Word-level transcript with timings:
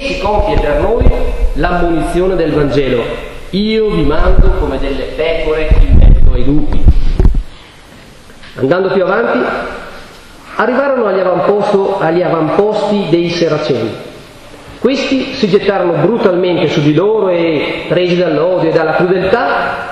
si 0.00 0.18
compie 0.18 0.58
per 0.58 0.80
noi 0.80 1.04
l'ammonizione 1.54 2.34
del 2.34 2.52
Vangelo. 2.52 3.02
Io 3.50 3.90
vi 3.90 4.02
mando 4.02 4.48
come 4.58 4.78
delle 4.78 5.04
pecore 5.14 5.68
in 5.80 5.96
mezzo 5.98 6.32
ai 6.32 6.44
lupi. 6.44 6.82
Andando 8.54 8.88
più 8.88 9.02
avanti, 9.02 9.44
arrivarono 10.56 11.06
agli, 11.06 11.20
agli 11.20 12.22
avamposti 12.22 13.06
dei 13.10 13.28
Seraceni. 13.28 13.90
Questi 14.78 15.34
si 15.34 15.48
gettarono 15.48 15.92
brutalmente 16.00 16.68
su 16.68 16.80
di 16.80 16.94
loro 16.94 17.28
e, 17.28 17.84
presi 17.86 18.16
dall'odio 18.16 18.70
e 18.70 18.72
dalla 18.72 18.94
crudeltà, 18.94 19.88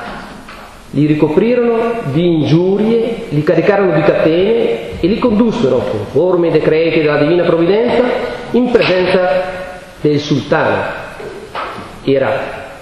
li 0.92 1.04
ricoprirono 1.04 2.00
di 2.04 2.26
ingiurie, 2.26 3.26
li 3.28 3.42
caricarono 3.42 3.92
di 3.92 4.00
catene 4.00 5.00
e 5.00 5.06
li 5.06 5.18
condussero, 5.18 5.76
conforme 5.76 6.46
ai 6.46 6.54
decreti 6.54 7.00
della 7.00 7.18
divina 7.18 7.42
provvidenza, 7.42 8.02
in 8.52 8.70
presenza 8.70 9.57
del 10.00 10.18
sultano. 10.18 10.82
Era 12.04 12.30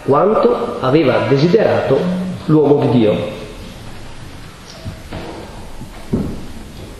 quanto 0.04 0.78
aveva 0.80 1.26
desiderato 1.28 1.98
l'uomo 2.46 2.80
di 2.80 2.98
Dio. 2.98 3.34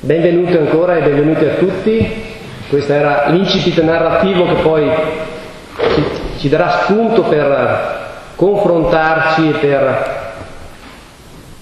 Benvenuti 0.01 0.57
ancora 0.57 0.97
e 0.97 1.03
benvenuti 1.03 1.45
a 1.45 1.55
tutti. 1.55 2.25
Questo 2.69 2.93
era 2.93 3.29
l'incipit 3.29 3.81
narrativo 3.83 4.45
che 4.47 4.63
poi 4.63 4.91
ci, 5.95 6.05
ci 6.39 6.49
darà 6.49 6.83
spunto 6.83 7.23
per 7.23 8.05
confrontarci 8.35 9.49
e 9.49 9.53
per 9.53 10.25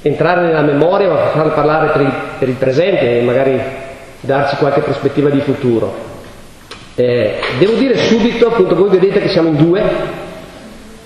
entrare 0.02 0.42
nella 0.42 0.60
memoria, 0.60 1.08
ma 1.08 1.16
far 1.28 1.54
parlare 1.54 1.88
per 1.88 2.00
il, 2.02 2.12
per 2.38 2.48
il, 2.48 2.54
presente 2.54 3.18
e 3.18 3.22
magari 3.22 3.58
darci 4.20 4.56
qualche 4.56 4.80
prospettiva 4.80 5.30
di 5.30 5.40
futuro. 5.40 6.13
Eh, 6.96 7.40
devo 7.58 7.72
dire 7.72 7.96
subito, 7.96 8.48
appunto 8.48 8.76
voi 8.76 8.88
vedete 8.88 9.20
che 9.20 9.28
siamo 9.28 9.48
in 9.48 9.56
due, 9.56 9.82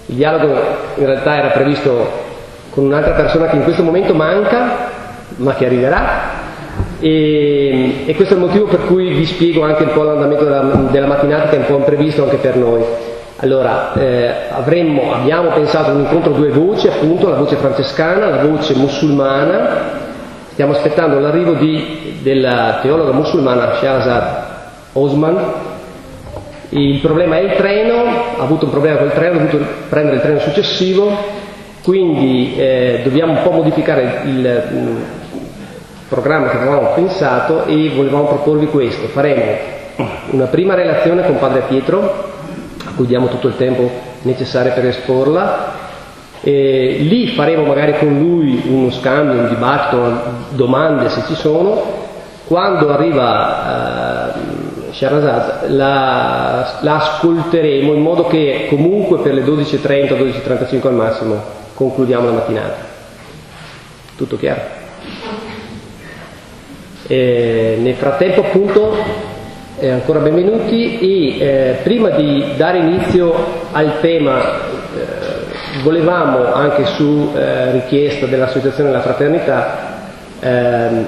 il 0.06 0.14
dialogo 0.14 0.54
in 0.96 1.06
realtà 1.06 1.36
era 1.36 1.48
previsto 1.48 2.26
con 2.70 2.84
un'altra 2.84 3.12
persona 3.12 3.46
che 3.46 3.56
in 3.56 3.64
questo 3.64 3.82
momento 3.82 4.14
manca, 4.14 4.90
ma 5.36 5.54
che 5.54 5.66
arriverà, 5.66 6.46
e, 7.00 8.04
e, 8.06 8.14
questo 8.14 8.34
è 8.34 8.36
il 8.36 8.42
motivo 8.42 8.64
per 8.66 8.84
cui 8.86 9.12
vi 9.12 9.24
spiego 9.24 9.64
anche 9.64 9.84
un 9.84 9.92
po' 9.92 10.02
l'andamento 10.02 10.44
della, 10.44 10.62
della 10.90 11.06
mattinata 11.06 11.48
che 11.48 11.56
è 11.56 11.58
un 11.58 11.66
po' 11.66 11.76
imprevisto 11.76 12.24
anche 12.24 12.36
per 12.36 12.56
noi. 12.56 12.82
Allora, 13.36 13.92
eh, 13.94 14.48
avremmo, 14.50 15.14
abbiamo 15.14 15.50
pensato 15.50 15.90
a 15.90 15.94
un 15.94 16.00
incontro 16.00 16.34
a 16.34 16.36
due 16.36 16.50
voci, 16.50 16.88
appunto, 16.88 17.28
la 17.28 17.36
voce 17.36 17.54
francescana, 17.56 18.28
la 18.28 18.44
voce 18.44 18.74
musulmana. 18.74 20.06
Stiamo 20.52 20.72
aspettando 20.72 21.20
l'arrivo 21.20 21.52
di, 21.52 22.18
della 22.20 22.80
teologa 22.82 23.12
musulmana 23.12 23.76
Shahzad 23.76 24.46
Osman. 24.94 25.76
Il 26.70 26.98
problema 27.00 27.38
è 27.38 27.40
il 27.40 27.54
treno, 27.56 27.94
ha 28.36 28.42
avuto 28.42 28.66
un 28.66 28.70
problema 28.70 28.98
col 28.98 29.12
treno, 29.12 29.38
ha 29.38 29.42
dovuto 29.44 29.64
prendere 29.88 30.16
il 30.16 30.22
treno 30.22 30.38
successivo, 30.40 31.10
quindi 31.82 32.54
eh, 32.58 33.00
dobbiamo 33.04 33.32
un 33.32 33.42
po' 33.42 33.52
modificare 33.52 34.20
il, 34.24 34.62
programma 36.08 36.48
che 36.48 36.56
avevamo 36.56 36.92
pensato 36.94 37.66
e 37.66 37.92
volevamo 37.94 38.24
proporvi 38.24 38.66
questo. 38.66 39.06
Faremo 39.08 39.42
una 40.30 40.46
prima 40.46 40.74
relazione 40.74 41.24
con 41.24 41.38
Padre 41.38 41.62
Pietro, 41.68 42.00
a 42.84 42.90
cui 42.96 43.06
diamo 43.06 43.28
tutto 43.28 43.48
il 43.48 43.56
tempo 43.56 43.90
necessario 44.22 44.72
per 44.72 44.86
esporla. 44.86 45.86
E 46.40 46.98
lì 47.00 47.28
faremo 47.28 47.64
magari 47.64 47.98
con 47.98 48.18
lui 48.18 48.62
uno 48.66 48.90
scambio, 48.90 49.40
un 49.40 49.48
dibattito, 49.48 50.20
domande 50.50 51.10
se 51.10 51.22
ci 51.26 51.34
sono. 51.34 52.06
Quando 52.46 52.90
arriva 52.90 54.32
uh, 54.34 54.67
Sharazad 54.90 55.68
la, 55.70 56.78
la, 56.80 56.96
ascolteremo 56.96 57.92
in 57.92 58.00
modo 58.00 58.26
che 58.26 58.66
comunque 58.68 59.18
per 59.18 59.34
le 59.34 59.42
12.30, 59.42 60.16
12.35 60.16 60.86
al 60.86 60.94
massimo 60.94 61.42
concludiamo 61.74 62.26
la 62.26 62.32
mattinata. 62.32 62.76
Tutto 64.16 64.36
chiaro? 64.36 64.76
Eh, 67.06 67.78
nel 67.80 67.94
frattempo 67.94 68.40
appunto 68.40 68.96
eh, 69.78 69.90
ancora 69.90 70.18
benvenuti 70.18 70.98
e 70.98 71.38
eh, 71.38 71.76
prima 71.82 72.10
di 72.10 72.44
dare 72.56 72.78
inizio 72.78 73.32
al 73.72 74.00
tema 74.00 74.42
eh, 74.42 75.82
volevamo 75.82 76.52
anche 76.52 76.84
su 76.86 77.30
eh, 77.34 77.72
richiesta 77.72 78.26
dell'Associazione 78.26 78.90
della 78.90 79.02
Fraternità 79.02 80.00
ehm, 80.40 81.06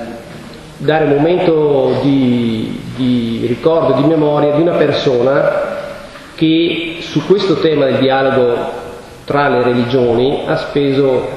dare 0.79 1.05
un 1.05 1.11
momento 1.11 1.99
di, 2.03 2.81
di 3.00 3.47
ricordo, 3.47 3.94
di 3.94 4.06
memoria 4.06 4.53
di 4.53 4.61
una 4.61 4.75
persona 4.75 5.78
che 6.34 6.99
su 7.00 7.25
questo 7.25 7.55
tema 7.61 7.87
del 7.87 7.99
dialogo 7.99 8.56
tra 9.25 9.49
le 9.49 9.62
religioni 9.62 10.43
ha 10.47 10.56
speso 10.56 11.28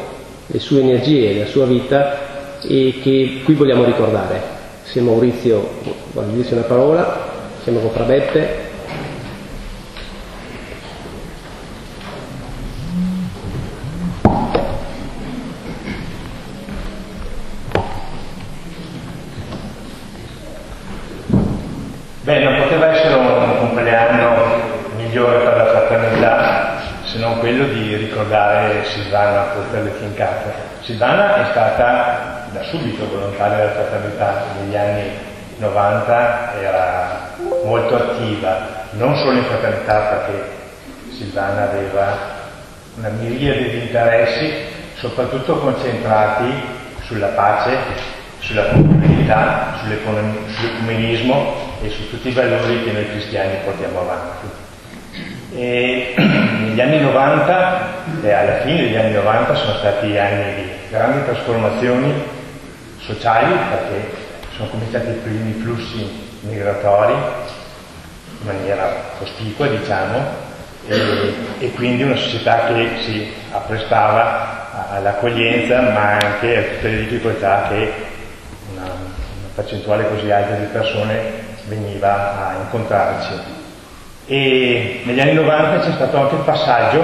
le 0.47 0.59
sue 0.59 0.81
energie, 0.81 1.40
la 1.40 1.46
sua 1.46 1.66
vita 1.66 2.18
e 2.62 3.00
che 3.02 3.41
qui 3.46 3.53
vogliamo 3.53 3.85
ricordare. 3.85 4.41
Se 4.84 5.00
Maurizio 5.00 5.69
vuole 6.12 6.34
dirci 6.34 6.53
una 6.53 6.63
parola, 6.63 7.31
siamo 7.63 7.79
con 7.79 7.91
Frabeppe. 7.91 8.72
Beh, 22.23 22.40
non 22.40 22.62
poteva 22.62 22.88
essere 22.96 23.16
un 23.16 23.57
compleanno 23.59 24.62
migliore 24.96 25.40
per 25.40 25.58
la 25.58 25.66
fraternità 25.66 26.81
se 27.03 27.17
non 27.17 27.38
quello 27.40 27.66
di 27.66 27.96
ricordare 27.97 28.85
Silvana 28.85 29.41
Portelle 29.53 29.91
Fincate. 29.91 30.53
Silvana 30.81 31.46
è 31.46 31.52
stata 31.52 32.47
da 32.53 32.62
subito 32.73 33.07
volontaria 33.07 33.57
della 33.57 33.72
fraternità, 33.72 34.45
negli 34.59 34.75
anni 34.75 35.11
90 35.57 36.53
era 36.59 37.35
molto 37.63 37.95
attiva, 37.95 38.88
non 38.94 39.16
solo 39.16 39.38
in 39.38 39.44
fraternità 39.44 40.00
perché 40.00 40.50
Silvana 41.11 41.69
aveva 41.69 42.17
una 42.97 43.09
miriade 43.09 43.69
di 43.69 43.79
interessi, 43.81 44.51
soprattutto 44.95 45.57
concentrati 45.59 46.51
sulla 47.03 47.28
pace, 47.28 47.78
sulla 48.39 48.66
comunità, 48.69 49.75
sull'ecumenismo 49.81 51.53
e 51.84 51.90
su 51.91 52.09
tutti 52.09 52.29
i 52.29 52.34
valori 52.34 52.84
che 52.84 52.91
noi 52.91 53.07
cristiani 53.09 53.53
portiamo 53.63 54.00
avanti. 54.00 54.47
E 55.55 56.16
negli 56.17 56.81
anni 56.81 57.01
90, 57.01 57.81
e 58.23 58.31
alla 58.31 58.61
fine 58.61 58.81
degli 58.81 58.95
anni 58.95 59.13
90 59.13 59.53
sono 59.53 59.78
stati 59.78 60.17
anni 60.17 60.55
di 60.55 60.69
grandi 60.90 61.23
trasformazioni 61.25 62.41
sociali 63.06 63.53
perché 63.69 64.16
sono 64.56 64.69
cominciati 64.69 65.09
i 65.09 65.19
primi 65.24 65.53
flussi 65.62 66.31
migratori 66.41 67.14
in 67.14 68.46
maniera 68.46 69.12
cospicua 69.18 69.68
diciamo 69.68 70.52
e, 70.88 71.34
e 71.59 71.72
quindi 71.74 72.03
una 72.03 72.16
società 72.16 72.66
che 72.68 72.90
si 73.02 73.34
apprestava 73.52 74.90
all'accoglienza 74.91 75.81
ma 75.81 76.18
anche 76.18 76.58
a 76.58 76.62
tutte 76.62 76.90
le 76.90 76.97
difficoltà 76.97 77.68
che 77.69 77.94
una, 78.74 78.84
una 78.84 79.50
percentuale 79.56 80.08
così 80.09 80.30
alta 80.30 80.56
di 80.56 80.66
persone 80.66 81.41
veniva 81.68 82.50
a 82.50 82.56
incontrarci. 82.62 83.62
E 84.25 85.02
negli 85.03 85.20
anni 85.20 85.34
90 85.34 85.85
c'è 85.85 85.91
stato 85.94 86.18
anche 86.18 86.35
il 86.35 86.41
passaggio, 86.41 87.03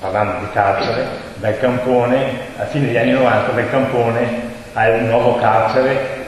parlando 0.00 0.40
di 0.40 0.50
carcere, 0.52 1.06
dal 1.36 1.58
campone, 1.58 2.38
a 2.58 2.64
fine 2.64 2.86
degli 2.86 2.96
anni 2.96 3.12
90, 3.12 3.52
dal 3.52 3.70
campone 3.70 4.54
al 4.76 5.04
nuovo 5.04 5.36
carcere, 5.36 6.24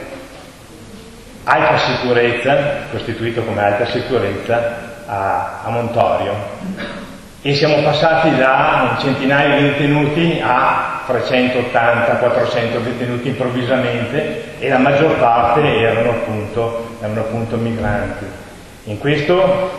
alta 1.43 1.77
sicurezza, 1.77 2.57
costituito 2.89 3.43
come 3.43 3.61
alta 3.61 3.85
sicurezza, 3.85 4.87
a, 5.05 5.61
a 5.63 5.69
Montorio. 5.69 6.33
E 7.43 7.53
siamo 7.53 7.83
passati 7.83 8.35
da 8.35 8.89
un 8.89 8.99
centinaio 8.99 9.55
di 9.55 9.63
detenuti 9.69 10.41
a 10.43 11.01
380-400 11.07 12.77
detenuti 12.79 13.27
improvvisamente 13.27 14.59
e 14.59 14.67
la 14.67 14.79
maggior 14.79 15.17
parte 15.19 15.61
erano 15.77 16.09
appunto, 16.09 16.95
erano 17.01 17.19
appunto 17.21 17.55
migranti. 17.55 18.25
In 18.85 18.97
questo 18.97 19.69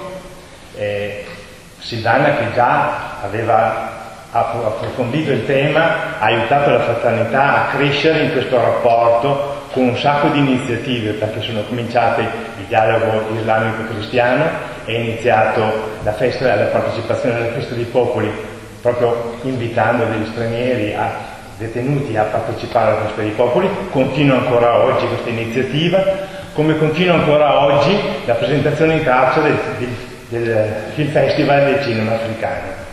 eh, 0.77 1.25
Silvana 1.81 2.37
che 2.37 2.53
già 2.55 3.19
aveva 3.23 4.00
ha 4.33 4.39
approfondito 4.39 5.33
il 5.33 5.45
tema, 5.45 6.19
ha 6.19 6.25
aiutato 6.25 6.71
la 6.71 6.81
fraternità 6.81 7.55
a 7.55 7.77
crescere 7.77 8.25
in 8.25 8.33
questo 8.33 8.57
rapporto 8.57 9.59
con 9.73 9.85
un 9.85 9.97
sacco 9.97 10.29
di 10.29 10.39
iniziative, 10.39 11.13
perché 11.13 11.41
sono 11.41 11.63
cominciate 11.63 12.23
il 12.23 12.65
dialogo 12.67 13.35
islamico-cristiano, 13.37 14.45
è 14.85 14.93
iniziato 14.93 15.63
la, 16.03 16.13
festa, 16.13 16.55
la 16.55 16.67
partecipazione 16.67 17.37
alla 17.37 17.53
festa 17.53 17.75
dei 17.75 17.85
popoli, 17.85 18.31
proprio 18.81 19.37
invitando 19.43 20.05
degli 20.05 20.27
stranieri 20.31 20.95
a, 20.95 21.11
detenuti 21.59 22.17
a 22.17 22.23
partecipare 22.23 22.93
alla 22.93 23.07
festa 23.07 23.23
dei 23.23 23.31
popoli, 23.33 23.69
continua 23.91 24.39
ancora 24.39 24.79
oggi 24.79 25.07
questa 25.07 25.29
iniziativa, 25.29 26.03
come 26.53 26.77
continua 26.79 27.15
ancora 27.15 27.61
oggi 27.61 27.97
la 28.25 28.35
presentazione 28.35 28.95
in 28.95 29.05
carcere 29.05 29.55
del 29.79 30.09
del 30.31 30.65
Film 30.95 31.11
Festival 31.11 31.65
del 31.65 31.83
cinema 31.83 32.15
africano. 32.15 32.89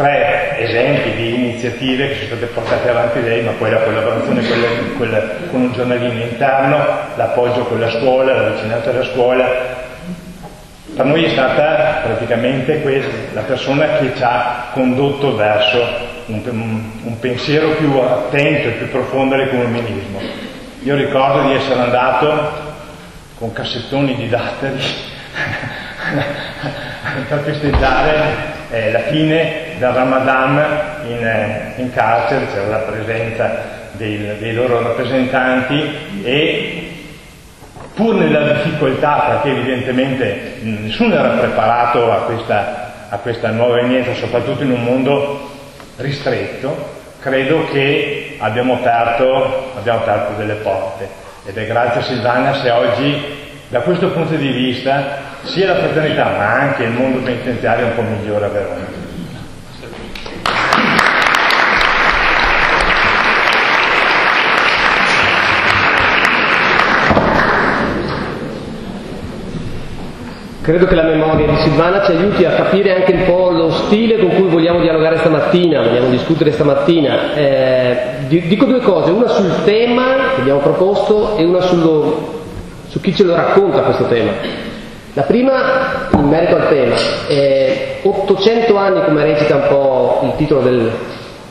Tre 0.00 0.56
esempi 0.56 1.12
di 1.12 1.34
iniziative 1.34 2.08
che 2.08 2.14
sono 2.14 2.28
state 2.28 2.46
portate 2.46 2.88
avanti 2.88 3.22
lei, 3.22 3.42
ma 3.42 3.50
poi 3.50 3.70
la 3.70 3.82
collaborazione 3.82 4.42
con, 4.96 5.10
le, 5.10 5.36
con 5.50 5.60
un 5.60 5.72
giornalino 5.74 6.22
interno, 6.22 6.78
l'appoggio 7.16 7.64
con 7.64 7.78
la 7.78 7.90
scuola, 7.90 8.32
la 8.32 8.48
vicinanza 8.48 8.88
alla 8.88 9.04
scuola, 9.04 9.46
per 10.96 11.04
noi 11.04 11.24
è 11.24 11.28
stata 11.28 12.00
praticamente 12.02 12.82
la 13.32 13.42
persona 13.42 13.98
che 13.98 14.12
ci 14.16 14.22
ha 14.22 14.68
condotto 14.72 15.36
verso 15.36 15.86
un, 16.28 16.82
un 17.02 17.20
pensiero 17.20 17.72
più 17.72 17.98
attento 17.98 18.68
e 18.68 18.72
più 18.72 18.88
profondo 18.88 19.34
all'ecumenismo. 19.34 20.18
Io 20.82 20.96
ricordo 20.96 21.46
di 21.46 21.56
essere 21.56 21.78
andato 21.78 22.52
con 23.36 23.52
cassettoni 23.52 24.14
di 24.14 24.30
datteri 24.30 24.80
per 27.28 27.38
festeggiare 27.40 28.56
eh, 28.70 28.92
la 28.92 29.00
fine 29.00 29.69
del 29.80 29.92
Ramadan 29.92 30.62
in, 31.08 31.26
eh, 31.26 31.72
in 31.76 31.90
carcere, 31.90 32.46
c'era 32.52 32.66
la 32.66 32.76
presenza 32.78 33.78
dei, 33.92 34.36
dei 34.38 34.54
loro 34.54 34.82
rappresentanti 34.82 35.90
e 36.22 36.88
pur 37.94 38.14
nella 38.14 38.52
difficoltà, 38.52 39.40
perché 39.40 39.58
evidentemente 39.58 40.58
nessuno 40.60 41.14
era 41.14 41.28
preparato 41.30 42.12
a 42.12 42.16
questa, 42.24 43.06
a 43.08 43.16
questa 43.16 43.48
nuova 43.50 43.78
evenienza, 43.78 44.14
soprattutto 44.14 44.62
in 44.62 44.70
un 44.70 44.84
mondo 44.84 45.50
ristretto, 45.96 46.98
credo 47.20 47.66
che 47.72 48.36
abbiamo 48.38 48.74
aperto, 48.74 49.72
abbiamo 49.76 50.00
aperto 50.00 50.32
delle 50.36 50.54
porte. 50.54 51.08
Ed 51.46 51.56
è 51.56 51.66
grazie 51.66 52.00
a 52.00 52.04
Silvana 52.04 52.54
se 52.54 52.70
oggi, 52.70 53.38
da 53.68 53.80
questo 53.80 54.10
punto 54.10 54.34
di 54.34 54.48
vista, 54.48 55.28
sia 55.44 55.68
la 55.68 55.76
fraternità 55.76 56.24
ma 56.36 56.52
anche 56.52 56.82
il 56.84 56.90
mondo 56.90 57.20
penitenziario 57.20 57.86
è 57.86 57.88
un 57.88 57.94
po' 57.94 58.02
migliore 58.02 58.44
a 58.44 58.48
Verona. 58.48 58.99
Credo 70.62 70.84
che 70.84 70.94
la 70.94 71.04
memoria 71.04 71.46
di 71.46 71.56
Silvana 71.62 72.04
ci 72.04 72.10
aiuti 72.10 72.44
a 72.44 72.50
capire 72.50 72.94
anche 72.94 73.12
un 73.12 73.24
po' 73.24 73.48
lo 73.48 73.70
stile 73.70 74.18
con 74.18 74.28
cui 74.28 74.46
vogliamo 74.46 74.80
dialogare 74.80 75.16
stamattina, 75.16 75.80
vogliamo 75.80 76.10
discutere 76.10 76.52
stamattina. 76.52 77.34
Eh, 77.34 77.96
dico 78.28 78.66
due 78.66 78.80
cose, 78.80 79.10
una 79.10 79.28
sul 79.28 79.64
tema 79.64 80.16
che 80.34 80.42
abbiamo 80.42 80.60
proposto 80.60 81.38
e 81.38 81.44
una 81.44 81.62
sullo, 81.62 82.42
su 82.88 83.00
chi 83.00 83.14
ce 83.14 83.24
lo 83.24 83.34
racconta 83.34 83.80
questo 83.80 84.04
tema. 84.04 84.32
La 85.14 85.22
prima, 85.22 86.08
in 86.12 86.28
merito 86.28 86.56
al 86.56 86.68
tema, 86.68 86.94
è 87.26 88.00
800 88.02 88.76
anni, 88.76 89.02
come 89.02 89.24
recita 89.24 89.56
un 89.56 89.66
po' 89.66 90.20
il 90.24 90.32
titolo 90.36 90.60
del, 90.60 90.90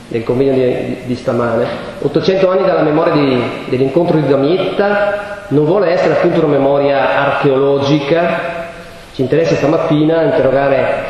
del 0.08 0.24
convegno 0.24 0.54
di, 0.54 0.98
di, 1.06 1.16
stamane, 1.16 1.66
800 2.02 2.48
anni 2.48 2.64
dalla 2.64 2.84
memoria 2.84 3.14
di, 3.14 3.42
dell'incontro 3.70 4.18
di 4.18 4.28
Damietta, 4.28 5.46
non 5.48 5.66
vuole 5.66 5.90
essere 5.90 6.14
appunto 6.14 6.46
una 6.46 6.58
memoria 6.58 7.18
archeologica, 7.18 8.59
ci 9.19 9.25
interessa 9.25 9.56
stamattina 9.56 10.24
interrogare 10.24 11.04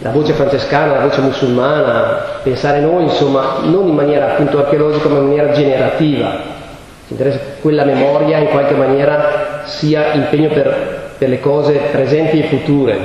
la 0.00 0.10
voce 0.10 0.32
francescana, 0.32 0.94
la 0.94 1.06
voce 1.06 1.20
musulmana, 1.20 2.40
pensare 2.42 2.80
noi, 2.80 3.04
insomma, 3.04 3.58
non 3.62 3.86
in 3.86 3.94
maniera 3.94 4.32
appunto 4.32 4.58
archeologica, 4.58 5.08
ma 5.08 5.18
in 5.18 5.26
maniera 5.26 5.52
generativa. 5.52 6.40
Ci 7.06 7.12
interessa 7.12 7.38
che 7.38 7.60
quella 7.60 7.84
memoria 7.84 8.38
in 8.38 8.48
qualche 8.48 8.74
maniera 8.74 9.62
sia 9.66 10.12
impegno 10.14 10.48
per, 10.48 11.12
per 11.16 11.28
le 11.28 11.38
cose 11.38 11.74
presenti 11.92 12.40
e 12.40 12.48
future 12.48 12.98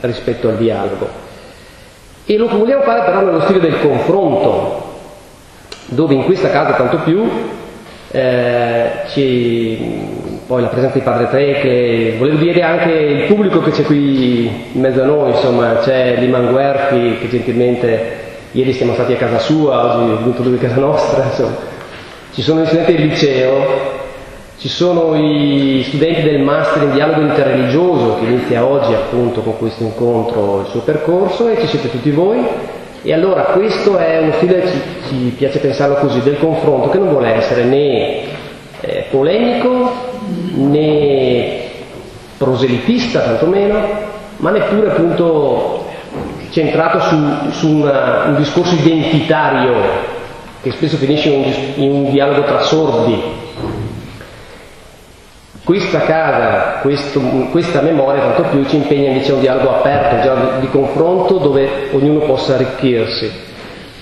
rispetto 0.00 0.48
al 0.50 0.56
dialogo. 0.56 1.08
E 2.26 2.36
lo 2.36 2.48
vogliamo 2.48 2.82
fare 2.82 3.04
però 3.04 3.22
nello 3.22 3.40
stile 3.40 3.60
del 3.60 3.80
confronto, 3.80 4.90
dove 5.86 6.12
in 6.12 6.24
questa 6.24 6.50
casa 6.50 6.74
tanto 6.74 6.98
più 6.98 7.26
eh, 8.10 8.90
ci, 9.08 10.21
poi 10.52 10.60
la 10.60 10.68
presenza 10.68 10.98
di 10.98 11.02
Padre 11.02 11.30
Treche, 11.30 12.16
volevo 12.18 12.36
dire 12.36 12.60
anche 12.60 12.92
il 12.92 13.24
pubblico 13.24 13.62
che 13.62 13.70
c'è 13.70 13.84
qui 13.84 14.44
in 14.74 14.80
mezzo 14.82 15.00
a 15.00 15.06
noi, 15.06 15.30
insomma, 15.30 15.78
c'è 15.78 16.16
Liman 16.18 16.50
Guerfi 16.50 17.16
che 17.20 17.30
gentilmente 17.30 18.16
ieri 18.50 18.74
siamo 18.74 18.92
stati 18.92 19.14
a 19.14 19.16
casa 19.16 19.38
sua, 19.38 19.96
oggi 19.96 20.12
è 20.12 20.16
venuto 20.16 20.42
lui 20.42 20.56
a 20.56 20.58
casa 20.58 20.78
nostra, 20.78 21.24
insomma. 21.24 21.56
Ci 22.34 22.42
sono 22.42 22.60
gli 22.60 22.66
studenti 22.66 22.92
del 22.92 23.06
liceo, 23.06 23.66
ci 24.58 24.68
sono 24.68 25.14
i 25.14 25.84
studenti 25.88 26.20
del 26.20 26.40
master 26.40 26.82
in 26.82 26.92
dialogo 26.92 27.22
interreligioso 27.22 28.18
che 28.18 28.26
inizia 28.26 28.62
oggi 28.62 28.92
appunto 28.92 29.40
con 29.40 29.56
questo 29.56 29.84
incontro 29.84 30.60
il 30.60 30.66
suo 30.66 30.80
percorso 30.80 31.48
e 31.48 31.58
ci 31.60 31.66
siete 31.66 31.90
tutti 31.90 32.10
voi. 32.10 32.46
E 33.02 33.12
allora 33.14 33.44
questo 33.44 33.96
è 33.96 34.18
uno 34.18 34.32
stile, 34.32 34.66
ci, 34.66 34.80
ci 35.08 35.34
piace 35.34 35.60
pensarlo 35.60 35.94
così, 35.94 36.20
del 36.20 36.38
confronto 36.38 36.90
che 36.90 36.98
non 36.98 37.08
vuole 37.08 37.36
essere 37.36 37.64
né 37.64 38.24
eh, 38.82 39.06
polemico 39.10 40.11
né 40.54 41.60
proselitista 42.36 43.20
tantomeno, 43.20 43.80
ma 44.38 44.50
neppure 44.50 44.90
appunto 44.90 45.86
centrato 46.50 47.00
su, 47.00 47.16
su 47.50 47.68
una, 47.68 48.24
un 48.26 48.36
discorso 48.36 48.74
identitario 48.74 50.20
che 50.62 50.70
spesso 50.72 50.96
finisce 50.96 51.28
in 51.28 51.44
un, 51.44 51.84
in 51.84 51.90
un 51.90 52.10
dialogo 52.10 52.42
tra 52.44 52.62
sordi. 52.62 53.20
Questa 55.64 56.00
casa, 56.00 56.80
questo, 56.80 57.20
questa 57.50 57.80
memoria, 57.80 58.22
tanto 58.22 58.42
più 58.50 58.64
ci 58.66 58.76
impegna 58.76 59.10
invece 59.10 59.30
a 59.30 59.34
un 59.34 59.40
dialogo 59.40 59.70
aperto, 59.76 60.14
un 60.16 60.20
dialogo 60.20 60.60
di 60.60 60.68
confronto 60.68 61.38
dove 61.38 61.88
ognuno 61.92 62.20
possa 62.20 62.54
arricchirsi. 62.54 63.30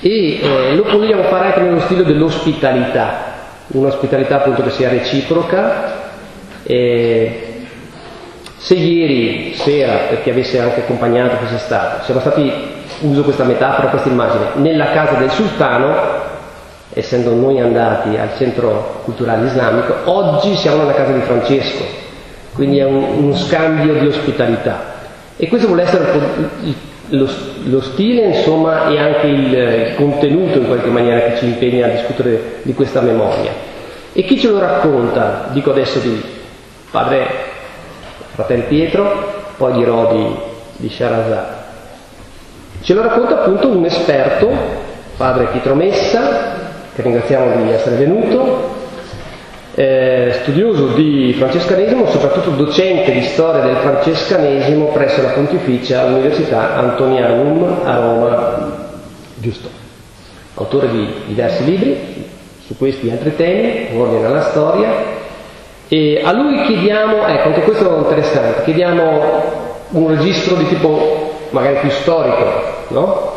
E 0.01 0.41
eh, 0.41 0.75
lo 0.75 0.85
vogliamo 0.85 1.25
fare 1.25 1.47
anche 1.47 1.61
nello 1.61 1.81
stile 1.81 2.05
dell'ospitalità, 2.05 3.25
un'ospitalità 3.69 4.37
appunto 4.37 4.63
che 4.63 4.71
sia 4.71 4.89
reciproca, 4.89 6.00
e 6.71 7.31
se 8.59 8.75
ieri 8.75 9.55
sera, 9.57 10.03
per 10.09 10.23
chi 10.23 10.31
avesse 10.31 10.61
anche 10.61 10.83
accompagnato 10.83 11.35
fosse 11.45 11.59
stato, 11.59 12.05
siamo 12.05 12.21
stati, 12.21 12.53
uso 13.01 13.25
questa 13.25 13.43
metafora, 13.43 13.89
questa 13.89 14.09
immagine, 14.09 14.45
nella 14.55 14.93
casa 14.93 15.15
del 15.15 15.31
sultano, 15.31 15.97
essendo 16.93 17.35
noi 17.35 17.59
andati 17.59 18.17
al 18.17 18.37
centro 18.37 19.01
culturale 19.03 19.47
islamico, 19.47 19.95
oggi 20.05 20.55
siamo 20.55 20.77
nella 20.77 20.95
casa 20.95 21.11
di 21.11 21.23
Francesco, 21.23 21.83
quindi 22.53 22.79
è 22.79 22.85
un, 22.85 23.03
uno 23.03 23.35
scambio 23.35 23.95
di 23.95 24.07
ospitalità. 24.07 24.99
E 25.37 25.49
questo 25.49 25.67
vuole 25.67 25.83
essere 25.83 26.05
lo, 27.09 27.29
lo, 27.65 27.81
stile, 27.81 28.37
insomma, 28.37 28.87
e 28.91 28.97
anche 28.97 29.27
il, 29.27 29.53
il 29.53 29.95
contenuto 29.97 30.59
in 30.59 30.67
qualche 30.67 30.91
maniera 30.91 31.31
che 31.31 31.39
ci 31.39 31.47
impegna 31.47 31.87
a 31.87 31.89
discutere 31.89 32.61
di 32.63 32.75
questa 32.75 33.01
memoria. 33.01 33.51
E 34.13 34.23
chi 34.23 34.39
ce 34.39 34.49
lo 34.49 34.61
racconta? 34.61 35.49
Dico 35.51 35.71
adesso 35.71 35.99
di 35.99 36.39
padre 36.91 37.27
fratello 38.35 38.65
Pietro, 38.65 39.43
poi 39.57 39.73
dirò 39.75 40.13
di, 40.13 40.37
di 40.77 40.89
Sharazad. 40.89 41.59
Ce 42.83 42.95
lo 42.95 43.03
racconta 43.03 43.41
appunto 43.41 43.69
un 43.69 43.85
esperto, 43.85 44.51
padre 45.17 45.47
Pietro 45.47 45.75
Messa, 45.75 46.59
che 46.95 47.03
ringraziamo 47.03 47.63
di 47.63 47.71
essere 47.71 47.97
venuto, 47.97 48.79
eh, 49.75 50.39
studioso 50.43 50.89
di 50.89 51.35
francescanesimo, 51.37 52.07
soprattutto 52.07 52.51
docente 52.51 53.13
di 53.13 53.23
storia 53.23 53.63
del 53.63 53.77
francescanesimo 53.77 54.87
presso 54.87 55.23
la 55.23 55.31
Pontificia 55.31 56.05
Università 56.05 56.77
Antonianum 56.77 57.81
a 57.85 57.97
Roma, 57.97 58.89
giusto, 59.37 59.69
autore 60.55 60.91
di 60.91 61.09
diversi 61.27 61.65
libri 61.65 62.29
su 62.67 62.77
questi 62.77 63.09
e 63.09 63.13
altri 63.13 63.37
temi, 63.37 63.93
in 63.93 64.01
ordine 64.01 64.27
alla 64.27 64.43
storia, 64.51 65.10
e 65.93 66.21
a 66.23 66.31
lui 66.31 66.63
chiediamo, 66.67 67.27
ecco, 67.27 67.49
anche 67.49 67.63
questo 67.63 67.97
è 67.97 67.99
interessante, 67.99 68.63
chiediamo 68.63 69.43
un 69.89 70.09
registro 70.17 70.55
di 70.55 70.69
tipo 70.69 71.49
magari 71.51 71.79
più 71.81 71.91
storico, 71.91 72.45
no? 72.89 73.33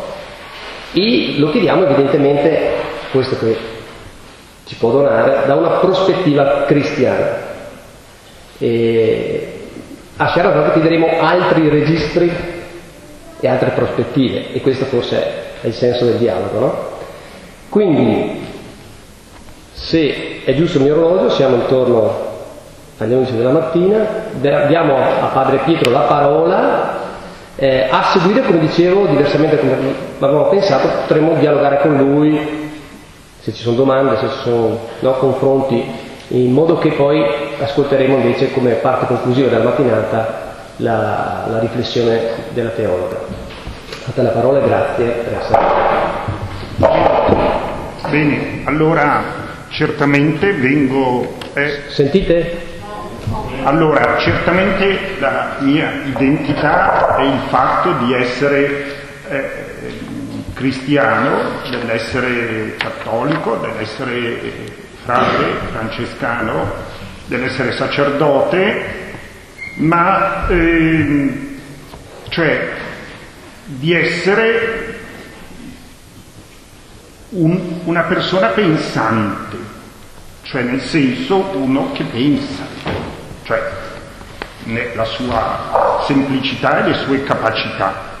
E 0.92 1.34
lo 1.38 1.50
chiediamo 1.50 1.82
evidentemente, 1.82 2.74
questo 3.10 3.36
che 3.40 3.56
ci 4.66 4.76
può 4.76 4.92
donare, 4.92 5.46
da 5.46 5.56
una 5.56 5.78
prospettiva 5.80 6.62
cristiana. 6.64 7.38
E 8.58 9.52
a 10.16 10.28
Sharazad 10.28 10.74
chiederemo 10.74 11.08
altri 11.18 11.68
registri 11.68 12.30
e 13.40 13.48
altre 13.48 13.70
prospettive, 13.70 14.52
e 14.52 14.60
questo 14.60 14.84
forse 14.84 15.16
è 15.60 15.66
il 15.66 15.74
senso 15.74 16.04
del 16.04 16.18
dialogo, 16.18 16.58
no? 16.60 16.74
Quindi, 17.68 18.46
se 19.72 20.42
è 20.44 20.54
giusto 20.54 20.78
il 20.78 20.84
mio 20.84 20.94
orologio, 20.94 21.30
siamo 21.30 21.56
intorno 21.56 22.33
11 22.98 23.36
della 23.36 23.50
mattina, 23.50 24.06
diamo 24.68 24.96
a 24.96 25.26
Padre 25.32 25.58
Pietro 25.64 25.90
la 25.90 26.00
parola, 26.00 27.02
eh, 27.56 27.88
a 27.90 28.10
seguire, 28.12 28.42
come 28.42 28.58
dicevo, 28.58 29.06
diversamente 29.06 29.58
come 29.58 29.76
avevamo 30.18 30.48
pensato, 30.48 30.88
potremmo 30.88 31.34
dialogare 31.34 31.80
con 31.80 31.96
lui, 31.96 32.70
se 33.40 33.52
ci 33.52 33.62
sono 33.62 33.76
domande, 33.76 34.16
se 34.18 34.28
ci 34.28 34.38
sono 34.42 34.78
no, 35.00 35.12
confronti, 35.12 35.84
in 36.28 36.52
modo 36.52 36.78
che 36.78 36.90
poi 36.92 37.22
ascolteremo 37.60 38.16
invece 38.16 38.52
come 38.52 38.72
parte 38.74 39.06
conclusiva 39.06 39.48
della 39.48 39.64
mattinata 39.64 40.42
la, 40.76 41.44
la 41.48 41.58
riflessione 41.58 42.20
della 42.50 42.70
teologa. 42.70 43.18
Fate 43.86 44.22
la 44.22 44.30
parola 44.30 44.58
e 44.58 44.66
grazie 44.66 45.04
per 45.04 45.38
essere 45.40 45.62
Bene, 48.10 48.62
allora 48.64 49.22
certamente 49.68 50.52
vengo... 50.52 51.26
Eh, 51.54 51.82
Sentite? 51.88 52.63
Allora, 53.64 54.18
certamente 54.18 55.16
la 55.18 55.56
mia 55.60 55.90
identità 56.04 57.16
è 57.16 57.22
il 57.22 57.40
fatto 57.48 57.92
di 58.04 58.12
essere 58.12 58.84
eh, 59.26 59.50
cristiano, 60.52 61.62
dell'essere 61.70 62.76
cattolico, 62.76 63.56
dell'essere 63.56 64.70
frate 65.02 65.44
francescano, 65.72 66.74
dell'essere 67.24 67.72
sacerdote, 67.72 68.84
ma 69.76 70.46
eh, 70.48 71.56
cioè 72.28 72.68
di 73.64 73.94
essere 73.94 74.98
un, 77.30 77.80
una 77.84 78.02
persona 78.02 78.48
pensante, 78.48 79.56
cioè 80.42 80.60
nel 80.60 80.82
senso 80.82 81.50
uno 81.54 81.92
che 81.92 82.04
pensa 82.04 82.73
cioè 83.44 83.62
la 84.94 85.04
sua 85.04 86.02
semplicità 86.06 86.84
e 86.84 86.88
le 86.88 86.94
sue 86.94 87.22
capacità. 87.22 88.12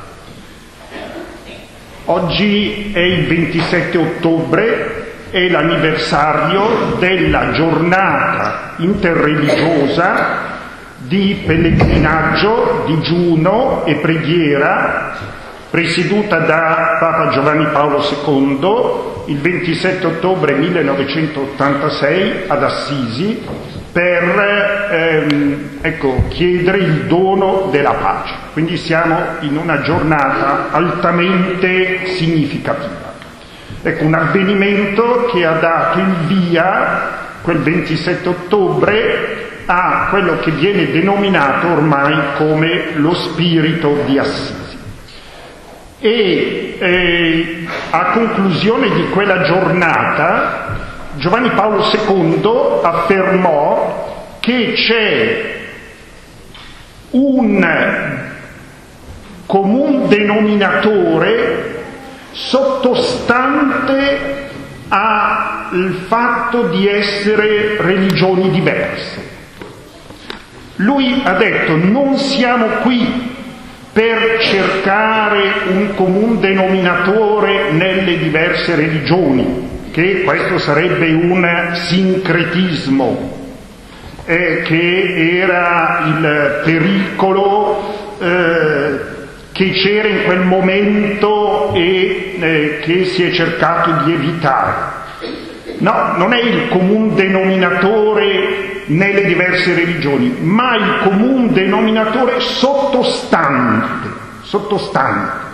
Oggi 2.06 2.92
è 2.92 3.00
il 3.00 3.26
27 3.26 3.96
ottobre, 3.96 5.12
è 5.30 5.48
l'anniversario 5.48 6.96
della 6.98 7.52
giornata 7.52 8.74
interreligiosa 8.76 10.52
di 10.98 11.42
pellegrinaggio, 11.46 12.84
digiuno 12.86 13.84
e 13.86 13.94
preghiera 13.96 15.16
presieduta 15.74 16.38
da 16.38 16.98
Papa 17.00 17.30
Giovanni 17.30 17.66
Paolo 17.72 18.00
II 18.00 19.32
il 19.32 19.38
27 19.40 20.06
ottobre 20.06 20.54
1986 20.54 22.44
ad 22.46 22.62
Assisi 22.62 23.44
per 23.94 24.88
ehm, 24.90 25.78
ecco, 25.80 26.24
chiedere 26.26 26.78
il 26.78 27.04
dono 27.04 27.68
della 27.70 27.92
pace. 27.92 28.34
Quindi 28.52 28.76
siamo 28.76 29.16
in 29.40 29.56
una 29.56 29.82
giornata 29.82 30.72
altamente 30.72 32.04
significativa. 32.16 33.12
Ecco, 33.82 34.04
un 34.04 34.14
avvenimento 34.14 35.30
che 35.32 35.46
ha 35.46 35.52
dato 35.52 36.00
il 36.00 36.26
via, 36.26 37.10
quel 37.42 37.58
27 37.58 38.28
ottobre, 38.28 39.62
a 39.66 40.08
quello 40.10 40.40
che 40.40 40.50
viene 40.50 40.90
denominato 40.90 41.68
ormai 41.68 42.16
come 42.36 42.94
lo 42.94 43.14
spirito 43.14 44.02
di 44.06 44.18
Assisi. 44.18 44.62
E 46.00 46.76
eh, 46.80 47.66
a 47.90 48.06
conclusione 48.06 48.90
di 48.90 49.08
quella 49.10 49.42
giornata 49.42 50.63
Giovanni 51.16 51.50
Paolo 51.50 51.84
II 51.84 52.80
affermò 52.82 54.36
che 54.40 54.72
c'è 54.74 55.52
un 57.10 58.22
comune 59.46 60.08
denominatore 60.08 61.82
sottostante 62.32 64.48
al 64.88 66.04
fatto 66.06 66.62
di 66.68 66.88
essere 66.88 67.76
religioni 67.80 68.50
diverse. 68.50 69.32
Lui 70.76 71.20
ha 71.24 71.34
detto 71.34 71.76
non 71.76 72.16
siamo 72.18 72.66
qui 72.82 73.32
per 73.92 74.38
cercare 74.40 75.52
un 75.68 75.94
comune 75.94 76.40
denominatore 76.40 77.70
nelle 77.70 78.18
diverse 78.18 78.74
religioni, 78.74 79.63
che 79.94 80.22
questo 80.24 80.58
sarebbe 80.58 81.12
un 81.12 81.70
sincretismo, 81.72 83.52
eh, 84.24 84.62
che 84.64 85.38
era 85.38 86.02
il 86.04 86.62
pericolo 86.64 88.16
eh, 88.18 88.98
che 89.52 89.70
c'era 89.70 90.08
in 90.08 90.24
quel 90.24 90.40
momento 90.40 91.72
e 91.74 92.36
eh, 92.40 92.78
che 92.82 93.04
si 93.04 93.22
è 93.22 93.30
cercato 93.30 94.02
di 94.04 94.14
evitare. 94.14 94.72
No, 95.78 96.14
non 96.16 96.32
è 96.32 96.40
il 96.40 96.70
comune 96.70 97.14
denominatore 97.14 98.82
nelle 98.86 99.24
diverse 99.24 99.76
religioni, 99.76 100.34
ma 100.40 100.74
il 100.74 100.98
comune 101.04 101.52
denominatore 101.52 102.40
sottostante, 102.40 104.08
sottostante. 104.42 105.53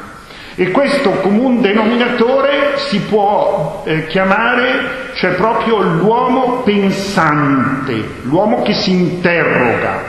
E 0.56 0.70
questo 0.72 1.10
comune 1.10 1.60
denominatore 1.60 2.78
si 2.88 3.00
può 3.00 3.82
eh, 3.86 4.06
chiamare, 4.06 5.12
cioè 5.14 5.32
proprio 5.32 5.78
l'uomo 5.80 6.62
pensante, 6.64 7.92
l'uomo 8.22 8.62
che 8.62 8.74
si 8.74 8.90
interroga, 8.90 10.02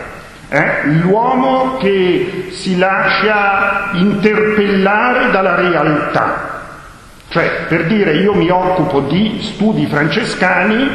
eh? 0.50 0.88
l'uomo 1.04 1.78
che 1.78 2.48
si 2.52 2.78
lascia 2.78 3.92
interpellare 3.94 5.32
dalla 5.32 5.56
realtà. 5.56 6.50
Cioè, 7.30 7.66
per 7.70 7.86
dire, 7.86 8.16
io 8.18 8.34
mi 8.34 8.50
occupo 8.50 9.00
di 9.02 9.40
studi 9.42 9.86
francescani 9.86 10.90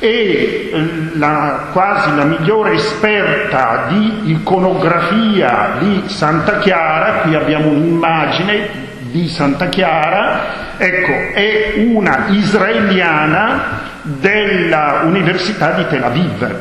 e 0.00 0.70
eh, 0.70 0.88
la, 1.14 1.68
quasi 1.72 2.14
la 2.14 2.24
migliore 2.24 2.74
esperta 2.74 3.86
di 3.88 4.32
iconografia 4.32 5.76
di 5.78 6.02
Santa 6.06 6.58
Chiara, 6.58 7.20
qui 7.22 7.34
abbiamo 7.34 7.70
un'immagine 7.70 8.87
di 9.10 9.28
Santa 9.28 9.68
Chiara, 9.68 10.76
ecco, 10.76 11.12
è 11.34 11.74
una 11.76 12.26
israeliana 12.28 13.80
dell'Università 14.02 15.72
di 15.72 15.86
Tel 15.88 16.02
Aviv. 16.02 16.60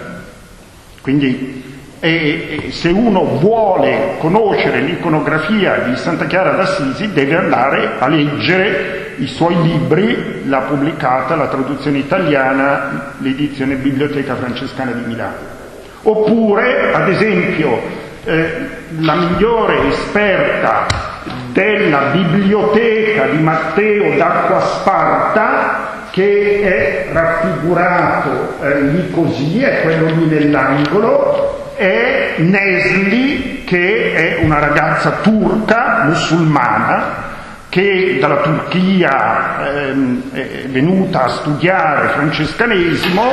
Quindi 1.01 1.66
e, 2.00 2.68
se 2.70 2.89
uno 2.89 3.24
vuole 3.39 4.16
conoscere 4.20 4.82
l'iconografia 4.82 5.80
di 5.80 5.96
Santa 5.96 6.25
Chiara 6.25 6.51
d'Assisi 6.51 7.12
deve 7.12 7.38
andare 7.38 7.94
a 7.98 8.08
leggere 8.08 9.16
i 9.18 9.25
suoi 9.25 9.60
libri, 9.62 10.44
l'ha 10.46 10.60
pubblicata 10.60 11.36
la 11.36 11.48
traduzione 11.48 11.98
italiana, 11.98 13.13
l'edizione 13.18 13.75
Biblioteca 13.75 14.36
Francescana 14.36 14.92
di 14.92 15.08
Milano. 15.08 15.56
Oppure, 16.04 16.94
ad 16.94 17.10
esempio, 17.10 17.82
eh, 18.25 18.68
la 19.00 19.16
migliore 19.16 19.88
esperta 19.88 21.07
della 21.51 22.10
biblioteca 22.12 23.25
di 23.25 23.38
Matteo 23.38 24.16
d'Acqua 24.18 24.60
Sparta, 24.62 25.88
che 26.12 26.62
è 26.63 27.13
raffigurato 27.13 28.56
eh, 28.62 28.82
lì 28.82 29.12
così, 29.12 29.62
è 29.62 29.82
quello 29.82 30.08
lì 30.08 30.25
nell'angolo, 30.25 31.74
è 31.75 32.36
Nesli, 32.38 33.63
che 33.66 34.13
è 34.13 34.44
una 34.44 34.60
ragazza 34.60 35.18
turca, 35.22 36.04
musulmana, 36.06 37.25
che 37.70 38.18
dalla 38.20 38.38
Turchia 38.38 39.68
ehm, 39.68 40.32
è 40.32 40.68
venuta 40.70 41.25
a 41.25 41.30
studiare 41.30 42.08
francescanesimo 42.10 43.24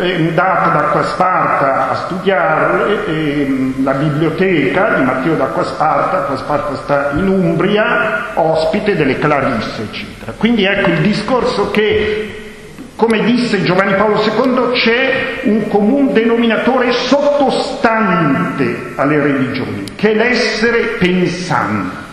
è 0.00 0.14
andata 0.14 0.70
da 0.70 1.02
Sparta 1.04 1.90
a 1.90 1.94
studiare 2.06 3.06
eh, 3.06 3.74
la 3.82 3.92
biblioteca 3.92 4.94
di 4.94 5.04
Matteo 5.04 5.34
d'Acqua 5.34 5.64
Sparta 5.64 6.36
Sparta 6.36 6.76
sta 6.76 7.10
in 7.16 7.28
Umbria, 7.28 8.32
ospite 8.34 8.96
delle 8.96 9.18
Clarisse, 9.18 9.82
eccetera. 9.82 10.32
Quindi 10.36 10.64
ecco 10.64 10.90
il 10.90 11.00
discorso 11.00 11.70
che, 11.70 12.54
come 12.96 13.24
disse 13.24 13.62
Giovanni 13.62 13.94
Paolo 13.94 14.22
II, 14.22 14.72
c'è 14.72 15.40
un 15.44 15.68
comune 15.68 16.12
denominatore 16.12 16.92
sottostante 16.92 18.92
alle 18.96 19.20
religioni, 19.20 19.84
che 19.94 20.12
è 20.12 20.14
l'essere 20.14 20.96
pensante. 20.98 22.08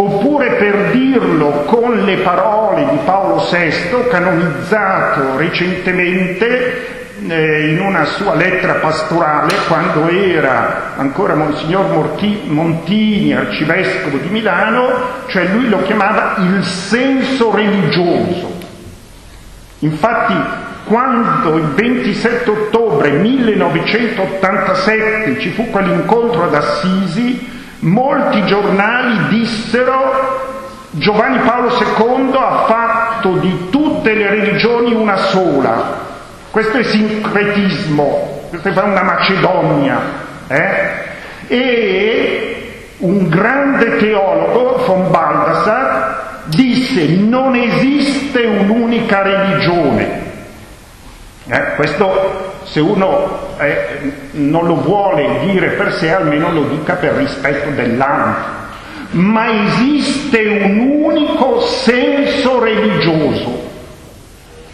Oppure 0.00 0.52
per 0.52 0.92
dirlo 0.92 1.64
con 1.66 2.04
le 2.04 2.18
parole 2.18 2.86
di 2.88 2.98
Paolo 3.04 3.44
VI, 3.50 4.06
canonizzato 4.08 5.36
recentemente 5.36 7.16
eh, 7.26 7.70
in 7.70 7.80
una 7.80 8.04
sua 8.04 8.36
lettera 8.36 8.74
pastorale, 8.74 9.56
quando 9.66 10.08
era 10.08 10.92
ancora 10.94 11.34
Monsignor 11.34 11.90
Morti, 11.90 12.42
Montini, 12.44 13.34
arcivescovo 13.34 14.18
di 14.18 14.28
Milano, 14.28 14.88
cioè 15.26 15.48
lui 15.48 15.68
lo 15.68 15.82
chiamava 15.82 16.36
il 16.38 16.62
senso 16.62 17.52
religioso. 17.52 18.56
Infatti, 19.80 20.34
quando 20.84 21.56
il 21.56 21.72
27 21.74 22.48
ottobre 22.48 23.10
1987 23.10 25.40
ci 25.40 25.50
fu 25.50 25.68
quell'incontro 25.70 26.44
ad 26.44 26.54
Assisi, 26.54 27.57
molti 27.80 28.44
giornali 28.46 29.28
dissero 29.28 30.46
Giovanni 30.90 31.38
Paolo 31.40 31.68
II 31.76 32.34
ha 32.34 32.64
fatto 32.66 33.32
di 33.38 33.68
tutte 33.70 34.14
le 34.14 34.28
religioni 34.28 34.94
una 34.94 35.16
sola. 35.16 36.06
Questo 36.50 36.78
è 36.78 36.82
sincretismo, 36.82 38.46
questo 38.48 38.68
è 38.68 38.82
una 38.82 39.02
Macedonia. 39.02 40.00
Eh? 40.48 41.06
E 41.46 42.94
un 42.98 43.28
grande 43.28 43.96
teologo, 43.98 44.82
von 44.86 45.10
Baldassar, 45.10 46.42
disse 46.46 47.06
non 47.06 47.54
esiste 47.54 48.44
un'unica 48.44 49.22
religione. 49.22 50.26
Eh, 51.48 51.74
questo 51.76 52.47
se 52.70 52.80
uno 52.80 53.56
eh, 53.58 54.12
non 54.32 54.66
lo 54.66 54.76
vuole 54.76 55.40
dire 55.46 55.70
per 55.70 55.92
sé, 55.94 56.12
almeno 56.12 56.52
lo 56.52 56.64
dica 56.64 56.94
per 56.94 57.14
rispetto 57.14 57.70
dell'altro. 57.70 58.56
Ma 59.10 59.46
esiste 59.64 60.46
un 60.62 60.78
unico 61.02 61.60
senso 61.60 62.62
religioso, 62.62 63.70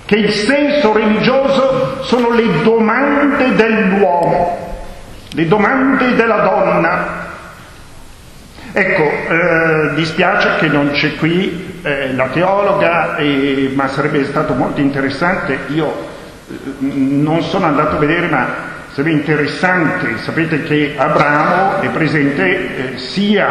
che 0.07 0.17
il 0.17 0.31
senso 0.33 0.93
religioso 0.93 2.03
sono 2.03 2.31
le 2.31 2.63
domande 2.63 3.55
dell'uomo, 3.55 4.59
le 5.31 5.47
domande 5.47 6.17
della 6.17 6.39
donna. 6.39 7.23
Ecco, 8.73 9.03
eh, 9.03 9.95
dispiace 9.95 10.57
che 10.59 10.67
non 10.67 10.91
c'è 10.91 11.15
qui 11.15 11.79
eh, 11.83 12.13
la 12.13 12.27
teologa, 12.27 13.15
eh, 13.19 13.71
ma 13.73 13.87
sarebbe 13.87 14.25
stato 14.25 14.53
molto 14.55 14.81
interessante. 14.81 15.61
Io 15.69 16.14
non 16.79 17.43
sono 17.43 17.67
andato 17.67 17.97
a 17.97 17.99
vedere, 17.99 18.29
ma 18.29 18.73
sarebbe 18.93 19.13
interessante, 19.13 20.19
sapete 20.19 20.63
che 20.63 20.95
Abramo 20.97 21.81
è 21.81 21.89
presente 21.89 22.93
eh, 22.95 22.99
sia 22.99 23.47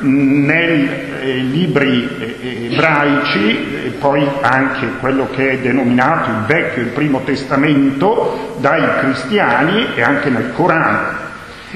nei 0.00 0.88
eh, 1.20 1.34
libri 1.36 2.08
eh, 2.18 2.68
ebraici, 2.72 3.84
e 3.84 3.90
poi 3.90 4.26
anche 4.40 4.88
quello 4.98 5.28
che 5.30 5.50
è 5.50 5.58
denominato 5.58 6.30
il 6.30 6.44
Vecchio 6.46 6.82
il 6.82 6.88
Primo 6.88 7.22
Testamento 7.24 8.56
dai 8.58 8.82
cristiani 9.00 9.94
e 9.94 10.02
anche 10.02 10.30
nel 10.30 10.52
Corano. 10.54 11.18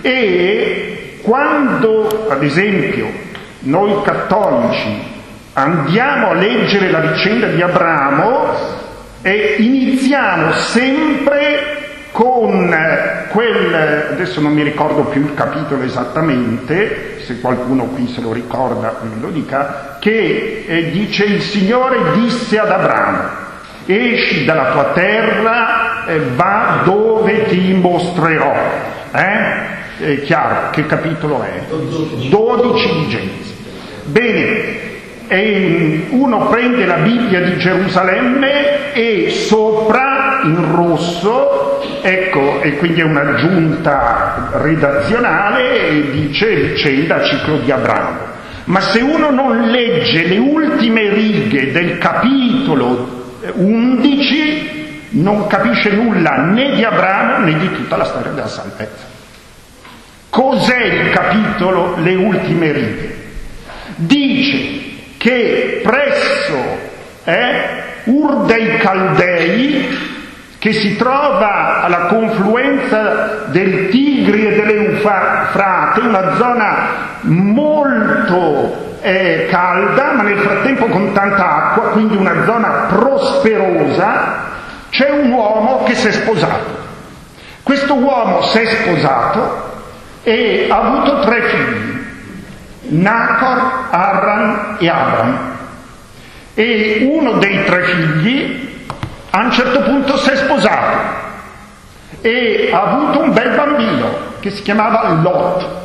E 0.00 1.21
quando, 1.23 2.26
ad 2.28 2.42
esempio, 2.42 3.06
noi 3.61 4.02
cattolici 4.02 5.12
andiamo 5.52 6.30
a 6.30 6.35
leggere 6.35 6.90
la 6.90 7.00
vicenda 7.00 7.47
di 7.47 7.62
Abramo, 7.62 8.83
e 9.26 9.57
iniziamo 9.59 10.52
sempre 10.52 12.09
con 12.12 12.76
quel, 13.31 13.75
adesso 14.11 14.43
non 14.43 14.52
mi 14.52 14.62
ricordo 14.62 15.04
più 15.04 15.23
il 15.23 15.33
capitolo 15.33 15.83
esattamente, 15.83 17.21
se 17.25 17.40
qualcuno 17.40 17.87
qui 17.87 18.07
se 18.09 18.21
lo 18.21 18.35
ricorda 18.35 19.00
me 19.00 19.19
lo 19.19 19.31
dica, 19.31 19.97
che 19.99 20.64
eh, 20.66 20.90
dice 20.90 21.25
il 21.25 21.40
Signore 21.40 22.21
disse 22.21 22.59
ad 22.59 22.71
Abramo, 22.71 23.28
esci 23.87 24.45
dalla 24.45 24.73
tua 24.73 24.90
terra, 24.93 26.04
e 26.07 26.21
va 26.37 26.83
dove 26.85 27.47
ti 27.47 27.73
mostrerò. 27.73 28.52
Eh? 29.11 29.73
È 30.04 30.21
chiaro, 30.25 30.69
che 30.69 30.85
capitolo 30.85 31.43
è? 31.43 31.62
12 32.28 32.93
di 32.93 33.09
Genesi. 33.09 33.57
Bene, 34.04 34.84
e 35.26 36.07
uno 36.11 36.47
prende 36.49 36.85
la 36.85 36.97
Bibbia 36.97 37.40
di 37.40 37.57
Gerusalemme 37.57 38.93
e 38.93 39.31
sopra 39.31 40.40
in 40.45 40.75
rosso, 40.75 41.83
ecco, 42.02 42.61
e 42.61 42.76
quindi 42.76 43.00
è 43.00 43.04
un'aggiunta 43.04 44.50
redazionale 44.54 45.88
e 45.88 46.11
dice 46.11 46.54
vicenda 46.54 47.23
ciclo 47.23 47.59
di 47.59 47.71
Abramo. 47.71 48.33
Ma 48.64 48.81
se 48.81 49.00
uno 49.00 49.31
non 49.31 49.71
legge 49.71 50.26
le 50.26 50.38
ultime 50.38 51.11
righe 51.11 51.73
del 51.73 51.99
capitolo 51.99 53.23
11, 53.54 55.09
non 55.11 55.47
capisce 55.47 55.90
nulla 55.90 56.37
né 56.37 56.75
di 56.75 56.83
Abramo 56.83 57.45
né 57.45 57.59
di 57.59 57.73
tutta 57.73 57.97
la 57.97 58.04
storia 58.04 58.31
della 58.31 58.49
salvezza. 58.49 59.12
Cos'è 60.31 60.83
il 60.83 61.11
capitolo, 61.11 61.97
le 61.99 62.14
ultime 62.14 62.73
righe? 62.73 63.23
Dice 63.97 64.84
che 65.25 65.81
presso 65.83 66.54
eh, 67.25 67.83
Ur 68.05 68.44
dei 68.44 68.77
Caldei, 68.77 69.99
che 70.59 70.72
si 70.75 70.96
trova 70.96 71.81
alla 71.83 72.09
confluenza 72.09 73.44
del 73.46 73.88
Tigri 73.88 74.49
e 74.49 74.55
dell'Eufrate, 74.55 76.01
una 76.01 76.35
zona 76.37 76.77
molto 77.22 78.99
eh, 79.01 79.46
calda, 79.49 80.12
ma 80.12 80.25
nel 80.25 80.40
frattempo 80.40 80.85
con 80.88 81.12
tanta 81.14 81.70
acqua, 81.70 81.85
quindi 81.92 82.16
una 82.16 82.44
zona 82.44 82.68
prosperosa, 82.94 84.42
c'è 84.90 85.09
un 85.09 85.31
uomo 85.31 85.85
che 85.85 85.94
si 85.94 86.09
è 86.09 86.12
sposato. 86.12 86.83
Questo 87.62 87.94
uomo 87.94 88.42
si 88.42 88.59
è 88.59 88.66
sposato 88.66 89.72
e 90.22 90.66
ha 90.68 90.77
avuto 90.77 91.20
tre 91.20 91.40
figli. 91.44 91.93
Nacor, 92.88 93.88
Arran 93.90 94.77
e 94.79 94.88
Abram. 94.88 95.38
E 96.55 97.09
uno 97.11 97.33
dei 97.38 97.64
tre 97.64 97.85
figli 97.85 98.87
a 99.31 99.40
un 99.40 99.53
certo 99.53 99.81
punto 99.83 100.16
si 100.18 100.31
è 100.31 100.37
sposato 100.37 101.23
e 102.20 102.70
ha 102.73 102.83
avuto 102.83 103.20
un 103.20 103.33
bel 103.33 103.55
bambino 103.55 104.09
che 104.40 104.51
si 104.51 104.62
chiamava 104.62 105.09
Lot. 105.09 105.84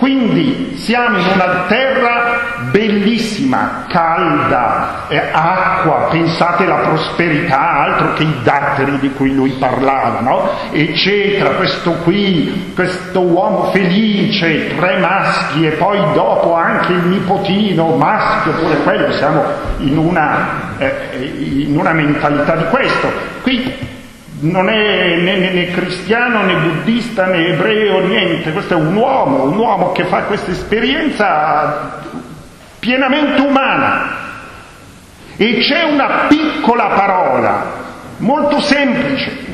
Quindi 0.00 0.76
siamo 0.76 1.18
in 1.18 1.26
una 1.34 1.66
terra 1.68 2.40
bellissima, 2.70 3.84
calda, 3.86 5.06
acqua, 5.30 6.08
pensate 6.10 6.64
alla 6.64 6.76
prosperità, 6.76 7.82
altro 7.82 8.14
che 8.14 8.22
i 8.22 8.34
datteri 8.42 8.98
di 8.98 9.10
cui 9.10 9.34
lui 9.34 9.50
parlava, 9.58 10.20
no? 10.20 10.52
Eccetera, 10.70 11.50
questo 11.50 11.92
qui, 12.02 12.72
questo 12.74 13.20
uomo 13.20 13.64
felice, 13.72 14.74
tre 14.74 15.00
maschi 15.00 15.66
e 15.66 15.72
poi 15.72 15.98
dopo 16.14 16.54
anche 16.54 16.92
il 16.92 17.04
nipotino 17.04 17.94
maschio, 17.96 18.52
pure 18.52 18.76
quello, 18.76 19.12
siamo 19.12 19.44
in 19.80 19.98
una, 19.98 20.78
eh, 20.78 21.30
in 21.58 21.76
una 21.76 21.92
mentalità 21.92 22.56
di 22.56 22.64
questo. 22.70 23.12
Qui 23.42 23.98
non 24.40 24.68
è 24.70 25.16
né, 25.16 25.36
né, 25.36 25.50
né, 25.50 25.66
cristiano 25.70 26.42
né 26.42 26.54
buddista 26.54 27.26
né 27.26 27.48
ebreo, 27.48 28.06
niente, 28.06 28.52
questo 28.52 28.74
è 28.74 28.76
un 28.76 28.94
uomo, 28.94 29.44
un 29.44 29.56
uomo 29.56 29.92
che 29.92 30.04
fa 30.04 30.22
questa 30.22 30.50
esperienza 30.50 32.02
pienamente 32.78 33.40
umana. 33.40 34.18
E 35.36 35.58
c'è 35.58 35.84
una 35.84 36.26
piccola 36.28 36.86
parola, 36.88 37.64
molto 38.18 38.60
semplice, 38.60 39.48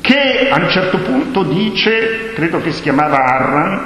che 0.00 0.48
a 0.50 0.56
un 0.56 0.68
certo 0.68 0.98
punto 0.98 1.42
dice, 1.44 2.32
credo 2.34 2.60
che 2.60 2.72
si 2.72 2.82
chiamava 2.82 3.24
Arran, 3.24 3.80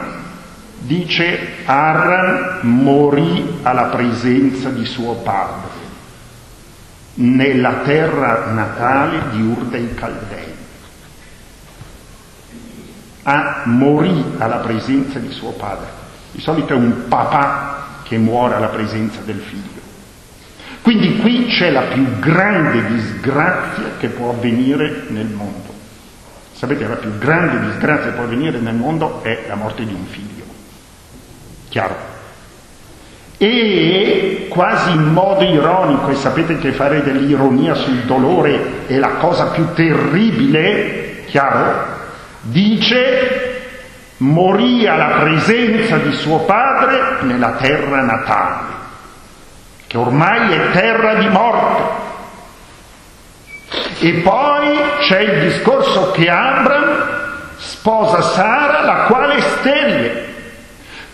dice 0.78 1.54
Arran 1.64 2.58
morì 2.62 3.58
alla 3.62 3.84
presenza 3.84 4.68
di 4.70 4.84
suo 4.84 5.14
padre 5.14 5.75
nella 7.16 7.80
terra 7.84 8.50
natale 8.50 9.30
di 9.30 9.40
Ur 9.42 9.64
dei 9.66 9.94
Caldei. 9.94 10.54
Ah, 13.22 13.62
morì 13.64 14.34
alla 14.38 14.58
presenza 14.58 15.18
di 15.18 15.32
suo 15.32 15.50
padre. 15.52 15.88
Di 16.32 16.40
solito 16.40 16.74
è 16.74 16.76
un 16.76 17.08
papà 17.08 18.00
che 18.04 18.18
muore 18.18 18.54
alla 18.54 18.68
presenza 18.68 19.20
del 19.22 19.40
figlio. 19.40 19.80
Quindi 20.82 21.18
qui 21.18 21.46
c'è 21.46 21.70
la 21.70 21.82
più 21.82 22.18
grande 22.20 22.86
disgrazia 22.86 23.96
che 23.98 24.08
può 24.08 24.30
avvenire 24.30 25.06
nel 25.08 25.26
mondo. 25.26 25.74
Sapete, 26.52 26.86
la 26.86 26.94
più 26.94 27.18
grande 27.18 27.58
disgrazia 27.68 28.10
che 28.10 28.14
può 28.14 28.24
avvenire 28.24 28.58
nel 28.60 28.74
mondo 28.74 29.22
è 29.22 29.46
la 29.48 29.56
morte 29.56 29.84
di 29.84 29.92
un 29.92 30.06
figlio. 30.06 30.44
Chiaro? 31.68 32.15
E 33.38 34.46
quasi 34.48 34.92
in 34.92 35.12
modo 35.12 35.44
ironico, 35.44 36.10
e 36.10 36.14
sapete 36.14 36.58
che 36.58 36.72
fare 36.72 37.02
dell'ironia 37.02 37.74
sul 37.74 38.00
dolore 38.04 38.86
è 38.86 38.96
la 38.96 39.16
cosa 39.18 39.46
più 39.50 39.72
terribile, 39.74 41.24
chiaro? 41.26 41.94
Dice 42.40 43.54
morì 44.18 44.86
alla 44.86 45.18
presenza 45.18 45.98
di 45.98 46.12
suo 46.12 46.38
padre 46.40 47.18
nella 47.22 47.52
terra 47.52 48.00
natale, 48.00 48.74
che 49.86 49.98
ormai 49.98 50.52
è 50.52 50.70
terra 50.70 51.14
di 51.16 51.28
morte. 51.28 52.04
E 53.98 54.12
poi 54.22 54.78
c'è 55.00 55.20
il 55.20 55.40
discorso 55.50 56.10
che 56.12 56.30
Abram 56.30 57.14
sposa 57.56 58.20
Sara, 58.22 58.82
la 58.82 58.94
quale 59.06 59.34
è 59.36 59.40
sterile. 59.40 60.24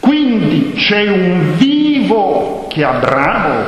Quindi 0.01 0.75
c'è 0.77 1.09
un 1.09 1.55
vivo 2.03 2.67
che 2.69 2.85
Abramo, 2.85 3.65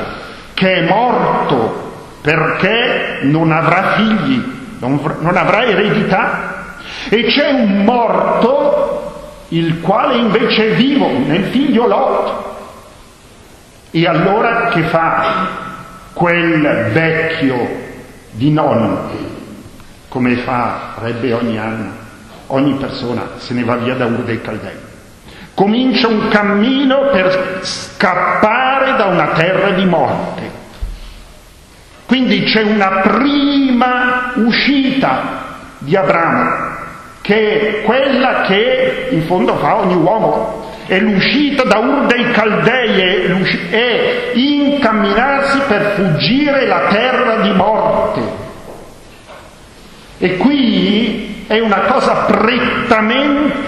che 0.55 0.75
è 0.75 0.89
morto 0.89 1.83
perché 2.21 3.21
non 3.23 3.53
avrà 3.53 3.95
figli, 3.97 4.43
non, 4.79 5.37
avrà 5.37 5.65
eredità, 5.65 6.77
e 7.09 7.25
c'è 7.25 7.51
un 7.51 7.85
morto 7.85 9.13
il 9.49 9.81
quale 9.81 10.17
invece 10.17 10.73
è 10.73 10.75
vivo 10.75 11.09
nel 11.09 11.45
figlio 11.45 11.87
Lot. 11.87 12.53
E 13.91 14.07
allora 14.07 14.69
che 14.69 14.83
fa 14.85 15.49
quel 16.13 16.91
vecchio 16.93 17.83
di 18.31 18.51
nonno, 18.51 19.11
come 20.09 20.37
farebbe 20.37 21.33
ogni 21.33 21.59
anno? 21.59 22.03
ogni 22.49 22.75
persona 22.75 23.27
se 23.39 23.55
ne 23.55 23.65
va 23.65 23.77
via 23.77 23.95
da 23.95 24.07
Ur 24.07 24.23
dei 24.23 24.41
Caldei. 24.41 24.94
Comincia 25.55 26.09
un 26.09 26.29
cammino 26.29 27.11
per 27.13 27.61
scappare 27.63 28.97
da 28.97 29.05
una 29.05 29.29
terra 29.29 29.71
di 29.71 29.85
morte. 29.85 30.51
Quindi 32.07 32.43
c'è 32.45 32.63
una 32.63 33.01
prima 33.03 34.33
uscita 34.35 35.43
di 35.79 35.97
Abramo, 35.97 36.77
che 37.23 37.61
è 37.61 37.83
quella 37.83 38.43
che 38.43 39.09
in 39.11 39.23
fondo 39.23 39.57
fa 39.57 39.77
ogni 39.77 39.95
uomo, 39.95 40.73
è 40.87 40.99
l'uscita 40.99 41.63
da 41.63 41.79
Ur 41.79 42.07
dei 42.07 42.31
Caldei, 42.33 43.71
è 43.71 44.31
incamminarsi 44.35 45.59
per 45.67 45.93
fuggire 45.97 46.67
la 46.67 46.89
terra 46.89 47.37
di 47.37 47.53
morte. 47.53 48.21
E 50.19 50.37
qui 50.37 51.34
è 51.47 51.59
una 51.61 51.81
cosa 51.81 52.25
prettamente, 52.27 53.59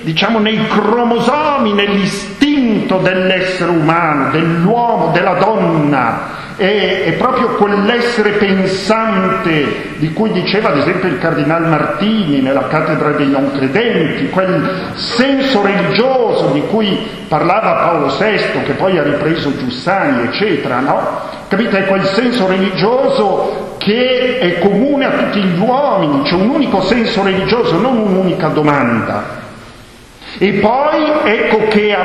diciamo, 0.00 0.38
nei 0.38 0.66
cromosomi, 0.68 1.72
nell'istinto 1.74 2.98
dell'essere 2.98 3.70
umano, 3.70 4.30
dell'uomo, 4.30 5.10
della 5.12 5.34
donna, 5.34 6.42
è, 6.56 7.04
è, 7.06 7.12
proprio 7.14 7.56
quell'essere 7.56 8.30
pensante 8.32 9.96
di 9.96 10.12
cui 10.12 10.30
diceva 10.30 10.68
ad 10.70 10.78
esempio 10.78 11.08
il 11.08 11.18
cardinal 11.18 11.66
Martini 11.68 12.40
nella 12.40 12.68
cattedra 12.68 13.10
dei 13.10 13.28
non 13.28 13.50
credenti, 13.52 14.30
quel 14.30 14.92
senso 14.94 15.62
religioso 15.62 16.23
di 16.54 16.66
cui 16.68 16.96
parlava 17.28 17.84
Paolo 17.84 18.06
VI, 18.06 18.62
che 18.64 18.72
poi 18.72 18.98
ha 18.98 19.02
ripreso 19.02 19.56
Giussani, 19.56 20.24
eccetera, 20.24 20.80
no? 20.80 21.20
Capite? 21.48 21.80
È 21.80 21.86
quel 21.86 22.04
senso 22.06 22.46
religioso 22.46 23.76
che 23.78 24.38
è 24.38 24.58
comune 24.60 25.04
a 25.04 25.10
tutti 25.10 25.40
gli 25.40 25.58
uomini, 25.58 26.22
c'è 26.22 26.34
un 26.34 26.48
unico 26.48 26.80
senso 26.82 27.22
religioso, 27.22 27.78
non 27.78 27.98
un'unica 27.98 28.48
domanda. 28.48 29.42
E 30.38 30.52
poi 30.54 31.12
ecco 31.24 31.68
che 31.68 31.96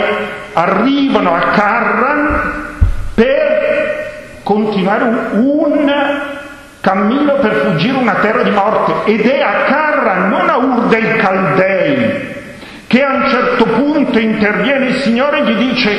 arrivano 0.53 1.33
a 1.33 1.39
Carran 1.39 2.67
continuare 4.49 5.03
un, 5.33 5.93
cammino 6.81 7.33
per 7.33 7.53
fuggire 7.53 7.97
una 7.97 8.15
terra 8.15 8.41
di 8.41 8.49
morte 8.49 9.11
ed 9.11 9.21
è 9.27 9.41
a 9.41 9.63
Carra, 9.65 10.13
non 10.25 10.49
a 10.49 10.57
Ur 10.57 10.87
dei 10.87 11.17
Caldei, 11.17 12.35
che 12.87 13.03
a 13.03 13.13
un 13.13 13.29
certo 13.29 13.65
punto 14.09 14.19
interviene 14.19 14.87
il 14.87 15.01
Signore 15.01 15.39
e 15.39 15.43
gli 15.43 15.71
dice 15.71 15.97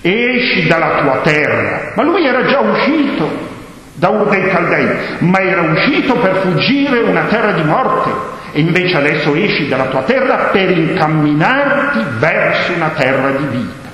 esci 0.00 0.66
dalla 0.66 1.00
tua 1.00 1.20
terra. 1.22 1.92
Ma 1.94 2.02
lui 2.02 2.26
era 2.26 2.44
già 2.46 2.58
uscito 2.58 3.46
da 3.94 4.08
Ur 4.08 4.28
dei 4.28 4.48
Caldei, 4.48 4.88
ma 5.18 5.40
era 5.40 5.62
uscito 5.62 6.14
per 6.16 6.36
fuggire 6.36 7.00
una 7.00 7.22
terra 7.22 7.52
di 7.52 7.62
morte 7.62 8.10
e 8.52 8.60
invece 8.60 8.96
adesso 8.96 9.34
esci 9.34 9.68
dalla 9.68 9.86
tua 9.86 10.02
terra 10.02 10.48
per 10.52 10.70
incamminarti 10.70 11.98
verso 12.18 12.72
una 12.72 12.90
terra 12.96 13.30
di 13.30 13.44
vita. 13.50 13.86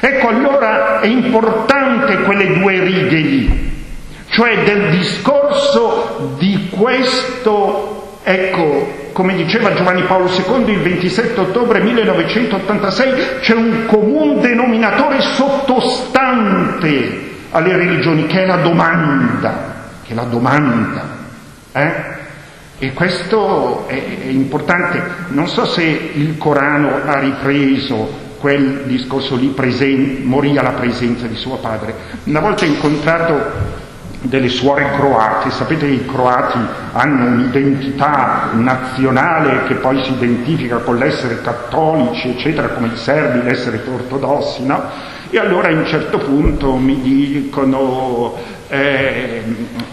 Ecco 0.00 0.28
allora 0.28 1.00
è 1.00 1.06
importante 1.06 2.18
quelle 2.18 2.58
due 2.58 2.80
righe 2.80 3.16
lì, 3.16 3.72
cioè 4.28 4.62
del 4.62 4.90
discorso 4.90 6.34
di 6.38 6.68
questo, 6.70 7.97
ecco, 8.28 9.06
come 9.12 9.34
diceva 9.34 9.72
Giovanni 9.72 10.02
Paolo 10.02 10.28
II 10.28 10.70
il 10.70 10.80
27 10.80 11.40
ottobre 11.40 11.80
1986, 11.80 13.40
c'è 13.40 13.54
un 13.54 13.86
comune 13.86 14.42
denominatore 14.42 15.22
sottostante 15.22 17.26
alle 17.50 17.76
religioni, 17.76 18.26
che 18.26 18.42
è 18.42 18.46
la 18.46 18.56
domanda, 18.56 19.76
che 20.04 20.12
è 20.12 20.14
la 20.14 20.24
domanda. 20.24 21.16
Eh? 21.72 22.16
E 22.80 22.92
questo 22.92 23.88
è, 23.88 23.94
è 23.94 24.28
importante. 24.28 25.02
Non 25.28 25.48
so 25.48 25.64
se 25.64 25.82
il 25.82 26.36
Corano 26.36 27.00
ha 27.06 27.18
ripreso 27.18 28.26
quel 28.38 28.82
discorso 28.84 29.36
lì 29.36 29.48
presen- 29.48 30.20
morì 30.24 30.58
alla 30.58 30.72
presenza 30.72 31.26
di 31.26 31.36
suo 31.36 31.56
padre. 31.56 31.94
Una 32.24 32.40
volta 32.40 32.66
incontrato 32.66 33.86
delle 34.20 34.48
suore 34.48 34.90
croate, 34.96 35.50
sapete 35.50 35.86
che 35.86 35.92
i 35.92 36.06
croati 36.06 36.58
hanno 36.92 37.26
un'identità 37.26 38.50
nazionale 38.54 39.64
che 39.66 39.74
poi 39.74 40.02
si 40.02 40.12
identifica 40.12 40.78
con 40.78 40.96
l'essere 40.96 41.40
cattolici, 41.40 42.30
eccetera, 42.30 42.68
come 42.68 42.88
i 42.88 42.96
serbi, 42.96 43.42
l'essere 43.42 43.80
ortodossi, 43.86 44.64
no? 44.66 44.82
E 45.30 45.38
allora 45.38 45.68
a 45.68 45.72
un 45.72 45.86
certo 45.86 46.18
punto 46.18 46.74
mi 46.76 47.00
dicono, 47.00 48.34
eh, 48.68 49.42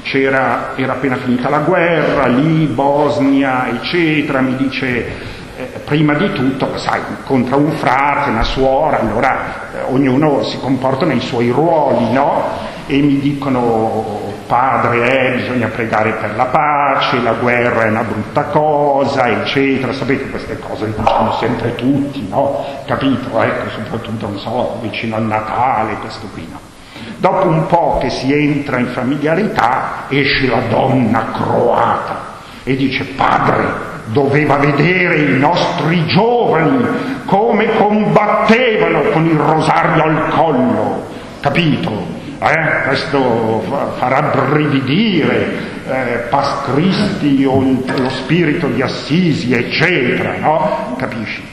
c'era, 0.03 0.71
era 0.75 0.93
appena 0.93 1.17
finita 1.17 1.49
la 1.49 1.59
guerra, 1.59 2.25
lì, 2.27 2.65
Bosnia, 2.65 3.67
eccetera, 3.69 4.41
mi 4.41 4.55
dice 4.55 4.87
eh, 5.57 5.79
prima 5.85 6.13
di 6.15 6.31
tutto, 6.31 6.77
sai, 6.77 7.01
incontra 7.09 7.57
un 7.57 7.71
frate, 7.73 8.29
una 8.29 8.43
suora, 8.43 9.01
allora 9.01 9.71
eh, 9.73 9.91
ognuno 9.91 10.43
si 10.43 10.57
comporta 10.59 11.05
nei 11.05 11.19
suoi 11.19 11.49
ruoli, 11.49 12.11
no? 12.11 12.73
E 12.87 13.01
mi 13.01 13.19
dicono, 13.19 14.33
padre, 14.45 15.33
eh, 15.33 15.35
bisogna 15.37 15.67
pregare 15.67 16.11
per 16.11 16.35
la 16.35 16.45
pace, 16.45 17.19
la 17.19 17.33
guerra 17.33 17.85
è 17.85 17.89
una 17.89 18.03
brutta 18.03 18.43
cosa, 18.43 19.27
eccetera. 19.27 19.91
Sapete 19.91 20.29
queste 20.29 20.59
cose 20.59 20.85
le 20.85 20.93
diciamo 20.95 21.33
sempre 21.39 21.73
tutti, 21.73 22.27
no? 22.29 22.63
Capito? 22.85 23.41
Ecco, 23.41 23.69
soprattutto, 23.69 24.27
non 24.27 24.37
so, 24.37 24.77
vicino 24.81 25.15
al 25.15 25.23
Natale, 25.23 25.95
questo 25.95 26.27
qui, 26.31 26.47
no? 26.51 26.59
Dopo 27.17 27.47
un 27.47 27.65
po' 27.65 27.97
che 27.99 28.09
si 28.11 28.31
entra 28.31 28.77
in 28.77 28.87
familiarità, 28.87 30.03
esce 30.09 30.47
la 30.47 30.61
donna 30.69 31.31
croata 31.31 32.33
e 32.63 32.75
dice, 32.75 33.03
padre, 33.15 33.93
doveva 34.07 34.57
vedere 34.57 35.17
i 35.17 35.39
nostri 35.39 36.05
giovani 36.05 36.85
come 37.25 37.75
combattevano 37.77 39.01
con 39.11 39.25
il 39.25 39.37
rosario 39.37 40.03
al 40.03 40.29
collo, 40.29 41.05
capito? 41.39 42.23
Eh? 42.39 42.87
Questo 42.87 43.93
farà 43.97 44.31
brividire 44.33 45.73
eh, 45.87 46.25
Pascristi 46.29 47.45
o 47.45 47.59
lo 47.59 48.09
spirito 48.09 48.67
di 48.67 48.81
Assisi, 48.81 49.53
eccetera, 49.53 50.37
no? 50.37 50.95
Capisci? 50.97 51.43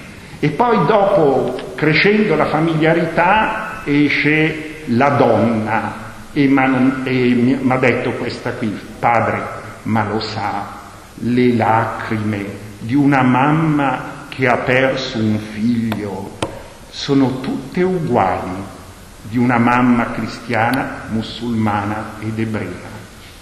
E 0.40 0.48
poi 0.50 0.86
dopo, 0.86 1.72
crescendo 1.76 2.34
la 2.34 2.46
familiarità, 2.46 3.82
esce 3.84 4.82
la 4.86 5.10
donna 5.10 5.94
e 6.32 6.46
mi 6.48 7.60
ha 7.68 7.76
detto 7.76 8.10
questa 8.12 8.50
qui, 8.52 8.76
padre, 8.98 9.40
ma 9.84 10.04
lo 10.04 10.20
sa, 10.20 10.80
le 11.14 11.54
lacrime 11.54 12.44
di 12.80 12.94
una 12.94 13.22
mamma 13.22 14.26
che 14.28 14.48
ha 14.48 14.56
perso 14.56 15.18
un 15.18 15.38
figlio 15.38 16.38
sono 16.88 17.40
tutte 17.40 17.82
uguali 17.82 18.80
di 19.32 19.38
una 19.38 19.56
mamma 19.56 20.12
cristiana, 20.12 21.04
musulmana 21.08 22.16
ed 22.20 22.38
ebrea. 22.38 22.90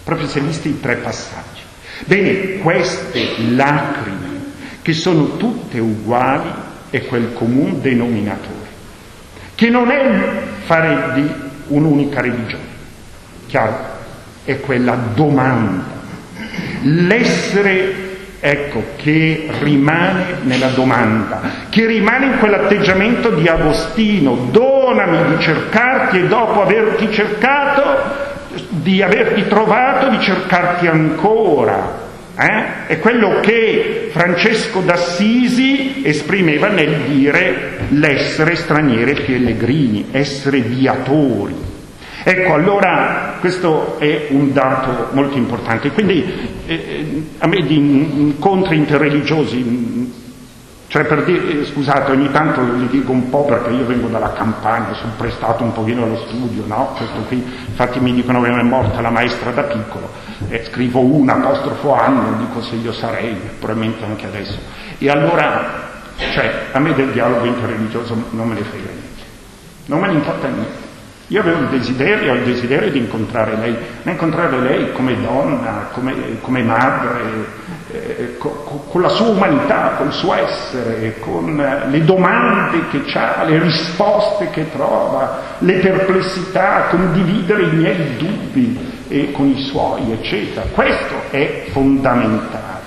Proprio 0.05 0.29
si 0.29 0.38
è 0.38 0.40
visti 0.40 0.68
i 0.68 0.81
tre 0.81 0.94
passaggi. 0.94 1.62
Bene, 2.05 2.59
queste 2.59 3.42
lacrime, 3.50 4.38
che 4.83 4.92
sono 4.92 5.37
tutte 5.37 5.81
uguali, 5.81 6.48
è 6.90 7.05
quel 7.07 7.33
comune 7.33 7.81
denominatore, 7.81 8.68
che 9.57 9.68
non 9.68 9.90
è 9.90 10.42
fare 10.64 11.14
di 11.14 11.29
un'unica 11.66 12.20
religione, 12.20 12.62
chiaro? 13.48 13.76
È 14.44 14.61
quella 14.61 14.94
domanda 14.94 15.98
l'essere 16.83 18.10
ecco, 18.40 18.83
che 18.96 19.48
rimane 19.61 20.38
nella 20.42 20.68
domanda, 20.68 21.40
che 21.68 21.87
rimane 21.87 22.26
in 22.26 22.38
quell'atteggiamento 22.38 23.31
di 23.31 23.46
Agostino, 23.46 24.48
donami 24.50 25.37
di 25.37 25.42
cercarti 25.42 26.18
e 26.18 26.26
dopo 26.26 26.62
averti 26.62 27.12
cercato, 27.12 28.29
di 28.70 29.03
averti 29.03 29.46
trovato, 29.46 30.09
di 30.09 30.20
cercarti 30.20 30.87
ancora. 30.87 32.09
Eh? 32.37 32.87
È 32.87 32.98
quello 32.98 33.40
che 33.40 34.09
Francesco 34.12 34.81
d'Assisi 34.81 36.00
esprimeva 36.05 36.68
nel 36.68 36.96
dire 37.09 37.81
l'essere 37.90 38.57
stranieri 38.57 39.11
e 39.11 39.20
pellegrini, 39.22 40.07
essere 40.12 40.61
viatori. 40.61 41.69
Ecco, 42.22 42.52
allora 42.52 43.37
questo 43.40 43.98
è 43.98 44.26
un 44.30 44.52
dato 44.52 45.09
molto 45.12 45.38
importante. 45.38 45.90
Quindi 45.90 46.22
eh, 46.66 46.74
eh 46.74 47.28
a 47.38 47.46
me 47.46 47.62
di 47.62 47.76
incontri 47.76 48.76
interreligiosi, 48.76 49.56
mm, 49.56 50.04
cioè 50.88 51.04
per 51.04 51.24
dire, 51.24 51.61
eh, 51.61 51.64
scusate, 51.64 52.11
ogni 52.11 52.30
tanto 52.30 52.61
li 52.61 52.88
dico 52.88 53.12
un 53.12 53.30
po' 53.30 53.44
perché 53.46 53.70
io 53.70 53.87
vengo 53.87 54.09
dalla 54.09 54.33
campagna, 54.33 54.92
sono 54.94 55.12
prestato 55.16 55.62
un 55.62 55.72
pochino 55.72 56.02
allo 56.02 56.18
studio, 56.26 56.64
no? 56.66 56.92
Questo 56.96 57.20
qui, 57.26 57.37
infatti 57.37 58.00
mi 58.00 58.12
dicono 58.12 58.42
che 58.42 58.50
è 58.50 58.62
morta 58.62 59.00
la 59.00 59.11
maestra 59.11 59.50
da 59.52 59.62
piccolo, 59.62 60.11
eh, 60.48 60.64
scrivo 60.70 61.00
un 61.00 61.28
apostrofo 61.28 61.94
anno, 61.94 62.37
dico 62.38 62.61
se 62.61 62.74
io 62.74 62.92
sarei, 62.92 63.35
probabilmente 63.59 64.04
anche 64.04 64.26
adesso. 64.26 64.59
E 64.98 65.09
allora, 65.09 65.88
cioè, 66.35 66.66
a 66.72 66.78
me 66.80 66.92
del 66.92 67.12
dialogo 67.12 67.46
interreligioso 67.46 68.14
non 68.30 68.48
me 68.48 68.54
ne 68.54 68.62
frega 68.62 68.90
niente, 68.90 69.22
non 69.87 70.00
me 70.00 70.06
ne 70.09 70.12
importa 70.12 70.48
niente. 70.48 70.89
Io 71.30 71.40
avevo 71.40 71.60
il 71.60 71.68
desiderio, 71.68 72.34
il 72.34 72.42
desiderio 72.42 72.90
di 72.90 72.98
incontrare 72.98 73.54
lei, 73.54 73.76
ma 74.02 74.10
incontrare 74.10 74.58
lei 74.58 74.92
come 74.92 75.14
donna, 75.20 75.88
come, 75.92 76.12
come 76.40 76.60
madre, 76.64 77.20
eh, 77.92 78.36
co, 78.36 78.48
con 78.88 79.00
la 79.00 79.10
sua 79.10 79.28
umanità, 79.28 79.94
col 79.96 80.12
suo 80.12 80.34
essere, 80.34 81.20
con 81.20 81.54
le 81.88 82.04
domande 82.04 82.80
che 82.90 83.16
ha, 83.16 83.44
le 83.44 83.60
risposte 83.60 84.50
che 84.50 84.72
trova, 84.72 85.56
le 85.58 85.74
perplessità, 85.74 86.86
condividere 86.90 87.62
i 87.62 87.76
miei 87.76 88.16
dubbi 88.16 89.04
e 89.06 89.30
con 89.30 89.46
i 89.46 89.62
suoi, 89.62 90.10
eccetera. 90.10 90.66
Questo 90.72 91.14
è 91.30 91.66
fondamentale. 91.70 92.80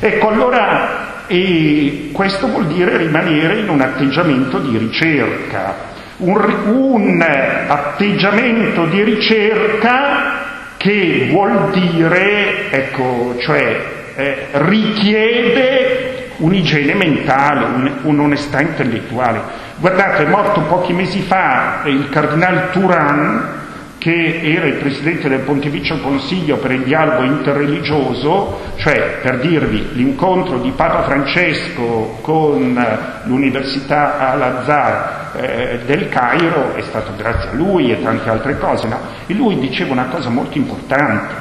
Ecco, 0.00 0.28
allora, 0.28 1.26
e 1.26 2.08
questo 2.12 2.48
vuol 2.48 2.66
dire 2.68 2.96
rimanere 2.96 3.58
in 3.58 3.68
un 3.68 3.82
atteggiamento 3.82 4.58
di 4.58 4.78
ricerca, 4.78 5.87
un, 6.18 6.36
un 6.66 7.24
atteggiamento 7.66 8.86
di 8.86 9.02
ricerca 9.02 10.46
che 10.76 11.28
vuol 11.30 11.70
dire, 11.72 12.70
ecco, 12.70 13.36
cioè 13.40 13.80
eh, 14.14 14.46
richiede 14.52 16.30
un'igiene 16.36 16.94
mentale, 16.94 17.64
un, 17.64 17.92
un'onestà 18.02 18.60
intellettuale. 18.60 19.40
Guardate, 19.76 20.24
è 20.24 20.28
morto 20.28 20.60
pochi 20.62 20.92
mesi 20.92 21.20
fa 21.20 21.82
il 21.84 22.08
cardinale 22.10 22.70
Turan, 22.70 23.57
che 23.98 24.40
era 24.42 24.66
il 24.66 24.74
presidente 24.74 25.28
del 25.28 25.40
Pontificio 25.40 26.00
Consiglio 26.00 26.56
per 26.58 26.70
il 26.70 26.84
dialogo 26.84 27.24
interreligioso, 27.24 28.60
cioè 28.76 29.18
per 29.20 29.40
dirvi 29.40 29.90
l'incontro 29.94 30.58
di 30.58 30.70
Papa 30.70 31.02
Francesco 31.02 32.18
con 32.22 32.80
l'Università 33.24 34.30
Al-Azhar 34.30 35.32
eh, 35.34 35.80
del 35.84 36.08
Cairo 36.08 36.76
è 36.76 36.82
stato 36.82 37.12
grazie 37.16 37.50
a 37.50 37.54
lui 37.54 37.90
e 37.90 38.00
tante 38.00 38.30
altre 38.30 38.56
cose, 38.58 38.86
no? 38.86 38.98
E 39.26 39.34
lui 39.34 39.58
diceva 39.58 39.92
una 39.92 40.06
cosa 40.06 40.28
molto 40.30 40.56
importante, 40.56 41.34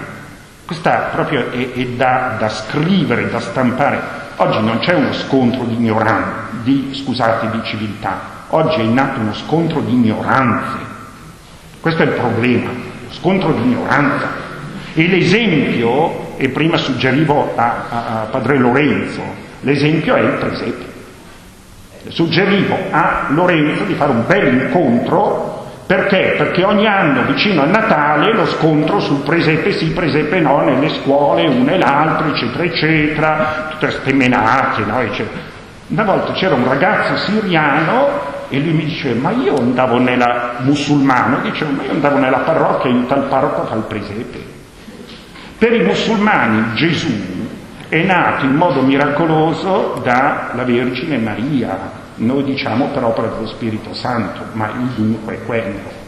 questa 0.66 1.10
proprio 1.14 1.52
è, 1.52 1.74
è 1.74 1.86
da, 1.90 2.36
da, 2.40 2.50
scrivere, 2.50 3.30
da 3.30 3.40
stampare. 3.40 4.26
Oggi 4.38 4.62
non 4.62 4.80
c'è 4.80 4.94
uno 4.94 5.14
scontro 5.14 5.64
di 5.64 5.76
ignoranza, 5.76 6.50
di, 6.64 6.90
scusate, 6.92 7.50
di 7.52 7.64
civiltà, 7.64 8.20
oggi 8.50 8.80
è 8.80 8.84
in 8.84 8.98
atto 8.98 9.20
uno 9.20 9.34
scontro 9.34 9.80
di 9.82 9.94
ignoranze 9.94 10.87
questo 11.80 12.04
è 12.04 12.06
il 12.06 12.12
problema, 12.12 12.70
lo 12.70 13.14
scontro 13.14 13.52
di 13.54 13.62
ignoranza. 13.62 14.46
E 14.94 15.08
l'esempio, 15.08 16.36
e 16.38 16.50
prima 16.50 16.78
suggerivo 16.78 17.54
a, 17.56 17.64
a, 17.90 18.22
a 18.22 18.28
padre 18.32 18.58
Lorenzo, 18.58 19.22
l'esempio 19.62 20.16
è 20.16 20.22
il 20.22 20.38
presepe. 20.40 20.86
Suggerivo 22.10 22.78
a 22.90 23.28
Lorenzo 23.30 23.84
di 23.84 23.94
fare 23.94 24.12
un 24.12 24.24
bel 24.26 24.54
incontro 24.54 25.58
perché? 25.88 26.36
Perché 26.38 26.66
ogni 26.66 26.86
anno 26.86 27.22
vicino 27.22 27.62
a 27.62 27.66
Natale 27.66 28.34
lo 28.34 28.46
scontro 28.46 29.00
sul 29.00 29.22
presepe 29.22 29.72
sì, 29.72 29.92
presepe 29.92 30.42
no, 30.42 30.60
nelle 30.60 30.90
scuole, 30.90 31.48
una 31.48 31.72
e 31.72 31.78
l'altra, 31.78 32.28
eccetera, 32.28 32.64
eccetera, 32.66 33.68
tutte 33.70 33.86
queste 33.86 34.12
menate, 34.12 34.84
no, 34.84 35.00
eccetera. 35.00 35.40
Una 35.88 36.04
volta 36.04 36.34
c'era 36.34 36.56
un 36.56 36.68
ragazzo 36.68 37.16
siriano 37.32 38.27
e 38.50 38.60
lui 38.60 38.72
mi 38.72 38.86
dice, 38.86 39.14
ma 39.14 39.32
io 39.32 39.58
andavo 39.58 39.98
nella, 40.00 40.56
musulmano, 40.60 41.42
dicevo, 41.42 41.72
ma 41.72 41.84
io 41.84 41.92
andavo 41.92 42.18
nella 42.18 42.40
parrocchia, 42.40 42.90
in 42.90 43.06
tal 43.08 43.24
parroco 43.24 43.66
fa 43.66 43.76
il 43.76 43.84
presepe. 43.84 44.56
Per 45.58 45.74
i 45.74 45.84
musulmani 45.84 46.76
Gesù 46.76 47.12
è 47.90 48.02
nato 48.04 48.46
in 48.46 48.56
modo 48.56 48.82
miracoloso 48.82 50.00
dalla 50.04 50.64
Vergine 50.64 51.18
Maria, 51.18 52.06
noi 52.16 52.44
diciamo 52.44 52.88
per 52.88 53.04
opera 53.04 53.28
dello 53.28 53.48
Spirito 53.48 53.94
Santo, 53.94 54.46
ma 54.54 54.70
il 54.70 54.90
dunque 54.96 55.34
è 55.34 55.46
quello. 55.46 56.06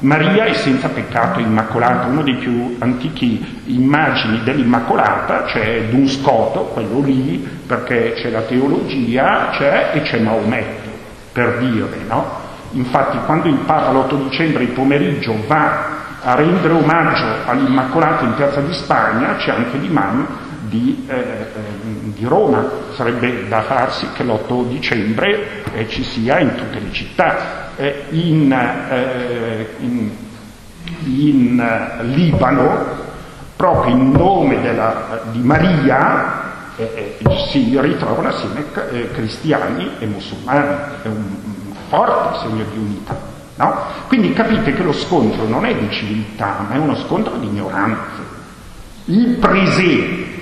Maria 0.00 0.44
è 0.44 0.54
senza 0.54 0.88
peccato 0.88 1.40
immacolata, 1.40 2.06
uno 2.06 2.22
dei 2.22 2.36
più 2.36 2.76
antichi 2.78 3.62
immagini 3.66 4.42
dell'Immacolata, 4.42 5.42
c'è 5.44 5.88
Dun 5.90 6.08
Scoto, 6.08 6.70
quello 6.72 7.00
lì, 7.00 7.46
perché 7.66 8.14
c'è 8.14 8.30
la 8.30 8.40
teologia, 8.42 9.50
c'è 9.52 9.90
e 9.92 10.02
c'è 10.02 10.18
Maometto 10.20 10.89
per 11.32 11.58
dire, 11.58 11.98
no? 12.06 12.48
Infatti 12.72 13.18
quando 13.26 13.48
il 13.48 13.58
Papa 13.66 13.90
l'8 13.90 14.28
dicembre 14.28 14.62
il 14.62 14.70
pomeriggio 14.70 15.34
va 15.46 15.98
a 16.22 16.34
rendere 16.34 16.74
omaggio 16.74 17.26
all'Immacolata 17.46 18.24
in 18.24 18.34
Piazza 18.34 18.60
di 18.60 18.72
Spagna, 18.74 19.36
c'è 19.36 19.50
anche 19.50 19.78
l'imam 19.78 20.26
di, 20.68 21.04
eh, 21.08 21.14
eh, 21.14 21.46
di, 22.14 22.24
Roma. 22.26 22.64
Sarebbe 22.94 23.48
da 23.48 23.62
farsi 23.62 24.06
che 24.14 24.22
l'8 24.22 24.68
dicembre 24.68 25.64
eh, 25.74 25.88
ci 25.88 26.04
sia 26.04 26.38
in 26.38 26.54
tutte 26.54 26.78
le 26.78 26.92
città. 26.92 27.68
Eh, 27.76 28.04
in, 28.10 28.52
eh, 28.52 29.68
in, 29.78 30.10
in 31.04 31.98
Libano, 32.02 32.86
proprio 33.56 33.94
in 33.94 34.10
nome 34.10 34.60
della, 34.60 35.22
di 35.32 35.40
Maria, 35.40 36.49
eh, 36.80 37.16
eh, 37.18 37.46
si 37.50 37.78
ritrovano 37.78 38.28
assieme 38.28 38.64
eh, 38.90 39.10
cristiani 39.12 39.90
e 39.98 40.06
musulmani, 40.06 40.76
è 41.02 41.08
un, 41.08 41.24
un 41.66 41.74
forte 41.88 42.38
segno 42.38 42.64
di 42.72 42.78
unità. 42.78 43.28
No? 43.56 43.74
Quindi 44.06 44.32
capite 44.32 44.72
che 44.72 44.82
lo 44.82 44.92
scontro 44.92 45.46
non 45.46 45.66
è 45.66 45.74
di 45.74 45.90
civiltà, 45.90 46.64
ma 46.66 46.74
è 46.74 46.78
uno 46.78 46.96
scontro 46.96 47.36
di 47.36 47.46
ignoranza. 47.46 48.38
Il 49.04 49.36
presepe, 49.36 50.38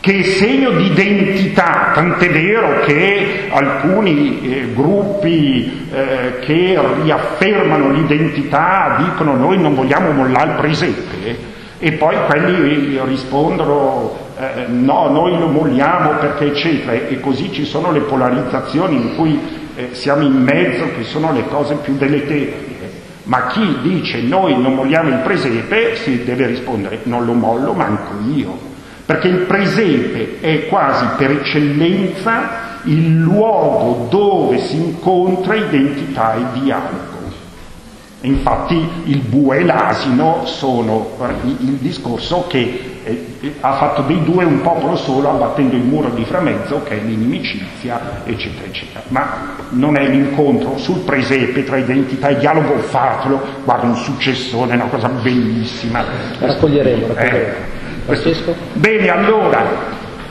che 0.00 0.18
è 0.20 0.22
segno 0.22 0.70
di 0.70 0.86
identità, 0.86 1.90
tant'è 1.92 2.30
vero 2.30 2.80
che 2.80 3.48
alcuni 3.50 4.48
eh, 4.48 4.72
gruppi 4.72 5.88
eh, 5.92 6.38
che 6.40 6.80
riaffermano 7.02 7.90
l'identità 7.90 8.96
dicono 8.98 9.36
noi 9.36 9.58
non 9.58 9.74
vogliamo 9.74 10.12
mollare 10.12 10.52
il 10.52 10.56
presepe, 10.56 11.54
e 11.78 11.92
poi 11.92 12.16
quelli 12.26 12.98
rispondono 13.04 14.25
eh, 14.38 14.66
no, 14.68 15.08
noi 15.08 15.38
lo 15.38 15.46
molliamo 15.46 16.10
perché 16.18 16.46
eccetera, 16.46 16.92
e 16.92 17.20
così 17.20 17.50
ci 17.52 17.64
sono 17.64 17.90
le 17.90 18.00
polarizzazioni 18.00 18.96
in 18.96 19.16
cui 19.16 19.40
eh, 19.74 19.88
siamo 19.92 20.22
in 20.22 20.34
mezzo, 20.42 20.84
che 20.96 21.04
sono 21.04 21.32
le 21.32 21.46
cose 21.46 21.76
più 21.76 21.96
deleterie. 21.96 22.74
Ma 23.24 23.48
chi 23.48 23.78
dice 23.82 24.22
noi 24.22 24.56
non 24.60 24.74
molliamo 24.74 25.08
il 25.08 25.18
presepe 25.24 25.96
si 25.96 26.22
deve 26.22 26.46
rispondere 26.46 27.00
non 27.04 27.24
lo 27.24 27.32
mollo 27.32 27.72
manco 27.72 28.12
io, 28.32 28.56
perché 29.04 29.26
il 29.26 29.38
presepe 29.38 30.38
è 30.40 30.68
quasi 30.68 31.06
per 31.16 31.32
eccellenza 31.32 32.64
il 32.84 33.18
luogo 33.18 34.06
dove 34.08 34.58
si 34.58 34.76
incontra 34.76 35.56
identità 35.56 36.36
e 36.36 36.60
dialogo. 36.60 37.15
Infatti 38.26 38.88
il 39.04 39.20
bue 39.20 39.58
e 39.58 39.64
l'asino 39.64 40.46
sono 40.46 41.10
il 41.42 41.78
discorso 41.78 42.46
che 42.48 42.98
eh, 43.04 43.54
ha 43.60 43.74
fatto 43.74 44.02
dei 44.02 44.22
due 44.24 44.44
un 44.44 44.62
popolo 44.62 44.96
solo 44.96 45.30
abbattendo 45.30 45.76
il 45.76 45.82
muro 45.82 46.08
di 46.08 46.24
framezzo 46.24 46.82
che 46.82 47.00
è 47.00 47.04
l'inimicizia, 47.04 48.22
eccetera, 48.24 48.66
eccetera. 48.66 49.02
Ma 49.08 49.54
non 49.70 49.96
è 49.96 50.08
l'incontro 50.08 50.76
sul 50.76 51.04
presepe 51.04 51.62
tra 51.62 51.76
identità 51.76 52.28
e 52.28 52.38
dialogo, 52.38 52.76
fatelo, 52.78 53.40
guarda 53.62 53.86
un 53.86 53.96
successore, 53.96 54.74
una 54.74 54.86
cosa 54.86 55.08
bellissima. 55.08 56.04
Raccoglieremo, 56.40 57.06
raccoglieremo. 57.06 57.44
Eh, 57.44 57.74
Francesco? 58.06 58.54
Bene, 58.72 59.08
allora, 59.08 59.64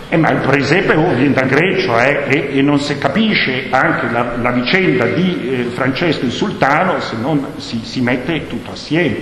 eh, 0.09 0.17
ma 0.17 0.29
il 0.29 0.39
presepe 0.39 0.93
oh, 0.93 1.13
viene 1.15 1.33
da 1.33 1.47
eh, 1.47 2.25
e, 2.27 2.57
e, 2.57 2.61
non 2.61 2.79
si 2.79 2.95
capisce 2.97 3.67
anche 3.71 4.09
la, 4.11 4.37
la 4.37 4.51
vicenda 4.51 5.05
di 5.05 5.49
eh, 5.49 5.63
Francesco 5.71 6.25
il 6.25 6.31
Sultano 6.31 6.99
se 6.99 7.15
non 7.15 7.53
si, 7.57 7.81
si, 7.83 8.01
mette 8.01 8.47
tutto 8.47 8.71
assieme. 8.71 9.17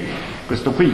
Questo 0.46 0.72
qui, 0.72 0.94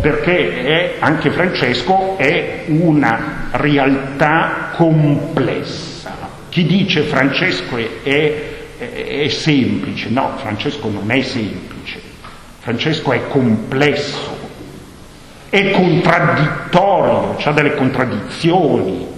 perché 0.00 0.64
è, 0.64 0.94
anche 0.98 1.30
Francesco 1.30 2.16
è 2.18 2.64
una 2.66 3.48
realtà 3.52 4.72
complessa. 4.74 6.28
Chi 6.48 6.66
dice 6.66 7.02
Francesco 7.02 7.76
è, 7.76 7.88
è, 8.02 9.22
è 9.22 9.28
semplice, 9.28 10.08
no, 10.08 10.32
Francesco 10.38 10.90
non 10.90 11.08
è 11.08 11.22
semplice, 11.22 12.00
Francesco 12.58 13.12
è 13.12 13.28
complesso, 13.28 14.38
è 15.48 15.70
contraddittorio, 15.70 17.36
ha 17.40 17.52
delle 17.52 17.76
contraddizioni, 17.76 19.09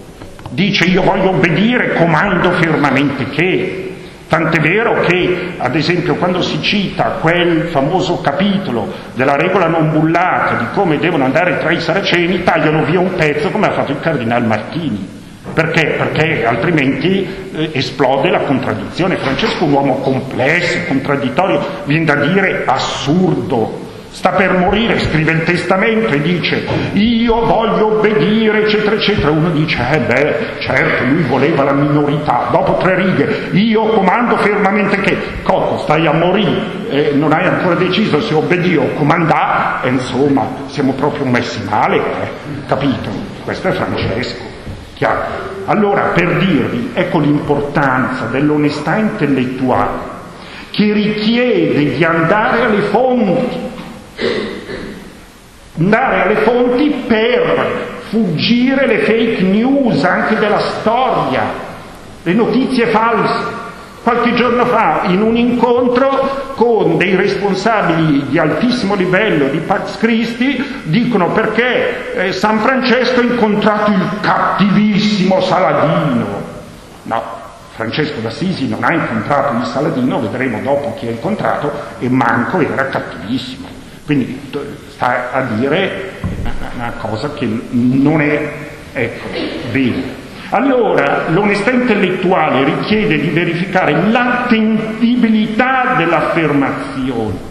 dice 0.53 0.85
io 0.85 1.03
voglio 1.03 1.31
obbedire, 1.31 1.95
comando 1.95 2.53
fermamente 2.53 3.29
che. 3.31 3.88
Tant'è 4.29 4.61
vero 4.61 5.01
che, 5.01 5.55
ad 5.59 5.77
esempio, 5.77 6.15
quando 6.15 6.41
si 6.41 6.62
cita 6.62 7.19
quel 7.21 7.69
famoso 7.71 8.23
capitolo 8.23 8.91
della 9.15 9.37
regola 9.37 9.67
non 9.67 9.91
bullata, 9.91 10.55
di 10.55 10.65
come 10.73 10.99
devono 10.99 11.25
andare 11.25 11.59
tra 11.59 11.71
i 11.71 11.81
saraceni, 11.81 12.43
tagliano 12.43 12.83
via 12.85 12.99
un 12.99 13.15
pezzo 13.15 13.51
come 13.51 13.67
ha 13.67 13.73
fatto 13.73 13.93
il 13.93 14.01
cardinale 14.01 14.47
Martini. 14.47 15.21
Perché? 15.53 15.97
Perché 15.99 16.47
altrimenti 16.47 17.27
eh, 17.53 17.71
esplode 17.73 18.31
la 18.31 18.41
contraddizione. 18.41 19.17
Francesco 19.17 19.65
è 19.65 19.67
un 19.67 19.73
uomo 19.73 19.97
complesso, 19.97 20.79
contraddittorio, 20.87 21.61
viene 21.85 22.07
da 22.07 22.15
dire 22.15 22.62
assurdo, 22.65 23.91
sta 24.12 24.31
per 24.31 24.53
morire, 24.59 24.98
scrive 25.01 25.33
il 25.33 25.42
testamento 25.42 26.12
e 26.12 26.20
dice 26.20 26.64
io 26.92 27.44
voglio 27.44 27.98
obbedire, 27.98 28.64
eccetera, 28.64 28.94
eccetera. 28.96 29.31
Uno 29.31 29.51
dice, 29.51 29.83
eh 29.90 29.98
beh, 30.01 30.37
certo, 30.61 31.05
lui 31.05 31.22
voleva 31.22 31.64
la 31.64 31.72
minorità. 31.72 32.48
Dopo 32.51 32.77
tre 32.77 32.94
righe, 32.96 33.48
io 33.53 33.85
comando 33.87 34.37
fermamente 34.37 35.01
che, 35.01 35.16
Cocco, 35.42 35.79
stai 35.79 36.07
a 36.07 36.12
morire, 36.12 36.61
eh, 36.90 37.12
non 37.14 37.33
hai 37.33 37.46
ancora 37.46 37.75
deciso 37.75 38.20
se 38.20 38.35
obbedì 38.35 38.77
o 38.77 38.92
comandà, 38.94 39.81
e 39.83 39.88
insomma, 39.88 40.46
siamo 40.66 40.92
proprio 40.92 41.25
messi 41.25 41.62
male, 41.68 41.96
eh, 41.96 42.66
capito? 42.66 43.09
Questo 43.44 43.68
è 43.68 43.72
Francesco, 43.72 44.42
chiaro. 44.94 45.51
Allora, 45.64 46.11
per 46.14 46.37
dirvi, 46.37 46.90
ecco 46.92 47.18
l'importanza 47.18 48.27
dell'onestà 48.27 48.96
intellettuale 48.96 50.11
che 50.70 50.92
richiede 50.92 51.94
di 51.94 52.05
andare 52.05 52.62
alle 52.62 52.81
fonti, 52.83 53.70
andare 55.79 56.23
alle 56.23 56.37
fonti 56.37 57.05
per 57.07 57.91
fuggire 58.09 58.87
le 58.87 58.99
fake 58.99 59.43
news 59.43 60.05
anche 60.05 60.37
della 60.39 60.61
storia, 60.61 61.43
le 62.23 62.33
notizie 62.33 62.87
false. 62.87 63.61
Qualche 64.03 64.35
giorno 64.35 64.65
fa, 64.67 65.03
in 65.05 65.23
un 65.23 65.37
incontro 65.37 66.55
con 66.57 66.99
dei 66.99 67.15
responsabili 67.15 68.27
di 68.29 68.39
altissimo 68.39 68.97
livello 68.97 69.47
di 69.47 69.59
Pax 69.59 69.97
Christi, 69.99 70.83
dicono 70.83 71.29
perché 71.29 72.15
eh, 72.15 72.33
San 72.33 72.59
Francesco 72.59 73.21
ha 73.21 73.23
incontrato 73.23 73.93
il 73.93 74.05
cattivissimo 74.21 75.41
Saladino. 75.41 76.27
No, 77.05 77.23
Francesco 77.75 78.19
d'Assisi 78.21 78.69
non 78.69 78.83
ha 78.83 78.93
incontrato 78.93 79.57
il 79.57 79.67
Saladino, 79.67 80.21
vedremo 80.21 80.61
dopo 80.61 80.95
chi 80.99 81.07
ha 81.07 81.11
incontrato, 81.11 81.73
e 82.01 82.09
manco 82.09 82.59
era 82.59 82.87
cattivissimo. 82.89 83.69
Quindi 84.05 84.51
sta 85.03 85.33
a 85.33 85.41
dire 85.57 86.12
una 86.77 86.93
cosa 86.99 87.33
che 87.33 87.49
non 87.71 88.21
è, 88.21 88.53
ecco, 88.93 89.27
bene. 89.73 90.21
Allora, 90.51 91.25
l'onestà 91.31 91.73
intellettuale 91.73 92.62
richiede 92.62 93.19
di 93.19 93.31
verificare 93.31 94.01
l'attendibilità 94.11 95.95
dell'affermazione. 95.97 97.51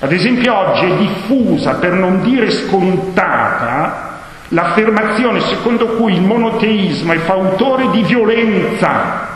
Ad 0.00 0.12
esempio 0.12 0.54
oggi 0.54 0.84
è 0.84 0.96
diffusa, 0.96 1.76
per 1.76 1.92
non 1.92 2.20
dire 2.22 2.50
scontata, 2.50 4.18
l'affermazione 4.48 5.40
secondo 5.40 5.86
cui 5.94 6.12
il 6.14 6.20
monoteismo 6.22 7.12
è 7.12 7.18
fautore 7.18 7.88
di 7.92 8.02
violenza. 8.02 9.32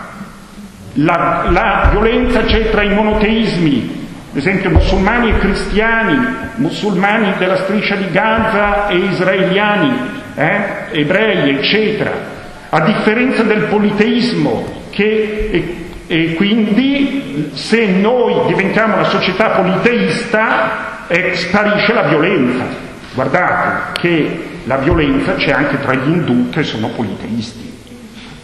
La, 0.95 1.47
la 1.51 1.89
violenza 1.93 2.43
c'è 2.43 2.71
tra 2.71 2.83
i 2.83 2.93
monoteismi, 2.93 3.98
ad 4.39 4.45
esempio 4.47 4.71
musulmani 4.71 5.31
e 5.31 5.39
cristiani, 5.39 6.17
musulmani 6.55 7.35
della 7.39 7.57
striscia 7.57 7.97
di 7.97 8.09
Gaza 8.13 8.87
e 8.87 8.97
israeliani, 8.97 9.93
eh, 10.37 10.61
ebrei, 10.93 11.57
eccetera, 11.57 12.13
a 12.69 12.81
differenza 12.83 13.43
del 13.43 13.65
politeismo 13.65 14.83
che 14.91 15.49
e, 15.51 15.87
e 16.07 16.35
quindi 16.35 17.51
se 17.55 17.87
noi 17.87 18.47
diventiamo 18.47 18.95
una 18.95 19.09
società 19.09 19.49
politeista 19.49 21.07
eh, 21.09 21.35
sparisce 21.35 21.93
la 21.93 22.03
violenza. 22.03 22.65
Guardate 23.15 24.01
che 24.01 24.45
la 24.67 24.77
violenza 24.77 25.35
c'è 25.35 25.51
anche 25.51 25.81
tra 25.81 25.95
gli 25.95 26.11
indù 26.11 26.49
che 26.51 26.63
sono 26.63 26.91
politeisti. 26.91 27.68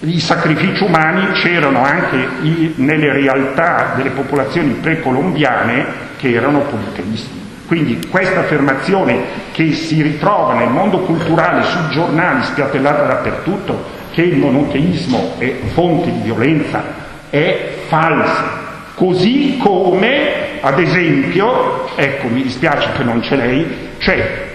I 0.06 0.20
sacrifici 0.20 0.84
umani 0.84 1.32
c'erano 1.32 1.82
anche 1.82 2.28
nelle 2.74 3.10
realtà 3.10 3.94
delle 3.96 4.10
popolazioni 4.10 4.74
precolombiane 4.74 5.86
che 6.18 6.30
erano 6.30 6.60
politeisti. 6.60 7.42
Quindi 7.66 8.06
questa 8.10 8.40
affermazione 8.40 9.22
che 9.52 9.72
si 9.72 10.02
ritrova 10.02 10.54
nel 10.54 10.68
mondo 10.68 11.00
culturale, 11.00 11.62
sui 11.64 11.88
giornali, 11.90 12.44
spiattellata 12.44 13.04
dappertutto, 13.04 13.82
che 14.12 14.22
il 14.22 14.36
monoteismo 14.36 15.36
è 15.38 15.54
fonte 15.72 16.12
di 16.12 16.20
violenza, 16.20 16.82
è 17.30 17.70
falsa. 17.88 18.62
Così 18.94 19.56
come, 19.56 20.60
ad 20.60 20.78
esempio, 20.78 21.88
ecco 21.96 22.28
mi 22.28 22.42
dispiace 22.42 22.90
che 22.94 23.02
non 23.02 23.20
c'è 23.20 23.36
lei, 23.36 23.66
cioè 23.98 24.52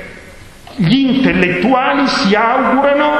gli 0.75 1.15
intellettuali 1.15 2.07
si 2.07 2.35
augurano 2.35 3.17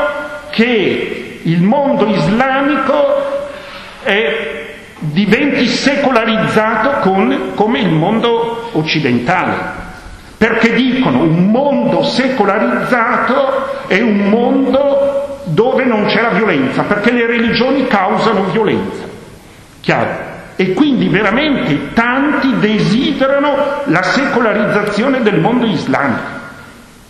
che 0.51 1.28
il 1.43 1.61
mondo 1.61 2.07
islamico 2.07 3.47
è, 4.03 4.59
diventi 4.99 5.65
secolarizzato 5.67 7.09
con, 7.09 7.51
come 7.55 7.79
il 7.79 7.89
mondo 7.89 8.69
occidentale. 8.73 9.77
Perché 10.37 10.73
dicono 10.73 11.21
un 11.21 11.49
mondo 11.49 12.03
secolarizzato 12.03 13.87
è 13.87 13.99
un 14.01 14.29
mondo 14.29 15.39
dove 15.45 15.83
non 15.83 16.05
c'è 16.05 16.21
la 16.21 16.29
violenza, 16.29 16.83
perché 16.83 17.11
le 17.11 17.25
religioni 17.25 17.87
causano 17.87 18.45
violenza. 18.45 19.03
Chiaro? 19.81 20.27
E 20.55 20.73
quindi 20.73 21.07
veramente 21.07 21.93
tanti 21.93 22.57
desiderano 22.59 23.55
la 23.85 24.03
secolarizzazione 24.03 25.21
del 25.21 25.39
mondo 25.39 25.65
islamico. 25.65 26.38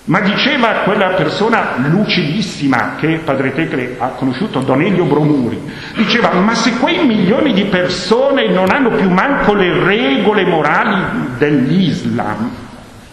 Ma 0.10 0.22
diceva 0.22 0.70
quella 0.86 1.10
persona 1.10 1.76
lucidissima 1.88 2.96
che 2.98 3.22
Padre 3.24 3.54
Tecle 3.54 3.98
ha 4.00 4.08
conosciuto, 4.08 4.62
Don 4.62 4.82
Elio 4.82 5.04
Bromuri, 5.04 5.62
diceva 5.96 6.32
ma 6.32 6.56
se 6.56 6.78
quei 6.80 7.06
milioni 7.06 7.54
di 7.54 7.66
persone 7.66 8.50
non 8.50 8.72
hanno 8.72 8.90
più 8.90 9.08
manco 9.08 9.54
le 9.54 9.84
regole 9.84 10.46
morali 10.46 11.36
dell'Islam, 11.38 12.50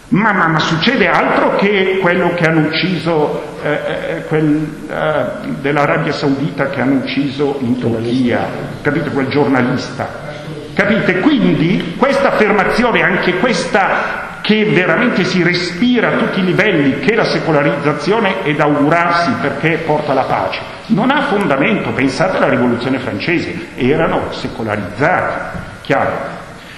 ma, 0.07 0.31
ma, 0.31 0.47
ma 0.47 0.57
succede 0.57 1.07
altro 1.07 1.55
che 1.57 1.99
quello 2.01 2.33
che 2.33 2.47
hanno 2.47 2.61
ucciso 2.61 3.43
eh, 3.61 3.69
eh, 3.69 4.23
quel, 4.23 4.67
eh, 4.89 5.49
dell'Arabia 5.61 6.13
Saudita 6.13 6.69
che 6.69 6.81
hanno 6.81 6.95
ucciso 6.95 7.57
in 7.59 7.77
Turchia, 7.77 8.47
capite, 8.81 9.11
quel 9.11 9.27
giornalista. 9.27 10.25
Capite? 10.73 11.19
Quindi 11.19 11.93
questa 11.95 12.29
affermazione, 12.29 13.03
anche 13.03 13.37
questa 13.37 14.26
che 14.47 14.63
veramente 14.63 15.25
si 15.25 15.43
respira 15.43 16.07
a 16.07 16.17
tutti 16.19 16.39
i 16.39 16.45
livelli 16.45 16.99
che 16.99 17.15
la 17.15 17.25
secolarizzazione 17.25 18.43
è 18.43 18.53
da 18.55 18.63
augurarsi 18.63 19.29
perché 19.41 19.79
porta 19.85 20.13
la 20.13 20.21
pace, 20.21 20.61
non 20.85 21.11
ha 21.11 21.23
fondamento. 21.23 21.89
Pensate 21.89 22.37
alla 22.37 22.47
rivoluzione 22.47 22.97
francese, 22.99 23.71
erano 23.75 24.31
secolarizzati, 24.31 25.57
chiaro. 25.81 26.13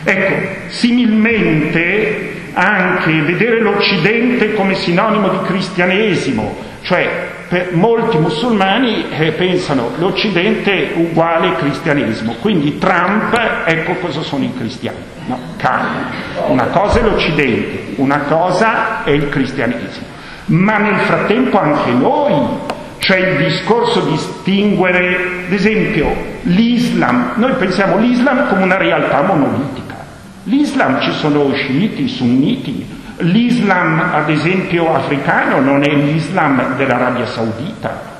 Ecco, 0.03 0.69
similmente 0.69 2.47
anche 2.53 3.21
vedere 3.21 3.61
l'Occidente 3.61 4.55
come 4.55 4.73
sinonimo 4.73 5.29
di 5.29 5.41
cristianesimo, 5.45 6.57
cioè 6.81 7.07
per 7.49 7.73
molti 7.73 8.17
musulmani 8.19 9.09
eh, 9.09 9.31
pensano 9.31 9.89
l'Occidente 9.97 10.91
uguale 10.95 11.55
cristianesimo, 11.55 12.35
quindi 12.39 12.77
Trump, 12.77 13.35
ecco 13.65 13.93
cosa 13.95 14.21
sono 14.21 14.43
i 14.43 14.53
cristiani. 14.55 14.97
No, 15.25 15.37
calma. 15.57 16.11
Una 16.47 16.65
cosa 16.65 16.99
è 16.99 17.01
l'Occidente, 17.01 17.93
una 17.95 18.19
cosa 18.19 19.03
è 19.03 19.09
il 19.09 19.29
cristianesimo. 19.29 20.05
Ma 20.45 20.77
nel 20.77 20.99
frattempo 20.99 21.59
anche 21.59 21.89
noi 21.89 22.33
c'è 22.99 23.17
il 23.17 23.37
discorso 23.37 24.01
di 24.01 24.11
distinguere, 24.11 25.45
ad 25.47 25.51
esempio, 25.51 26.15
l'Islam. 26.43 27.33
Noi 27.35 27.53
pensiamo 27.53 27.97
l'Islam 27.97 28.47
come 28.47 28.61
una 28.61 28.77
realtà 28.77 29.23
monolitica. 29.23 29.95
L'Islam 30.43 31.01
ci 31.01 31.11
sono 31.13 31.51
sciiti, 31.53 32.07
sunniti. 32.07 32.97
L'Islam, 33.21 34.11
ad 34.13 34.29
esempio, 34.29 34.93
africano 34.93 35.59
non 35.59 35.83
è 35.83 35.93
l'Islam 35.93 36.75
dell'Arabia 36.75 37.25
Saudita. 37.25 38.17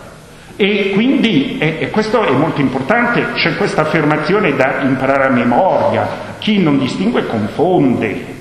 E 0.56 0.92
quindi, 0.94 1.58
e, 1.58 1.90
questo 1.90 2.22
è 2.22 2.32
molto 2.32 2.60
importante, 2.60 3.32
c'è 3.34 3.56
questa 3.56 3.84
affermazione 3.84 4.56
da 4.58 4.82
imparare 4.82 5.28
a 5.28 5.30
memoria, 5.30 6.06
chi 6.40 6.62
non 6.62 6.78
distingue 6.78 7.26
confonde. 7.28 8.38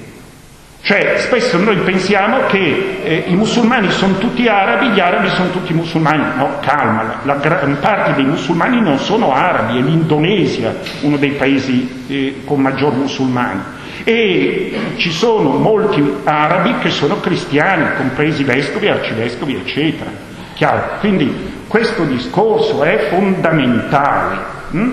Cioè, 0.80 1.16
spesso 1.18 1.58
noi 1.58 1.76
pensiamo 1.76 2.46
che 2.46 2.98
eh, 3.04 3.24
i 3.28 3.36
musulmani 3.36 3.90
sono 3.90 4.18
tutti 4.18 4.48
arabi, 4.48 4.88
gli 4.88 5.00
arabi 5.00 5.28
sono 5.28 5.50
tutti 5.50 5.72
musulmani. 5.72 6.24
No, 6.36 6.58
calma, 6.60 7.20
la 7.22 7.34
gran 7.34 7.78
parte 7.80 8.14
dei 8.14 8.24
musulmani 8.24 8.80
non 8.80 8.98
sono 8.98 9.32
arabi, 9.32 9.78
è 9.78 9.82
l'Indonesia 9.82 10.74
uno 11.02 11.18
dei 11.18 11.32
paesi 11.32 12.04
eh, 12.08 12.42
con 12.44 12.60
maggior 12.60 12.94
musulmani. 12.94 13.60
E 14.08 14.72
ci 14.96 15.10
sono 15.10 15.50
molti 15.50 16.02
arabi 16.24 16.78
che 16.78 16.88
sono 16.88 17.20
cristiani, 17.20 17.94
compresi 17.94 18.42
vescovi, 18.42 18.88
arcivescovi, 18.88 19.54
eccetera. 19.56 20.08
Chiaro? 20.54 20.82
Quindi 21.00 21.30
questo 21.68 22.04
discorso 22.04 22.82
è 22.84 23.09
fondamentale. 23.11 24.36
Hm? 24.70 24.92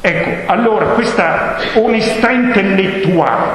Ecco, 0.00 0.52
allora 0.52 0.84
questa 0.90 1.56
onestà 1.74 2.30
intellettuale 2.30 3.50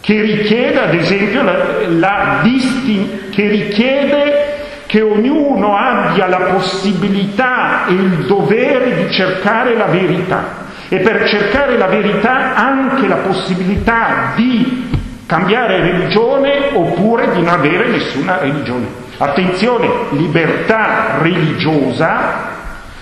che 0.00 0.20
richiede 0.20 0.80
ad 0.80 0.92
esempio 0.92 1.42
la, 1.42 1.56
la 1.88 2.40
distin- 2.42 3.30
che 3.30 3.48
richiede 3.48 4.56
che 4.84 5.00
ognuno 5.00 5.74
abbia 5.74 6.26
la 6.26 6.52
possibilità 6.52 7.86
e 7.86 7.92
il 7.94 8.26
dovere 8.26 9.06
di 9.06 9.10
cercare 9.10 9.74
la 9.74 9.86
verità 9.86 10.63
e 10.88 10.98
per 10.98 11.28
cercare 11.28 11.76
la 11.78 11.86
verità 11.86 12.54
anche 12.54 13.06
la 13.06 13.16
possibilità 13.16 14.32
di 14.34 14.90
cambiare 15.26 15.80
religione 15.80 16.70
oppure 16.72 17.30
di 17.32 17.40
non 17.40 17.48
avere 17.48 17.88
nessuna 17.88 18.38
religione. 18.38 19.02
Attenzione, 19.16 19.88
libertà 20.10 21.18
religiosa 21.20 22.52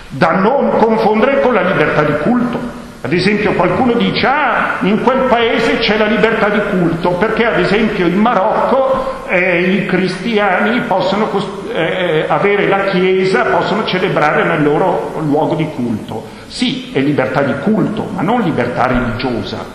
da 0.07 0.31
non 0.31 0.77
confondere 0.77 1.41
con 1.41 1.53
la 1.53 1.61
libertà 1.61 2.03
di 2.03 2.13
culto. 2.21 2.81
Ad 3.01 3.11
esempio 3.11 3.51
qualcuno 3.53 3.93
dice, 3.93 4.25
ah, 4.25 4.77
in 4.81 5.01
quel 5.01 5.23
paese 5.27 5.77
c'è 5.79 5.97
la 5.97 6.05
libertà 6.05 6.47
di 6.47 6.61
culto, 6.69 7.09
perché 7.11 7.45
ad 7.45 7.59
esempio 7.59 8.05
in 8.05 8.17
Marocco 8.17 9.25
eh, 9.27 9.61
i 9.61 9.85
cristiani 9.87 10.79
possono 10.81 11.29
eh, 11.73 12.25
avere 12.27 12.67
la 12.67 12.85
chiesa, 12.85 13.43
possono 13.43 13.83
celebrare 13.85 14.45
nel 14.45 14.63
loro 14.63 15.15
luogo 15.19 15.55
di 15.55 15.67
culto. 15.75 16.32
Sì, 16.53 16.91
è 16.93 16.99
libertà 16.99 17.41
di 17.41 17.53
culto, 17.63 18.07
ma 18.13 18.21
non 18.21 18.41
libertà 18.41 18.85
religiosa. 18.85 19.65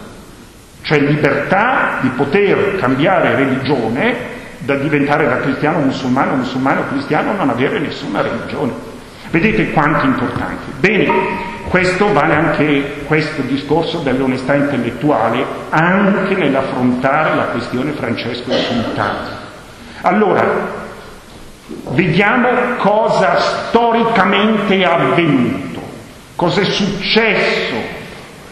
Cioè 0.83 1.01
libertà 1.01 1.99
di 2.03 2.09
poter 2.11 2.76
cambiare 2.76 3.35
religione, 3.35 4.14
da 4.59 4.76
diventare 4.76 5.26
da 5.26 5.39
cristiano 5.39 5.81
musulmano, 5.81 6.37
musulmano 6.37 6.87
cristiano, 6.87 7.33
non 7.33 7.51
avere 7.51 7.81
nessuna 7.81 8.20
religione. 8.20 8.70
Vedete 9.31 9.72
quanto 9.72 10.07
importante. 10.07 10.70
Bene, 10.79 11.12
questo 11.66 12.12
vale 12.12 12.35
anche 12.35 13.03
questo 13.07 13.43
discorso 13.43 13.99
dell'onestà 13.99 14.55
intellettuale 14.55 15.45
anche 15.70 16.37
nell'affrontare 16.37 17.35
la 17.35 17.47
questione 17.47 17.91
Francesco 17.91 18.53
e 18.53 18.62
Sultano. 18.62 19.18
Allora, 20.03 20.47
vediamo 21.91 22.49
cosa 22.76 23.37
storicamente 23.68 24.79
è 24.79 24.85
avvenuto, 24.85 25.68
cosa 26.39 26.61
è 26.61 26.64
successo, 26.66 27.74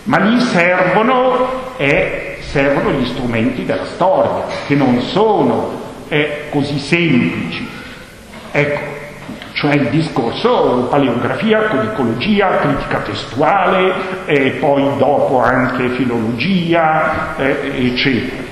ma 0.05 0.19
lì 0.19 0.41
servono, 0.41 1.77
eh, 1.77 2.39
servono 2.41 2.91
gli 2.91 3.07
strumenti 3.07 3.65
della 3.65 3.85
storia, 3.85 4.43
che 4.67 4.75
non 4.75 5.01
sono 5.03 5.83
eh, 6.09 6.47
così 6.51 6.81
semplici. 6.81 7.65
Ecco, 8.51 8.81
cioè 9.53 9.75
il 9.75 9.89
discorso 9.91 10.89
paleografia, 10.91 11.69
codicologia, 11.69 12.57
critica 12.57 12.99
testuale, 12.99 13.93
e 14.25 14.51
poi 14.59 14.83
dopo 14.99 15.41
anche 15.41 15.91
filologia, 15.91 17.37
eh, 17.37 17.87
eccetera. 17.87 18.43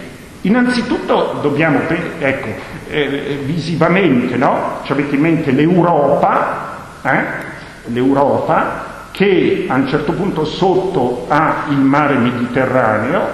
Innanzitutto 0.43 1.41
dobbiamo, 1.43 1.81
ecco, 2.21 2.49
eh, 2.89 3.41
visivamente, 3.43 4.37
no? 4.37 4.79
Ci 4.85 4.93
avete 4.93 5.17
in 5.17 5.21
mente 5.21 5.51
l'Europa, 5.51 7.01
eh? 7.03 7.23
l'Europa 7.87 8.84
che 9.15 9.67
a 9.69 9.75
un 9.75 9.87
certo 9.87 10.11
punto 10.11 10.45
sotto 10.45 11.27
ha 11.29 11.67
il 11.69 11.77
mare 11.77 12.17
Mediterraneo 12.17 13.29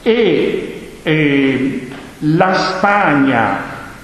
e 0.00 0.90
eh, 1.02 1.88
la 2.18 2.54
Spagna 2.54 3.58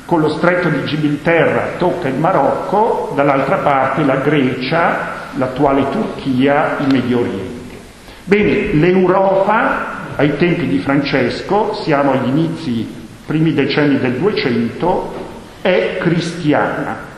con 0.07 0.21
lo 0.21 0.31
stretto 0.31 0.69
di 0.69 0.83
Gibilterra 0.87 1.75
tocca 1.79 2.09
il 2.09 2.17
Marocco, 2.17 3.13
dall'altra 3.15 3.59
parte 3.59 4.03
la 4.03 4.17
Grecia, 4.17 5.29
l'attuale 5.37 5.89
Turchia, 5.91 6.79
il 6.81 6.93
Medio 6.93 7.21
Oriente. 7.21 7.77
Bene, 8.25 8.73
l'Europa 8.73 10.17
ai 10.17 10.37
tempi 10.37 10.67
di 10.67 10.81
Francesco, 10.81 11.75
siamo 11.75 12.11
agli 12.11 12.27
inizi, 12.27 12.93
primi 13.25 13.55
decenni 13.55 14.01
del 14.01 14.15
200, 14.15 15.15
è 15.61 15.99
cristiana. 16.01 17.13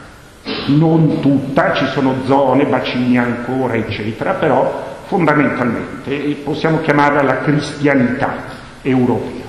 Non 0.66 1.20
tutta, 1.20 1.74
ci 1.74 1.86
sono 1.86 2.14
zone, 2.24 2.66
bacini 2.66 3.18
ancora, 3.18 3.74
eccetera, 3.74 4.34
però 4.34 4.84
fondamentalmente 5.06 6.16
possiamo 6.44 6.80
chiamarla 6.80 7.22
la 7.22 7.38
cristianità 7.38 8.34
europea. 8.82 9.44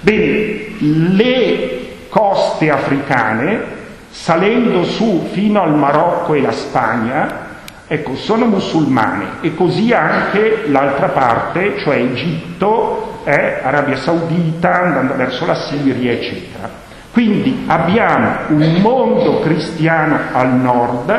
Bene, 0.00 0.76
le 0.78 1.86
coste 2.08 2.70
africane, 2.70 3.74
salendo 4.10 4.84
su 4.84 5.28
fino 5.32 5.62
al 5.62 5.74
Marocco 5.74 6.34
e 6.34 6.40
la 6.40 6.52
Spagna, 6.52 7.44
ecco, 7.86 8.14
sono 8.16 8.46
musulmane 8.46 9.40
e 9.42 9.54
così 9.54 9.92
anche 9.92 10.64
l'altra 10.66 11.08
parte, 11.08 11.78
cioè 11.78 11.96
Egitto, 11.96 13.20
eh, 13.24 13.60
Arabia 13.62 13.96
Saudita, 13.96 14.82
andando 14.82 15.14
verso 15.16 15.46
la 15.46 15.54
Siria, 15.54 16.12
eccetera. 16.12 16.85
Quindi 17.16 17.64
abbiamo 17.66 18.28
un 18.48 18.80
mondo 18.82 19.40
cristiano 19.40 20.18
al 20.32 20.52
nord, 20.52 21.10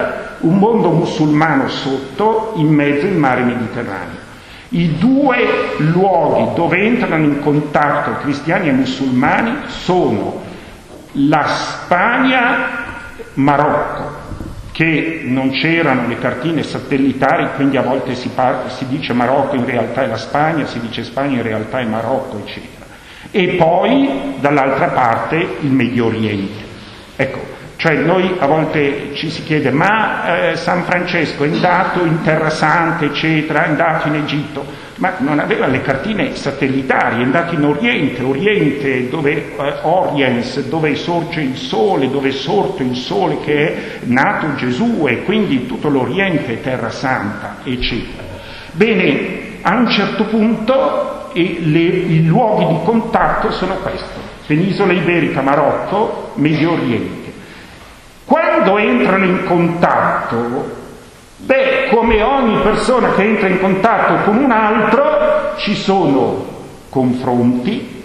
un 0.42 0.60
mondo 0.60 0.92
musulmano 0.92 1.68
sotto, 1.70 2.52
in 2.58 2.68
mezzo 2.68 3.08
il 3.08 3.16
mare 3.16 3.42
Mediterraneo. 3.42 4.20
I 4.70 5.00
due 5.00 5.38
luoghi 5.78 6.54
dove 6.54 6.78
entrano 6.78 7.24
in 7.24 7.40
contatto 7.40 8.12
cristiani 8.22 8.70
e 8.70 8.74
musulmani 8.74 9.56
sono 9.66 10.40
la 11.14 11.48
Spagna-Marocco, 11.48 14.04
che 14.74 15.22
non 15.24 15.50
c'erano 15.50 16.08
le 16.08 16.20
cartine 16.20 16.62
satellitari, 16.62 17.48
quindi 17.56 17.78
a 17.78 17.82
volte 17.82 18.14
si, 18.14 18.30
parla, 18.30 18.70
si 18.70 18.86
dice 18.88 19.14
Marocco, 19.14 19.56
in 19.56 19.66
realtà 19.66 20.04
è 20.04 20.08
la 20.08 20.18
Spagna, 20.18 20.68
si 20.68 20.80
dice 20.80 21.04
Spagna, 21.04 21.38
in 21.38 21.44
realtà 21.44 21.80
è 21.80 21.86
Marocco, 21.86 22.38
eccetera. 22.38 22.77
E 23.32 23.48
poi 23.56 24.36
dall'altra 24.40 24.88
parte 24.88 25.36
il 25.62 25.72
Medio 25.72 26.06
Oriente. 26.06 26.66
Ecco, 27.16 27.56
cioè 27.78 27.94
noi 27.94 28.36
a 28.40 28.48
volte 28.48 29.12
ci 29.14 29.30
si 29.30 29.44
chiede 29.44 29.70
ma 29.70 30.50
eh, 30.50 30.56
San 30.56 30.84
Francesco 30.84 31.44
è 31.44 31.48
andato 31.48 32.04
in 32.04 32.24
Terra 32.24 32.50
Santa, 32.50 33.06
eccetera, 33.06 33.66
è 33.66 33.68
andato 33.68 34.08
in 34.08 34.16
Egitto, 34.16 34.66
ma 34.96 35.14
non 35.20 35.38
aveva 35.38 35.68
le 35.68 35.82
cartine 35.82 36.36
satellitari, 36.36 37.22
è 37.22 37.24
andato 37.24 37.54
in 37.54 37.64
Oriente, 37.64 38.24
Oriente 38.24 39.10
dove, 39.10 39.56
eh, 39.56 39.74
Oriens, 39.84 40.60
dove 40.68 40.96
sorge 40.96 41.42
il 41.42 41.56
sole, 41.56 42.10
dove 42.10 42.30
è 42.30 42.32
sorto 42.32 42.82
il 42.82 42.96
sole 42.96 43.40
che 43.42 43.68
è 43.68 44.00
nato 44.06 44.56
Gesù 44.56 45.06
e 45.08 45.24
quindi 45.24 45.68
tutto 45.68 45.90
l'Oriente 45.90 46.54
è 46.54 46.62
Terra 46.62 46.90
Santa, 46.90 47.58
eccetera. 47.64 48.24
Bene, 48.72 49.60
a 49.62 49.76
un 49.76 49.88
certo 49.90 50.26
punto 50.26 51.17
e 51.38 51.60
le, 51.62 51.80
i 51.80 52.26
luoghi 52.26 52.66
di 52.66 52.80
contatto 52.84 53.52
sono 53.52 53.76
questi, 53.76 54.20
penisola 54.48 54.92
iberica, 54.92 55.42
Marocco, 55.42 56.32
Medio 56.34 56.72
Oriente. 56.72 57.32
Quando 58.26 58.80
entrano 58.80 59.24
in 59.24 59.46
contatto, 59.46 60.76
beh, 61.38 61.90
come 61.92 62.24
ogni 62.24 62.60
persona 62.62 63.14
che 63.14 63.22
entra 63.22 63.48
in 63.50 63.60
contatto 63.60 64.24
con 64.24 64.38
un 64.38 64.50
altro, 64.50 65.54
ci 65.58 65.76
sono 65.76 66.56
confronti 66.90 68.04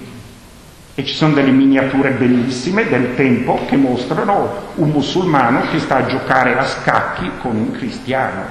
e 0.94 1.04
ci 1.06 1.14
sono 1.14 1.32
delle 1.32 1.52
miniature 1.52 2.10
bellissime 2.10 2.86
del 2.86 3.14
tempo 3.14 3.60
che 3.66 3.76
mostrano 3.76 4.72
un 4.74 4.90
musulmano 4.90 5.62
che 5.70 5.78
sta 5.78 5.96
a 5.96 6.06
giocare 6.06 6.58
a 6.58 6.66
scacchi 6.66 7.30
con 7.40 7.56
un 7.56 7.70
cristiano. 7.70 8.44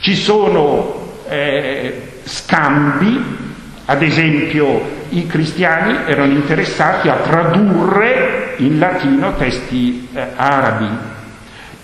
Ci 0.00 0.16
sono 0.16 1.12
eh, 1.28 2.18
scambi 2.24 3.43
ad 3.86 4.02
esempio, 4.02 4.80
i 5.10 5.26
cristiani 5.26 5.98
erano 6.06 6.32
interessati 6.32 7.08
a 7.08 7.16
tradurre 7.16 8.54
in 8.58 8.78
latino 8.78 9.34
testi 9.36 10.08
eh, 10.12 10.26
arabi 10.36 10.88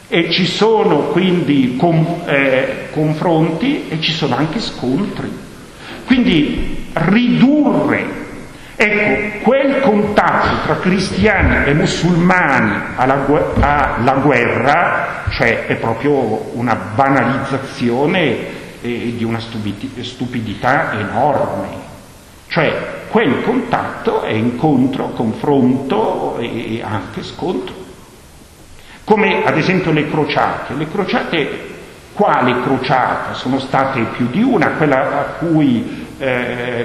e 0.09 0.30
ci 0.30 0.46
sono 0.46 1.09
quindi 1.12 1.76
com, 1.76 2.22
eh, 2.26 2.88
confronti 2.90 3.88
e 3.88 4.01
ci 4.01 4.12
sono 4.12 4.36
anche 4.36 4.61
scontri. 4.61 5.30
Quindi 6.07 6.88
ridurre 6.94 8.18
Ecco, 8.82 9.40
quel 9.42 9.80
contatto 9.80 10.64
tra 10.64 10.78
cristiani 10.78 11.68
e 11.68 11.74
musulmani 11.74 12.80
alla, 12.96 13.26
alla, 13.98 14.12
guerra, 14.22 15.24
cioè 15.32 15.66
è 15.66 15.74
proprio 15.74 16.53
una 16.55 16.74
banalizzazione 16.94 18.36
eh, 18.80 19.14
di 19.18 19.22
una 19.22 19.38
stupidità 19.38 20.98
enorme. 20.98 21.89
Cioè 22.51 23.07
quel 23.11 23.42
contatto 23.44 24.22
è 24.22 24.32
incontro, 24.32 25.11
confronto 25.11 26.36
e 26.38 26.82
anche 26.84 27.22
scontro. 27.22 27.74
Come 29.05 29.44
ad 29.44 29.57
esempio 29.57 29.92
le 29.92 30.11
crociate. 30.11 30.74
Le 30.74 30.88
crociate, 30.88 31.68
quale 32.12 32.61
crociata? 32.62 33.34
Sono 33.34 33.61
state 33.61 34.03
più 34.16 34.28
di 34.30 34.42
una, 34.42 34.70
quella 34.70 35.20
a 35.20 35.22
cui 35.38 36.09
eh, 36.20 36.84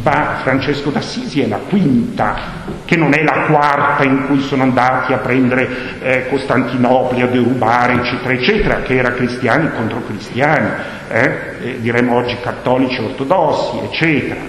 va 0.00 0.38
Francesco 0.42 0.90
d'Assisi 0.90 1.42
è 1.42 1.48
la 1.48 1.58
quinta, 1.68 2.36
che 2.84 2.96
non 2.96 3.12
è 3.14 3.22
la 3.22 3.46
quarta 3.48 4.04
in 4.04 4.26
cui 4.26 4.40
sono 4.40 4.62
andati 4.62 5.12
a 5.12 5.18
prendere 5.18 5.68
eh, 6.00 6.28
Costantinopoli, 6.28 7.22
a 7.22 7.26
derubare, 7.26 7.94
eccetera, 7.94 8.34
eccetera, 8.34 8.82
che 8.82 8.96
era 8.96 9.12
cristiani 9.12 9.70
contro 9.74 10.02
cristiani, 10.06 10.68
eh, 11.08 11.30
eh 11.62 11.80
diremmo 11.80 12.14
oggi 12.14 12.36
cattolici 12.40 13.00
ortodossi, 13.00 13.78
eccetera. 13.78 14.40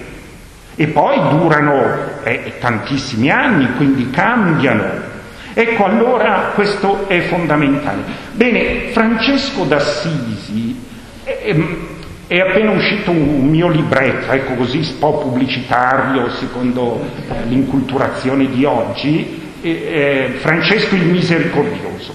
E 0.76 0.86
poi 0.88 1.16
durano 1.30 1.82
eh, 2.22 2.54
tantissimi 2.60 3.30
anni, 3.30 3.74
quindi 3.76 4.08
cambiano. 4.10 5.12
Ecco 5.52 5.84
allora 5.84 6.52
questo 6.54 7.08
è 7.08 7.20
fondamentale. 7.22 8.02
Bene, 8.32 8.90
Francesco 8.90 9.64
d'Assisi 9.64 10.76
ehm, 11.24 11.93
è 12.26 12.38
appena 12.40 12.70
uscito 12.70 13.10
un 13.10 13.48
mio 13.48 13.68
libretto, 13.68 14.32
ecco 14.32 14.54
così, 14.54 14.78
un 14.78 14.98
po' 14.98 15.18
pubblicitario 15.18 16.30
secondo 16.30 17.00
l'inculturazione 17.48 18.48
di 18.48 18.64
oggi, 18.64 19.42
eh, 19.60 20.34
Francesco 20.38 20.94
il 20.94 21.06
Misericordioso. 21.06 22.14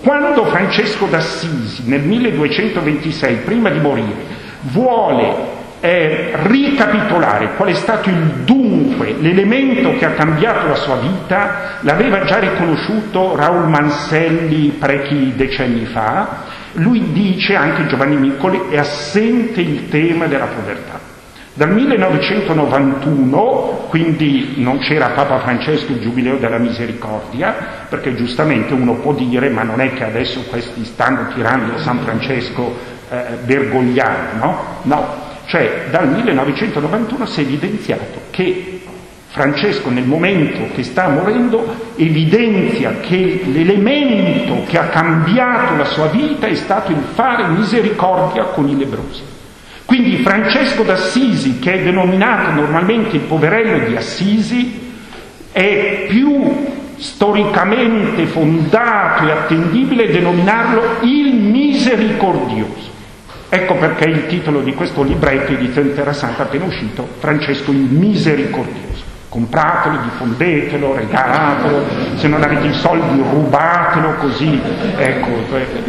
Quando 0.00 0.44
Francesco 0.44 1.06
d'Assisi 1.06 1.84
nel 1.86 2.02
1226, 2.02 3.36
prima 3.36 3.70
di 3.70 3.80
morire, 3.80 4.42
vuole 4.60 5.53
eh, 5.84 6.32
ricapitolare 6.44 7.50
qual 7.56 7.68
è 7.68 7.74
stato 7.74 8.08
il 8.08 8.16
dunque, 8.46 9.14
l'elemento 9.20 9.94
che 9.98 10.06
ha 10.06 10.12
cambiato 10.12 10.66
la 10.66 10.76
sua 10.76 10.96
vita, 10.96 11.76
l'aveva 11.80 12.24
già 12.24 12.38
riconosciuto 12.38 13.36
Raul 13.36 13.68
Manselli 13.68 14.68
parecchi 14.78 15.34
decenni 15.36 15.84
fa, 15.84 16.44
lui 16.76 17.12
dice, 17.12 17.54
anche 17.54 17.86
Giovanni 17.86 18.16
Miccoli, 18.16 18.68
è 18.70 18.78
assente 18.78 19.60
il 19.60 19.90
tema 19.90 20.24
della 20.24 20.46
povertà. 20.46 20.98
Dal 21.52 21.70
1991, 21.70 23.88
quindi 23.90 24.54
non 24.56 24.78
c'era 24.78 25.08
Papa 25.08 25.40
Francesco 25.40 25.92
il 25.92 26.00
Giubileo 26.00 26.38
della 26.38 26.56
Misericordia, 26.56 27.54
perché 27.90 28.14
giustamente 28.14 28.72
uno 28.72 28.94
può 28.94 29.12
dire 29.12 29.50
ma 29.50 29.64
non 29.64 29.82
è 29.82 29.92
che 29.92 30.04
adesso 30.04 30.44
questi 30.48 30.82
stanno 30.86 31.26
tirando 31.34 31.76
San 31.76 31.98
Francesco 31.98 32.74
eh, 33.10 33.36
Bergogliano, 33.44 34.38
no? 34.38 34.64
No, 34.82 35.23
cioè 35.46 35.86
dal 35.90 36.08
1991 36.08 37.26
si 37.26 37.40
è 37.40 37.44
evidenziato 37.44 38.22
che 38.30 38.80
Francesco 39.28 39.90
nel 39.90 40.04
momento 40.04 40.68
che 40.74 40.84
sta 40.84 41.08
morendo 41.08 41.92
evidenzia 41.96 43.00
che 43.00 43.42
l'elemento 43.44 44.62
che 44.64 44.78
ha 44.78 44.84
cambiato 44.84 45.74
la 45.76 45.86
sua 45.86 46.06
vita 46.06 46.46
è 46.46 46.54
stato 46.54 46.92
il 46.92 47.02
fare 47.14 47.48
misericordia 47.48 48.44
con 48.44 48.68
i 48.68 48.76
lebrosi. 48.76 49.22
Quindi 49.84 50.18
Francesco 50.18 50.84
d'Assisi, 50.84 51.58
che 51.58 51.74
è 51.74 51.82
denominato 51.82 52.52
normalmente 52.52 53.16
il 53.16 53.22
poverello 53.22 53.86
di 53.86 53.96
Assisi, 53.96 54.92
è 55.50 56.06
più 56.08 56.66
storicamente 56.96 58.26
fondato 58.26 59.26
e 59.26 59.32
attendibile 59.32 60.12
denominarlo 60.12 60.98
il 61.00 61.34
misericordioso. 61.34 62.92
Ecco 63.48 63.74
perché 63.74 64.04
il 64.04 64.26
titolo 64.26 64.60
di 64.60 64.74
questo 64.74 65.02
libretto, 65.02 65.52
edizione 65.52 65.94
Terra 65.94 66.12
Santa, 66.12 66.42
appena 66.42 66.64
uscito, 66.64 67.08
Francesco 67.18 67.70
il 67.70 67.76
Misericordioso. 67.76 69.02
Compratelo, 69.28 69.98
diffondetelo, 70.02 70.94
regalatelo, 70.94 71.84
se 72.14 72.28
non 72.28 72.42
avete 72.44 72.68
i 72.68 72.72
soldi 72.72 73.20
rubatelo 73.20 74.14
così, 74.20 74.60
ecco, 74.96 75.28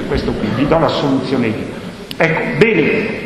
questo 0.08 0.32
qui, 0.32 0.48
vi 0.56 0.68
do 0.68 0.80
la 0.80 0.88
soluzione 0.88 1.48
io. 1.48 1.66
Ecco, 2.18 2.58
bene, 2.58 3.24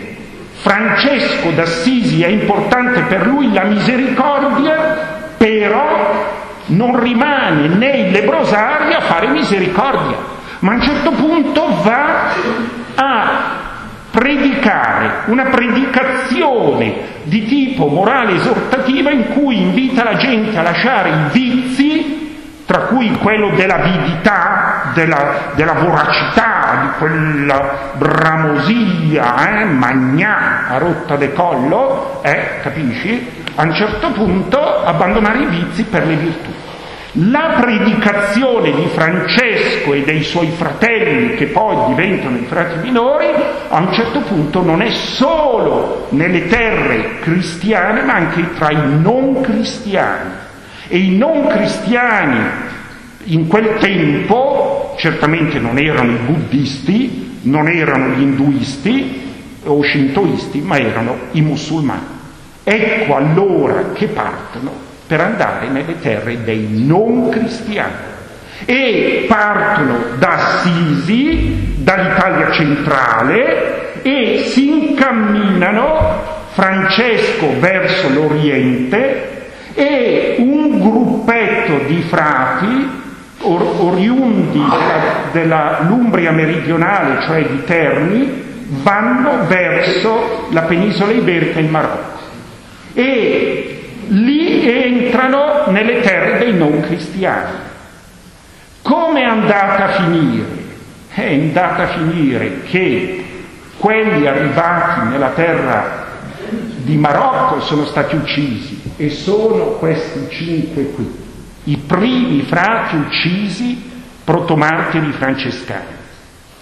Francesco 0.55 1.51
d'Assisi 1.51 2.21
è 2.21 2.27
importante 2.27 3.01
per 3.03 3.27
lui 3.27 3.53
la 3.53 3.63
misericordia, 3.63 5.36
però 5.38 6.38
non 6.65 6.99
rimane 6.99 7.69
nei 7.69 8.11
lebrosari 8.11 8.93
a 8.93 8.99
fare 8.99 9.27
misericordia, 9.27 10.17
ma 10.59 10.71
a 10.71 10.75
un 10.75 10.82
certo 10.82 11.11
punto 11.11 11.65
va 11.82 12.34
a 12.95 13.59
predicare 14.20 15.22
una 15.28 15.45
predicazione 15.45 17.17
di 17.24 17.45
tipo 17.45 17.88
morale 17.88 18.36
esortativa 18.36 19.11
in 19.11 19.30
cui 19.30 19.61
invita 19.61 20.03
la 20.03 20.17
gente 20.17 20.57
a 20.57 20.61
lasciare 20.61 21.09
i 21.09 21.32
vizi, 21.32 22.28
tra 22.65 22.80
cui 22.82 23.09
quello 23.13 23.55
dell'avidità, 23.55 24.91
della, 24.93 25.51
della 25.55 25.72
voracità, 25.74 26.80
di 26.82 26.88
quella 26.97 27.93
bramosia, 27.97 29.61
eh, 29.61 29.63
magnà 29.63 30.67
a 30.67 30.78
rotta 30.78 31.15
de 31.15 31.32
collo, 31.32 32.20
eh, 32.22 32.59
capisci? 32.61 33.26
A 33.55 33.63
un 33.63 33.74
certo 33.74 34.11
punto 34.11 34.84
abbandonare 34.84 35.39
i 35.39 35.45
vizi 35.45 35.84
per 35.84 36.05
le 36.05 36.15
virtù. 36.15 36.49
La 37.14 37.57
predicazione 37.60 38.72
di 38.72 38.86
Francesco 38.93 39.93
e 39.93 40.03
dei 40.03 40.22
suoi 40.22 40.49
fratelli, 40.55 41.34
che 41.34 41.47
poi 41.47 41.76
diventano 41.88 42.38
i 42.38 42.45
frati 42.47 42.78
minori, 42.86 43.26
a 43.68 43.80
un 43.80 43.91
certo 43.93 44.20
punto 44.20 44.62
non 44.62 44.84
è 44.84 44.91
solo 44.91 46.05
nelle 46.10 46.45
terre 46.45 47.20
cristiane, 47.22 48.03
ma 48.03 48.14
anche 48.14 48.53
tra 48.53 48.70
i 48.70 48.99
non 49.01 49.41
cristiani. 49.41 50.30
E 50.88 50.97
i 50.97 51.18
non 51.18 51.47
cristiani 51.47 52.38
in 53.24 53.47
quel 53.47 53.78
tempo 53.80 54.93
certamente 54.97 55.57
non 55.57 55.80
erano 55.80 56.12
i 56.12 56.20
buddisti, 56.26 57.39
non 57.43 57.68
erano 57.70 58.14
gli 58.14 58.22
induisti 58.22 59.34
o 59.64 59.82
shintoisti, 59.82 60.62
ma 60.62 60.78
erano 60.78 61.18
i 61.32 61.41
musulmani. 61.41 62.18
Ecco 62.64 63.16
allora 63.16 63.93
che 63.93 64.07
partono 64.07 64.88
per 65.10 65.22
andare 65.22 65.70
nelle 65.70 65.99
terre 65.99 66.43
dei 66.43 66.68
non 66.86 67.30
cristiani. 67.30 68.07
E 68.66 69.26
partono 69.28 69.97
da 70.20 70.34
Assisi, 70.34 71.74
dall'Italia 71.78 72.51
centrale, 72.51 74.03
e 74.03 74.43
si 74.49 74.89
incamminano 74.89 76.38
Francesco 76.51 77.60
verso 77.60 78.07
l'Oriente 78.10 79.47
e 79.74 80.36
un 80.38 80.80
gruppetto 80.80 81.86
di 81.88 82.01
frati 82.07 82.89
or- 83.39 83.80
oriundi 83.80 84.60
della, 84.60 85.01
della 85.32 85.80
Lumbria 85.88 86.32
meridionale, 86.32 87.24
cioè 87.26 87.43
di 87.47 87.64
Terni, 87.64 88.43
vanno 88.84 89.47
verso 89.47 90.49
la 90.51 90.62
penisola 90.62 91.12
iberica 91.12 91.60
in 91.60 91.70
Marocco. 91.72 92.20
E 92.93 93.78
lì 94.10 94.70
entrano 94.70 95.66
nelle 95.68 96.01
terre 96.01 96.39
dei 96.39 96.53
non 96.53 96.82
cristiani. 96.82 97.57
Come 98.82 99.22
è 99.22 99.26
andata 99.26 99.86
a 99.86 100.03
finire? 100.03 100.57
È 101.10 101.34
andata 101.34 101.84
a 101.84 101.88
finire 101.88 102.62
che 102.64 103.26
quelli 103.78 104.28
arrivati 104.28 105.07
nella 105.10 105.30
terra 105.30 106.07
di 106.78 106.95
Marocco 106.97 107.62
sono 107.62 107.86
stati 107.86 108.16
uccisi 108.16 108.82
e 108.97 109.10
sono 109.10 109.74
questi 109.74 110.28
cinque 110.30 110.91
qui, 110.91 111.10
i 111.66 111.78
primi 111.78 112.41
frati 112.41 112.95
uccisi 112.95 113.91
protomartiri 114.24 115.12
francescani 115.12 115.97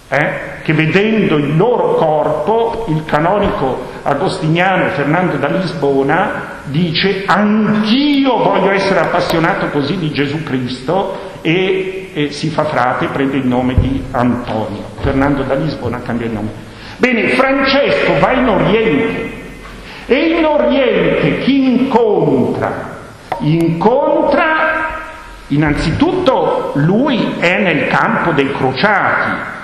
eh, 0.08 0.30
che 0.62 0.72
vedendo 0.72 1.36
il 1.36 1.56
loro 1.56 1.94
corpo, 1.94 2.86
il 2.88 3.04
canonico 3.04 3.86
agostiniano 4.02 4.88
Fernando 4.90 5.36
da 5.36 5.48
Lisbona 5.48 6.56
dice 6.64 7.24
anch'io 7.26 8.38
voglio 8.38 8.70
essere 8.70 9.00
appassionato 9.00 9.68
così 9.68 9.98
di 9.98 10.10
Gesù 10.12 10.42
Cristo 10.42 11.36
e, 11.42 12.10
e 12.12 12.30
si 12.32 12.48
fa 12.48 12.64
frate, 12.64 13.06
prende 13.06 13.36
il 13.36 13.46
nome 13.46 13.74
di 13.78 14.02
Antonio. 14.10 14.84
Fernando 15.00 15.42
da 15.42 15.54
Lisbona 15.54 16.00
cambia 16.00 16.26
il 16.26 16.32
nome. 16.32 16.48
Bene, 16.96 17.28
Francesco 17.28 18.18
va 18.18 18.32
in 18.32 18.48
Oriente 18.48 19.30
e 20.06 20.36
in 20.38 20.44
Oriente 20.44 21.38
chi 21.40 21.72
incontra? 21.72 22.96
Incontra 23.40 24.86
innanzitutto 25.48 26.72
lui 26.74 27.34
è 27.38 27.58
nel 27.58 27.88
campo 27.88 28.32
dei 28.32 28.50
crociati, 28.52 29.56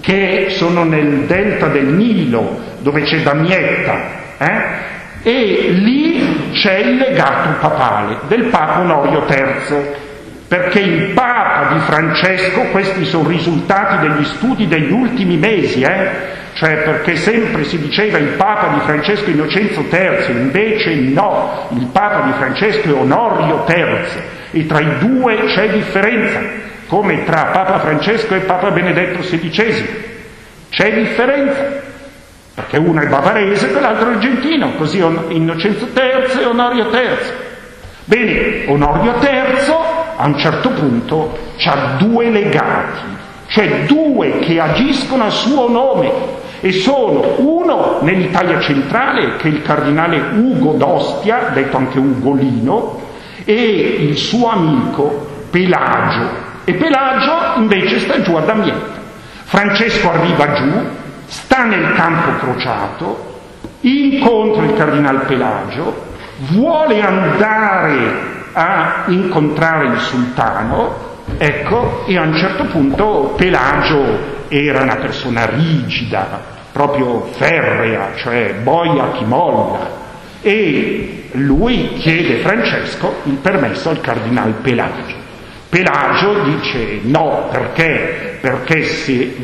che 0.00 0.48
sono 0.50 0.84
nel 0.84 1.24
delta 1.26 1.66
del 1.68 1.86
Nilo, 1.86 2.60
dove 2.80 3.02
c'è 3.02 3.20
Damietta, 3.20 3.98
eh? 4.38 4.86
e 5.22 5.68
lì 5.70 6.50
c'è 6.52 6.78
il 6.78 6.96
legato 6.96 7.58
papale 7.60 8.18
del 8.28 8.44
Papa 8.44 8.80
Onorio 8.80 9.24
III, 9.28 10.06
perché 10.46 10.80
il 10.80 11.12
Papa 11.12 11.74
di 11.74 11.80
Francesco, 11.80 12.62
questi 12.70 13.04
sono 13.04 13.28
risultati 13.28 14.06
degli 14.06 14.24
studi 14.24 14.68
degli 14.68 14.92
ultimi 14.92 15.36
mesi, 15.36 15.82
eh? 15.82 16.36
cioè 16.54 16.76
perché 16.78 17.16
sempre 17.16 17.64
si 17.64 17.78
diceva 17.78 18.18
il 18.18 18.28
Papa 18.30 18.74
di 18.74 18.80
Francesco 18.80 19.30
Innocenzo 19.30 19.84
III, 19.90 20.30
invece 20.30 20.94
no, 20.94 21.68
il 21.76 21.86
Papa 21.86 22.26
di 22.26 22.32
Francesco 22.32 22.88
è 22.88 22.92
Onorio 22.92 23.64
III, 23.66 24.36
e 24.50 24.66
tra 24.66 24.80
i 24.80 24.98
due 24.98 25.44
c'è 25.46 25.70
differenza 25.70 26.66
come 26.88 27.24
tra 27.24 27.50
Papa 27.52 27.78
Francesco 27.78 28.34
e 28.34 28.40
Papa 28.40 28.70
Benedetto 28.70 29.20
XVI. 29.20 30.06
C'è 30.70 30.92
differenza, 30.92 31.82
perché 32.54 32.78
uno 32.78 33.00
è 33.00 33.06
bavarese 33.06 33.70
e 33.70 33.80
l'altro 33.80 34.10
è 34.10 34.14
argentino, 34.14 34.72
così 34.76 34.98
Innocenzo 35.28 35.88
III 35.94 36.40
e 36.40 36.44
Onorio 36.44 36.90
III. 36.90 37.46
Bene, 38.04 38.64
Onorio 38.66 39.14
III 39.20 39.74
a 40.16 40.26
un 40.26 40.38
certo 40.38 40.70
punto 40.70 41.38
ha 41.64 41.96
due 41.98 42.30
legati, 42.30 43.00
cioè 43.48 43.84
due 43.84 44.38
che 44.40 44.58
agiscono 44.58 45.24
a 45.24 45.30
suo 45.30 45.68
nome 45.68 46.10
e 46.60 46.72
sono 46.72 47.34
uno 47.36 47.98
nell'Italia 48.00 48.60
centrale 48.60 49.36
che 49.36 49.48
è 49.48 49.50
il 49.50 49.62
cardinale 49.62 50.18
Ugo 50.32 50.72
d'Ostia, 50.72 51.50
detto 51.52 51.76
anche 51.76 51.98
Ugolino, 51.98 53.00
e 53.44 53.54
il 54.00 54.16
suo 54.16 54.48
amico 54.48 55.26
Pelagio, 55.50 56.47
e 56.68 56.74
Pelagio 56.74 57.60
invece 57.60 57.98
sta 58.00 58.20
giù 58.20 58.34
a 58.34 58.42
Damietta. 58.42 59.00
Francesco 59.44 60.10
arriva 60.10 60.52
giù 60.52 60.86
sta 61.24 61.64
nel 61.64 61.94
campo 61.94 62.44
crociato, 62.44 63.40
incontra 63.80 64.64
il 64.64 64.74
cardinal 64.74 65.22
Pelagio, 65.22 66.04
vuole 66.50 67.00
andare 67.00 68.26
a 68.52 69.04
incontrare 69.06 69.86
il 69.86 69.98
sultano, 70.00 71.24
ecco, 71.38 72.04
e 72.04 72.18
a 72.18 72.22
un 72.22 72.36
certo 72.36 72.64
punto 72.64 73.32
Pelagio 73.34 74.36
era 74.48 74.82
una 74.82 74.96
persona 74.96 75.46
rigida, 75.46 76.38
proprio 76.70 77.30
ferrea, 77.32 78.10
cioè 78.16 78.56
boia 78.62 79.12
chi 79.12 79.24
molla, 79.24 79.88
e 80.42 81.30
lui 81.32 81.94
chiede 81.94 82.40
Francesco 82.40 83.20
il 83.22 83.36
permesso 83.36 83.88
al 83.88 84.02
cardinal 84.02 84.52
Pelagio. 84.60 85.27
Pelagio 85.68 86.44
dice 86.44 87.00
no, 87.02 87.48
perché? 87.50 88.38
Perché 88.40 88.84
si 88.84 89.34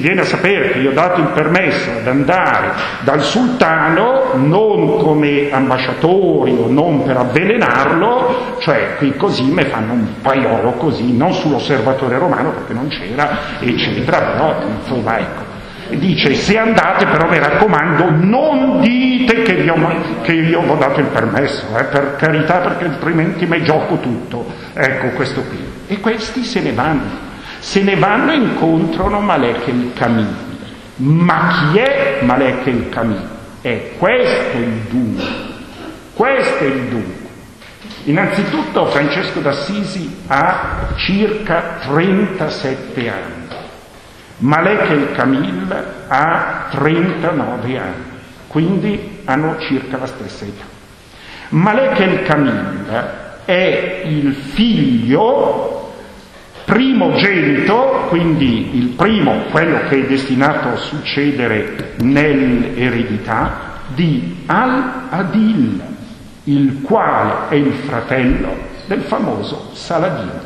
viene 0.00 0.22
a 0.22 0.24
sapere 0.24 0.72
che 0.72 0.80
gli 0.80 0.86
ho 0.86 0.92
dato 0.92 1.20
il 1.20 1.28
permesso 1.28 1.90
ad 1.98 2.06
andare 2.08 2.72
dal 3.04 3.22
sultano, 3.22 4.32
non 4.34 4.96
come 4.96 5.52
ambasciatori 5.52 6.50
o 6.58 6.66
non 6.66 7.04
per 7.04 7.18
avvelenarlo, 7.18 8.56
cioè 8.58 8.96
qui 8.96 9.14
così 9.16 9.44
mi 9.44 9.64
fanno 9.66 9.92
un 9.92 10.06
paiolo 10.20 10.72
così, 10.72 11.16
non 11.16 11.32
sull'osservatore 11.32 12.18
romano 12.18 12.50
perché 12.50 12.72
non 12.72 12.88
c'era, 12.88 13.38
eccetera, 13.60 14.18
però 14.18 14.56
insomma 14.80 15.18
ecco 15.18 15.47
dice 15.96 16.34
se 16.34 16.58
andate 16.58 17.06
però 17.06 17.28
mi 17.28 17.38
raccomando 17.38 18.10
non 18.10 18.80
dite 18.80 19.42
che 19.42 19.52
io, 19.52 19.74
che 20.22 20.32
io 20.32 20.60
ho 20.60 20.76
dato 20.76 21.00
il 21.00 21.06
permesso, 21.06 21.64
eh, 21.76 21.84
per 21.84 22.16
carità 22.16 22.58
perché 22.58 22.84
altrimenti 22.84 23.46
mi 23.46 23.62
gioco 23.62 23.98
tutto. 23.98 24.46
Ecco 24.74 25.08
questo 25.08 25.42
qui. 25.42 25.58
E 25.86 26.00
questi 26.00 26.44
se 26.44 26.60
ne 26.60 26.72
vanno, 26.72 27.10
se 27.58 27.82
ne 27.82 27.96
vanno 27.96 28.32
e 28.32 28.36
incontrano 28.36 29.20
Malek 29.20 29.66
il 29.68 29.92
Camino. 29.94 30.46
Ma 30.96 31.70
chi 31.72 31.78
è 31.78 32.18
Malek 32.22 32.66
il 32.66 32.88
Camino? 32.88 33.36
È 33.60 33.92
questo 33.98 34.56
il 34.56 34.80
dunque, 34.88 35.24
questo 36.14 36.64
è 36.64 36.66
il 36.66 36.82
dunque. 36.82 37.26
Innanzitutto 38.04 38.86
Francesco 38.86 39.40
d'Assisi 39.40 40.22
ha 40.28 40.92
circa 40.96 41.78
37 41.82 43.08
anni. 43.08 43.37
Malek 44.38 44.90
el 44.90 45.12
Camille 45.12 45.84
ha 46.08 46.66
39 46.70 47.78
anni, 47.78 48.04
quindi 48.46 49.20
hanno 49.24 49.58
circa 49.58 49.98
la 49.98 50.06
stessa 50.06 50.44
età. 50.44 50.64
Malek 51.50 51.98
el 51.98 52.22
Camille 52.22 53.26
è 53.44 54.02
il 54.04 54.32
figlio 54.34 55.92
primogenito, 56.64 58.06
quindi 58.08 58.76
il 58.76 58.88
primo, 58.88 59.44
quello 59.50 59.80
che 59.88 60.04
è 60.04 60.06
destinato 60.06 60.68
a 60.68 60.76
succedere 60.76 61.94
nell'eredità, 62.00 63.66
di 63.94 64.44
Al-Adil, 64.46 65.82
il 66.44 66.80
quale 66.82 67.48
è 67.48 67.54
il 67.54 67.72
fratello 67.72 68.54
del 68.86 69.00
famoso 69.00 69.70
Saladino. 69.72 70.40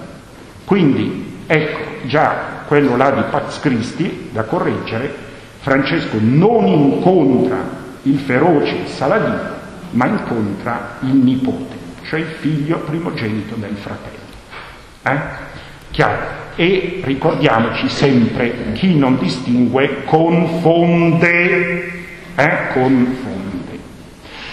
Quindi 0.65 1.41
ecco 1.47 2.07
già 2.07 2.52
quello 2.73 2.97
là 2.97 3.11
di 3.11 3.21
Pax 3.29 3.61
Christi, 3.61 4.31
da 4.33 4.45
correggere, 4.45 5.15
Francesco 5.61 6.17
non 6.19 6.67
incontra 6.67 7.59
il 8.05 8.19
feroce 8.19 8.87
Saladino, 8.87 9.41
ma 9.91 10.07
incontra 10.07 10.97
il 11.01 11.17
nipote, 11.17 11.77
cioè 12.05 12.21
il 12.21 12.35
figlio 12.41 12.79
primogenito 12.79 13.57
del 13.57 13.77
fratello. 13.77 14.17
Eh? 15.03 15.19
Chiaro? 15.91 16.17
E 16.55 17.03
ricordiamoci 17.05 17.91
sempre, 17.91 18.73
chi 18.73 18.97
non 18.97 19.19
distingue 19.19 20.05
confonde, 20.05 21.93
eh? 22.37 22.59
confonde. 22.73 23.79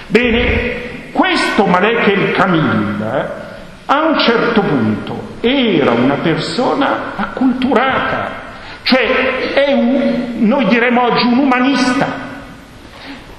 Bene, 0.07 0.71
questo 1.13 1.65
Malek 1.65 2.07
el 2.07 2.31
Camille 2.33 3.47
a 3.91 4.05
un 4.05 4.19
certo 4.19 4.61
punto 4.61 5.37
era 5.39 5.89
una 5.89 6.17
persona 6.21 7.13
acculturata, 7.15 8.29
cioè 8.83 9.53
è 9.53 9.73
un, 9.73 10.45
noi 10.45 10.67
diremmo 10.67 11.05
oggi 11.05 11.25
un 11.25 11.39
umanista. 11.39 12.27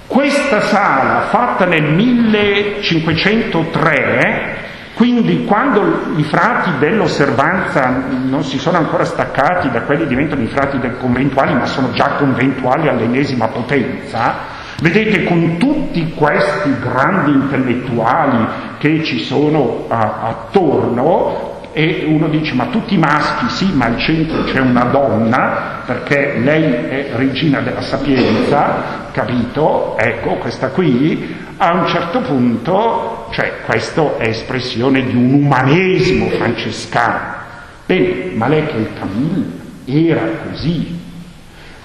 Questa 0.09 0.63
sala, 0.63 1.27
fatta 1.29 1.67
nel 1.67 1.85
1503, 1.85 4.57
quindi 4.95 5.45
quando 5.45 6.15
i 6.17 6.25
frati 6.25 6.71
dell'osservanza 6.81 8.07
non 8.25 8.43
si 8.43 8.59
sono 8.59 8.79
ancora 8.79 9.05
staccati 9.05 9.71
da 9.71 9.83
quelli 9.83 10.09
diventano 10.09 10.43
i 10.43 10.49
frati 10.49 10.81
del 10.81 10.97
conventuali, 10.99 11.55
ma 11.55 11.67
sono 11.67 11.93
già 11.93 12.15
conventuali 12.19 12.89
all'ennesima 12.89 13.47
potenza, 13.47 14.59
vedete 14.81 15.25
con 15.25 15.57
tutti 15.59 16.13
questi 16.15 16.75
grandi 16.81 17.33
intellettuali 17.33 18.47
che 18.79 19.03
ci 19.05 19.21
sono 19.21 19.85
a, 19.89 20.21
attorno, 20.23 21.49
e 21.73 22.05
uno 22.09 22.29
dice 22.29 22.55
ma 22.55 22.67
tutti 22.67 22.97
maschi, 22.99 23.49
sì, 23.49 23.73
ma 23.73 23.87
al 23.87 23.99
centro 23.99 24.43
c'è 24.45 24.59
una 24.59 24.85
donna, 24.85 25.83
perché 25.87 26.39
lei 26.43 26.65
è 26.65 27.11
regina 27.15 27.61
della 27.61 27.81
sapienza, 27.81 29.09
capito? 29.13 29.97
Ecco, 29.97 30.35
questa 30.37 30.69
qui, 30.69 31.37
a 31.59 31.73
un 31.75 31.87
certo 31.87 32.21
punto, 32.21 33.29
cioè 33.31 33.53
questo 33.67 34.19
è 34.19 34.29
espressione 34.29 35.05
di 35.05 35.15
un 35.15 35.33
umanesimo 35.35 36.29
francescano. 36.31 37.39
Bene, 37.87 38.31
Malek 38.35 38.73
el 38.75 38.89
Camille 38.99 39.59
era 39.85 40.23
così. 40.49 40.99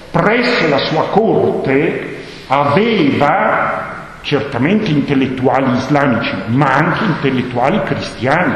Presso 0.09 0.67
la 0.69 0.77
sua 0.79 1.09
corte 1.09 2.14
aveva 2.47 3.93
certamente 4.21 4.89
intellettuali 4.91 5.77
islamici, 5.77 6.33
ma 6.47 6.73
anche 6.73 7.03
intellettuali 7.03 7.81
cristiani 7.83 8.55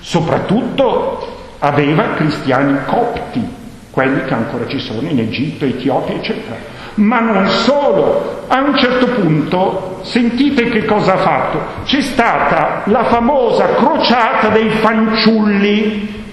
Soprattutto 0.00 1.56
aveva 1.58 2.14
cristiani 2.14 2.78
copti, 2.86 3.46
quelli 3.90 4.24
che 4.24 4.34
ancora 4.34 4.66
ci 4.66 4.80
sono 4.80 5.06
in 5.06 5.18
Egitto, 5.18 5.66
Etiopia, 5.66 6.14
eccetera. 6.14 6.56
Ma 6.94 7.20
non 7.20 7.46
solo, 7.48 8.44
a 8.48 8.60
un 8.62 8.76
certo 8.76 9.06
punto, 9.06 10.00
sentite 10.02 10.70
che 10.70 10.86
cosa 10.86 11.14
ha 11.14 11.18
fatto? 11.18 11.60
C'è 11.84 12.00
stata 12.00 12.82
la 12.86 13.04
famosa 13.04 13.66
crociata 13.74 14.48
dei 14.48 14.70
fanciulli. 14.70 16.24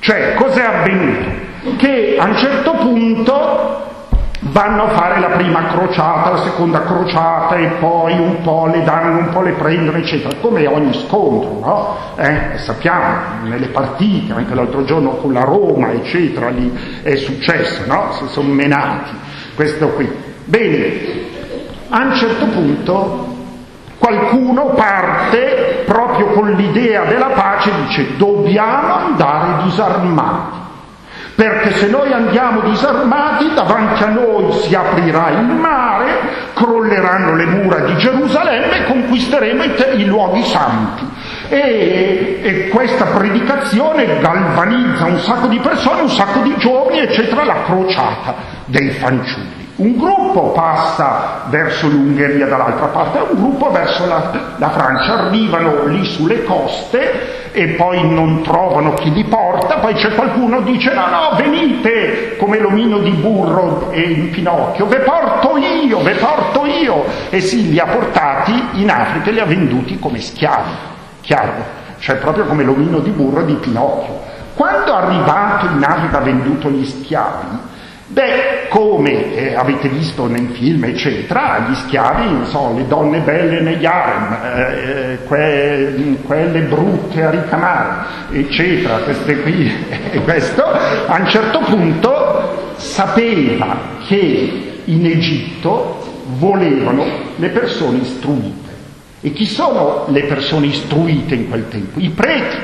Cioè, 0.00 0.34
cos'è 0.34 0.62
avvenuto? 0.62 1.46
Che 1.76 2.16
a 2.18 2.24
un 2.24 2.36
certo 2.36 2.72
punto 2.72 3.86
vanno 4.40 4.84
a 4.84 4.88
fare 4.90 5.18
la 5.18 5.28
prima 5.28 5.66
crociata, 5.66 6.30
la 6.30 6.42
seconda 6.42 6.82
crociata 6.82 7.56
e 7.56 7.66
poi 7.80 8.18
un 8.18 8.40
po' 8.42 8.66
le 8.66 8.84
danno, 8.84 9.18
un 9.18 9.28
po' 9.30 9.42
le 9.42 9.52
prendono, 9.52 9.98
eccetera, 9.98 10.36
come 10.40 10.66
ogni 10.66 10.94
scontro, 11.06 11.58
no? 11.60 11.96
Eh, 12.16 12.58
sappiamo, 12.58 13.44
nelle 13.44 13.68
partite, 13.68 14.32
anche 14.32 14.54
l'altro 14.54 14.84
giorno 14.84 15.16
con 15.16 15.32
la 15.32 15.42
Roma, 15.42 15.90
eccetera, 15.90 16.50
lì 16.50 17.00
è 17.02 17.16
successo, 17.16 17.82
no? 17.86 18.12
Si 18.12 18.28
sono 18.28 18.52
menati, 18.52 19.10
questo 19.54 19.88
qui. 19.88 20.08
Bene, 20.44 21.26
a 21.88 22.02
un 22.02 22.14
certo 22.14 22.46
punto 22.46 23.36
qualcuno 23.98 24.66
parte 24.66 25.82
proprio 25.84 26.28
con 26.28 26.52
l'idea 26.52 27.04
della 27.04 27.30
pace 27.34 27.70
e 27.70 27.72
dice 27.86 28.16
dobbiamo 28.16 28.94
andare 28.94 29.64
disarmati 29.64 30.67
perché 31.38 31.76
se 31.76 31.86
noi 31.86 32.12
andiamo 32.12 32.62
disarmati 32.62 33.54
davanti 33.54 34.02
a 34.02 34.08
noi 34.08 34.52
si 34.54 34.74
aprirà 34.74 35.30
il 35.30 35.44
mare, 35.44 36.18
crolleranno 36.52 37.36
le 37.36 37.46
mura 37.46 37.78
di 37.78 37.96
Gerusalemme 37.96 38.78
e 38.78 38.84
conquisteremo 38.86 39.62
i, 39.62 39.74
te- 39.74 39.92
i 39.98 40.04
luoghi 40.04 40.42
santi. 40.42 41.06
E, 41.48 42.40
e, 42.42 42.68
questa 42.70 43.04
predicazione 43.04 44.18
galvanizza 44.18 45.04
un 45.04 45.20
sacco 45.20 45.46
di 45.46 45.60
persone, 45.60 46.00
un 46.00 46.10
sacco 46.10 46.40
di 46.40 46.56
giovani, 46.58 46.98
eccetera, 46.98 47.44
la 47.44 47.62
crociata 47.62 48.34
dei 48.64 48.90
fanciulli. 48.90 49.57
Un 49.78 49.96
gruppo 49.96 50.50
passa 50.50 51.42
verso 51.50 51.86
l'Ungheria 51.86 52.46
dall'altra 52.46 52.86
parte, 52.86 53.18
un 53.30 53.36
gruppo 53.36 53.70
verso 53.70 54.06
la, 54.06 54.56
la 54.56 54.70
Francia, 54.70 55.26
arrivano 55.26 55.84
lì 55.84 56.04
sulle 56.04 56.42
coste 56.42 57.52
e 57.52 57.68
poi 57.76 58.02
non 58.12 58.42
trovano 58.42 58.94
chi 58.94 59.12
li 59.12 59.22
porta, 59.22 59.76
poi 59.76 59.94
c'è 59.94 60.16
qualcuno 60.16 60.64
che 60.64 60.72
dice 60.72 60.92
no 60.94 61.06
no 61.06 61.36
venite 61.36 62.36
come 62.38 62.58
l'omino 62.58 62.98
di 62.98 63.12
burro 63.12 63.92
e 63.92 64.00
in 64.00 64.30
Pinocchio, 64.30 64.86
ve 64.86 64.98
porto 64.98 65.56
io, 65.56 66.02
ve 66.02 66.14
porto 66.14 66.66
io. 66.66 67.04
E 67.30 67.40
sì 67.40 67.70
li 67.70 67.78
ha 67.78 67.86
portati 67.86 68.60
in 68.72 68.90
Africa 68.90 69.30
e 69.30 69.32
li 69.32 69.38
ha 69.38 69.44
venduti 69.44 69.96
come 70.00 70.20
schiavi, 70.20 70.72
chiaro, 71.20 71.52
cioè 72.00 72.16
proprio 72.16 72.46
come 72.46 72.64
l'omino 72.64 72.98
di 72.98 73.10
burro 73.10 73.42
di 73.42 73.54
Pinocchio. 73.54 74.26
Quando 74.54 74.92
è 74.92 75.02
arrivato 75.04 75.66
in 75.66 75.84
Africa 75.84 76.18
ha 76.18 76.22
venduto 76.22 76.68
gli 76.68 76.84
schiavi, 76.84 77.67
Beh, 78.18 78.66
come 78.68 79.36
eh, 79.36 79.54
avete 79.54 79.88
visto 79.88 80.26
nel 80.26 80.48
film, 80.50 80.82
eccetera, 80.82 81.68
gli 81.68 81.74
schiavi, 81.76 82.46
so, 82.46 82.74
le 82.76 82.84
donne 82.88 83.20
belle 83.20 83.60
negli 83.60 83.86
harem, 83.86 84.38
eh, 84.42 85.18
que- 85.24 86.16
quelle 86.24 86.62
brutte 86.62 87.22
a 87.22 87.30
ricamare, 87.30 88.06
eccetera, 88.32 88.96
queste 88.96 89.40
qui 89.40 89.70
e 90.10 90.20
questo, 90.22 90.64
a 90.64 91.16
un 91.16 91.28
certo 91.28 91.60
punto 91.60 92.72
sapeva 92.74 93.76
che 94.08 94.80
in 94.86 95.06
Egitto 95.06 96.24
volevano 96.38 97.04
le 97.36 97.48
persone 97.50 97.98
istruite. 97.98 98.70
E 99.20 99.32
chi 99.32 99.46
sono 99.46 100.06
le 100.08 100.24
persone 100.24 100.66
istruite 100.66 101.36
in 101.36 101.48
quel 101.48 101.68
tempo? 101.68 102.00
I 102.00 102.08
preti. 102.08 102.56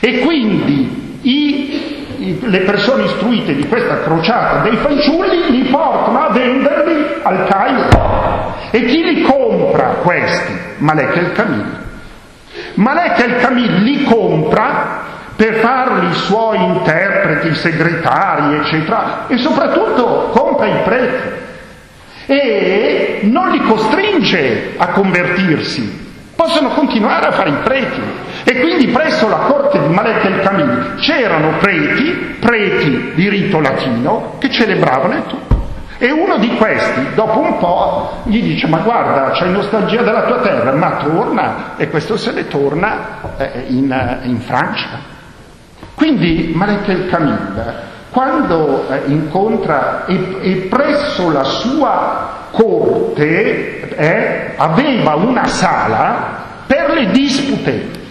E 0.00 0.18
quindi 0.18 1.18
i, 1.22 1.95
le 2.18 2.60
persone 2.60 3.04
istruite 3.04 3.54
di 3.54 3.66
questa 3.66 4.00
crociata 4.00 4.60
dei 4.60 4.76
fanciulli 4.76 5.50
li 5.50 5.62
portano 5.64 6.26
a 6.26 6.30
venderli 6.30 7.06
al 7.22 7.46
Cairo. 7.46 8.54
E 8.70 8.84
chi 8.84 9.02
li 9.02 9.22
compra 9.22 9.96
questi? 10.02 10.52
Malek 10.78 11.16
el 11.16 11.32
Camil. 11.32 11.84
Malek 12.74 13.18
el 13.20 13.36
Camil 13.40 13.82
li 13.82 14.04
compra 14.04 15.04
per 15.36 15.54
farli 15.56 16.08
i 16.08 16.14
suoi 16.14 16.62
interpreti, 16.62 17.54
segretari, 17.54 18.56
eccetera, 18.56 19.26
e 19.28 19.36
soprattutto 19.36 20.30
compra 20.32 20.66
i 20.66 20.82
preti 20.82 21.44
e 22.26 23.20
non 23.22 23.50
li 23.50 23.60
costringe 23.60 24.72
a 24.76 24.88
convertirsi, 24.88 26.06
possono 26.34 26.70
continuare 26.70 27.28
a 27.28 27.32
fare 27.32 27.50
i 27.50 27.56
preti. 27.62 28.02
E 28.56 28.60
quindi 28.60 28.86
presso 28.86 29.28
la 29.28 29.36
corte 29.36 29.78
di 29.78 29.88
Malek 29.92 30.24
el 30.24 30.40
Camil 30.40 30.94
c'erano 30.96 31.58
preti, 31.58 32.36
preti 32.40 33.12
di 33.14 33.28
rito 33.28 33.60
latino, 33.60 34.36
che 34.38 34.50
celebravano 34.50 35.14
e 35.14 35.26
tutto. 35.26 35.64
E 35.98 36.10
uno 36.10 36.38
di 36.38 36.48
questi, 36.56 37.12
dopo 37.14 37.40
un 37.40 37.58
po', 37.58 38.22
gli 38.24 38.42
dice, 38.42 38.66
ma 38.66 38.78
guarda, 38.78 39.32
c'hai 39.32 39.50
nostalgia 39.50 40.00
della 40.00 40.22
tua 40.22 40.38
terra, 40.38 40.72
ma 40.72 40.96
torna, 40.96 41.76
e 41.76 41.90
questo 41.90 42.16
se 42.16 42.32
ne 42.32 42.48
torna 42.48 43.36
eh, 43.36 43.64
in, 43.68 44.20
in 44.22 44.40
Francia. 44.40 45.00
Quindi 45.94 46.50
Malek 46.54 46.88
el 46.88 47.08
Camil, 47.10 47.74
quando 48.10 48.88
eh, 48.88 49.02
incontra 49.08 50.06
e, 50.06 50.36
e, 50.40 50.54
presso 50.70 51.30
la 51.30 51.44
sua 51.44 52.28
corte 52.52 53.90
eh, 53.96 54.54
aveva 54.56 55.14
una 55.16 55.46
sala 55.46 56.44
per 56.66 56.92
le 56.92 57.10
dispute, 57.10 58.04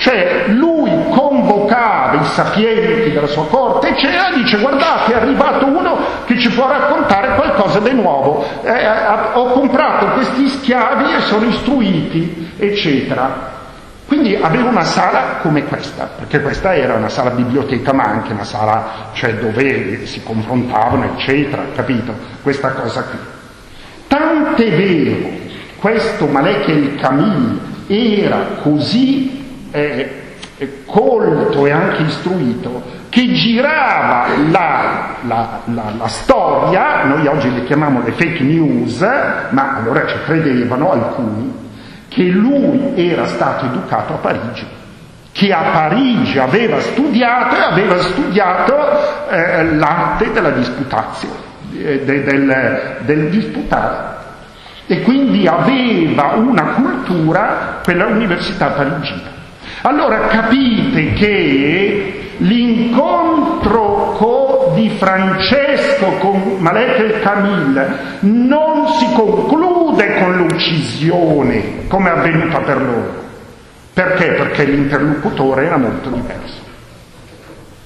cioè 0.00 0.46
lui 0.48 0.90
convocava 1.10 2.22
i 2.22 2.24
sapienti 2.24 3.12
della 3.12 3.26
sua 3.26 3.46
corte 3.48 3.88
e 3.88 3.94
c'era, 3.96 4.30
dice 4.34 4.56
guardate 4.56 5.12
è 5.12 5.16
arrivato 5.16 5.66
uno 5.66 5.98
che 6.24 6.38
ci 6.38 6.48
può 6.50 6.66
raccontare 6.66 7.34
qualcosa 7.34 7.80
di 7.80 7.92
nuovo, 7.92 8.42
eh, 8.62 8.88
ho 9.34 9.52
comprato 9.52 10.06
questi 10.14 10.48
schiavi 10.48 11.04
e 11.16 11.20
sono 11.20 11.44
istruiti, 11.44 12.50
eccetera. 12.56 13.58
Quindi 14.06 14.36
avevo 14.40 14.68
una 14.68 14.84
sala 14.84 15.36
come 15.42 15.64
questa, 15.64 16.08
perché 16.16 16.40
questa 16.40 16.74
era 16.74 16.94
una 16.94 17.10
sala 17.10 17.30
biblioteca, 17.30 17.92
ma 17.92 18.04
anche 18.04 18.32
una 18.32 18.44
sala 18.44 19.10
cioè, 19.12 19.34
dove 19.34 20.06
si 20.06 20.22
confrontavano, 20.22 21.04
eccetera, 21.12 21.62
capito? 21.74 22.14
Questa 22.42 22.70
cosa 22.70 23.02
qui. 23.02 23.18
Tant'è 24.08 24.70
vero, 24.70 25.28
questo 25.76 26.26
Malek 26.26 26.68
el 26.68 26.96
Camil 26.96 27.60
era 27.86 28.38
così 28.62 29.39
eh, 29.70 30.28
colto 30.84 31.66
e 31.66 31.70
anche 31.70 32.02
istruito 32.02 32.98
che 33.10 33.32
girava 33.32 34.26
la, 34.50 35.16
la, 35.26 35.60
la, 35.64 35.92
la, 35.98 36.06
storia, 36.06 37.04
noi 37.04 37.26
oggi 37.26 37.52
le 37.52 37.64
chiamiamo 37.64 38.02
le 38.04 38.12
fake 38.12 38.42
news, 38.44 39.00
ma 39.50 39.76
allora 39.78 40.06
ci 40.06 40.16
credevano 40.24 40.92
alcuni, 40.92 41.52
che 42.08 42.22
lui 42.22 42.92
era 42.94 43.26
stato 43.26 43.64
educato 43.64 44.14
a 44.14 44.16
Parigi, 44.18 44.64
che 45.32 45.52
a 45.52 45.62
Parigi 45.72 46.38
aveva 46.38 46.78
studiato 46.78 47.56
e 47.56 47.60
aveva 47.62 47.98
studiato 47.98 49.28
eh, 49.28 49.74
l'arte 49.74 50.30
della 50.30 50.50
disputazione, 50.50 51.34
eh, 51.78 52.04
de, 52.04 52.22
del, 52.22 52.96
del 53.00 53.28
disputare. 53.28 54.18
E 54.86 55.02
quindi 55.02 55.48
aveva 55.48 56.34
una 56.36 56.62
cultura 56.74 57.80
per 57.82 57.96
l'università 57.96 58.66
parigina. 58.66 59.38
Allora 59.82 60.26
capite 60.26 61.12
che 61.14 62.34
l'incontro 62.36 64.14
co 64.16 64.72
di 64.74 64.90
Francesco 64.90 66.06
con 66.18 66.56
Malek 66.58 66.98
el 66.98 67.20
Camille 67.20 67.88
non 68.20 68.88
si 68.98 69.06
conclude 69.14 70.18
con 70.18 70.36
l'uccisione 70.36 71.86
come 71.88 72.10
è 72.10 72.12
avvenuta 72.12 72.58
per 72.58 72.76
loro. 72.76 73.14
Perché? 73.94 74.32
Perché 74.32 74.64
l'interlocutore 74.64 75.64
era 75.64 75.76
molto 75.76 76.10
diverso. 76.10 76.58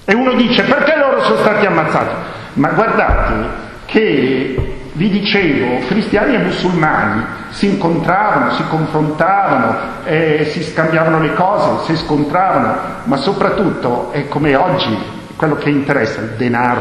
E 0.04 0.14
uno 0.14 0.32
dice 0.34 0.64
perché 0.64 0.96
loro 0.96 1.22
sono 1.22 1.38
stati 1.38 1.64
ammazzati? 1.64 2.14
Ma 2.54 2.68
guardate 2.68 3.62
che 3.86 4.53
vi 4.94 5.08
dicevo, 5.08 5.84
cristiani 5.86 6.36
e 6.36 6.38
musulmani 6.38 7.24
si 7.50 7.66
incontravano, 7.66 8.52
si 8.52 8.64
confrontavano, 8.68 9.76
eh, 10.04 10.48
si 10.52 10.62
scambiavano 10.62 11.20
le 11.20 11.34
cose, 11.34 11.92
si 11.92 11.96
scontravano, 12.04 12.76
ma 13.04 13.16
soprattutto 13.16 14.12
è 14.12 14.28
come 14.28 14.54
oggi 14.54 14.96
quello 15.36 15.56
che 15.56 15.70
interessa, 15.70 16.20
il 16.20 16.34
denaro, 16.36 16.80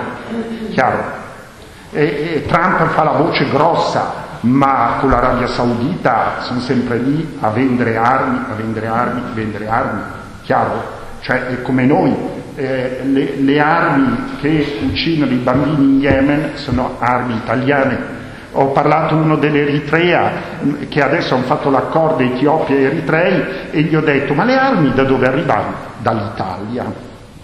chiaro. 0.72 1.22
E, 1.92 2.04
e 2.36 2.46
Trump 2.48 2.86
fa 2.90 3.04
la 3.04 3.12
voce 3.12 3.50
grossa, 3.50 4.22
ma 4.42 4.98
con 5.00 5.10
l'Arabia 5.10 5.48
Saudita 5.48 6.42
sono 6.42 6.60
sempre 6.60 6.98
lì 6.98 7.38
a 7.40 7.50
vendere 7.50 7.98
armi, 7.98 8.46
a 8.50 8.54
vendere 8.54 8.88
armi, 8.88 9.22
a 9.22 9.34
vendere 9.34 9.68
armi, 9.68 10.02
chiaro? 10.44 11.02
Cioè 11.22 11.48
è 11.48 11.62
come 11.64 11.86
noi, 11.86 12.16
eh, 12.56 13.00
le, 13.04 13.36
le, 13.38 13.60
armi 13.60 14.38
che 14.42 14.80
uccidono 14.84 15.32
i 15.32 15.38
bambini 15.38 15.84
in 15.84 16.00
Yemen 16.02 16.52
sono 16.56 16.98
armi 17.00 17.36
italiane. 17.36 18.22
Ho 18.52 18.68
parlato 18.68 19.16
uno 19.16 19.36
dell'Eritrea 19.38 20.32
che 20.88 21.02
adesso 21.02 21.34
hanno 21.34 21.46
fatto 21.46 21.70
l'accordo 21.70 22.22
Etiopia 22.22 22.76
e 22.76 22.82
Eritrei 22.84 23.44
e 23.72 23.82
gli 23.82 23.96
ho 23.96 24.02
detto 24.02 24.34
ma 24.36 24.44
le 24.44 24.56
armi 24.56 24.94
da 24.94 25.04
dove 25.04 25.26
arrivano? 25.26 25.92
Dall'Italia, 25.98 26.86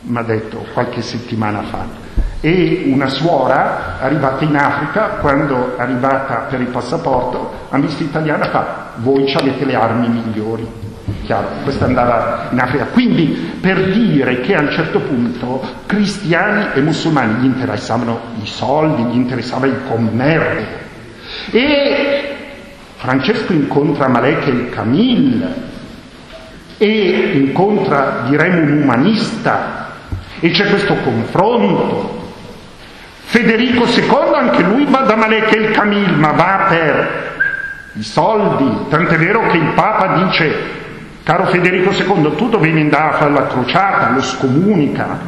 mi 0.01 0.17
ha 0.17 0.23
detto 0.23 0.65
qualche 0.73 1.01
settimana 1.01 1.63
fa. 1.63 2.07
E 2.41 2.83
una 2.93 3.07
suora 3.07 3.99
arrivata 3.99 4.43
in 4.43 4.55
Africa, 4.55 5.17
quando 5.19 5.75
è 5.77 5.81
arrivata 5.81 6.45
per 6.49 6.61
il 6.61 6.67
passaporto, 6.67 7.67
ha 7.69 7.77
visto 7.79 8.03
italiana 8.03 8.45
fa 8.45 8.87
voi 8.99 9.33
avete 9.33 9.65
le 9.65 9.75
armi 9.75 10.07
migliori 10.07 10.88
chiaro, 11.23 11.47
questa 11.63 11.85
andava 11.85 12.47
in 12.51 12.59
Africa. 12.59 12.85
Quindi 12.85 13.57
per 13.59 13.91
dire 13.91 14.41
che 14.41 14.55
a 14.55 14.61
un 14.61 14.71
certo 14.71 14.99
punto 14.99 15.61
cristiani 15.85 16.67
e 16.73 16.81
musulmani 16.81 17.41
gli 17.41 17.45
interessavano 17.45 18.19
i 18.41 18.47
soldi, 18.47 19.03
gli 19.03 19.15
interessava 19.15 19.65
il 19.65 19.79
commercio. 19.87 20.77
E 21.51 22.35
Francesco 22.95 23.53
incontra 23.53 24.07
Malek 24.07 24.47
el 24.47 24.69
Camil 24.69 25.53
e 26.77 27.31
incontra, 27.35 28.25
diremo, 28.27 28.61
un 28.61 28.81
umanista 28.81 29.93
e 30.39 30.49
c'è 30.51 30.69
questo 30.69 30.95
confronto. 30.95 32.17
Federico 33.23 33.85
II, 33.85 34.33
anche 34.35 34.63
lui 34.63 34.85
va 34.89 35.01
da 35.01 35.15
Malek 35.15 35.53
el 35.53 35.71
Camil, 35.71 36.13
ma 36.13 36.31
va 36.31 36.65
per 36.67 37.27
i 37.93 38.03
soldi, 38.03 38.87
tant'è 38.89 39.17
vero 39.17 39.47
che 39.47 39.57
il 39.57 39.71
Papa 39.75 40.23
dice 40.23 40.77
Caro 41.23 41.45
Federico 41.45 41.91
II, 41.91 42.35
tu 42.35 42.49
dovevi 42.49 42.79
andare 42.79 43.13
a 43.13 43.17
fare 43.17 43.31
la 43.31 43.47
crociata, 43.47 44.11
lo 44.11 44.21
scomunica, 44.21 45.19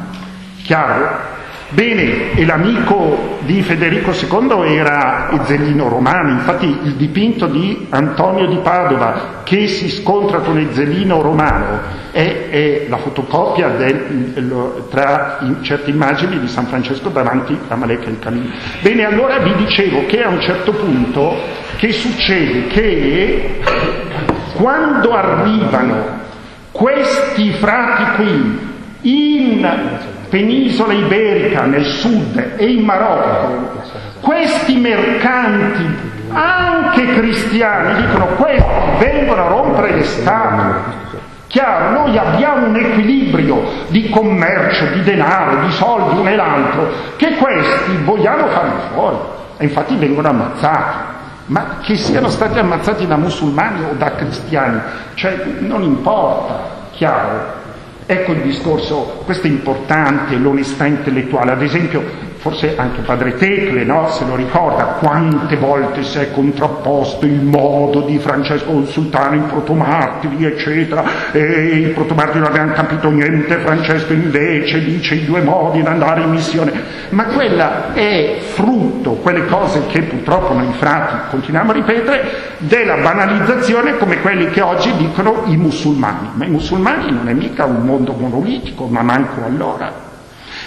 chiaro? 0.64 1.30
Bene, 1.74 2.34
e 2.34 2.46
l'amico 2.46 3.38
di 3.42 3.62
Federico 3.62 4.12
II 4.12 4.76
era 4.76 5.30
Ezzelino 5.32 5.88
Romano, 5.88 6.32
infatti 6.32 6.66
il 6.66 6.96
dipinto 6.96 7.46
di 7.46 7.88
Antonio 7.90 8.46
di 8.48 8.58
Padova 8.58 9.40
che 9.44 9.68
si 9.68 9.90
scontra 9.90 10.40
con 10.40 10.58
Ezzelino 10.58 11.22
Romano 11.22 11.80
è, 12.12 12.50
è 12.50 12.86
la 12.90 12.98
fotocopia 12.98 13.70
del, 13.70 14.86
tra 14.90 15.40
certe 15.62 15.92
immagini 15.92 16.40
di 16.40 16.48
San 16.50 16.66
Francesco 16.66 17.08
davanti 17.08 17.58
a 17.70 17.76
Malek 17.76 18.06
el 18.06 18.20
Camino. 18.20 18.50
Bene, 18.82 19.06
allora 19.06 19.40
vi 19.40 19.56
dicevo 19.56 20.06
che 20.08 20.22
a 20.22 20.28
un 20.28 20.42
certo 20.42 20.74
punto 20.74 21.38
che 21.78 21.94
succede? 21.94 22.68
Che 22.68 23.60
quando 24.62 25.12
arrivano 25.12 26.20
questi 26.72 27.52
frati 27.54 28.04
qui 28.16 28.70
in 29.02 29.68
penisola 30.30 30.94
iberica, 30.94 31.64
nel 31.64 31.84
sud 31.84 32.54
e 32.58 32.66
in 32.68 32.86
Marocco, 32.86 33.82
questi 34.20 34.78
mercanti, 34.78 35.84
anche 36.30 37.14
cristiani, 37.16 38.06
dicono 38.06 38.26
questi 38.28 38.70
vengono 39.00 39.46
a 39.46 39.48
rompere 39.48 39.96
le 39.96 40.04
statue. 40.04 41.00
Chiaro, 41.48 41.90
noi 42.04 42.18
abbiamo 42.18 42.68
un 42.68 42.76
equilibrio 42.76 43.64
di 43.88 44.10
commercio, 44.10 44.86
di 44.94 45.02
denaro, 45.02 45.66
di 45.66 45.72
soldi 45.72 46.20
uno 46.20 46.30
e 46.30 46.36
l'altro, 46.36 46.88
che 47.18 47.36
questi 47.36 47.98
vogliamo 48.04 48.48
farli 48.48 48.80
fuori 48.94 49.18
e 49.58 49.64
infatti 49.64 49.96
vengono 49.96 50.30
ammazzati 50.30 51.20
ma 51.52 51.80
che 51.82 51.98
siano 51.98 52.30
stati 52.30 52.58
ammazzati 52.60 53.06
da 53.06 53.18
musulmani 53.18 53.84
o 53.84 53.94
da 53.98 54.16
cristiani, 54.16 54.80
cioè 55.16 55.44
non 55.60 55.84
importa, 55.84 56.88
chiaro. 56.92 57.60
Ecco 58.06 58.32
il 58.32 58.42
discorso, 58.42 59.22
questo 59.26 59.48
è 59.48 59.50
importante, 59.50 60.38
l'onestà 60.38 60.86
intellettuale. 60.86 61.52
Ad 61.52 61.62
esempio, 61.62 62.04
forse 62.42 62.76
anche 62.76 63.02
padre 63.02 63.36
Tecle 63.36 63.84
no? 63.84 64.10
se 64.10 64.26
lo 64.26 64.36
ricorda, 64.36 64.98
quante 65.00 65.56
volte 65.58 66.02
si 66.02 66.18
è 66.18 66.32
contrapposto 66.32 67.28
il 67.28 67.40
modo 67.40 68.02
di 68.02 68.18
Francesco 68.18 68.72
il 68.80 68.88
Sultano, 68.88 69.36
i 69.36 69.42
protomartiri, 69.42 70.46
eccetera, 70.46 71.32
e 71.32 71.86
i 71.86 71.90
protomartiri 71.90 72.40
non 72.40 72.50
avevano 72.50 72.74
capito 72.74 73.12
niente, 73.12 73.58
Francesco 73.58 74.14
invece 74.14 74.84
dice 74.84 75.16
i 75.16 75.26
due 75.26 75.42
modi 75.42 75.82
di 75.82 75.88
andare 75.88 76.22
in 76.22 76.32
missione, 76.32 76.72
ma 77.10 77.26
quella 77.26 77.94
è 77.94 78.38
frutto, 78.40 79.12
quelle 79.12 79.46
cose 79.46 79.86
che 79.86 80.02
purtroppo 80.02 80.54
noi 80.54 80.74
frati 80.80 81.30
continuiamo 81.30 81.70
a 81.70 81.74
ripetere, 81.76 82.32
della 82.58 82.96
banalizzazione 82.96 83.98
come 83.98 84.20
quelli 84.20 84.50
che 84.50 84.62
oggi 84.62 84.92
dicono 84.98 85.44
i 85.46 85.58
musulmani, 85.58 86.30
ma 86.34 86.46
i 86.46 86.50
musulmani 86.50 87.12
non 87.12 87.30
è 87.30 87.34
mica 87.34 87.66
un 87.66 87.86
mondo 87.86 88.14
monolitico, 88.14 88.88
ma 88.88 89.04
manco 89.04 89.46
allora. 89.46 90.10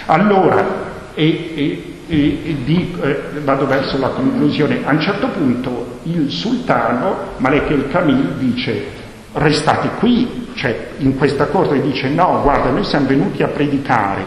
Allora, 0.05 0.93
e, 1.15 1.53
e, 1.55 1.93
e 2.07 2.55
di, 2.63 2.95
eh, 3.01 3.39
vado 3.43 3.65
verso 3.65 3.97
la 3.97 4.09
conclusione, 4.09 4.81
a 4.83 4.91
un 4.91 5.01
certo 5.01 5.27
punto 5.29 5.99
il 6.03 6.29
sultano, 6.29 7.15
Malek 7.37 7.69
el 7.71 7.89
Kamil, 7.89 8.35
dice 8.37 9.03
restate 9.33 9.89
qui, 9.99 10.47
cioè 10.53 10.89
in 10.97 11.17
questa 11.17 11.47
corte 11.47 11.81
dice 11.81 12.09
no, 12.09 12.39
guarda, 12.41 12.69
noi 12.69 12.83
siamo 12.83 13.07
venuti 13.07 13.43
a 13.43 13.47
predicare, 13.47 14.23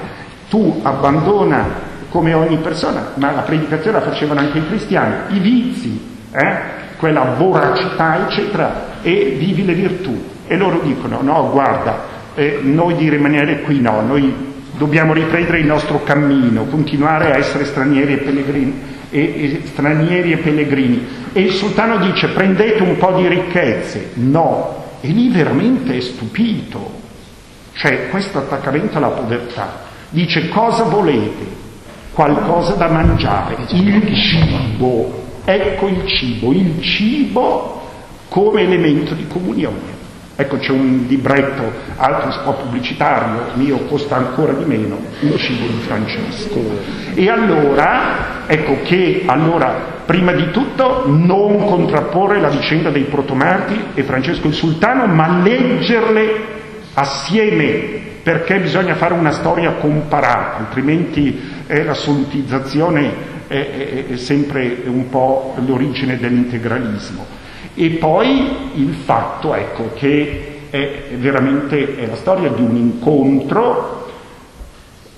tu 0.48 0.80
abbandona 0.82 1.86
come 2.10 2.34
ogni 2.34 2.58
persona, 2.58 3.12
ma 3.14 3.32
la 3.32 3.42
predicazione 3.42 3.98
la 3.98 4.04
facevano 4.04 4.40
anche 4.40 4.58
i 4.58 4.66
cristiani, 4.66 5.36
i 5.36 5.38
vizi, 5.38 6.16
eh? 6.32 6.56
quella 6.96 7.34
voracità, 7.36 8.26
eccetera, 8.26 9.00
e 9.02 9.36
vivi 9.38 9.64
le 9.64 9.74
virtù. 9.74 10.26
E 10.46 10.56
loro 10.56 10.80
dicono 10.82 11.20
no, 11.22 11.50
guarda, 11.50 12.16
eh, 12.34 12.60
noi 12.62 12.96
di 12.96 13.08
rimanere 13.08 13.60
qui 13.60 13.80
no, 13.80 14.00
noi 14.00 14.47
Dobbiamo 14.78 15.12
riprendere 15.12 15.58
il 15.58 15.66
nostro 15.66 16.04
cammino, 16.04 16.64
continuare 16.66 17.32
a 17.32 17.36
essere 17.36 17.64
stranieri 17.64 18.12
e 18.12 18.16
pellegrini. 18.18 18.80
E, 19.10 19.20
e, 19.20 19.62
stranieri 19.66 20.32
e 20.32 20.36
pellegrini. 20.36 21.06
E 21.32 21.40
il 21.40 21.52
sultano 21.52 21.98
dice 21.98 22.28
prendete 22.28 22.84
un 22.84 22.96
po' 22.96 23.12
di 23.12 23.26
ricchezze. 23.26 24.12
No, 24.14 24.84
e 25.00 25.08
lì 25.08 25.30
veramente 25.30 25.96
è 25.96 26.00
stupito. 26.00 27.00
Cioè 27.72 28.08
questo 28.08 28.38
attaccamento 28.38 28.98
alla 28.98 29.08
povertà. 29.08 29.80
Dice 30.10 30.48
cosa 30.48 30.84
volete? 30.84 31.66
Qualcosa 32.12 32.74
da 32.74 32.88
mangiare, 32.88 33.56
il 33.70 34.14
cibo. 34.14 35.26
Ecco 35.44 35.88
il 35.88 36.06
cibo, 36.06 36.52
il 36.52 36.80
cibo 36.82 37.82
come 38.28 38.62
elemento 38.62 39.14
di 39.14 39.26
comunione. 39.26 39.97
Ecco 40.40 40.58
c'è 40.58 40.70
un 40.70 41.06
libretto, 41.08 41.64
altro 41.96 42.30
spot 42.30 42.62
pubblicitario, 42.62 43.46
mio 43.54 43.78
costa 43.86 44.14
ancora 44.14 44.52
di 44.52 44.64
meno, 44.64 44.96
il 45.18 45.36
cibo 45.36 45.66
di 45.66 45.80
Francesco. 45.80 46.60
E 47.14 47.28
allora, 47.28 48.46
ecco 48.46 48.78
che 48.84 49.24
allora, 49.26 49.74
prima 50.06 50.30
di 50.30 50.52
tutto, 50.52 51.02
non 51.08 51.66
contrapporre 51.66 52.38
la 52.38 52.50
vicenda 52.50 52.90
dei 52.90 53.02
protomarti 53.02 53.86
e 53.94 54.04
Francesco 54.04 54.46
il 54.46 54.54
Sultano, 54.54 55.06
ma 55.06 55.40
leggerle 55.42 56.30
assieme, 56.94 58.00
perché 58.22 58.60
bisogna 58.60 58.94
fare 58.94 59.14
una 59.14 59.32
storia 59.32 59.72
comparata, 59.72 60.58
altrimenti 60.58 61.36
eh, 61.66 61.82
l'assolutizzazione 61.82 63.12
è, 63.48 63.54
è, 63.54 64.06
è 64.12 64.16
sempre 64.16 64.82
un 64.86 65.08
po' 65.08 65.56
l'origine 65.66 66.16
dell'integralismo. 66.16 67.26
E 67.80 67.90
poi 67.90 68.72
il 68.74 68.92
fatto 68.92 69.54
ecco, 69.54 69.92
che 69.94 70.62
è 70.68 71.10
veramente 71.12 71.96
è 71.96 72.06
la 72.06 72.16
storia 72.16 72.48
di 72.48 72.60
un 72.60 72.74
incontro. 72.74 74.10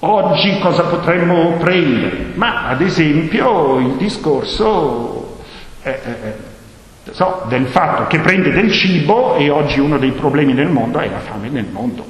Oggi 0.01 0.59
cosa 0.59 0.83
potremmo 0.83 1.53
prendere? 1.53 2.33
Ma 2.35 2.67
ad 2.67 2.83
esempio 2.83 3.79
il 3.79 3.93
discorso 3.93 5.39
eh, 5.83 6.01
eh, 6.05 7.13
so, 7.13 7.47
del 7.49 7.65
fatto 7.65 8.07
che 8.09 8.19
prende 8.19 8.51
del 8.51 8.71
cibo 8.71 9.37
e 9.37 9.49
oggi 9.49 9.81
uno 9.81 9.97
dei 9.97 10.13
problemi 10.13 10.53
del 10.53 10.69
mondo 10.69 10.99
è 10.99 11.09
la 11.09 11.21
fame 11.21 11.49
nel 11.49 11.69
mondo. 11.71 12.05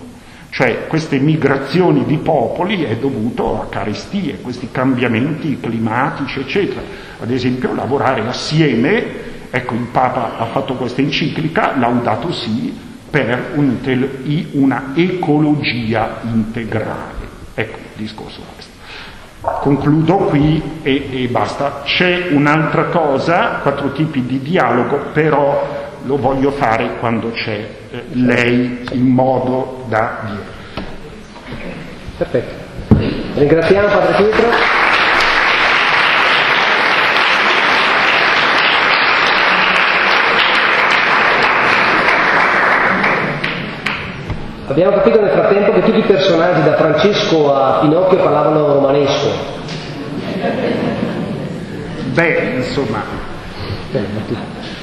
Cioè 0.50 0.88
queste 0.88 1.20
migrazioni 1.20 2.04
di 2.06 2.16
popoli 2.16 2.82
è 2.82 2.96
dovuto 2.96 3.62
a 3.62 3.66
carestie, 3.66 4.40
questi 4.40 4.68
cambiamenti 4.72 5.60
climatici, 5.60 6.40
eccetera. 6.40 6.80
Ad 7.20 7.30
esempio 7.30 7.72
lavorare 7.72 8.22
assieme 8.26 9.29
Ecco, 9.50 9.74
il 9.74 9.88
Papa 9.90 10.38
ha 10.38 10.46
fatto 10.46 10.74
questa 10.74 11.00
enciclica, 11.00 11.76
Laudato 11.76 12.32
Si, 12.32 12.88
per 13.10 13.52
un, 13.54 13.78
una 14.52 14.92
ecologia 14.94 16.20
integrale. 16.22 17.28
Ecco 17.54 17.78
il 17.78 18.02
discorso 18.02 18.40
questo. 18.54 18.70
Concludo 19.40 20.16
qui 20.16 20.62
e, 20.82 21.24
e 21.24 21.28
basta. 21.28 21.82
C'è 21.84 22.28
un'altra 22.30 22.84
cosa, 22.84 23.60
quattro 23.62 23.92
tipi 23.92 24.24
di 24.24 24.40
dialogo, 24.40 24.96
però 25.12 25.88
lo 26.04 26.16
voglio 26.16 26.52
fare 26.52 26.96
quando 26.98 27.30
c'è 27.32 27.68
eh, 27.90 28.04
lei 28.12 28.86
in 28.92 29.06
modo 29.06 29.84
da 29.88 30.18
dire. 30.26 30.58
Perfetto. 32.16 32.68
Ringraziamo 33.34 33.88
Padre 33.88 34.16
Pietro. 34.16 34.89
Abbiamo 44.70 44.92
capito 44.92 45.20
nel 45.20 45.30
frattempo 45.30 45.72
che 45.72 45.82
tutti 45.82 45.98
i 45.98 46.02
personaggi, 46.02 46.62
da 46.62 46.76
Francesco 46.76 47.52
a 47.52 47.78
Pinocchio, 47.80 48.18
parlavano 48.18 48.74
romanesco. 48.74 49.26
Beh, 52.12 52.52
insomma, 52.58 53.02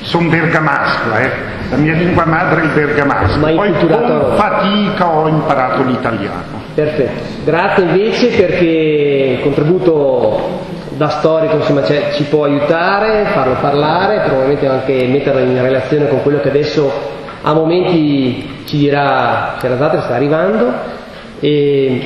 sono 0.01 0.27
bergamasco, 0.27 1.15
eh? 1.15 1.29
La 1.69 1.77
mia 1.77 1.93
lingua 1.93 2.25
madre 2.25 2.63
è 2.63 2.63
il 2.65 2.71
bergamasco. 2.71 3.39
Ma 3.39 3.51
Poi 3.51 3.71
con 3.79 4.33
fatica 4.35 5.07
ho 5.07 5.27
imparato 5.29 5.83
l'italiano. 5.83 6.63
Perfetto. 6.73 7.21
Grazie 7.45 7.83
invece 7.85 8.27
perché 8.35 9.35
il 9.37 9.41
contributo 9.41 10.65
da 10.97 11.07
storico 11.07 11.55
insomma, 11.55 11.83
ci 11.85 12.23
può 12.29 12.43
aiutare, 12.43 13.27
farlo 13.31 13.55
parlare, 13.61 14.19
probabilmente 14.25 14.67
anche 14.67 15.07
metterlo 15.07 15.39
in 15.39 15.61
relazione 15.61 16.09
con 16.09 16.21
quello 16.23 16.41
che 16.41 16.49
adesso 16.49 17.15
a 17.47 17.53
momenti 17.53 18.45
ci 18.65 18.77
dirà 18.77 19.55
se 19.61 19.69
la 19.69 19.75
data 19.75 20.01
sta 20.01 20.15
arrivando 20.15 20.69
e 21.39 22.01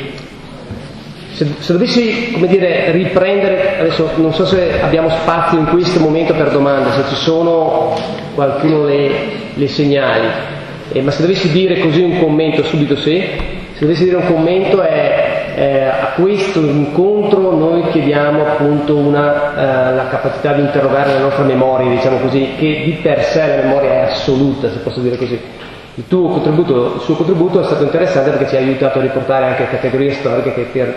se, 1.32 1.48
se 1.58 1.74
dovessi 1.74 2.36
dire, 2.48 2.92
riprendere, 2.92 3.80
adesso 3.80 4.12
non 4.18 4.34
so 4.34 4.46
se 4.46 4.80
abbiamo 4.80 5.10
spazio 5.10 5.58
in 5.58 5.66
questo 5.66 6.00
momento 6.00 6.36
per 6.36 6.52
domande, 6.52 6.92
se 6.92 7.10
ci 7.10 7.16
sono 7.16 7.96
qualcuno 8.36 8.86
le, 8.86 9.10
le 9.56 9.68
segnali, 9.68 10.28
eh, 10.92 11.02
ma 11.02 11.10
se 11.10 11.24
dovessi 11.24 11.50
dire 11.50 11.80
così 11.80 12.02
un 12.02 12.20
commento 12.20 12.64
subito 12.64 12.96
sì, 12.98 13.20
se 13.74 13.80
dovessi 13.80 14.04
dire 14.04 14.18
un 14.18 14.28
commento 14.28 14.82
è 14.82 15.21
eh, 15.62 15.84
a 15.84 16.14
questo 16.16 16.60
incontro 16.60 17.56
noi 17.56 17.88
chiediamo 17.92 18.42
appunto 18.48 18.96
una, 18.96 19.92
eh, 19.92 19.94
la 19.94 20.08
capacità 20.08 20.54
di 20.54 20.62
interrogare 20.62 21.14
la 21.14 21.20
nostra 21.20 21.44
memoria, 21.44 21.88
diciamo 21.88 22.18
così, 22.18 22.54
che 22.58 22.82
di 22.84 22.94
per 22.94 23.22
sé 23.26 23.46
la 23.46 23.62
memoria 23.62 23.92
è 23.92 24.10
assoluta, 24.10 24.72
se 24.72 24.80
posso 24.80 25.02
dire 25.02 25.18
così. 25.18 25.40
Il, 25.96 26.08
tuo 26.08 26.30
contributo, 26.30 26.96
il 26.96 27.02
suo 27.02 27.14
contributo 27.14 27.62
è 27.62 27.66
stato 27.66 27.84
interessante 27.84 28.32
perché 28.32 28.48
ci 28.48 28.56
ha 28.56 28.58
aiutato 28.60 28.98
a 28.98 29.02
riportare 29.04 29.46
anche 29.46 29.68
categorie 29.70 30.14
storiche 30.14 30.54
che 30.56 30.62
per 30.62 30.96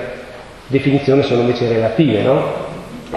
definizione 0.68 1.22
sono 1.24 1.42
invece 1.42 1.68
relative, 1.68 2.22
no? 2.22 2.42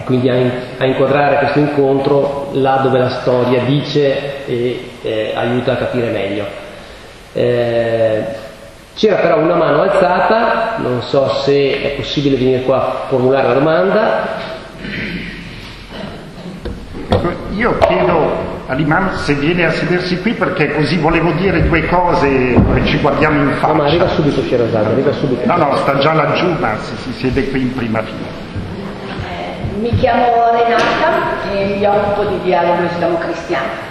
Quindi 0.04 0.28
a, 0.28 0.36
in, 0.36 0.52
a, 0.80 0.86
inquadrare 0.86 1.38
questo 1.38 1.60
incontro 1.60 2.50
là 2.54 2.82
dove 2.84 3.00
la 3.00 3.10
storia 3.10 3.62
dice 3.64 4.46
e 4.46 4.90
eh, 5.02 5.32
aiuta 5.34 5.72
a 5.72 5.76
capire 5.78 6.10
meglio. 6.10 6.46
C'era 8.98 9.18
però 9.18 9.38
una 9.38 9.54
mano 9.54 9.84
alzata, 9.84 10.78
non 10.78 11.04
so 11.04 11.30
se 11.44 11.84
è 11.84 11.90
possibile 11.90 12.36
venire 12.36 12.64
qua 12.64 12.78
a 12.78 12.92
formulare 13.10 13.48
la 13.48 13.54
domanda. 13.54 14.28
Io 17.52 17.78
chiedo 17.78 18.56
all'imam 18.66 19.16
se 19.18 19.36
viene 19.36 19.68
a 19.68 19.72
sedersi 19.72 20.20
qui 20.20 20.34
perché 20.34 20.74
così 20.74 20.98
volevo 20.98 21.30
dire 21.34 21.68
due 21.68 21.86
cose 21.86 22.28
e 22.28 22.86
ci 22.86 22.98
guardiamo 22.98 23.44
in 23.44 23.58
faccia. 23.58 23.68
No, 23.68 23.74
ma 23.76 23.86
arriva 23.86 24.08
subito 24.08 24.42
Sherazade, 24.42 24.88
arriva 24.88 25.12
subito. 25.12 25.46
No, 25.46 25.58
no, 25.58 25.76
sta 25.76 26.00
già 26.00 26.14
laggiù, 26.14 26.56
ma 26.58 26.78
si, 26.82 26.96
si 26.96 27.12
siede 27.20 27.52
qui 27.52 27.62
in 27.62 27.76
prima 27.76 28.02
fila. 28.02 28.28
Eh, 29.30 29.80
mi 29.80 29.96
chiamo 30.00 30.26
Renata 30.54 31.52
e 31.54 31.66
mi 31.66 31.86
occupo 31.86 32.24
di 32.30 32.42
dialogo 32.42 32.82
islamo-cristiano. 32.82 33.86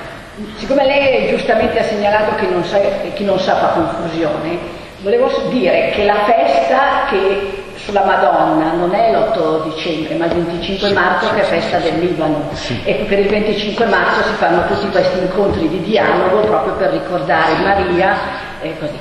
Siccome 0.56 0.84
lei 0.84 1.28
giustamente 1.30 1.78
ha 1.78 1.84
segnalato 1.84 2.34
che 2.34 2.48
non 2.48 2.64
sa, 2.64 2.78
chi 3.14 3.24
non 3.24 3.38
sa 3.38 3.54
fa 3.54 3.66
confusione, 3.68 4.75
Volevo 5.06 5.30
dire 5.50 5.90
che 5.90 6.02
la 6.02 6.24
festa 6.24 7.04
che 7.08 7.62
sulla 7.76 8.04
Madonna 8.04 8.72
non 8.72 8.92
è 8.92 9.12
l'8 9.12 9.72
dicembre, 9.72 10.16
ma 10.16 10.24
il 10.24 10.32
25 10.32 10.90
marzo 10.90 11.32
che 11.32 11.42
è 11.42 11.44
festa 11.44 11.78
del 11.78 12.00
Libano. 12.00 12.50
E 12.82 12.94
per 13.08 13.20
il 13.20 13.28
25 13.28 13.86
marzo 13.86 14.24
si 14.24 14.34
fanno 14.34 14.66
tutti 14.66 14.90
questi 14.90 15.20
incontri 15.20 15.68
di 15.68 15.80
dialogo 15.82 16.40
proprio 16.40 16.72
per 16.72 16.90
ricordare 16.90 17.54
Maria 17.62 18.16
e 18.60 18.76
così. 18.80 18.98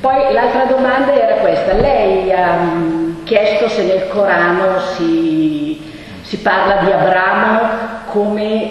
Poi 0.00 0.32
l'altra 0.32 0.66
domanda 0.66 1.12
era 1.20 1.40
questa, 1.40 1.72
lei 1.72 2.32
um, 2.32 3.24
chiesto 3.24 3.68
se 3.70 3.82
nel 3.82 4.06
Corano 4.06 4.78
si, 4.94 5.82
si 6.22 6.38
parla 6.38 6.76
di 6.84 6.92
Abramo 6.92 7.60
come 8.06 8.70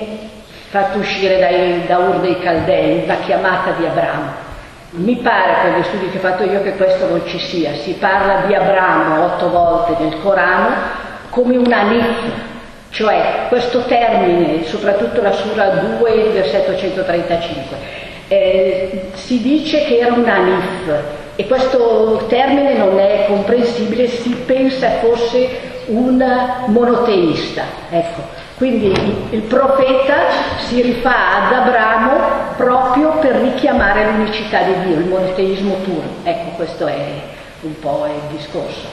fatto 0.70 1.00
uscire 1.00 1.40
dai, 1.40 1.86
da 1.88 1.98
Ur 1.98 2.22
dei 2.22 2.40
Caldei, 2.40 3.06
la 3.06 3.18
chiamata 3.18 3.72
di 3.72 3.86
Abramo. 3.86 4.48
Mi 4.92 5.18
pare, 5.18 5.54
per 5.62 5.80
gli 5.80 5.84
studi 5.84 6.10
che 6.10 6.18
ho 6.18 6.22
fatto 6.22 6.44
io, 6.44 6.64
che 6.64 6.76
questo 6.76 7.08
non 7.08 7.22
ci 7.28 7.38
sia. 7.38 7.74
Si 7.76 7.94
parla 7.94 8.46
di 8.48 8.56
Abramo 8.56 9.24
otto 9.24 9.50
volte 9.50 10.04
nel 10.04 10.20
Corano 10.22 10.68
come 11.30 11.58
un 11.58 11.72
anif, 11.72 12.32
cioè 12.90 13.46
questo 13.50 13.84
termine, 13.84 14.66
soprattutto 14.66 15.22
la 15.22 15.32
Sura 15.32 15.68
2, 16.00 16.30
versetto 16.34 16.76
135, 16.76 17.78
eh, 18.30 19.10
si 19.14 19.42
dice 19.42 19.84
che 19.86 20.00
era 20.00 20.14
un 20.14 20.28
anif 20.28 20.92
e 21.36 21.46
questo 21.46 22.26
termine 22.28 22.74
non 22.74 22.98
è 23.00 23.26
comprensibile, 23.28 24.08
si 24.08 24.30
pensa 24.46 24.90
fosse 25.02 25.48
un 25.86 26.18
monoteista. 26.66 27.64
Ecco. 27.92 28.49
Quindi 28.60 28.94
il 29.30 29.44
profeta 29.44 30.16
si 30.68 30.82
rifà 30.82 31.46
ad 31.46 31.54
Abramo 31.54 32.20
proprio 32.58 33.12
per 33.20 33.36
richiamare 33.36 34.12
l'unicità 34.12 34.64
di 34.64 34.74
Dio, 34.84 35.00
il 35.00 35.06
monoteismo 35.06 35.76
puro. 35.76 36.04
Ecco, 36.24 36.50
questo 36.58 36.86
è 36.86 37.22
un 37.62 37.80
po' 37.80 38.06
il 38.08 38.36
discorso. 38.36 38.86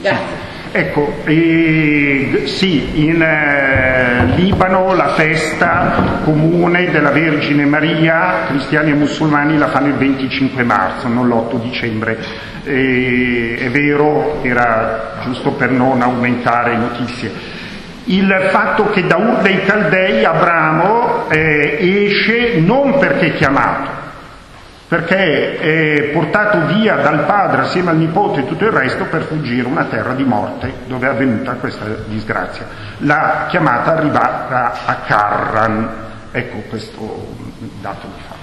Grazie. 0.00 0.50
Ecco, 0.70 1.14
eh, 1.24 2.44
sì, 2.46 3.06
in 3.06 3.20
eh, 3.20 4.36
Libano 4.36 4.94
la 4.94 5.08
festa 5.08 6.20
comune 6.22 6.92
della 6.92 7.10
Vergine 7.10 7.64
Maria, 7.64 8.44
cristiani 8.46 8.92
e 8.92 8.94
musulmani 8.94 9.58
la 9.58 9.66
fanno 9.66 9.88
il 9.88 9.94
25 9.94 10.62
marzo, 10.62 11.08
non 11.08 11.26
l'8 11.26 11.60
dicembre. 11.60 12.18
Eh, 12.62 13.56
è 13.58 13.68
vero, 13.68 14.38
era 14.42 15.14
giusto 15.24 15.50
per 15.50 15.72
non 15.72 16.00
aumentare 16.02 16.76
notizie 16.76 17.61
il 18.04 18.48
fatto 18.50 18.90
che 18.90 19.06
da 19.06 19.16
Ur 19.16 19.38
dei 19.38 19.64
Caldei 19.64 20.24
Abramo 20.24 21.28
eh, 21.28 22.06
esce 22.06 22.58
non 22.58 22.98
perché 22.98 23.34
chiamato, 23.34 23.90
perché 24.88 25.58
è 25.58 26.02
portato 26.12 26.66
via 26.66 26.96
dal 26.96 27.20
padre 27.24 27.62
assieme 27.62 27.90
al 27.90 27.96
nipote 27.96 28.40
e 28.40 28.46
tutto 28.46 28.64
il 28.64 28.72
resto 28.72 29.04
per 29.04 29.22
fuggire 29.22 29.66
una 29.66 29.84
terra 29.84 30.14
di 30.14 30.24
morte 30.24 30.72
dove 30.86 31.06
è 31.06 31.10
avvenuta 31.10 31.52
questa 31.52 31.84
disgrazia. 32.06 32.66
La 32.98 33.46
chiamata 33.48 33.92
arriva 33.92 34.82
a 34.84 34.94
Carran, 35.06 35.90
ecco 36.32 36.58
questo 36.68 37.26
dato 37.80 38.06
di 38.06 38.22
fatto. 38.26 38.40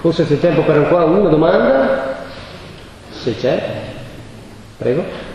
Forse 0.00 0.26
c'è 0.26 0.38
tempo 0.38 0.62
per 0.62 0.76
ancora 0.76 1.04
una 1.04 1.28
domanda? 1.28 2.14
Se 3.10 3.36
c'è, 3.36 3.62
prego. 4.76 5.25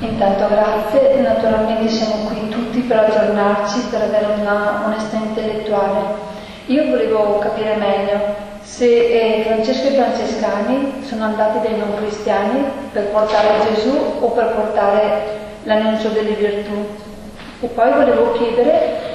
Intanto 0.00 0.46
grazie, 0.48 1.20
naturalmente 1.20 1.88
siamo 1.88 2.26
qui 2.26 2.50
tutti 2.50 2.80
per 2.80 2.98
aggiornarci, 2.98 3.80
per 3.90 4.02
avere 4.02 4.40
una 4.40 4.82
onestà 4.84 5.16
intellettuale. 5.16 6.24
Io 6.66 6.84
volevo 6.90 7.38
capire 7.38 7.76
meglio 7.76 8.44
se 8.60 8.84
eh, 8.84 9.44
Francesco 9.44 9.88
e 9.88 9.92
francescani 9.92 11.02
sono 11.02 11.24
andati 11.24 11.60
dai 11.60 11.78
non 11.78 11.94
cristiani 11.96 12.62
per 12.92 13.04
portare 13.04 13.72
Gesù 13.72 14.18
o 14.20 14.30
per 14.32 14.52
portare 14.54 15.38
l'annuncio 15.62 16.08
delle 16.10 16.34
virtù. 16.34 16.86
E 17.60 17.66
poi 17.68 17.90
volevo 17.92 18.32
chiedere 18.32 19.14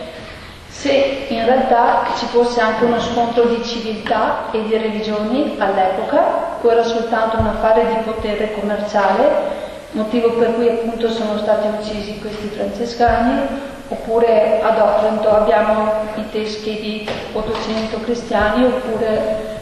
se 0.67 1.25
in 1.27 1.45
realtà 1.45 2.05
ci 2.17 2.25
fosse 2.25 2.59
anche 2.59 2.85
uno 2.85 2.99
scontro 2.99 3.43
di 3.43 3.63
civiltà 3.63 4.45
e 4.51 4.63
di 4.63 4.75
religioni 4.75 5.57
all'epoca 5.59 6.57
o 6.59 6.71
era 6.71 6.83
soltanto 6.83 7.37
un 7.37 7.45
affare 7.45 7.85
di 7.85 8.01
potere 8.03 8.51
commerciale 8.53 9.69
motivo 9.91 10.31
per 10.33 10.53
cui 10.55 10.69
appunto 10.69 11.09
sono 11.09 11.37
stati 11.37 11.67
uccisi 11.67 12.19
questi 12.19 12.47
francescani, 12.47 13.41
oppure 13.89 14.61
ad 14.61 14.79
Otranto 14.79 15.29
abbiamo 15.29 15.91
i 16.15 16.29
teschi 16.31 16.79
di 16.79 17.09
800 17.33 17.99
cristiani, 17.99 18.65
oppure 18.65 19.59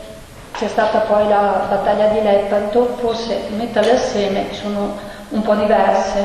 c'è 0.54 0.68
stata 0.68 1.00
poi 1.00 1.28
la 1.28 1.66
battaglia 1.70 2.08
di 2.08 2.22
Lepanto, 2.22 2.96
forse 3.00 3.48
metterle 3.58 3.92
assieme 3.92 4.48
sono 4.52 4.98
un 5.30 5.42
po' 5.42 5.56
diverse, 5.56 6.22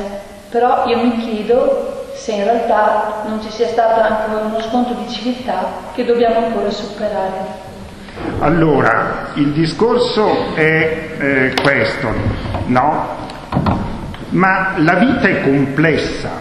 però 0.50 0.86
io 0.86 0.98
mi 0.98 1.18
chiedo 1.18 2.02
se 2.14 2.32
in 2.32 2.44
realtà 2.44 3.22
non 3.26 3.40
ci 3.42 3.50
sia 3.50 3.66
stato 3.68 4.00
anche 4.00 4.34
uno 4.34 4.60
scontro 4.60 4.94
di 4.94 5.08
civiltà 5.08 5.66
che 5.92 6.04
dobbiamo 6.04 6.46
ancora 6.46 6.70
superare. 6.70 7.62
Allora, 8.38 9.30
il 9.34 9.52
discorso 9.52 10.54
è 10.54 11.16
eh, 11.18 11.54
questo, 11.60 12.08
no? 12.66 13.22
Ma 14.34 14.74
la 14.78 14.94
vita 14.94 15.28
è 15.28 15.42
complessa, 15.42 16.40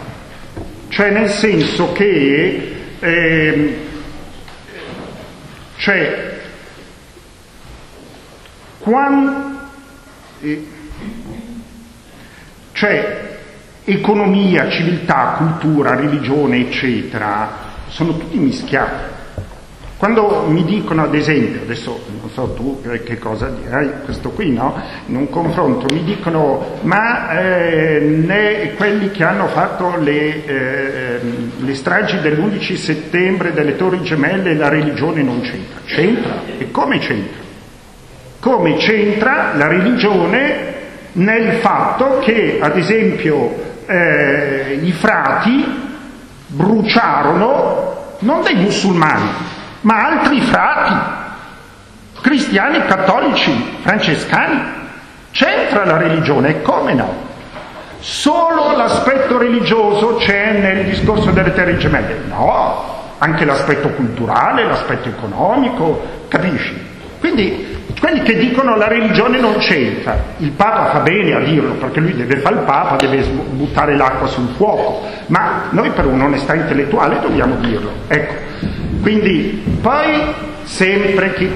cioè 0.89 1.12
nel 1.12 1.30
senso 1.30 1.91
che 1.91 2.76
eh, 3.00 3.78
cioè, 5.78 6.39
quando, 8.80 9.60
cioè 12.72 13.38
economia, 13.84 14.70
civiltà, 14.70 15.36
cultura, 15.38 15.96
religione, 15.96 16.60
eccetera, 16.60 17.72
sono 17.89 18.18
tutti 18.18 18.38
mischiati. 18.38 19.12
Quando 20.04 20.47
mi 20.49 20.66
dicono, 20.66 21.04
ad 21.04 21.16
esempio, 21.16 21.62
adesso 21.62 21.97
non 22.20 22.30
so 22.30 22.54
tu 22.56 22.82
che 23.06 23.18
cosa 23.18 23.47
dirai, 23.47 23.89
questo 24.04 24.32
qui, 24.32 24.51
no? 24.51 24.76
In 25.06 25.16
un 25.16 25.30
confronto 25.30 25.86
mi 25.93 26.04
dicono, 26.04 26.80
ma 26.82 27.39
eh, 27.39 27.99
né 28.01 28.74
quelli 28.76 29.12
che 29.12 29.24
hanno 29.24 29.47
fatto 29.47 29.95
le, 29.95 30.45
eh, 30.45 31.20
le 31.58 31.74
stragi 31.74 32.20
dell'11 32.20 32.76
settembre 32.76 33.54
delle 33.54 33.78
Torri 33.78 34.01
Gemelle 34.01 34.56
la 34.56 34.68
religione 34.68 35.24
non 35.24 35.39
c'entra. 35.39 35.80
C'entra? 35.86 36.41
E 36.58 36.70
come 36.70 36.97
c'entra? 36.97 37.41
Come 38.41 38.76
c'entra 38.76 39.54
la 39.56 39.68
religione 39.68 40.74
nel 41.14 41.60
fatto 41.60 42.20
che, 42.20 42.60
ad 42.62 42.78
esempio, 42.78 43.56
eh, 43.86 44.80
i 44.82 44.91
frati 44.91 45.64
bruciarono 46.47 48.16
non 48.20 48.41
dei 48.43 48.56
musulmani, 48.56 49.51
ma 49.84 50.05
altri 50.05 50.41
frati, 50.41 50.93
cristiani, 52.21 52.86
cattolici, 52.86 53.77
francescani. 53.81 54.81
C'entra 55.31 55.86
la 55.86 55.97
religione, 55.97 56.61
come 56.61 56.93
no? 56.93 57.31
Solo 57.99 58.75
l'aspetto 58.75 59.38
religioso 59.38 60.15
c'è 60.15 60.59
nel 60.59 60.86
discorso 60.86 61.31
delle 61.31 61.53
terre 61.53 61.77
gemelle? 61.77 62.21
No, 62.27 63.01
anche 63.17 63.45
l'aspetto 63.45 63.89
culturale, 63.89 64.65
l'aspetto 64.65 65.09
economico, 65.09 66.01
capisci? 66.27 66.91
Quindi 67.19 67.81
quelli 67.99 68.21
che 68.23 68.38
dicono 68.38 68.75
la 68.75 68.88
religione 68.88 69.39
non 69.39 69.55
c'entra, 69.57 70.17
il 70.38 70.51
Papa 70.51 70.88
fa 70.88 70.99
bene 70.99 71.34
a 71.34 71.39
dirlo 71.39 71.75
perché 71.75 72.01
lui 72.01 72.13
deve 72.13 72.38
fare 72.39 72.55
il 72.55 72.61
Papa, 72.61 72.97
deve 72.97 73.21
buttare 73.23 73.95
l'acqua 73.95 74.27
sul 74.27 74.49
fuoco, 74.57 75.07
ma 75.27 75.67
noi 75.69 75.89
per 75.91 76.05
un'onestà 76.05 76.53
intellettuale 76.53 77.19
dobbiamo 77.21 77.55
dirlo. 77.55 77.91
Ecco, 78.07 78.34
quindi 79.04 79.62
poi 79.82 80.34
sempre 80.64 81.36
chi 81.36 81.51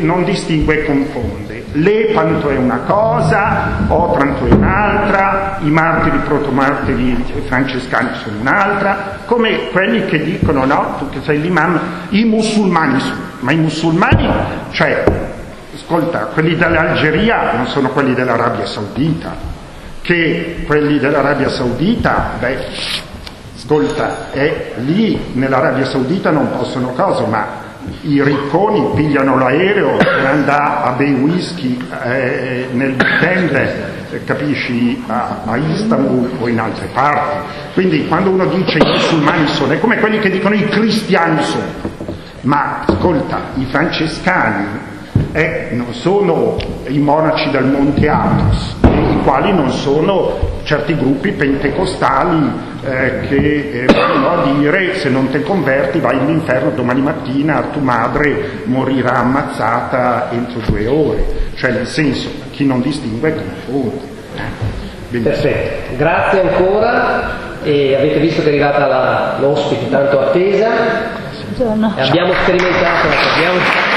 non 0.00 0.24
distingue 0.24 0.80
e 0.80 0.84
confonde. 0.84 1.66
Lepanto 1.72 2.48
è 2.48 2.56
una 2.56 2.78
cosa, 2.78 3.84
Otranto 3.86 4.46
è 4.46 4.52
un'altra, 4.52 5.58
i 5.60 5.70
martiri 5.70 6.16
protomartiri 6.24 7.24
francescani 7.46 8.08
sono 8.24 8.40
un'altra, 8.40 9.18
come 9.26 9.68
quelli 9.70 10.06
che 10.06 10.24
dicono 10.24 10.64
no, 10.64 10.96
tu 10.98 11.10
che 11.10 11.20
sei 11.22 11.40
l'imam, 11.40 11.78
i 12.08 12.24
musulmani 12.24 12.98
sono, 12.98 13.20
ma 13.40 13.52
i 13.52 13.56
musulmani, 13.56 14.28
cioè 14.70 15.04
Ascolta, 15.74 16.30
quelli 16.34 16.56
dell'Algeria 16.56 17.52
non 17.52 17.66
sono 17.68 17.90
quelli 17.90 18.12
dell'Arabia 18.12 18.66
Saudita, 18.66 19.34
che 20.02 20.64
quelli 20.66 20.98
dell'Arabia 20.98 21.48
Saudita, 21.48 22.32
beh, 22.38 22.56
ascolta, 23.68 24.30
è 24.32 24.72
lì 24.78 25.20
nell'Arabia 25.34 25.84
Saudita 25.84 26.30
non 26.30 26.48
possono 26.56 26.88
cose, 26.92 27.26
ma 27.26 27.66
i 28.00 28.22
ricconi 28.22 28.94
pigliano 28.94 29.36
l'aereo 29.36 29.96
per 29.98 30.24
andare 30.24 30.88
a 30.88 30.90
bei 30.92 31.12
whisky 31.12 31.78
eh, 32.02 32.68
nel 32.72 32.96
weekend, 32.98 33.52
eh, 34.10 34.24
capisci, 34.24 35.04
a, 35.06 35.42
a, 35.44 35.56
Istanbul 35.56 36.30
o 36.40 36.48
in 36.48 36.58
altre 36.58 36.88
parti. 36.94 37.36
Quindi 37.74 38.08
quando 38.08 38.30
uno 38.30 38.46
dice 38.46 38.78
i 38.78 38.86
musulmani 38.86 39.46
sono, 39.48 39.72
è 39.72 39.78
come 39.78 39.98
quelli 39.98 40.18
che 40.18 40.30
dicono 40.30 40.54
i 40.54 40.66
cristiani 40.66 41.42
sono. 41.42 41.96
Ma 42.42 42.84
ascolta, 42.86 43.50
i 43.56 43.66
francescani 43.66 44.66
eh, 45.32 45.68
non 45.72 45.92
sono 45.92 46.56
i 46.86 46.98
monaci 46.98 47.50
del 47.50 47.66
Monte 47.66 48.08
Athos, 48.08 48.76
i 48.82 49.18
quali 49.24 49.52
non 49.52 49.70
sono 49.70 50.56
certi 50.62 50.96
gruppi 50.96 51.32
pentecostali 51.32 52.76
eh, 52.88 53.20
che 53.28 53.70
eh, 53.72 53.92
vanno 53.92 54.30
a 54.30 54.52
dire 54.52 54.96
se 54.96 55.08
non 55.08 55.28
ti 55.28 55.40
converti 55.42 56.00
vai 56.00 56.18
all'inferno 56.18 56.70
domani 56.70 57.02
mattina 57.02 57.68
tua 57.72 57.82
madre 57.82 58.62
morirà 58.64 59.16
ammazzata 59.16 60.28
entro 60.30 60.60
due 60.66 60.86
ore, 60.86 61.24
cioè 61.54 61.70
nel 61.70 61.86
senso 61.86 62.30
chi 62.50 62.64
non 62.64 62.80
distingue 62.80 63.34
confonde. 63.34 64.00
Eh. 65.10 65.18
Perfetto, 65.18 65.96
grazie 65.96 66.40
ancora 66.40 67.46
e 67.62 67.94
avete 67.94 68.18
visto 68.18 68.42
che 68.42 68.48
è 68.48 68.50
arrivata 68.50 68.86
la, 68.86 69.36
l'ospite 69.40 69.88
tanto 69.90 70.20
attesa. 70.20 70.68
Buongiorno. 71.56 71.94
E 71.96 72.02
abbiamo 72.02 72.32
sperimentato, 72.42 73.08
abbiamo... 73.34 73.87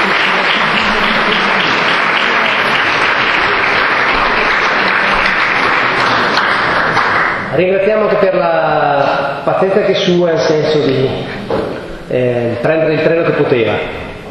Ringraziamo 7.54 8.02
anche 8.04 8.16
per 8.16 8.34
la 8.34 9.40
pazienza 9.44 9.80
che 9.80 9.94
sua, 9.94 10.28
nel 10.28 10.38
senso 10.38 10.78
di 10.86 11.08
eh, 12.08 12.56
prendere 12.62 12.94
il 12.94 13.02
treno 13.02 13.24
che 13.24 13.32
poteva. 13.32 13.72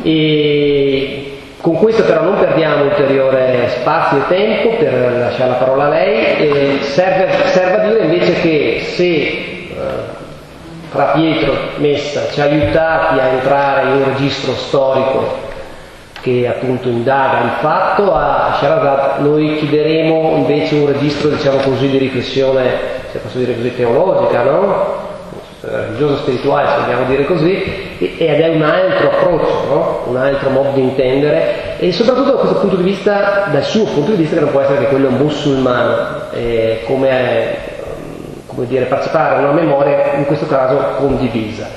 E 0.02 1.38
con 1.62 1.76
questo 1.76 2.04
però 2.04 2.24
non 2.24 2.40
perdiamo 2.40 2.86
ulteriore 2.86 3.70
spazio 3.80 4.18
e 4.18 4.28
tempo 4.28 4.70
per 4.78 5.18
lasciare 5.20 5.52
la 5.52 5.56
parola 5.58 5.86
a 5.86 5.90
lei, 5.90 6.80
serve, 6.82 7.30
serve, 7.46 7.76
a 7.76 7.88
dire 7.88 8.04
invece 8.06 8.34
che 8.42 8.82
se 8.96 9.06
eh, 9.06 9.68
fra 10.90 11.06
Pietro 11.14 11.54
Messa 11.78 12.28
ci 12.32 12.42
ha 12.42 12.46
aiutati 12.46 13.20
a 13.20 13.28
entrare 13.28 13.82
in 13.84 13.96
un 13.98 14.04
registro 14.06 14.54
storico 14.54 15.50
che 16.22 16.48
appunto 16.48 16.88
indaga 16.88 17.44
il 17.44 17.52
fatto, 17.60 18.14
a 18.14 18.56
Sharazad 18.60 19.20
noi 19.22 19.58
chiederemo 19.58 20.36
invece 20.38 20.76
un 20.76 20.88
registro 20.88 21.30
diciamo 21.30 21.58
così 21.58 21.90
di 21.90 21.98
riflessione, 21.98 23.00
se 23.12 23.20
posso 23.20 23.38
dire 23.38 23.56
così, 23.56 23.76
teologica, 23.76 24.44
no? 24.44 25.10
religioso 25.62 26.18
spirituale, 26.18 26.68
se 26.70 26.86
vogliamo 26.86 27.06
dire 27.06 27.26
così, 27.26 27.98
ed 28.18 28.40
è 28.42 28.48
un 28.48 28.64
altro 28.64 29.12
approccio, 29.12 29.66
no? 29.70 30.04
un 30.08 30.18
altro 30.18 30.50
modo 30.50 30.72
di 30.72 30.82
intendere 30.82 31.78
e 31.78 31.92
soprattutto 31.92 32.32
da 32.32 32.38
questo 32.40 32.60
punto 32.60 32.76
di 32.78 32.84
vista, 32.84 33.48
dal 33.52 33.64
suo 33.64 33.86
punto 33.86 34.12
di 34.12 34.18
vista 34.18 34.36
che 34.36 34.42
non 34.42 34.52
può 34.52 34.62
essere 34.62 34.80
che 34.80 34.86
quello 34.86 35.10
musulmano, 35.10 36.22
eh, 36.32 36.82
come, 36.86 37.58
come 38.48 38.66
dire, 38.66 38.86
partecipare 38.86 39.36
a 39.36 39.40
una 39.40 39.52
memoria 39.52 40.14
in 40.14 40.26
questo 40.26 40.48
caso 40.48 40.78
condivisa. 40.98 41.68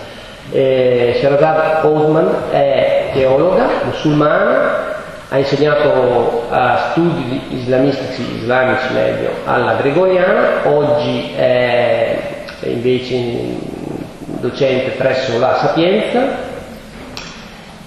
Eh, 0.51 1.16
Sherazad 1.18 1.85
Osman 1.85 2.28
è 2.53 3.11
teologa 3.12 3.66
musulmana, 3.85 4.93
ha 5.35 5.39
insegnato 5.39 6.45
a 6.49 6.91
studi 6.93 7.41
islamistici, 7.51 8.22
islamici 8.37 8.93
meglio, 8.93 9.30
alla 9.47 9.74
Gregoriana, 9.74 10.61
oggi 10.62 11.32
è 11.35 12.16
invece 12.62 13.57
docente 14.39 14.91
presso 14.91 15.37
la 15.41 15.57
Sapienza. 15.57 16.53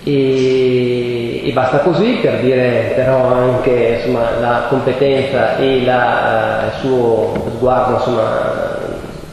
E, 0.04 1.48
e, 1.48 1.52
basta 1.54 1.78
così 1.80 2.20
per 2.22 2.40
dire 2.40 2.94
però 2.96 3.34
anche 3.34 4.00
insomma, 4.00 4.40
la 4.40 4.66
competenza 4.68 5.58
e 5.58 5.84
la, 5.86 6.64
il 6.66 6.80
suo 6.80 7.34
sguardo 7.56 7.94
insomma, 7.96 8.78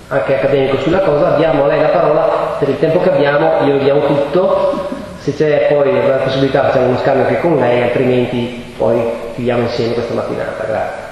anche 0.08 0.34
accademico 0.36 0.78
sulla 0.78 1.00
cosa, 1.00 1.36
diamo 1.36 1.64
a 1.64 1.66
lei 1.66 1.80
la 1.80 1.88
parola 1.88 2.56
per 2.60 2.68
il 2.68 2.78
tempo 2.78 3.00
che 3.00 3.10
abbiamo, 3.10 3.64
glielo 3.64 3.78
diamo 3.78 4.06
tutto, 4.06 4.88
se 5.24 5.34
c'è 5.34 5.68
poi 5.72 5.90
la 6.06 6.16
possibilità 6.16 6.64
facciamo 6.64 6.88
uno 6.88 6.98
scambio 6.98 7.26
anche 7.26 7.40
con 7.40 7.56
lei, 7.56 7.80
altrimenti 7.80 8.74
poi 8.76 9.00
chiudiamo 9.34 9.62
insieme 9.62 9.94
questa 9.94 10.12
mattinata. 10.12 10.64
Grazie. 10.66 11.02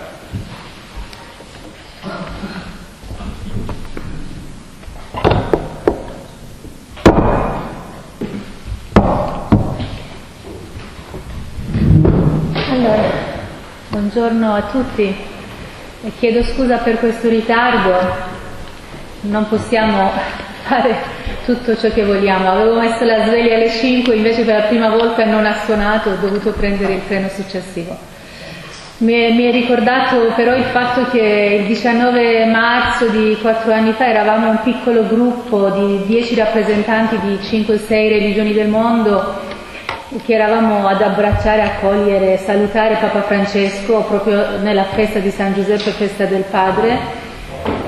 Allora, 12.71 13.03
buongiorno 13.89 14.55
a 14.55 14.63
tutti 14.71 15.17
e 16.05 16.13
chiedo 16.19 16.43
scusa 16.43 16.77
per 16.79 16.99
questo 16.99 17.31
ritardo, 17.31 17.97
non 19.23 19.49
possiamo 19.49 20.11
fare 20.63 20.97
tutto 21.45 21.77
ciò 21.77 21.89
che 21.91 22.05
vogliamo. 22.05 22.51
Avevo 22.51 22.79
messo 22.79 23.05
la 23.05 23.25
sveglia 23.25 23.55
alle 23.57 23.71
5, 23.71 24.15
invece 24.15 24.45
per 24.45 24.57
la 24.57 24.67
prima 24.67 24.89
volta 24.89 25.25
non 25.25 25.45
ha 25.45 25.57
suonato, 25.65 26.11
ho 26.11 26.17
dovuto 26.21 26.53
prendere 26.53 26.95
il 26.95 27.07
treno 27.07 27.29
successivo. 27.29 28.11
Mi 28.99 29.15
è, 29.15 29.33
mi 29.33 29.45
è 29.45 29.51
ricordato 29.51 30.33
però 30.37 30.55
il 30.55 30.65
fatto 30.65 31.07
che 31.11 31.59
il 31.61 31.67
19 31.67 32.45
marzo 32.45 33.09
di 33.09 33.37
quattro 33.41 33.73
anni 33.73 33.93
fa 33.93 34.07
eravamo 34.07 34.51
un 34.51 34.61
piccolo 34.63 35.05
gruppo 35.07 35.71
di 35.71 36.05
10 36.07 36.37
rappresentanti 36.37 37.19
di 37.19 37.35
5-6 37.35 37.89
religioni 37.89 38.53
del 38.53 38.69
mondo 38.69 39.51
che 40.25 40.35
eravamo 40.35 40.87
ad 40.87 41.01
abbracciare, 41.01 41.63
accogliere, 41.63 42.37
salutare 42.37 42.99
Papa 43.01 43.23
Francesco 43.23 44.05
proprio 44.07 44.59
nella 44.61 44.85
festa 44.85 45.19
di 45.19 45.31
San 45.31 45.55
Giuseppe, 45.55 45.91
festa 45.91 46.25
del 46.27 46.45
Padre. 46.49 47.22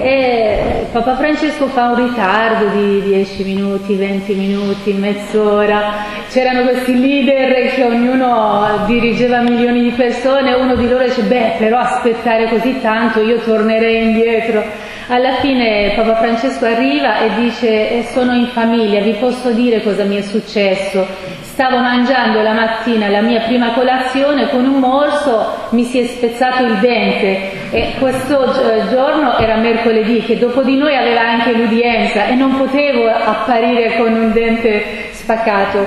E 0.05 0.87
Papa 0.93 1.17
Francesco 1.17 1.67
fa 1.69 1.89
un 1.89 2.09
ritardo 2.09 2.67
di 2.77 3.01
10 3.05 3.43
minuti, 3.43 3.95
20 3.95 4.35
minuti, 4.35 4.93
mezz'ora. 4.93 5.95
C'erano 6.29 6.61
questi 6.65 7.01
leader 7.01 7.73
che 7.73 7.85
ognuno 7.85 8.85
dirigeva 8.85 9.41
milioni 9.41 9.81
di 9.81 9.93
persone, 9.93 10.53
uno 10.53 10.77
di 10.77 10.87
loro 10.91 11.05
dice, 11.05 11.23
beh, 11.23 11.55
però 11.57 11.79
aspettare 11.79 12.51
così 12.51 12.83
tanto, 12.83 13.23
io 13.23 13.39
tornerei 13.39 14.03
indietro. 14.03 14.63
Alla 15.09 15.37
fine 15.37 15.95
Papa 15.97 16.17
Francesco 16.17 16.67
arriva 16.67 17.21
e 17.21 17.35
dice, 17.37 17.91
eh, 17.91 18.05
sono 18.13 18.35
in 18.35 18.49
famiglia, 18.49 19.01
vi 19.01 19.15
posso 19.15 19.53
dire 19.53 19.83
cosa 19.83 20.05
mi 20.05 20.17
è 20.17 20.23
successo 20.23 21.07
Stavo 21.55 21.79
mangiando 21.79 22.43
la 22.43 22.53
mattina 22.53 23.07
la 23.07 23.21
mia 23.21 23.43
prima 23.43 23.75
colazione, 23.75 24.49
con 24.49 24.65
un 24.65 24.81
morso 24.81 25.69
mi 25.69 25.85
si 25.85 26.01
è 26.01 26.07
spezzato 26.09 26.65
il 26.65 26.79
dente 26.79 27.71
e 27.71 27.95
questo 28.01 28.53
giorno 28.91 29.39
era 29.39 29.55
mercoledì 29.59 30.21
che 30.23 30.37
dopo 30.37 30.65
di 30.65 30.77
noi 30.77 30.97
aveva 30.97 31.21
anche 31.21 31.53
l'udienza 31.53 32.27
e 32.27 32.35
non 32.35 32.57
potevo 32.57 33.07
apparire 33.07 33.97
con 33.97 34.13
un 34.15 34.33
dente 34.33 35.13
spaccato. 35.13 35.87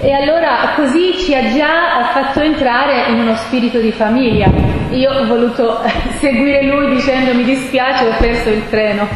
E 0.00 0.12
allora 0.12 0.74
così 0.76 1.16
ci 1.18 1.34
ha 1.34 1.52
già 1.52 2.10
fatto 2.12 2.38
entrare 2.38 3.10
in 3.10 3.18
uno 3.18 3.34
spirito 3.34 3.80
di 3.80 3.90
famiglia. 3.90 4.48
Io 4.90 5.10
ho 5.10 5.26
voluto 5.26 5.80
seguire 6.20 6.62
lui 6.62 6.94
dicendo 6.94 7.34
mi 7.34 7.42
dispiace, 7.42 8.04
ho 8.04 8.14
perso 8.20 8.50
il 8.50 8.68
treno, 8.70 9.08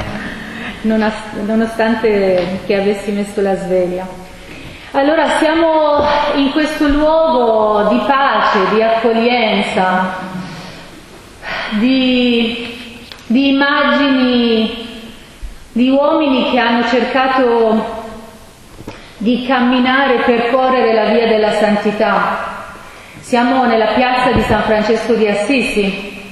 nonostante 0.81 2.59
che 2.67 2.75
avessi 2.75 3.13
messo 3.13 3.41
la 3.41 3.55
sveglia. 3.55 4.22
Allora 4.95 5.39
siamo 5.39 6.05
in 6.35 6.51
questo 6.51 6.87
luogo 6.87 7.89
di 7.89 7.99
pace, 8.07 8.75
di 8.75 8.83
accoglienza, 8.83 10.19
di, 11.71 12.77
di 13.25 13.49
immagini 13.49 14.87
di 15.73 15.89
uomini 15.89 16.51
che 16.51 16.59
hanno 16.59 16.87
cercato 16.89 18.05
di 19.17 19.47
camminare 19.47 20.25
percorrere 20.27 20.93
la 20.93 21.05
via 21.07 21.27
della 21.27 21.53
santità. 21.53 22.67
Siamo 23.19 23.65
nella 23.65 23.95
piazza 23.95 24.33
di 24.33 24.43
San 24.43 24.61
Francesco 24.61 25.15
di 25.15 25.27
Assisi, 25.27 26.23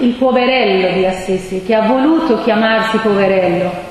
il 0.00 0.14
poverello 0.14 0.92
di 0.92 1.06
Assisi, 1.06 1.62
che 1.64 1.76
ha 1.76 1.82
voluto 1.82 2.42
chiamarsi 2.42 2.96
poverello 2.96 3.87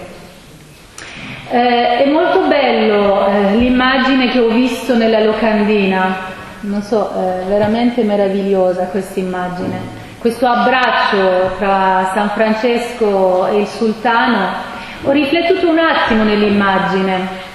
eh, 1.49 2.03
è 2.03 2.09
molto 2.09 2.41
bello 2.47 3.25
eh, 3.27 3.55
l'immagine 3.55 4.29
che 4.29 4.39
ho 4.39 4.49
visto 4.49 4.95
nella 4.95 5.21
locandina, 5.21 6.15
non 6.61 6.81
so, 6.81 7.13
è 7.15 7.41
eh, 7.41 7.43
veramente 7.47 8.03
meravigliosa 8.03 8.85
questa 8.85 9.19
immagine. 9.19 10.05
Questo 10.19 10.45
abbraccio 10.45 11.55
tra 11.57 12.11
San 12.13 12.29
Francesco 12.29 13.47
e 13.47 13.59
il 13.59 13.67
sultano, 13.67 14.49
ho 15.03 15.11
riflettuto 15.11 15.69
un 15.69 15.77
attimo 15.77 16.23
nell'immagine. 16.23 17.45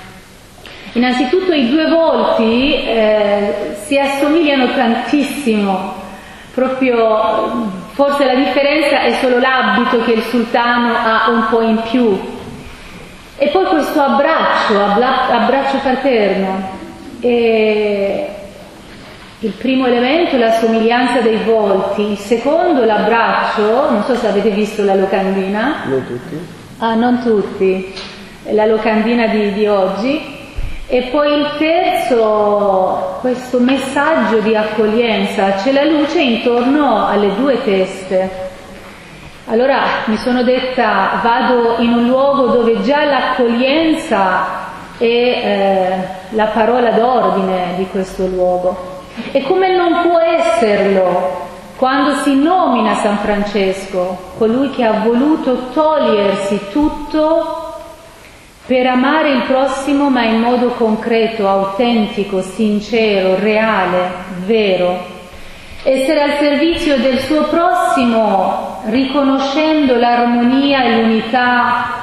Innanzitutto 0.93 1.53
i 1.53 1.69
due 1.69 1.89
volti 1.89 2.75
eh, 2.75 3.77
si 3.85 3.99
assomigliano 3.99 4.73
tantissimo, 4.75 5.95
proprio 6.55 7.71
forse 7.93 8.25
la 8.25 8.35
differenza 8.35 9.01
è 9.01 9.13
solo 9.21 9.39
l'abito 9.39 10.03
che 10.05 10.13
il 10.13 10.23
sultano 10.23 10.95
ha 10.95 11.31
un 11.31 11.47
po' 11.51 11.63
in 11.63 11.81
più, 11.91 12.19
e 13.43 13.49
poi 13.49 13.65
questo 13.65 14.01
abbraccio, 14.01 14.81
abbraccio 14.81 15.79
fraterno. 15.79 16.79
E 17.19 18.29
il 19.41 19.51
primo 19.51 19.87
elemento 19.87 20.37
è 20.37 20.39
la 20.39 20.53
somiglianza 20.53 21.23
dei 21.23 21.39
volti, 21.39 22.13
il 22.13 22.19
secondo 22.19 22.85
l'abbraccio, 22.85 23.91
non 23.91 24.05
so 24.05 24.15
se 24.15 24.29
avete 24.29 24.51
visto 24.51 24.85
la 24.85 24.95
locandina. 24.95 25.83
Non 25.87 26.07
tutti. 26.07 26.39
Ah, 26.79 26.95
non 26.95 27.21
tutti, 27.21 27.93
la 28.51 28.67
locandina 28.67 29.27
di, 29.27 29.53
di 29.55 29.67
oggi. 29.67 30.21
E 30.87 31.09
poi 31.11 31.41
il 31.41 31.51
terzo, 31.59 33.19
questo 33.23 33.59
messaggio 33.59 34.39
di 34.39 34.55
accoglienza, 34.55 35.55
c'è 35.55 35.73
la 35.73 35.83
luce 35.83 36.21
intorno 36.21 37.09
alle 37.09 37.35
due 37.35 37.61
teste. 37.65 38.51
Allora 39.47 39.81
mi 40.07 40.17
sono 40.19 40.43
detta 40.43 41.21
vado 41.23 41.77
in 41.79 41.93
un 41.93 42.07
luogo 42.07 42.47
dove 42.47 42.81
già 42.83 43.05
l'accoglienza 43.05 44.61
è 44.99 45.05
eh, 45.05 46.09
la 46.31 46.47
parola 46.47 46.91
d'ordine 46.91 47.75
di 47.77 47.87
questo 47.89 48.27
luogo. 48.27 49.01
E 49.33 49.43
come 49.43 49.75
non 49.75 50.03
può 50.03 50.19
esserlo 50.19 51.51
quando 51.77 52.15
si 52.23 52.37
nomina 52.37 52.95
San 52.95 53.19
Francesco, 53.19 54.17
colui 54.39 54.71
che 54.71 54.85
ha 54.85 55.01
voluto 55.01 55.71
togliersi 55.73 56.69
tutto 56.71 57.81
per 58.65 58.87
amare 58.87 59.33
il 59.33 59.43
prossimo 59.43 60.09
ma 60.09 60.23
in 60.23 60.39
modo 60.39 60.69
concreto, 60.69 61.49
autentico, 61.49 62.41
sincero, 62.41 63.35
reale, 63.41 64.11
vero. 64.47 65.21
Essere 65.85 66.23
al 66.23 66.39
servizio 66.39 66.97
del 66.99 67.19
suo 67.19 67.43
prossimo 67.49 68.83
riconoscendo 68.85 69.97
l'armonia 69.97 70.85
e 70.85 71.01
l'unità 71.01 72.03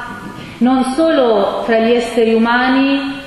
non 0.58 0.84
solo 0.96 1.64
tra 1.66 1.80
gli 1.80 1.92
esseri 1.92 2.34
umani, 2.34 3.22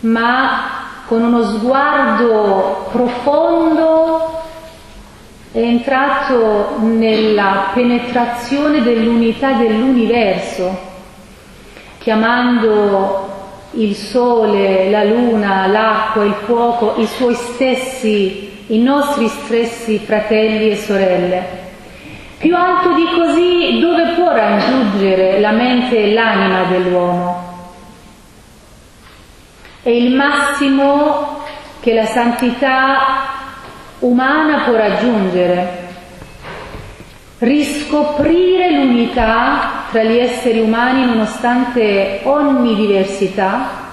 ma 0.00 1.04
con 1.06 1.22
uno 1.22 1.44
sguardo 1.44 2.88
profondo 2.90 4.42
è 5.52 5.60
entrato 5.60 6.78
nella 6.80 7.70
penetrazione 7.72 8.82
dell'unità 8.82 9.52
dell'universo, 9.52 10.76
chiamando 11.98 13.28
il 13.72 13.94
sole, 13.94 14.90
la 14.90 15.04
luna, 15.04 15.68
l'acqua, 15.68 16.24
il 16.24 16.34
fuoco, 16.44 16.94
i 16.96 17.06
suoi 17.06 17.34
stessi, 17.34 18.57
i 18.68 18.78
nostri 18.80 19.28
stessi 19.28 19.98
fratelli 19.98 20.70
e 20.70 20.76
sorelle. 20.76 21.66
Più 22.36 22.54
alto 22.54 22.94
di 22.94 23.04
così 23.14 23.78
dove 23.80 24.12
può 24.14 24.30
raggiungere 24.30 25.40
la 25.40 25.52
mente 25.52 25.96
e 25.96 26.12
l'anima 26.12 26.64
dell'uomo? 26.64 27.46
È 29.82 29.88
il 29.88 30.14
massimo 30.14 31.44
che 31.80 31.94
la 31.94 32.04
santità 32.04 32.98
umana 34.00 34.64
può 34.64 34.74
raggiungere. 34.74 35.86
Riscoprire 37.38 38.72
l'unità 38.72 39.86
tra 39.90 40.02
gli 40.02 40.18
esseri 40.18 40.60
umani 40.60 41.06
nonostante 41.06 42.20
ogni 42.24 42.74
diversità, 42.74 43.86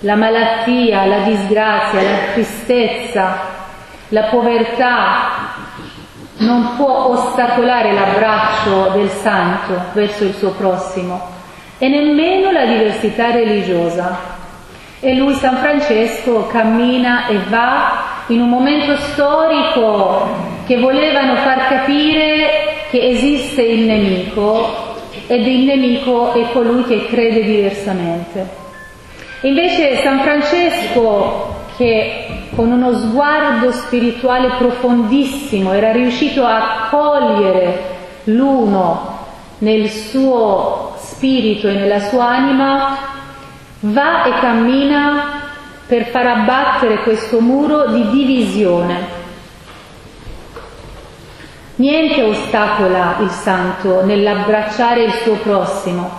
la 0.00 0.14
malattia, 0.14 1.04
la 1.04 1.18
disgrazia, 1.18 2.02
la 2.02 2.18
tristezza, 2.32 3.57
la 4.08 4.22
povertà, 4.24 5.56
non 6.38 6.76
può 6.76 7.08
ostacolare 7.08 7.92
l'abbraccio 7.92 8.90
del 8.94 9.10
santo 9.10 9.74
verso 9.92 10.24
il 10.24 10.34
suo 10.34 10.50
prossimo 10.50 11.20
e 11.78 11.88
nemmeno 11.88 12.50
la 12.50 12.64
diversità 12.64 13.30
religiosa. 13.30 14.36
E 15.00 15.14
lui, 15.14 15.34
San 15.34 15.56
Francesco, 15.58 16.46
cammina 16.46 17.28
e 17.28 17.38
va 17.48 18.24
in 18.28 18.40
un 18.40 18.48
momento 18.48 18.96
storico 18.96 20.56
che 20.66 20.78
volevano 20.78 21.36
far 21.36 21.68
capire 21.68 22.86
che 22.90 23.08
esiste 23.08 23.62
il 23.62 23.80
nemico 23.86 24.96
ed 25.26 25.46
il 25.46 25.64
nemico 25.64 26.32
è 26.32 26.50
colui 26.52 26.84
che 26.84 27.06
crede 27.06 27.44
diversamente. 27.44 28.46
Invece 29.42 30.02
San 30.02 30.20
Francesco, 30.20 31.66
che 31.76 32.26
con 32.54 32.70
uno 32.70 32.92
sguardo 32.92 33.72
spirituale 33.72 34.50
profondissimo 34.58 35.72
era 35.72 35.92
riuscito 35.92 36.44
a 36.44 36.88
cogliere 36.90 37.96
l'uno 38.24 39.16
nel 39.58 39.88
suo 39.90 40.94
spirito 40.96 41.68
e 41.68 41.72
nella 41.72 42.00
sua 42.00 42.28
anima, 42.28 42.96
va 43.80 44.24
e 44.24 44.40
cammina 44.40 45.42
per 45.86 46.06
far 46.06 46.26
abbattere 46.26 47.02
questo 47.02 47.40
muro 47.40 47.88
di 47.88 48.08
divisione. 48.10 49.16
Niente 51.76 52.22
ostacola 52.22 53.16
il 53.20 53.30
santo 53.30 54.04
nell'abbracciare 54.04 55.04
il 55.04 55.12
suo 55.22 55.34
prossimo, 55.36 56.10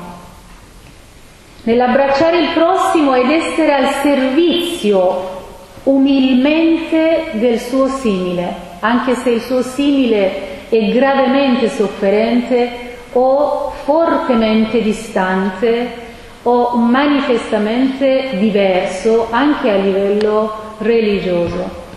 nell'abbracciare 1.63 2.39
il 2.39 2.49
prossimo 2.53 3.13
ed 3.13 3.29
essere 3.29 3.73
al 3.73 3.89
servizio 4.01 5.37
umilmente 5.83 7.31
del 7.33 7.59
suo 7.59 7.87
simile, 7.87 8.53
anche 8.79 9.15
se 9.15 9.29
il 9.29 9.41
suo 9.41 9.61
simile 9.61 10.67
è 10.69 10.91
gravemente 10.91 11.69
sofferente 11.69 12.97
o 13.13 13.73
fortemente 13.83 14.81
distante 14.81 16.07
o 16.43 16.75
manifestamente 16.77 18.37
diverso 18.37 19.27
anche 19.29 19.69
a 19.71 19.75
livello 19.77 20.75
religioso. 20.77 21.87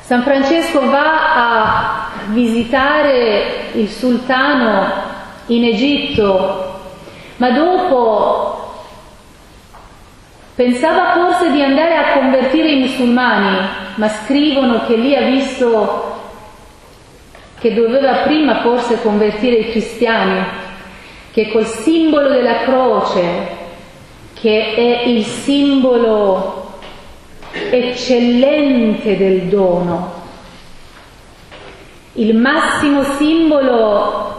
San 0.00 0.22
Francesco 0.22 0.88
va 0.88 1.34
a 1.34 2.08
visitare 2.28 3.70
il 3.72 3.88
sultano 3.90 4.86
in 5.46 5.64
Egitto, 5.64 6.80
ma 7.36 7.50
dopo 7.50 8.67
pensava 10.58 11.12
forse 11.12 11.52
di 11.52 11.62
andare 11.62 11.94
a 11.94 12.12
convertire 12.14 12.72
i 12.72 12.80
musulmani, 12.80 13.64
ma 13.94 14.08
scrivono 14.08 14.86
che 14.86 14.96
lì 14.96 15.14
ha 15.14 15.22
visto 15.22 16.16
che 17.60 17.74
doveva 17.74 18.24
prima 18.24 18.56
forse 18.56 19.00
convertire 19.00 19.54
i 19.54 19.70
cristiani 19.70 20.44
che 21.30 21.52
col 21.52 21.64
simbolo 21.64 22.30
della 22.30 22.62
croce, 22.62 23.20
che 24.34 24.74
è 24.74 25.06
il 25.06 25.22
simbolo 25.22 26.80
eccellente 27.52 29.16
del 29.16 29.42
dono, 29.42 30.12
il 32.14 32.34
massimo 32.34 33.04
simbolo 33.16 34.36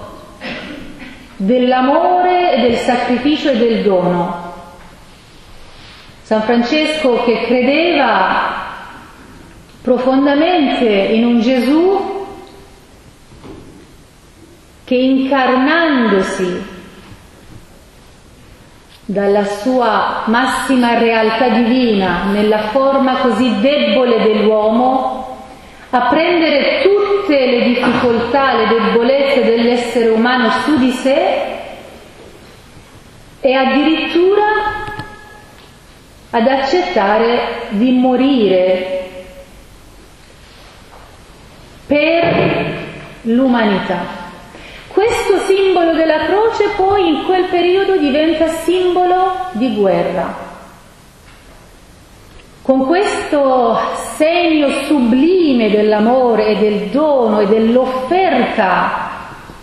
dell'amore, 1.38 2.58
del 2.60 2.76
sacrificio 2.76 3.52
e 3.52 3.58
del 3.58 3.84
dono. 3.84 4.49
San 6.30 6.44
Francesco 6.44 7.24
che 7.24 7.42
credeva 7.48 8.54
profondamente 9.82 10.86
in 10.86 11.26
un 11.26 11.42
Gesù 11.42 12.28
che 14.84 14.94
incarnandosi 14.94 16.68
dalla 19.06 19.44
sua 19.44 20.26
massima 20.26 21.00
realtà 21.00 21.50
divina 21.50 22.26
nella 22.26 22.68
forma 22.68 23.16
così 23.22 23.60
debole 23.60 24.22
dell'uomo, 24.22 25.48
a 25.90 26.02
prendere 26.10 26.84
tutte 26.84 27.44
le 27.44 27.64
difficoltà, 27.64 28.54
le 28.54 28.68
debolezze 28.68 29.46
dell'essere 29.46 30.10
umano 30.10 30.52
su 30.64 30.78
di 30.78 30.92
sé 30.92 31.58
e 33.40 33.52
addirittura 33.52 34.79
ad 36.32 36.48
accettare 36.48 37.68
di 37.70 37.92
morire 37.92 39.10
per 41.88 42.78
l'umanità. 43.22 44.18
Questo 44.88 45.40
simbolo 45.48 45.94
della 45.94 46.26
croce 46.26 46.70
poi 46.76 47.08
in 47.08 47.26
quel 47.26 47.46
periodo 47.46 47.98
diventa 47.98 48.48
simbolo 48.48 49.50
di 49.54 49.74
guerra. 49.76 50.48
Con 52.62 52.86
questo 52.86 53.80
segno 54.16 54.70
sublime 54.86 55.72
dell'amore 55.72 56.48
e 56.48 56.56
del 56.58 56.90
dono 56.90 57.40
e 57.40 57.48
dell'offerta 57.48 59.08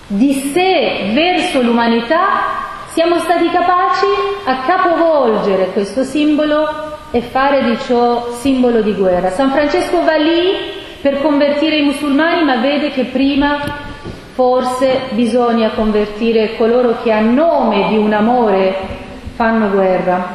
di 0.09 0.33
sé 0.53 1.11
verso 1.13 1.63
l'umanità, 1.63 2.66
siamo 2.97 3.19
stati 3.19 3.51
capaci 3.51 4.07
a 4.45 4.61
capovolgere 4.61 5.67
questo 5.73 6.03
simbolo 6.03 6.67
e 7.11 7.21
fare 7.21 7.63
di 7.65 7.77
ciò 7.81 8.33
simbolo 8.39 8.81
di 8.81 8.95
guerra. 8.95 9.29
San 9.33 9.51
Francesco 9.51 10.03
va 10.03 10.17
lì 10.17 10.55
per 11.03 11.21
convertire 11.21 11.77
i 11.77 11.83
musulmani, 11.83 12.43
ma 12.43 12.57
vede 12.57 12.91
che 12.93 13.05
prima 13.05 13.85
Forse 14.33 15.09
bisogna 15.13 15.71
convertire 15.71 16.57
coloro 16.57 16.99
che 17.03 17.11
a 17.11 17.21
nome 17.21 17.89
di 17.89 17.97
un 17.97 18.13
amore 18.13 18.77
fanno 19.35 19.71
guerra. 19.71 20.35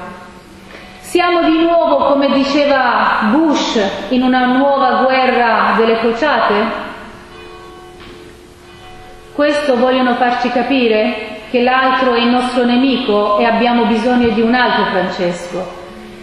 Siamo 1.00 1.44
di 1.44 1.60
nuovo, 1.60 2.08
come 2.08 2.32
diceva 2.32 3.30
Bush, 3.30 3.80
in 4.10 4.24
una 4.24 4.48
nuova 4.48 5.04
guerra 5.04 5.76
delle 5.78 6.00
crociate? 6.00 6.54
Questo 9.34 9.78
vogliono 9.78 10.16
farci 10.16 10.50
capire? 10.50 11.31
Che 11.52 11.62
l'altro 11.62 12.14
è 12.14 12.20
il 12.22 12.30
nostro 12.30 12.64
nemico 12.64 13.38
e 13.38 13.44
abbiamo 13.44 13.86
bisogno 13.86 14.30
di 14.30 14.40
un 14.40 14.56
altro 14.56 14.86
Francesco, 14.86 15.80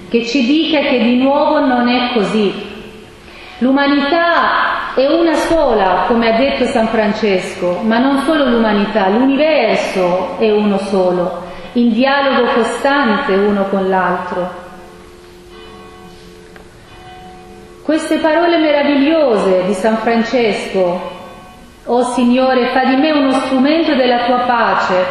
che 0.09 0.25
ci 0.25 0.47
dica 0.47 0.81
che 0.81 1.01
di 1.01 1.17
nuovo 1.19 1.61
non 1.61 1.87
è 1.87 2.13
così. 2.15 2.51
L'umanità 3.59 4.95
è 4.95 5.07
una 5.07 5.35
sola, 5.35 6.05
come 6.07 6.33
ha 6.33 6.39
detto 6.39 6.65
San 6.65 6.89
Francesco, 6.89 7.81
ma 7.83 7.99
non 7.99 8.21
solo 8.21 8.47
l'umanità, 8.47 9.09
l'universo 9.09 10.39
è 10.39 10.51
uno 10.51 10.79
solo, 10.79 11.43
in 11.75 11.93
dialogo 11.93 12.51
costante 12.55 13.35
uno 13.35 13.65
con 13.65 13.87
l'altro. 13.87 14.67
Queste 17.83 18.17
parole 18.17 18.59
meravigliose 18.59 19.65
di 19.67 19.75
San 19.75 19.97
Francesco, 19.99 21.18
oh 21.91 22.03
Signore, 22.13 22.67
fa 22.67 22.85
di 22.85 22.97
me 22.97 23.11
uno 23.11 23.33
strumento 23.33 23.95
della 23.95 24.25
tua 24.25 24.41
pace, 24.41 25.05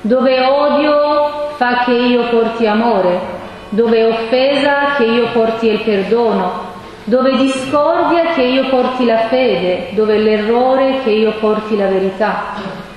dove 0.00 0.40
odio 0.40 1.52
fa 1.56 1.84
che 1.84 1.92
io 1.92 2.28
porti 2.30 2.66
amore, 2.66 3.20
dove 3.68 4.04
offesa 4.04 4.94
che 4.96 5.04
io 5.04 5.28
porti 5.32 5.66
il 5.68 5.80
perdono, 5.80 6.72
dove 7.04 7.36
discordia 7.36 8.32
che 8.32 8.42
io 8.42 8.68
porti 8.70 9.04
la 9.04 9.28
fede, 9.28 9.88
dove 9.90 10.16
l'errore 10.16 11.00
che 11.04 11.10
io 11.10 11.32
porti 11.40 11.76
la 11.76 11.88
verità, 11.88 12.54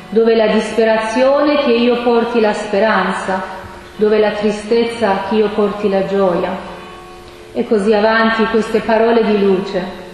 dove 0.10 0.34
la 0.34 0.48
disperazione 0.48 1.58
che 1.66 1.74
io 1.74 2.02
porti 2.04 2.40
la 2.40 2.54
speranza, 2.54 3.44
dove 3.98 4.20
la 4.20 4.32
tristezza 4.32 5.24
che 5.28 5.36
io 5.36 5.50
porti 5.50 5.90
la 5.90 6.06
gioia 6.06 6.76
e 7.52 7.68
così 7.68 7.94
avanti 7.94 8.46
queste 8.46 8.80
parole 8.80 9.26
di 9.26 9.40
luce. 9.44 10.07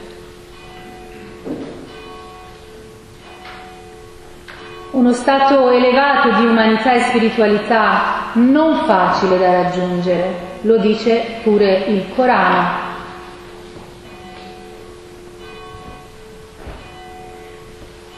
Uno 4.93 5.11
stato 5.11 5.71
elevato 5.71 6.39
di 6.39 6.45
umanità 6.45 6.93
e 6.93 6.99
spiritualità 6.99 8.29
non 8.33 8.85
facile 8.85 9.39
da 9.39 9.63
raggiungere, 9.63 10.35
lo 10.61 10.77
dice 10.77 11.39
pure 11.41 11.85
il 11.87 12.05
Corano. 12.13 12.91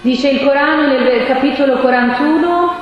Dice 0.01 0.27
il 0.27 0.43
Corano 0.43 0.87
nel 0.87 1.25
capitolo 1.25 1.77
41 1.77 2.73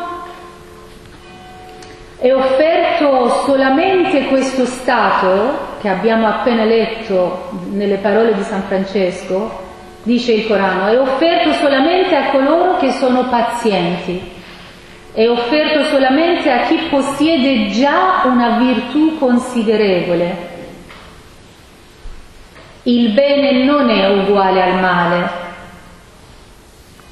è 2.17 2.33
offerto 2.33 3.43
solamente 3.45 4.25
questo 4.25 4.65
stato 4.65 5.77
che 5.81 5.89
abbiamo 5.89 6.25
appena 6.25 6.63
letto 6.63 7.49
nelle 7.69 7.97
parole 7.97 8.33
di 8.33 8.41
San 8.41 8.63
Francesco, 8.63 9.72
dice 10.03 10.33
il 10.33 10.47
Corano, 10.47 10.87
è 10.87 10.99
offerto 10.99 11.53
solamente 11.53 12.15
a 12.15 12.29
coloro 12.29 12.77
che 12.77 12.91
sono 12.91 13.29
pazienti, 13.29 14.31
è 15.13 15.27
offerto 15.27 15.85
solamente 15.85 16.51
a 16.51 16.61
chi 16.63 16.87
possiede 16.89 17.69
già 17.69 18.23
una 18.25 18.57
virtù 18.57 19.17
considerevole. 19.17 20.51
Il 22.83 23.13
bene 23.13 23.63
non 23.63 23.89
è 23.89 24.09
uguale 24.09 24.61
al 24.61 24.79
male. 24.79 25.29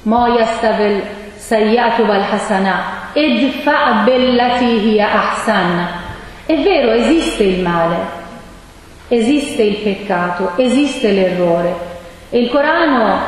Moya 0.02 0.44
stavel 0.44 1.02
sayyatu 1.36 2.02
wal 2.02 2.24
hasana, 2.30 3.10
idfa 3.14 4.02
bellati 4.04 4.64
hiya 4.64 5.12
ahsan. 5.12 5.88
È 6.44 6.56
vero, 6.56 6.90
esiste 6.90 7.44
il 7.44 7.62
male, 7.62 7.96
esiste 9.08 9.62
il 9.62 9.76
peccato, 9.76 10.52
esiste 10.56 11.12
l'errore. 11.12 11.91
E 12.34 12.38
il 12.38 12.48
Corano 12.48 13.20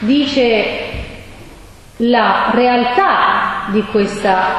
dice 0.00 0.90
la 1.96 2.50
realtà 2.50 3.68
di 3.68 3.82
questa 3.84 4.58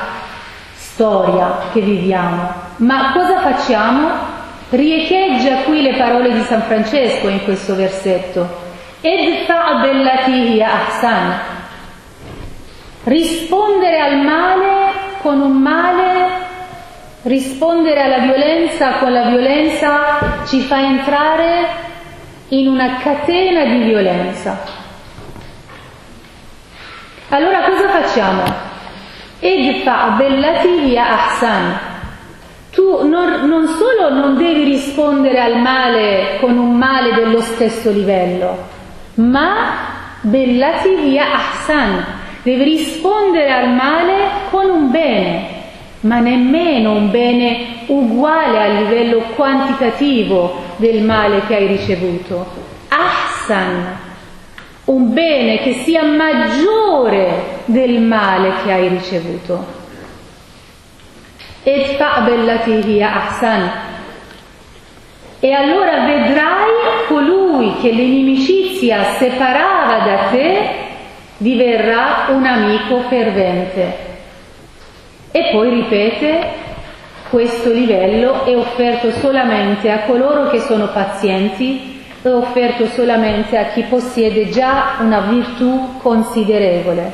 storia 0.73 1.65
che 1.71 1.81
viviamo. 1.81 2.51
Ma 2.77 3.11
cosa 3.13 3.39
facciamo? 3.41 4.09
Riecheggia 4.69 5.57
qui 5.57 5.83
le 5.83 5.93
parole 5.93 6.33
di 6.33 6.41
San 6.41 6.63
Francesco 6.63 7.27
in 7.27 7.43
questo 7.43 7.75
versetto. 7.75 8.61
Edfa 9.01 9.81
bellati 9.81 10.59
ahsan. 10.59 11.39
Rispondere 13.03 13.99
al 13.99 14.23
male 14.23 14.91
con 15.21 15.39
un 15.39 15.61
male 15.61 16.41
Rispondere 17.23 18.01
alla 18.01 18.17
violenza 18.17 18.95
con 18.95 19.13
la 19.13 19.29
violenza 19.29 20.43
ci 20.45 20.59
fa 20.59 20.81
entrare 20.81 21.91
in 22.49 22.67
una 22.67 22.97
catena 22.97 23.65
di 23.65 23.83
violenza. 23.83 24.61
Allora 27.29 27.61
cosa 27.61 27.89
facciamo? 27.89 28.43
Edfa 29.39 30.09
bellati 30.17 30.97
ahsan. 30.97 31.79
Tu 32.71 33.07
non, 33.07 33.47
non 33.47 33.67
solo 33.67 34.09
non 34.13 34.37
devi 34.37 34.63
rispondere 34.63 35.39
al 35.39 35.59
male 35.59 36.37
con 36.39 36.57
un 36.57 36.75
male 36.75 37.13
dello 37.13 37.41
stesso 37.41 37.91
livello, 37.91 38.67
ma 39.15 39.91
bellati 40.21 40.95
via 40.95 41.33
ahsan. 41.33 42.05
Devi 42.41 42.63
rispondere 42.63 43.51
al 43.51 43.69
male 43.69 44.27
con 44.49 44.69
un 44.69 44.91
bene 44.91 45.52
ma 46.03 46.19
nemmeno 46.19 46.91
un 46.91 47.11
bene 47.11 47.83
uguale 47.87 48.61
a 48.61 48.67
livello 48.67 49.19
quantitativo 49.35 50.61
del 50.77 51.01
male 51.01 51.41
che 51.47 51.55
hai 51.55 51.67
ricevuto. 51.67 52.45
Ahsan, 52.89 53.97
un 54.85 55.13
bene 55.13 55.59
che 55.59 55.73
sia 55.73 56.03
maggiore 56.03 57.61
del 57.65 58.01
male 58.01 58.53
che 58.63 58.71
hai 58.71 58.87
ricevuto. 58.89 59.81
Edfa 61.63 62.19
bellati 62.21 63.01
ahsan. 63.01 63.71
E 65.39 65.51
allora 65.51 66.05
vedrai 66.05 67.05
colui 67.07 67.75
che 67.81 67.91
l'inimicizia 67.91 69.13
separava 69.17 70.05
da 70.05 70.17
te 70.31 70.69
diverrà 71.37 72.27
un 72.29 72.45
amico 72.45 73.01
fervente. 73.07 74.12
E 75.35 75.49
poi 75.51 75.67
ripete, 75.71 76.47
questo 77.31 77.71
livello 77.71 78.45
è 78.45 78.55
offerto 78.55 79.09
solamente 79.13 79.89
a 79.89 80.01
coloro 80.01 80.47
che 80.51 80.59
sono 80.59 80.89
pazienti, 80.89 82.03
è 82.21 82.27
offerto 82.27 82.85
solamente 82.85 83.57
a 83.57 83.71
chi 83.71 83.81
possiede 83.81 84.49
già 84.49 84.97
una 84.99 85.21
virtù 85.21 85.97
considerevole. 86.03 87.11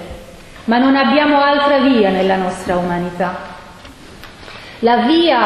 Ma 0.66 0.80
non 0.80 0.98
abbiamo 0.98 1.40
altra 1.40 1.78
via 1.78 2.10
nella 2.10 2.36
nostra 2.36 2.76
umanità. 2.76 3.38
La 4.80 4.98
via, 4.98 5.40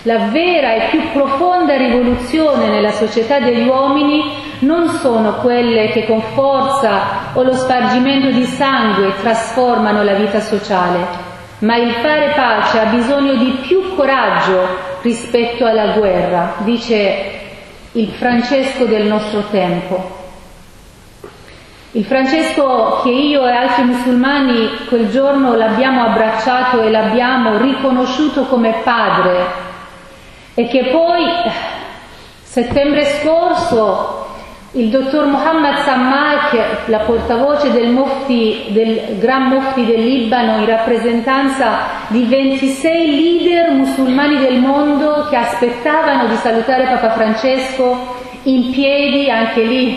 la 0.00 0.18
vera 0.28 0.72
e 0.76 0.88
più 0.88 1.12
profonda 1.12 1.76
rivoluzione 1.76 2.68
nella 2.68 2.92
società 2.92 3.38
degli 3.40 3.68
uomini 3.68 4.22
non 4.60 4.88
sono 4.88 5.34
quelle 5.42 5.90
che 5.90 6.06
con 6.06 6.22
forza 6.22 7.34
o 7.34 7.42
lo 7.42 7.52
spargimento 7.52 8.30
di 8.30 8.44
sangue 8.44 9.12
trasformano 9.20 10.02
la 10.02 10.14
vita 10.14 10.40
sociale, 10.40 11.32
ma 11.60 11.76
il 11.76 11.92
fare 11.94 12.32
pace 12.34 12.80
ha 12.80 12.86
bisogno 12.86 13.34
di 13.36 13.58
più 13.62 13.94
coraggio 13.94 14.66
rispetto 15.02 15.64
alla 15.64 15.92
guerra, 15.92 16.54
dice 16.58 17.40
il 17.92 18.08
Francesco 18.10 18.84
del 18.86 19.06
nostro 19.06 19.44
tempo. 19.50 20.22
Il 21.92 22.04
Francesco 22.04 23.00
che 23.04 23.10
io 23.10 23.46
e 23.46 23.52
altri 23.52 23.84
musulmani 23.84 24.68
quel 24.88 25.10
giorno 25.10 25.54
l'abbiamo 25.54 26.02
abbracciato 26.02 26.82
e 26.82 26.90
l'abbiamo 26.90 27.56
riconosciuto 27.58 28.46
come 28.46 28.80
padre 28.82 29.46
e 30.54 30.66
che 30.66 30.86
poi 30.86 31.24
settembre 32.42 33.04
scorso 33.04 34.23
il 34.76 34.88
dottor 34.88 35.26
Mohammed 35.26 35.84
Sammak, 35.84 36.88
la 36.88 36.98
portavoce 37.00 37.70
del, 37.70 37.90
mufti, 37.90 38.64
del 38.70 39.18
Gran 39.18 39.48
Mufti 39.48 39.86
del 39.86 40.02
Libano 40.02 40.58
in 40.58 40.66
rappresentanza 40.66 41.78
di 42.08 42.24
26 42.24 43.14
leader 43.14 43.70
musulmani 43.70 44.38
del 44.38 44.58
mondo 44.58 45.28
che 45.30 45.36
aspettavano 45.36 46.26
di 46.26 46.34
salutare 46.36 46.86
Papa 46.86 47.12
Francesco 47.12 48.16
in 48.44 48.72
piedi, 48.72 49.30
anche 49.30 49.62
lì 49.62 49.96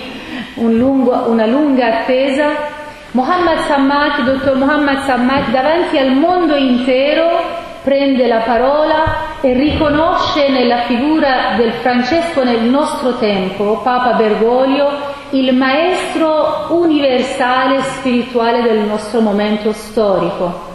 un 0.56 0.78
lungo, 0.78 1.24
una 1.28 1.48
lunga 1.48 2.02
attesa, 2.02 2.76
Mohammed 3.12 3.62
Sammak, 3.66 4.22
dottor 4.26 4.58
Mohammed 4.58 5.00
Sammak 5.06 5.50
davanti 5.50 5.98
al 5.98 6.12
mondo 6.12 6.56
intero 6.56 7.66
prende 7.88 8.28
la 8.28 8.40
parola 8.40 9.40
e 9.40 9.54
riconosce 9.54 10.50
nella 10.50 10.82
figura 10.82 11.54
del 11.56 11.72
Francesco 11.72 12.44
nel 12.44 12.64
nostro 12.64 13.16
tempo, 13.18 13.78
Papa 13.78 14.12
Bergoglio, 14.12 14.90
il 15.30 15.56
maestro 15.56 16.66
universale 16.72 17.82
spirituale 17.84 18.62
del 18.62 18.80
nostro 18.80 19.22
momento 19.22 19.72
storico. 19.72 20.66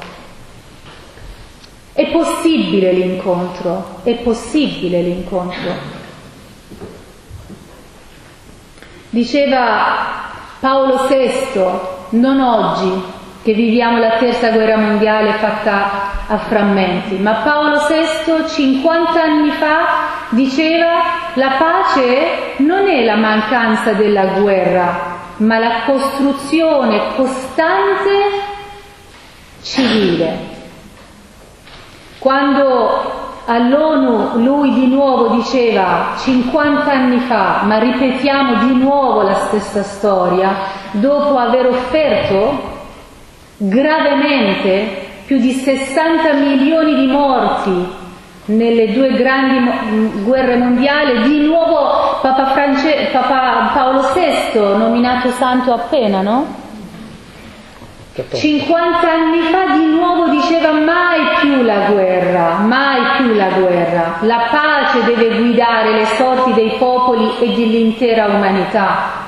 È 1.92 2.06
possibile 2.06 2.92
l'incontro, 2.92 4.00
è 4.04 4.14
possibile 4.14 5.02
l'incontro. 5.02 5.70
Diceva 9.10 10.30
Paolo 10.60 11.06
VI, 11.08 12.18
non 12.18 12.40
oggi, 12.40 13.20
che 13.42 13.52
viviamo 13.52 13.98
la 13.98 14.18
terza 14.18 14.50
guerra 14.50 14.76
mondiale 14.76 15.32
fatta 15.32 16.10
a 16.28 16.38
frammenti, 16.38 17.16
ma 17.16 17.42
Paolo 17.44 17.80
VI 17.88 18.48
50 18.48 19.20
anni 19.20 19.50
fa 19.50 19.78
diceva 20.28 21.02
la 21.34 21.52
pace 21.58 22.54
non 22.58 22.88
è 22.88 23.04
la 23.04 23.16
mancanza 23.16 23.92
della 23.92 24.26
guerra, 24.26 25.16
ma 25.38 25.58
la 25.58 25.80
costruzione 25.84 27.00
costante 27.16 28.10
civile. 29.62 30.50
Quando 32.18 33.20
all'ONU 33.44 34.38
lui 34.44 34.72
di 34.72 34.86
nuovo 34.86 35.34
diceva 35.34 36.14
50 36.16 36.90
anni 36.90 37.18
fa, 37.18 37.62
ma 37.64 37.78
ripetiamo 37.78 38.66
di 38.66 38.74
nuovo 38.76 39.22
la 39.22 39.34
stessa 39.34 39.82
storia, 39.82 40.54
dopo 40.92 41.36
aver 41.38 41.66
offerto 41.66 42.71
gravemente 43.68 45.10
più 45.24 45.38
di 45.38 45.52
60 45.52 46.32
milioni 46.32 46.94
di 46.96 47.06
morti 47.06 48.00
nelle 48.46 48.92
due 48.92 49.12
grandi 49.12 49.70
guerre 50.24 50.56
mondiali, 50.56 51.22
di 51.22 51.46
nuovo 51.46 52.18
Papa, 52.20 52.46
France... 52.46 53.08
Papa 53.12 53.70
Paolo 53.72 54.12
VI, 54.12 54.58
nominato 54.76 55.30
santo 55.30 55.72
appena, 55.72 56.22
no? 56.22 56.60
50 58.14 59.10
anni 59.10 59.40
fa 59.50 59.74
di 59.74 59.86
nuovo 59.86 60.28
diceva 60.28 60.72
mai 60.72 61.20
più 61.40 61.62
la 61.62 61.86
guerra, 61.90 62.58
mai 62.58 63.16
più 63.16 63.32
la 63.32 63.48
guerra. 63.48 64.16
La 64.20 64.48
pace 64.50 65.04
deve 65.04 65.38
guidare 65.38 65.92
le 65.92 66.04
sorti 66.16 66.52
dei 66.52 66.74
popoli 66.78 67.38
e 67.38 67.46
dell'intera 67.54 68.26
umanità. 68.26 69.21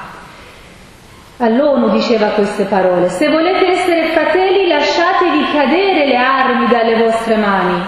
All'ONU 1.39 1.91
diceva 1.91 2.29
queste 2.29 2.63
parole, 2.65 3.09
se 3.09 3.29
volete 3.29 3.67
essere 3.67 4.13
fratelli 4.13 4.69
lasciatevi 4.69 5.51
cadere 5.53 6.07
le 6.07 6.17
armi 6.17 6.69
dalle 6.69 7.03
vostre 7.03 7.35
mani. 7.35 7.83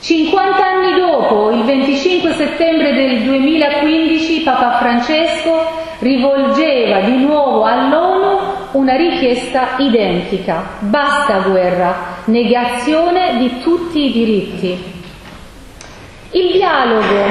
50 0.00 0.66
anni 0.66 0.98
dopo, 0.98 1.50
il 1.52 1.62
25 1.62 2.32
settembre 2.32 2.92
del 2.92 3.22
2015, 3.22 4.42
Papa 4.42 4.78
Francesco 4.78 5.66
rivolgeva 6.00 6.98
di 7.02 7.16
nuovo 7.18 7.62
all'ONU 7.62 8.38
una 8.72 8.96
richiesta 8.96 9.76
identica. 9.78 10.64
Basta 10.80 11.38
guerra, 11.46 11.94
negazione 12.24 13.38
di 13.38 13.60
tutti 13.60 14.06
i 14.06 14.12
diritti. 14.12 14.92
Il 16.32 16.50
dialogo, 16.50 17.24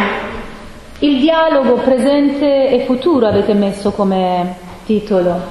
il 0.99 1.19
dialogo 1.19 1.73
presente 1.73 2.69
e 2.69 2.85
futuro 2.85 3.27
avete 3.27 3.53
messo 3.53 3.91
come 3.91 4.62
titolo. 4.85 5.41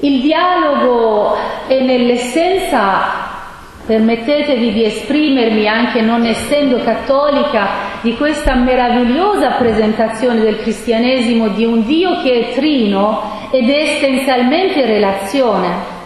Il 0.00 0.20
dialogo 0.20 1.36
è 1.66 1.80
nell'essenza, 1.80 3.26
permettetevi 3.84 4.72
di 4.72 4.84
esprimermi 4.84 5.66
anche 5.66 6.00
non 6.00 6.24
essendo 6.24 6.80
cattolica, 6.84 7.86
di 8.00 8.14
questa 8.16 8.54
meravigliosa 8.54 9.52
presentazione 9.52 10.40
del 10.40 10.60
cristianesimo 10.60 11.48
di 11.48 11.64
un 11.64 11.84
Dio 11.84 12.22
che 12.22 12.50
è 12.50 12.54
trino 12.54 13.48
ed 13.50 13.68
è 13.68 13.76
essenzialmente 13.76 14.86
relazione. 14.86 15.96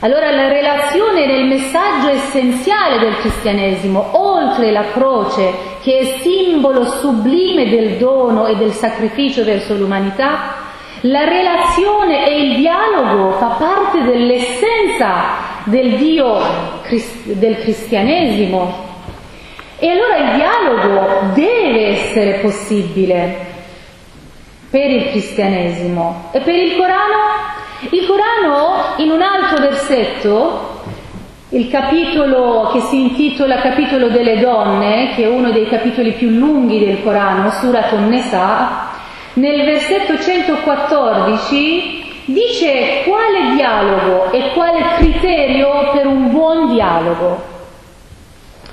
Allora 0.00 0.30
la 0.30 0.48
relazione 0.48 1.24
è 1.24 1.26
nel 1.26 1.46
messaggio 1.46 2.08
essenziale 2.08 2.98
del 2.98 3.16
cristianesimo, 3.18 4.10
oltre 4.12 4.70
la 4.70 4.84
croce 4.92 5.52
che 5.80 5.98
è 5.98 6.04
simbolo 6.20 6.84
sublime 6.84 7.68
del 7.68 7.96
dono 7.98 8.46
e 8.46 8.56
del 8.56 8.72
sacrificio 8.72 9.44
verso 9.44 9.74
l'umanità, 9.74 10.66
la 11.02 11.24
relazione 11.24 12.26
e 12.28 12.42
il 12.42 12.56
dialogo 12.56 13.32
fa 13.38 13.56
parte 13.58 14.02
dell'essenza 14.02 15.46
del 15.64 15.96
Dio 15.96 16.40
del 17.24 17.58
cristianesimo. 17.60 18.86
E 19.78 19.88
allora 19.90 20.16
il 20.16 20.34
dialogo 20.34 21.32
deve 21.34 21.86
essere 21.88 22.38
possibile 22.40 23.46
per 24.70 24.90
il 24.90 25.10
cristianesimo 25.10 26.30
e 26.32 26.40
per 26.40 26.54
il 26.54 26.76
Corano. 26.76 27.56
Il 27.90 28.06
Corano 28.06 28.94
in 28.96 29.10
un 29.10 29.22
altro 29.22 29.60
versetto, 29.60 30.80
il 31.50 31.70
capitolo 31.70 32.70
che 32.72 32.80
si 32.80 33.00
intitola 33.00 33.60
capitolo 33.60 34.08
delle 34.08 34.40
donne, 34.40 35.12
che 35.14 35.22
è 35.22 35.28
uno 35.28 35.52
dei 35.52 35.68
capitoli 35.68 36.12
più 36.12 36.28
lunghi 36.28 36.84
del 36.84 37.02
Corano, 37.04 37.50
Surat 37.52 37.92
Nisa, 37.92 38.87
nel 39.33 39.65
versetto 39.65 40.17
114 40.17 42.03
dice 42.25 43.03
quale 43.05 43.55
dialogo 43.55 44.31
e 44.31 44.51
quale 44.53 44.95
criterio 44.97 45.91
per 45.91 46.07
un 46.07 46.31
buon 46.31 46.73
dialogo. 46.73 47.51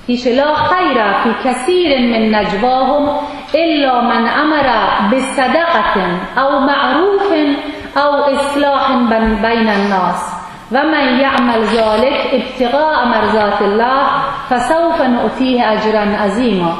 Dice 0.04 0.34
la 0.34 0.66
khaira 0.68 1.14
fi 1.22 1.34
kasirin 1.42 2.10
min 2.10 2.30
najwahum 2.30 3.26
illa 3.52 4.02
man 4.02 4.26
amara 4.26 5.08
bisadaqatin 5.08 6.18
aw 6.34 6.60
ma'rufin 6.60 7.56
aw 7.94 8.30
islahin 8.34 9.08
bayna 9.40 9.72
an-nas. 9.72 10.38
ومن 10.70 11.20
يعمل 11.20 11.64
ذلك 11.64 12.18
ابتغاء 12.32 13.04
مرضات 13.04 13.62
الله 13.62 14.02
فسوف 14.50 15.02
نؤتيه 15.02 15.72
أجرا 15.72 16.16
عظيما 16.16 16.74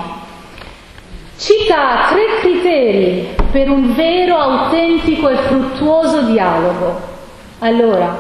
cita 1.41 2.12
tre 2.12 2.24
criteri 2.41 3.28
per 3.56 3.69
un 3.69 3.95
vero, 3.95 4.38
autentico 4.38 5.30
e 5.30 5.38
fruttuoso 5.38 6.23
dialogo. 6.23 6.99
Allora, 7.60 8.14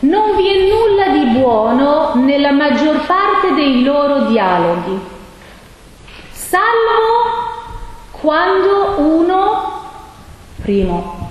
non 0.00 0.36
vi 0.36 0.46
è 0.46 0.68
nulla 0.68 1.08
di 1.08 1.36
buono 1.36 2.12
nella 2.14 2.52
maggior 2.52 3.04
parte 3.04 3.54
dei 3.54 3.82
loro 3.82 4.26
dialoghi, 4.26 5.00
salvo 6.30 7.24
quando 8.20 8.94
uno, 8.98 9.82
primo, 10.62 11.28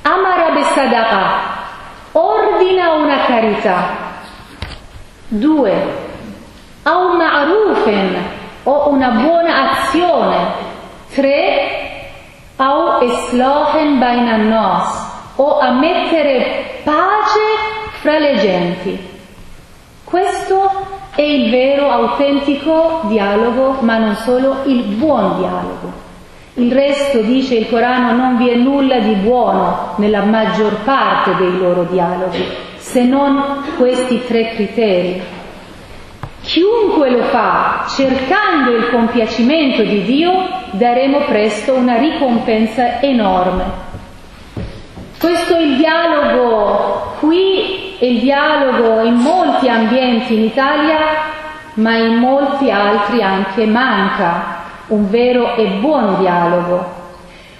amara 0.00 0.52
besadaqa, 0.52 1.26
ordina 2.12 2.92
una 2.94 3.24
carità, 3.26 3.88
due, 5.28 5.72
au 6.84 7.14
ma'rufen, 7.14 8.24
o 8.62 8.88
una 8.88 9.10
buona 9.10 9.70
azione. 9.70 10.72
Tre, 11.12 11.93
au 12.56 13.02
islahen 13.02 13.98
bainan 13.98 14.48
nas, 14.48 15.12
o 15.36 15.58
a 15.58 15.72
mettere 15.72 16.80
pace 16.84 17.46
fra 18.00 18.18
le 18.18 18.36
genti. 18.38 19.12
Questo 20.04 20.70
è 21.14 21.22
il 21.22 21.50
vero, 21.50 21.90
autentico 21.90 23.00
dialogo, 23.04 23.78
ma 23.80 23.98
non 23.98 24.14
solo 24.16 24.58
il 24.64 24.82
buon 24.82 25.38
dialogo. 25.38 26.02
Il 26.54 26.70
resto, 26.72 27.20
dice 27.22 27.56
il 27.56 27.68
Corano, 27.68 28.12
non 28.12 28.36
vi 28.36 28.48
è 28.48 28.54
nulla 28.54 29.00
di 29.00 29.14
buono 29.14 29.94
nella 29.96 30.22
maggior 30.22 30.82
parte 30.84 31.34
dei 31.36 31.58
loro 31.58 31.82
dialoghi, 31.84 32.44
se 32.76 33.02
non 33.02 33.64
questi 33.76 34.24
tre 34.24 34.50
criteri. 34.54 35.22
Chiunque 36.44 37.08
lo 37.10 37.22
fa 37.24 37.86
cercando 37.88 38.76
il 38.76 38.90
compiacimento 38.90 39.82
di 39.82 40.04
Dio, 40.04 40.46
daremo 40.72 41.20
presto 41.20 41.72
una 41.72 41.96
ricompensa 41.96 43.00
enorme. 43.00 43.64
Questo 45.18 45.56
è 45.56 45.60
il 45.62 45.76
dialogo 45.76 47.14
qui, 47.18 47.96
è 47.98 48.04
il 48.04 48.20
dialogo 48.20 49.00
in 49.00 49.14
molti 49.14 49.70
ambienti 49.70 50.34
in 50.34 50.42
Italia, 50.42 50.98
ma 51.74 51.96
in 51.96 52.16
molti 52.16 52.70
altri 52.70 53.22
anche 53.22 53.64
manca 53.64 54.64
un 54.88 55.08
vero 55.08 55.56
e 55.56 55.66
buon 55.80 56.18
dialogo. 56.18 57.02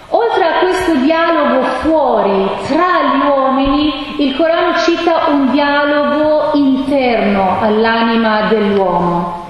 Oltre 0.09 0.45
a 0.45 0.59
questo 0.59 0.93
dialogo 0.97 1.63
fuori 1.81 2.47
tra 2.67 3.01
gli 3.01 3.27
uomini, 3.27 4.15
il 4.19 4.35
Corano 4.35 4.77
cita 4.77 5.25
un 5.29 5.49
dialogo 5.49 6.51
interno 6.95 7.59
all'anima 7.59 8.47
dell'uomo. 8.47 9.43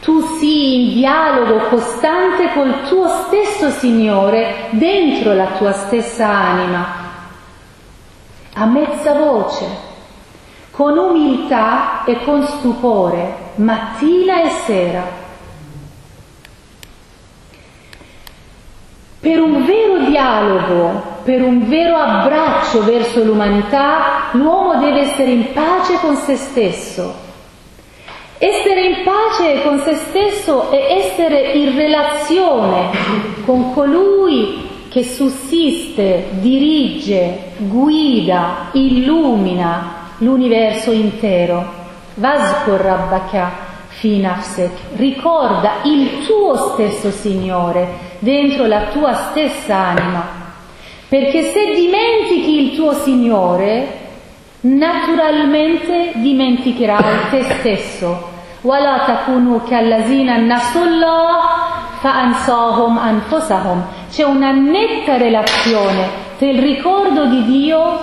Tu 0.00 0.20
sii 0.38 0.88
in 0.88 0.94
dialogo 0.94 1.66
costante 1.66 2.52
col 2.54 2.88
tuo 2.88 3.08
stesso 3.08 3.70
Signore 3.70 4.68
dentro 4.70 5.34
la 5.34 5.46
tua 5.58 5.72
stessa 5.72 6.26
anima. 6.26 7.04
A 8.54 8.64
mezza 8.64 9.12
voce, 9.12 9.66
con 10.70 10.96
umiltà 10.96 12.04
e 12.04 12.24
con 12.24 12.42
stupore, 12.42 13.34
mattina 13.56 14.42
e 14.42 14.50
sera. 14.64 15.24
Per 19.26 19.40
un 19.40 19.66
vero 19.66 20.08
dialogo, 20.08 21.02
per 21.24 21.42
un 21.42 21.68
vero 21.68 21.96
abbraccio 21.96 22.84
verso 22.84 23.24
l'umanità, 23.24 24.28
l'uomo 24.30 24.78
deve 24.78 25.00
essere 25.00 25.32
in 25.32 25.52
pace 25.52 25.98
con 26.00 26.14
se 26.14 26.36
stesso 26.36 27.12
Essere 28.38 28.84
in 28.84 28.96
pace 29.02 29.62
con 29.64 29.80
se 29.80 29.94
stesso 29.94 30.70
è 30.70 30.76
essere 30.76 31.54
in 31.54 31.74
relazione 31.74 32.90
con 33.44 33.74
colui 33.74 34.84
che 34.88 35.02
sussiste, 35.02 36.28
dirige, 36.34 37.52
guida, 37.56 38.68
illumina 38.74 40.12
l'universo 40.18 40.92
intero. 40.92 41.64
Vaskur 42.14 42.78
Rabbaka 42.78 43.50
fi 43.88 44.20
nafsek, 44.20 44.70
ricorda 44.94 45.78
il 45.82 46.24
tuo 46.24 46.54
stesso 46.74 47.10
Signore 47.10 48.05
dentro 48.19 48.65
la 48.65 48.87
tua 48.91 49.13
stessa 49.13 49.75
anima. 49.75 50.39
Perché 51.07 51.51
se 51.51 51.73
dimentichi 51.73 52.61
il 52.61 52.75
tuo 52.75 52.93
Signore, 52.93 53.99
naturalmente 54.61 56.11
dimenticherai 56.15 57.29
te 57.29 57.43
stesso. 57.59 58.29
ولا 58.63 58.97
تكونوا 59.07 59.59
كالذين 59.69 60.47
نسوا 60.47 60.85
الله 60.85 61.41
فأنساهم 62.03 62.99
أنفسهم 62.99 63.81
c'è 64.11 64.23
una 64.23 64.51
netta 64.51 65.17
relazione 65.17 66.07
tra 66.37 66.47
il 66.47 66.59
ricordo 66.59 67.25
di 67.25 67.43
Dio 67.45 67.99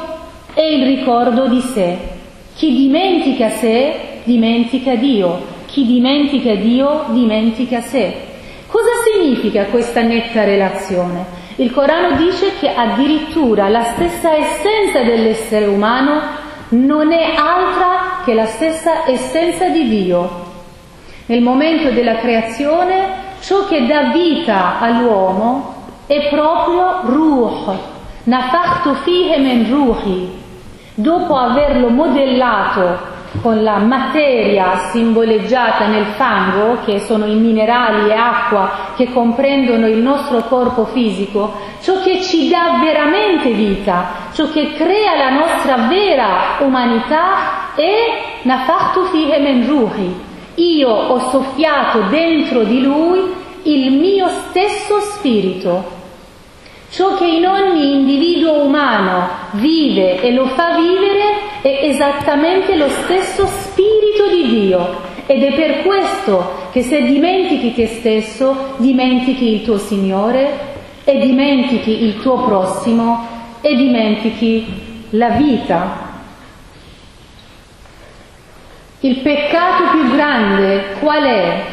e 0.54 0.74
il 0.74 0.86
ricordo 0.86 1.46
di 1.48 1.60
sé. 1.60 1.98
Chi 2.54 2.74
dimentica 2.74 3.50
sé, 3.50 4.20
dimentica 4.24 4.94
Dio. 4.94 5.56
Chi 5.66 5.84
dimentica 5.84 6.54
Dio, 6.54 7.04
dimentica 7.08 7.80
sé. 7.82 8.14
Cosa 8.73 8.89
significa 9.05 9.65
questa 9.65 10.01
netta 10.01 10.43
relazione? 10.43 11.25
Il 11.57 11.71
Corano 11.71 12.15
dice 12.15 12.53
che 12.59 12.73
addirittura 12.73 13.69
la 13.69 13.83
stessa 13.83 14.35
essenza 14.35 15.03
dell'essere 15.03 15.67
umano 15.67 16.19
non 16.69 17.11
è 17.11 17.35
altra 17.35 18.21
che 18.25 18.33
la 18.33 18.47
stessa 18.47 19.05
essenza 19.05 19.69
di 19.69 19.87
Dio. 19.87 20.27
Nel 21.27 21.43
momento 21.43 21.91
della 21.91 22.15
creazione, 22.15 23.09
ciò 23.41 23.67
che 23.67 23.85
dà 23.85 24.05
vita 24.11 24.79
all'uomo 24.79 25.75
è 26.07 26.29
proprio 26.29 27.01
Ruh, 27.03 27.77
Nafachtu 28.23 28.95
fihe 29.03 29.37
men 29.37 29.69
ruhi. 29.69 30.31
Dopo 30.95 31.35
averlo 31.37 31.89
modellato 31.89 33.12
con 33.41 33.63
la 33.63 33.77
materia 33.77 34.89
simboleggiata 34.91 35.87
nel 35.87 36.05
fango, 36.15 36.79
che 36.85 36.99
sono 36.99 37.25
i 37.25 37.35
minerali 37.35 38.09
e 38.09 38.13
acqua 38.13 38.91
che 38.95 39.11
comprendono 39.11 39.87
il 39.87 39.97
nostro 39.97 40.43
corpo 40.43 40.85
fisico, 40.85 41.53
ciò 41.81 41.99
che 42.01 42.21
ci 42.21 42.47
dà 42.47 42.79
veramente 42.81 43.51
vita, 43.51 44.29
ciò 44.33 44.49
che 44.51 44.73
crea 44.73 45.15
la 45.15 45.29
nostra 45.31 45.87
vera 45.87 46.57
umanità 46.59 47.73
è 47.75 48.41
Nafachtu 48.43 49.05
fihe 49.05 49.39
men 49.39 49.65
ruhi. 49.65 50.31
Io 50.55 50.89
ho 50.89 51.29
soffiato 51.29 52.01
dentro 52.09 52.63
di 52.63 52.81
lui 52.81 53.33
il 53.63 53.91
mio 53.93 54.27
stesso 54.49 54.99
spirito. 54.99 56.01
Ciò 56.91 57.15
che 57.15 57.25
in 57.25 57.47
ogni 57.47 57.93
individuo 57.93 58.63
umano 58.65 59.27
vive 59.51 60.21
e 60.21 60.31
lo 60.31 60.45
fa 60.47 60.75
vivere 60.75 61.42
è 61.63 61.79
esattamente 61.83 62.75
lo 62.75 62.89
stesso 62.89 63.47
spirito 63.47 64.27
di 64.29 64.49
Dio. 64.49 65.11
Ed 65.25 65.41
è 65.41 65.53
per 65.53 65.83
questo 65.83 66.67
che 66.73 66.83
se 66.83 67.03
dimentichi 67.03 67.73
te 67.73 67.87
stesso, 67.87 68.73
dimentichi 68.77 69.53
il 69.53 69.63
tuo 69.63 69.77
Signore 69.77 70.71
e 71.05 71.17
dimentichi 71.19 72.03
il 72.03 72.19
tuo 72.19 72.43
prossimo 72.43 73.25
e 73.61 73.75
dimentichi 73.77 75.05
la 75.11 75.29
vita. 75.29 76.11
Il 78.99 79.19
peccato 79.19 79.91
più 79.91 80.11
grande 80.11 80.97
qual 80.99 81.23
è? 81.23 81.71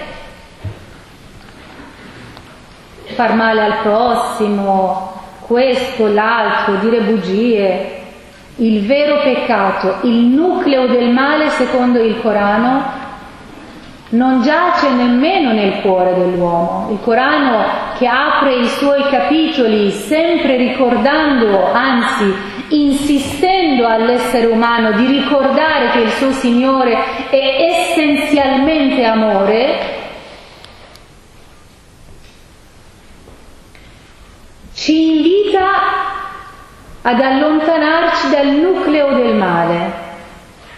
far 3.15 3.35
male 3.35 3.63
al 3.63 3.83
prossimo, 3.83 5.13
questo, 5.41 6.07
l'altro, 6.07 6.77
dire 6.77 7.01
bugie. 7.01 8.00
Il 8.61 8.85
vero 8.85 9.21
peccato, 9.23 10.07
il 10.07 10.27
nucleo 10.27 10.87
del 10.87 11.09
male 11.09 11.49
secondo 11.49 11.99
il 11.99 12.21
Corano, 12.21 12.93
non 14.11 14.43
giace 14.43 14.91
nemmeno 14.91 15.53
nel 15.53 15.81
cuore 15.81 16.13
dell'uomo. 16.13 16.89
Il 16.91 16.99
Corano 17.01 17.65
che 17.97 18.07
apre 18.07 18.57
i 18.57 18.69
suoi 18.69 19.03
capitoli 19.09 19.91
sempre 19.91 20.59
ricordando, 20.59 21.73
anzi 21.73 22.35
insistendo 22.69 23.87
all'essere 23.87 24.45
umano 24.45 24.93
di 24.93 25.07
ricordare 25.07 25.93
che 25.93 26.01
il 26.01 26.11
suo 26.11 26.33
Signore 26.33 26.99
è 27.31 27.73
essenzialmente 27.73 29.05
amore, 29.07 29.79
ci 34.75 35.17
invita 35.17 35.90
ad 37.03 37.21
allontanarci 37.21 38.29
dal 38.31 38.47
nucleo 38.49 39.15
del 39.15 39.35
male, 39.35 40.09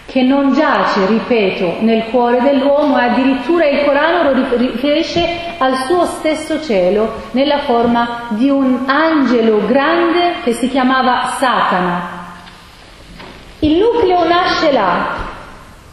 che 0.05 0.21
non 0.21 0.53
giace, 0.53 1.05
ripeto, 1.07 1.77
nel 1.79 2.05
cuore 2.05 2.41
dell'uomo 2.41 2.95
addirittura 2.95 3.65
il 3.65 3.83
Corano 3.83 4.31
lo 4.31 4.57
riferisce 4.57 5.55
al 5.57 5.75
suo 5.87 6.05
stesso 6.05 6.61
cielo 6.61 7.13
nella 7.31 7.59
forma 7.59 8.27
di 8.29 8.49
un 8.49 8.83
angelo 8.85 9.65
grande 9.65 10.35
che 10.43 10.53
si 10.53 10.69
chiamava 10.69 11.33
Satana. 11.39 12.21
Il 13.59 13.77
nucleo 13.77 14.27
nasce 14.27 14.71
là. 14.71 15.31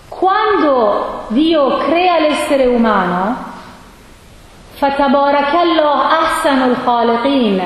Quando 0.08 1.24
Dio 1.28 1.78
crea 1.78 2.18
l'essere 2.18 2.66
umano, 2.66 3.48
Fatabarakallah 4.74 6.20
ahsanul 6.20 6.76
khaliqin, 6.84 7.62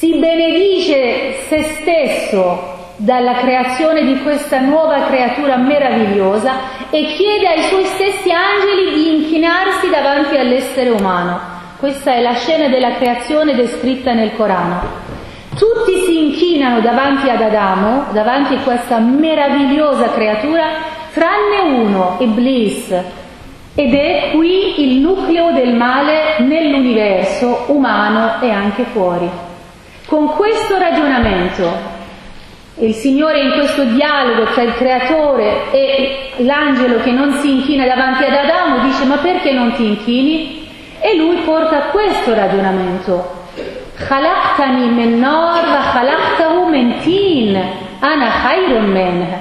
si 0.00 0.14
benedice 0.14 1.42
se 1.46 1.62
stesso 1.78 2.78
dalla 2.96 3.34
creazione 3.34 4.02
di 4.06 4.18
questa 4.22 4.58
nuova 4.60 5.02
creatura 5.02 5.58
meravigliosa 5.58 6.88
e 6.88 7.04
chiede 7.04 7.46
ai 7.46 7.62
suoi 7.64 7.84
stessi 7.84 8.30
angeli 8.32 8.94
di 8.94 9.14
inchinarsi 9.16 9.90
davanti 9.90 10.38
all'essere 10.38 10.88
umano. 10.88 11.38
Questa 11.78 12.14
è 12.14 12.22
la 12.22 12.32
scena 12.32 12.68
della 12.68 12.94
creazione 12.94 13.54
descritta 13.54 14.14
nel 14.14 14.34
Corano. 14.36 14.80
Tutti 15.50 15.98
si 16.06 16.28
inchinano 16.28 16.80
davanti 16.80 17.28
ad 17.28 17.42
Adamo, 17.42 18.06
davanti 18.12 18.54
a 18.54 18.60
questa 18.60 19.00
meravigliosa 19.00 20.12
creatura, 20.12 20.64
tranne 21.12 21.76
uno, 21.76 22.16
Iblis, 22.20 22.90
ed 23.74 23.92
è 23.92 24.30
qui 24.32 24.82
il 24.82 24.98
nucleo 25.00 25.52
del 25.52 25.74
male 25.74 26.38
nell'universo 26.38 27.64
umano 27.66 28.40
e 28.40 28.48
anche 28.48 28.84
fuori. 28.84 29.48
Con 30.09 30.27
questo 30.33 30.77
ragionamento, 30.77 31.93
il 32.79 32.93
Signore 32.93 33.39
in 33.41 33.51
questo 33.53 33.83
dialogo 33.85 34.51
tra 34.51 34.61
il 34.61 34.73
creatore 34.73 35.71
e 35.71 36.31
l'angelo 36.37 37.01
che 37.01 37.11
non 37.11 37.31
si 37.39 37.51
inchina 37.51 37.85
davanti 37.85 38.23
ad 38.23 38.33
Adamo 38.33 38.79
dice 38.79 39.05
ma 39.05 39.17
perché 39.17 39.51
non 39.51 39.73
ti 39.73 39.85
inchini? 39.85 40.67
E 40.99 41.15
lui 41.17 41.37
porta 41.37 41.89
questo 41.91 42.33
ragionamento. 42.33 43.43
خلقتني 43.95 44.87
من 44.87 45.21
نار 45.21 45.63
وخلقته 45.63 46.65
من 46.65 46.93
طين 47.05 47.63
أنا 48.03 48.29
خير 48.29 48.79
منه 48.79 49.39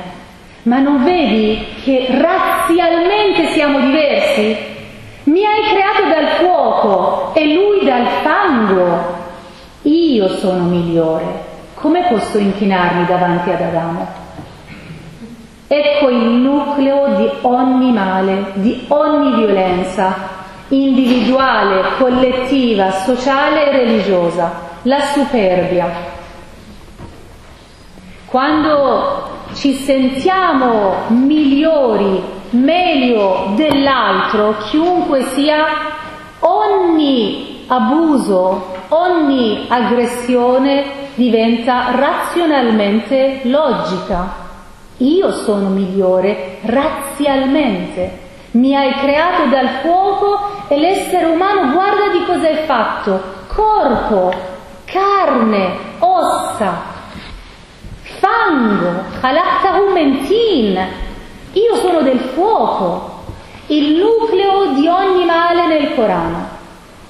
ma 0.67 0.79
non 0.79 1.05
vedi 1.05 1.63
che 1.85 2.07
razzialmente 2.09 3.49
siamo 3.53 3.81
diversi? 3.81 4.57
Mi 5.25 5.45
hai 5.45 5.63
creato 5.69 6.09
dal 6.09 6.27
fuoco 6.39 7.33
e 7.35 7.53
lui 7.53 7.85
dal 7.85 8.07
fango. 8.23 9.18
io 9.90 10.38
sono 10.38 10.66
migliore, 10.66 11.26
come 11.74 12.04
posso 12.10 12.38
inchinarmi 12.38 13.06
davanti 13.06 13.50
ad 13.50 13.60
Adamo? 13.60 14.08
Ecco 15.68 16.10
il 16.10 16.26
nucleo 16.26 17.16
di 17.16 17.30
ogni 17.42 17.92
male, 17.92 18.52
di 18.54 18.86
ogni 18.90 19.34
violenza, 19.34 20.14
individuale, 20.68 21.96
collettiva, 21.98 22.92
sociale 22.92 23.66
e 23.66 23.72
religiosa, 23.72 24.52
la 24.84 25.00
superbia. 25.12 25.90
Quando 28.26 29.48
ci 29.56 29.74
sentiamo 29.74 31.06
migliori, 31.08 32.22
meglio 32.52 33.54
dell'altro, 33.56 34.56
chiunque 34.70 35.24
sia, 35.34 35.66
ogni 36.42 37.59
abuso, 37.70 38.76
ogni 38.90 39.66
aggressione 39.70 40.84
diventa 41.16 41.92
razionalmente 41.96 43.42
logica. 43.44 44.48
Io 44.98 45.32
sono 45.32 45.70
migliore 45.70 46.58
razzialmente. 46.62 48.28
Mi 48.52 48.76
hai 48.76 48.94
creato 48.94 49.46
dal 49.46 49.70
fuoco 49.82 50.66
e 50.68 50.78
l'essere 50.78 51.26
umano 51.26 51.72
guarda 51.72 52.10
di 52.12 52.26
cosa 52.26 52.50
è 52.50 52.66
fatto. 52.66 53.22
Corpo, 53.48 54.34
carne, 54.86 55.78
ossa, 56.00 56.82
fango, 58.02 59.04
khalaqtahu 59.22 59.92
mentin. 59.94 60.88
Io 61.54 61.76
sono 61.76 62.02
del 62.02 62.20
fuoco 62.20 63.18
il 63.68 63.98
nucleo 63.98 64.74
di 64.74 64.88
ogni 64.88 65.26
male 65.26 65.68
nel 65.68 65.94
Corano, 65.94 66.59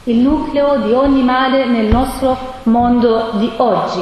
il 0.10 0.18
nucleo 0.18 0.77
di 0.77 0.91
ogni 0.91 1.22
male 1.22 1.65
nel 1.65 1.86
nostro 1.86 2.36
mondo 2.64 3.30
di 3.34 3.52
oggi. 3.57 4.02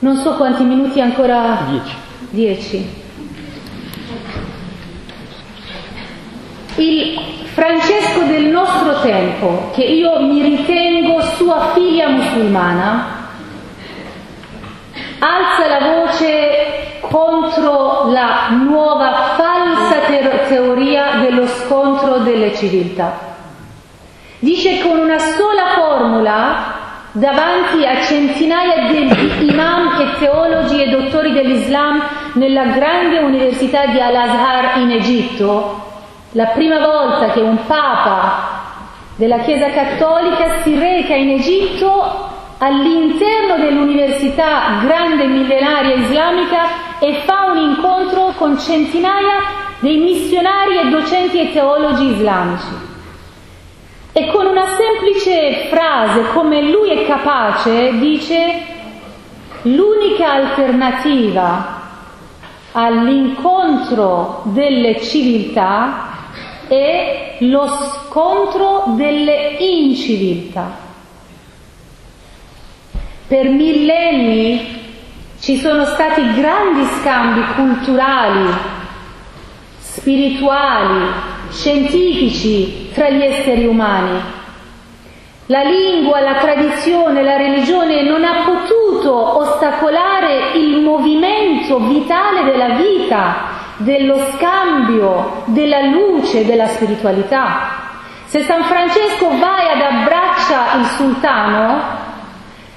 Non 0.00 0.16
so 0.16 0.34
quanti 0.34 0.64
minuti 0.64 1.00
ancora. 1.00 1.60
Dieci. 1.66 1.94
Dieci. 2.30 3.06
Il 6.76 7.20
Francesco 7.54 8.24
del 8.24 8.44
nostro 8.44 9.00
tempo, 9.00 9.70
che 9.74 9.82
io 9.84 10.20
mi 10.20 10.42
ritengo 10.42 11.22
sua 11.22 11.72
figlia 11.72 12.10
musulmana, 12.10 13.30
alza 15.20 15.68
la 15.68 16.04
voce 16.04 16.98
contro 17.00 18.10
la 18.10 18.50
nuova 18.50 19.34
falsa 19.36 20.00
te- 20.06 20.44
teoria 20.48 21.16
dello 21.22 21.46
scontro 21.46 22.18
delle 22.18 22.54
civiltà. 22.54 23.27
Dice 24.40 24.80
con 24.82 25.00
una 25.00 25.18
sola 25.18 25.66
formula, 25.74 26.74
davanti 27.10 27.84
a 27.84 28.00
centinaia 28.02 28.86
di 28.86 29.50
imam 29.50 30.00
e 30.00 30.18
teologi 30.20 30.80
e 30.80 30.90
dottori 30.90 31.32
dell'Islam 31.32 32.00
nella 32.34 32.66
grande 32.66 33.18
università 33.18 33.86
di 33.86 34.00
Al-Azhar 34.00 34.78
in 34.78 34.92
Egitto, 34.92 35.86
la 36.32 36.46
prima 36.54 36.78
volta 36.78 37.32
che 37.32 37.40
un 37.40 37.66
papa 37.66 38.56
della 39.16 39.38
Chiesa 39.38 39.70
Cattolica 39.70 40.60
si 40.62 40.78
reca 40.78 41.16
in 41.16 41.30
Egitto 41.30 42.28
all'interno 42.58 43.56
dell'università 43.56 44.78
grande 44.84 45.26
millenaria 45.26 45.96
islamica 45.96 47.00
e 47.00 47.22
fa 47.24 47.50
un 47.50 47.58
incontro 47.58 48.34
con 48.36 48.56
centinaia 48.56 49.40
dei 49.80 49.96
missionari 49.96 50.78
e 50.78 50.88
docenti 50.90 51.40
e 51.40 51.52
teologi 51.52 52.12
islamici. 52.12 52.87
E 54.18 54.26
con 54.32 54.46
una 54.46 54.74
semplice 54.76 55.68
frase, 55.70 56.32
come 56.32 56.60
lui 56.62 56.90
è 56.90 57.06
capace, 57.06 57.96
dice 58.00 58.62
l'unica 59.62 60.32
alternativa 60.32 61.82
all'incontro 62.72 64.40
delle 64.46 65.00
civiltà 65.02 66.16
è 66.66 67.36
lo 67.42 67.68
scontro 67.68 68.86
delle 68.96 69.54
inciviltà. 69.60 70.68
Per 73.28 73.48
millenni 73.50 74.80
ci 75.38 75.58
sono 75.58 75.84
stati 75.84 76.34
grandi 76.34 76.84
scambi 76.98 77.44
culturali, 77.54 78.52
spirituali, 79.78 81.36
scientifici 81.50 82.90
tra 82.92 83.08
gli 83.10 83.22
esseri 83.22 83.66
umani. 83.66 84.20
La 85.46 85.62
lingua, 85.62 86.20
la 86.20 86.34
tradizione, 86.34 87.22
la 87.22 87.36
religione 87.36 88.02
non 88.02 88.22
ha 88.22 88.44
potuto 88.44 89.38
ostacolare 89.38 90.52
il 90.54 90.82
movimento 90.82 91.78
vitale 91.78 92.44
della 92.44 92.74
vita, 92.74 93.56
dello 93.78 94.18
scambio, 94.34 95.42
della 95.46 95.80
luce, 95.86 96.44
della 96.44 96.66
spiritualità. 96.66 97.76
Se 98.26 98.42
San 98.42 98.64
Francesco 98.64 99.38
va 99.38 99.72
ed 99.72 99.80
abbraccia 99.80 100.78
il 100.80 100.84
sultano, 100.96 102.06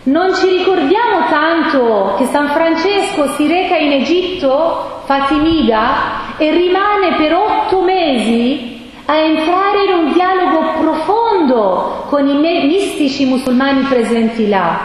non 0.03 0.33
ci 0.33 0.47
ricordiamo 0.47 1.27
tanto 1.29 2.15
che 2.17 2.25
San 2.27 2.51
Francesco 2.51 3.33
si 3.35 3.47
reca 3.47 3.75
in 3.75 3.91
Egitto, 3.91 5.00
Fatimida, 5.11 6.37
e 6.37 6.51
rimane 6.51 7.15
per 7.17 7.33
otto 7.33 7.81
mesi 7.81 8.89
a 9.03 9.15
entrare 9.15 9.83
in 9.83 10.05
un 10.05 10.13
dialogo 10.13 10.79
profondo 10.79 12.05
con 12.07 12.29
i 12.29 12.33
mistici 12.33 13.25
musulmani 13.25 13.81
presenti 13.81 14.47
là. 14.47 14.79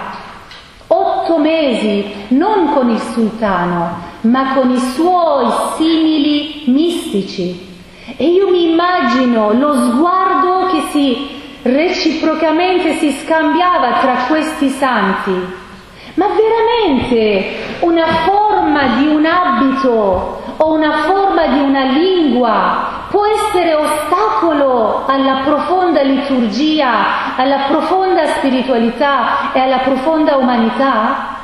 Otto 0.89 1.39
mesi, 1.39 2.13
non 2.31 2.73
con 2.73 2.91
il 2.91 2.99
sultano, 3.13 3.99
ma 4.23 4.55
con 4.55 4.73
i 4.73 4.81
suoi 4.95 5.47
simili 5.77 6.65
mistici. 6.67 7.65
E 8.17 8.27
io 8.27 8.51
mi 8.51 8.73
immagino 8.73 9.53
lo 9.53 9.75
sguardo 9.75 10.67
che 10.73 10.81
si 10.91 11.29
reciprocamente 11.63 12.95
si 12.95 13.13
scambiava 13.13 14.01
tra 14.01 14.25
questi 14.27 14.71
santi. 14.71 15.65
Ma 16.17 16.29
veramente 16.29 17.77
una 17.81 18.07
forma 18.07 18.97
di 18.97 19.07
un 19.07 19.27
abito 19.27 20.41
o 20.57 20.73
una 20.73 21.03
forma 21.03 21.47
di 21.49 21.59
una 21.59 21.85
lingua 21.85 23.05
può 23.11 23.27
essere 23.27 23.75
ostacolo 23.75 25.05
alla 25.07 25.43
profonda 25.45 26.01
liturgia, 26.01 27.37
alla 27.37 27.65
profonda 27.69 28.25
spiritualità 28.29 29.53
e 29.53 29.61
alla 29.61 29.81
profonda 29.81 30.37
umanità? 30.37 31.35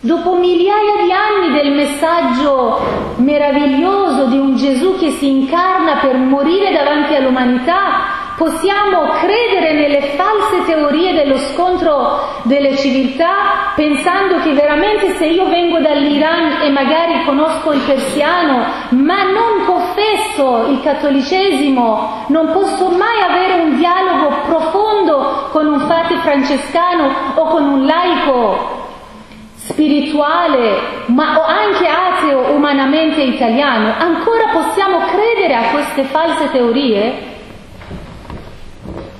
Dopo 0.00 0.34
migliaia 0.34 1.02
di 1.02 1.12
anni 1.12 1.54
del 1.54 1.72
messaggio 1.72 3.14
meraviglioso 3.16 4.26
di 4.26 4.36
un 4.36 4.56
Gesù 4.56 4.98
che 4.98 5.12
si 5.12 5.26
incarna 5.26 6.00
per 6.02 6.18
morire 6.18 6.70
davanti 6.70 7.14
all'umanità, 7.14 8.23
Possiamo 8.36 9.10
credere 9.20 9.74
nelle 9.74 10.16
false 10.16 10.64
teorie 10.66 11.12
dello 11.12 11.38
scontro 11.38 12.40
delle 12.42 12.76
civiltà 12.76 13.72
pensando 13.76 14.40
che 14.40 14.52
veramente 14.52 15.14
se 15.14 15.26
io 15.26 15.48
vengo 15.48 15.78
dall'Iran 15.78 16.62
e 16.62 16.70
magari 16.70 17.24
conosco 17.24 17.70
il 17.70 17.80
persiano 17.80 18.64
ma 18.90 19.22
non 19.22 19.64
confesso 19.64 20.66
il 20.68 20.80
cattolicesimo, 20.82 22.24
non 22.28 22.50
posso 22.50 22.88
mai 22.88 23.20
avere 23.20 23.62
un 23.62 23.76
dialogo 23.76 24.34
profondo 24.46 25.48
con 25.52 25.66
un 25.66 25.78
frate 25.80 26.16
francescano 26.16 27.12
o 27.34 27.44
con 27.44 27.62
un 27.62 27.86
laico 27.86 28.82
spirituale, 29.54 31.04
ma 31.06 31.38
o 31.38 31.44
anche 31.44 31.86
ateo 31.86 32.52
umanamente 32.52 33.22
italiano. 33.22 33.94
Ancora 33.96 34.48
possiamo 34.52 34.98
credere 35.06 35.54
a 35.54 35.70
queste 35.70 36.02
false 36.04 36.50
teorie? 36.50 37.33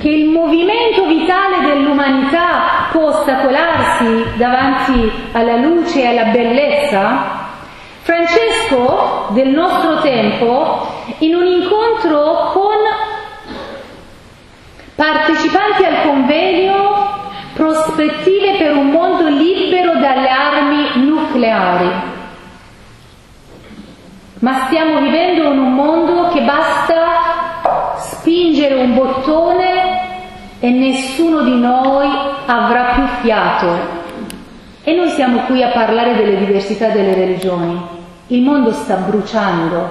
Che 0.04 0.10
il 0.10 0.28
movimento 0.28 1.06
vitale 1.06 1.60
dell'umanità 1.64 2.88
può 2.92 3.06
ostacolarsi 3.06 4.36
davanti 4.36 5.10
alla 5.32 5.56
luce 5.56 6.02
e 6.02 6.06
alla 6.08 6.30
bellezza? 6.30 7.22
Francesco 8.02 9.28
del 9.30 9.48
nostro 9.48 10.02
tempo, 10.02 10.86
in 11.20 11.34
un 11.34 11.46
incontro 11.46 12.50
con 12.52 12.76
partecipanti 14.94 15.84
al 15.86 16.02
convegno 16.02 17.12
Prospettive 17.54 18.56
per 18.58 18.76
un 18.76 18.90
mondo 18.90 19.26
libero 19.28 19.94
dalle 19.94 20.28
armi 20.28 21.06
nucleari. 21.06 21.90
Ma 24.40 24.64
stiamo 24.66 25.00
vivendo 25.00 25.50
in 25.50 25.58
un 25.58 25.72
mondo 25.72 26.28
che 26.28 26.42
basta 26.42 27.13
spingere 28.24 28.76
un 28.76 28.94
bottone 28.94 30.00
e 30.58 30.70
nessuno 30.70 31.42
di 31.42 31.56
noi 31.60 32.08
avrà 32.46 32.94
più 32.94 33.04
fiato. 33.20 33.66
E 34.82 34.94
noi 34.94 35.10
siamo 35.10 35.40
qui 35.40 35.62
a 35.62 35.68
parlare 35.68 36.16
delle 36.16 36.38
diversità 36.38 36.88
delle 36.88 37.12
religioni. 37.12 37.78
Il 38.28 38.40
mondo 38.40 38.72
sta 38.72 38.94
bruciando. 38.94 39.90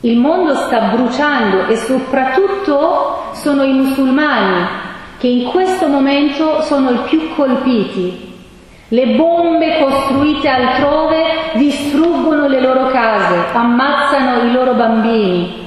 Il 0.00 0.18
mondo 0.18 0.56
sta 0.56 0.90
bruciando 0.92 1.66
e 1.68 1.76
soprattutto 1.76 3.30
sono 3.34 3.62
i 3.62 3.72
musulmani 3.72 4.66
che 5.18 5.28
in 5.28 5.44
questo 5.44 5.86
momento 5.86 6.60
sono 6.62 6.90
i 6.90 6.98
più 7.08 7.32
colpiti. 7.36 8.30
Le 8.88 9.06
bombe 9.14 9.78
costruite 9.78 10.48
altrove 10.48 11.52
distruggono 11.54 12.48
le 12.48 12.60
loro 12.60 12.88
case, 12.88 13.44
ammazzano 13.52 14.42
i 14.42 14.52
loro 14.52 14.74
bambini, 14.74 15.61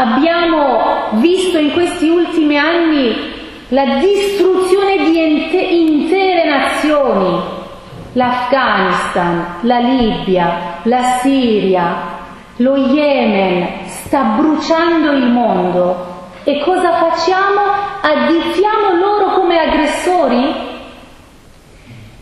Abbiamo 0.00 1.10
visto 1.20 1.58
in 1.58 1.72
questi 1.72 2.08
ultimi 2.08 2.56
anni 2.56 3.14
la 3.68 3.84
distruzione 3.98 4.96
di 4.96 5.78
intere 5.78 6.48
nazioni, 6.48 7.38
l'Afghanistan, 8.14 9.56
la 9.60 9.78
Libia, 9.80 10.78
la 10.84 11.18
Siria, 11.20 11.94
lo 12.56 12.76
Yemen, 12.76 13.88
sta 13.88 14.22
bruciando 14.38 15.12
il 15.12 15.26
mondo. 15.26 16.06
E 16.44 16.60
cosa 16.60 16.92
facciamo? 16.92 17.60
Additiamo 18.00 18.94
loro 18.98 19.34
come 19.34 19.58
aggressori? 19.58 20.68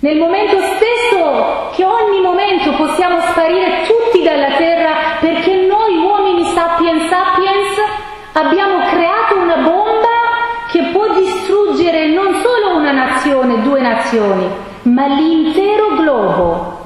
Nel 0.01 0.17
momento 0.17 0.57
stesso 0.61 1.71
che 1.75 1.85
ogni 1.85 2.21
momento 2.21 2.73
possiamo 2.73 3.21
sparire 3.21 3.87
tutti 3.87 4.25
dalla 4.25 4.57
terra 4.57 5.17
perché 5.21 5.67
noi 5.67 5.97
uomini 5.97 6.45
sapiens 6.55 7.11
abbiamo 8.39 8.79
creato 8.85 9.37
una 9.37 9.57
bomba 9.57 10.07
che 10.71 10.91
può 10.93 11.13
distruggere 11.15 12.09
non 12.09 12.41
solo 12.41 12.77
una 12.77 12.93
nazione, 12.93 13.63
due 13.63 13.81
nazioni, 13.81 14.47
ma 14.83 15.07
l'intero 15.07 15.95
globo. 15.97 16.77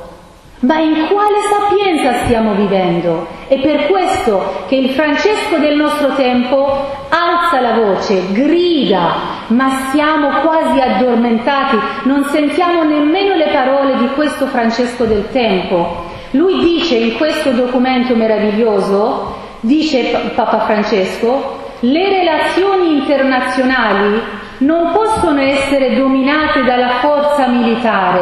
Ma 0.61 0.79
in 0.79 1.09
quale 1.09 1.39
sapienza 1.51 2.24
stiamo 2.24 2.55
vivendo? 2.55 3.27
È 3.49 3.59
per 3.59 3.89
questo 3.89 4.65
che 4.69 4.77
il 4.77 4.91
Francesco 4.91 5.59
del 5.59 5.77
nostro 5.77 6.15
tempo 6.15 6.89
alza 7.09 7.61
la 7.61 7.74
voce, 7.74 8.23
grida, 8.31 9.15
ma 9.49 9.89
siamo 9.91 10.29
quasi 10.41 10.79
addormentati, 10.79 11.77
non 12.05 12.24
sentiamo 12.27 12.85
nemmeno 12.85 13.35
le 13.35 13.49
parole 13.49 13.97
di 13.97 14.07
questo 14.15 14.47
Francesco 14.47 15.05
del 15.05 15.29
tempo. 15.33 16.11
Lui 16.31 16.61
dice 16.61 16.95
in 16.95 17.16
questo 17.16 17.51
documento 17.51 18.15
meraviglioso, 18.15 19.41
dice 19.62 20.30
Papa 20.34 20.60
Francesco, 20.60 21.70
le 21.80 22.09
relazioni 22.09 22.98
internazionali 22.98 24.20
non 24.59 24.93
possono 24.93 25.40
essere 25.40 25.94
dominate 25.97 26.62
dalla 26.64 26.98
forza 27.01 27.47
militare, 27.47 28.20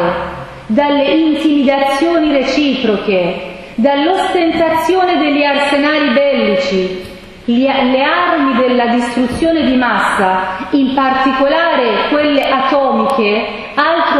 dalle 0.67 1.03
intimidazioni 1.03 2.31
reciproche, 2.31 3.49
dall'ostentazione 3.75 5.17
degli 5.17 5.43
arsenali 5.43 6.09
bellici, 6.13 7.09
le 7.45 8.03
armi 8.03 8.55
della 8.57 8.87
distruzione 8.87 9.63
di 9.63 9.75
massa, 9.75 10.67
in 10.71 10.93
particolare 10.93 12.07
quelle 12.09 12.43
atomiche, 12.43 13.60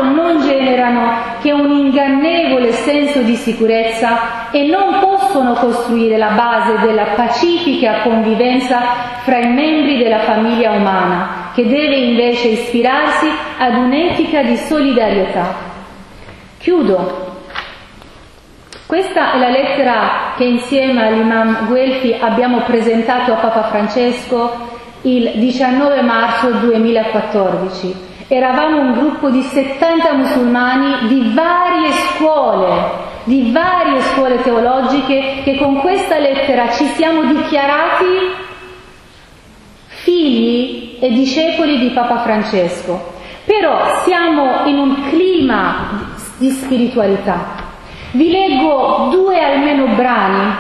altro 0.02 0.10
non 0.10 0.42
generano 0.42 1.38
che 1.40 1.52
un 1.52 1.70
ingannevole 1.70 2.72
senso 2.72 3.22
di 3.22 3.36
sicurezza 3.36 4.50
e 4.52 4.66
non 4.66 5.00
possono 5.00 5.54
costruire 5.54 6.18
la 6.18 6.32
base 6.32 6.86
della 6.86 7.14
pacifica 7.16 8.02
convivenza 8.02 8.80
fra 9.24 9.38
i 9.38 9.48
membri 9.48 9.98
della 9.98 10.20
famiglia 10.20 10.72
umana, 10.72 11.52
che 11.54 11.68
deve 11.68 11.96
invece 11.96 12.48
ispirarsi 12.50 13.28
ad 13.58 13.76
un'etica 13.76 14.44
di 14.44 14.58
solidarietà. 14.58 15.70
Chiudo 16.58 17.30
questa 18.86 19.32
è 19.32 19.38
la 19.38 19.48
lettera 19.48 20.34
che 20.36 20.44
insieme 20.44 21.08
all'imam 21.08 21.68
Guelfi 21.68 22.14
abbiamo 22.20 22.60
presentato 22.64 23.32
a 23.32 23.36
Papa 23.36 23.64
Francesco 23.70 24.80
il 25.04 25.32
19 25.36 26.02
marzo 26.02 26.50
2014. 26.52 28.11
Eravamo 28.34 28.80
un 28.80 28.94
gruppo 28.94 29.30
di 29.30 29.42
70 29.42 30.14
musulmani 30.14 31.10
di 31.10 31.34
varie 31.34 31.92
scuole, 31.92 32.70
di 33.26 33.52
varie 33.52 34.00
scuole 34.04 34.42
teologiche 34.42 35.42
che 35.44 35.58
con 35.58 35.82
questa 35.82 36.18
lettera 36.18 36.72
ci 36.72 36.86
siamo 36.96 37.26
dichiarati 37.26 38.32
figli 39.86 40.98
e 41.02 41.10
discepoli 41.10 41.78
di 41.78 41.90
Papa 41.90 42.20
Francesco. 42.20 43.16
Però 43.44 44.00
siamo 44.06 44.66
in 44.66 44.78
un 44.78 45.10
clima 45.10 46.14
di 46.38 46.52
spiritualità, 46.52 47.48
vi 48.12 48.32
leggo 48.32 49.10
due 49.12 49.44
almeno 49.44 49.88
brani 49.88 50.56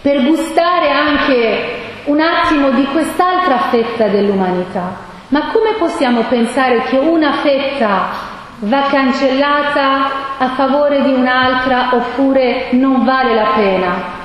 per 0.00 0.26
gustare 0.26 0.90
anche 0.90 1.78
un 2.06 2.18
attimo 2.18 2.70
di 2.70 2.86
quest'altra 2.86 3.56
fetta 3.70 4.08
dell'umanità. 4.08 5.09
Ma 5.30 5.46
come 5.52 5.74
possiamo 5.78 6.22
pensare 6.22 6.82
che 6.88 6.98
una 6.98 7.34
fetta 7.34 8.08
va 8.62 8.88
cancellata 8.90 10.10
a 10.38 10.48
favore 10.56 11.02
di 11.02 11.12
un'altra 11.12 11.90
oppure 11.92 12.70
non 12.72 13.04
vale 13.04 13.34
la 13.36 13.50
pena? 13.54 14.18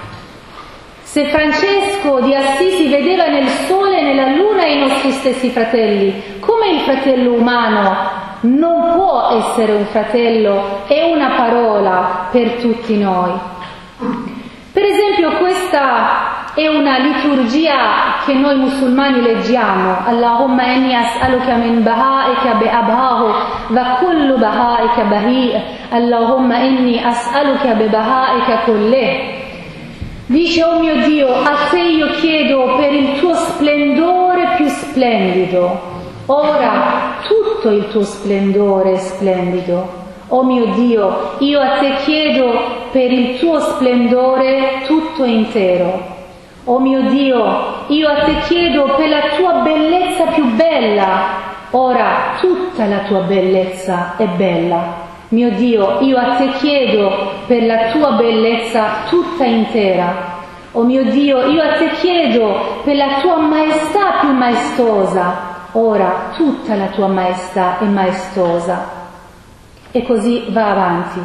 Se 1.04 1.26
Francesco 1.26 2.22
di 2.22 2.34
Assisi 2.34 2.88
vedeva 2.88 3.28
nel 3.28 3.48
sole 3.68 4.00
e 4.00 4.02
nella 4.02 4.36
luna 4.36 4.66
i 4.66 4.80
nostri 4.80 5.12
stessi 5.12 5.52
fratelli, 5.52 6.40
come 6.40 6.72
il 6.72 6.80
fratello 6.80 7.34
umano 7.34 7.96
non 8.42 8.94
può 8.96 9.30
essere 9.40 9.74
un 9.74 9.86
fratello 9.86 10.86
e 10.88 11.04
una 11.04 11.36
parola 11.36 12.30
per 12.32 12.54
tutti 12.54 12.98
noi. 12.98 13.32
Per 14.72 14.84
esempio 14.84 15.34
questa 15.38 16.35
è 16.56 16.68
una 16.68 16.98
liturgia 17.00 18.24
che 18.26 18.34
noi 18.34 18.56
musulmani 18.56 19.22
leggiamo. 19.22 20.06
Allahumma 20.06 20.64
inni 20.72 20.96
as'aluka 20.96 21.56
min 21.56 21.84
baha'ika 21.84 22.54
bi 22.56 22.68
abhahu 22.68 23.28
wa 23.74 23.98
kullu 24.00 24.38
baha'ika 24.38 25.04
bahi' 25.04 25.52
Allahumma 25.90 26.60
inni 26.60 26.98
as'aluka 27.04 27.74
bi 27.74 27.90
baha'ika 27.90 28.64
kullih. 28.64 29.44
Dice, 30.28 30.64
oh 30.64 30.80
mio 30.80 30.96
Dio, 31.06 31.28
a 31.28 31.68
te 31.70 31.82
io 31.82 32.08
chiedo 32.22 32.78
per 32.78 32.94
il 32.94 33.20
tuo 33.20 33.34
splendore 33.34 34.54
più 34.56 34.68
splendido. 34.70 35.94
Ora 36.28 37.18
tutto 37.28 37.70
il 37.70 37.90
tuo 37.90 38.04
splendore 38.04 38.94
è 38.94 38.98
splendido. 38.98 40.04
Oh 40.30 40.44
mio 40.44 40.68
Dio, 40.68 41.36
io 41.40 41.60
a 41.60 41.78
te 41.80 41.96
chiedo 42.06 42.88
per 42.92 43.12
il 43.12 43.38
tuo 43.40 43.60
splendore 43.60 44.84
tutto 44.88 45.26
intero. 45.26 46.15
Oh 46.66 46.80
mio 46.80 47.10
Dio, 47.10 47.86
io 47.88 48.10
a 48.10 48.24
te 48.24 48.40
chiedo 48.48 48.96
per 48.96 49.10
la 49.10 49.22
tua 49.38 49.62
bellezza 49.62 50.26
più 50.26 50.46
bella. 50.56 51.44
Ora 51.72 52.36
tutta 52.40 52.86
la 52.86 53.00
tua 53.00 53.22
bellezza 53.22 54.16
è 54.18 54.26
bella. 54.28 55.04
Mio 55.30 55.52
Dio, 55.52 56.00
io 56.02 56.18
a 56.18 56.36
te 56.36 56.52
chiedo 56.60 57.32
per 57.48 57.64
la 57.64 57.90
tua 57.92 58.12
bellezza 58.12 59.06
tutta 59.10 59.46
intera. 59.46 60.34
O 60.72 60.82
oh 60.82 60.84
mio 60.84 61.04
Dio, 61.06 61.46
io 61.48 61.62
a 61.62 61.74
te 61.74 61.90
chiedo 62.02 62.82
per 62.84 62.96
la 62.96 63.20
tua 63.22 63.38
maestà 63.38 64.18
più 64.20 64.32
maestosa 64.32 65.54
ora 65.78 66.32
tutta 66.36 66.76
la 66.76 66.88
tua 66.88 67.08
maestà 67.08 67.80
è 67.80 67.86
maestosa. 67.86 69.04
E 69.92 70.04
così 70.04 70.46
va 70.50 70.72
avanti. 70.72 71.20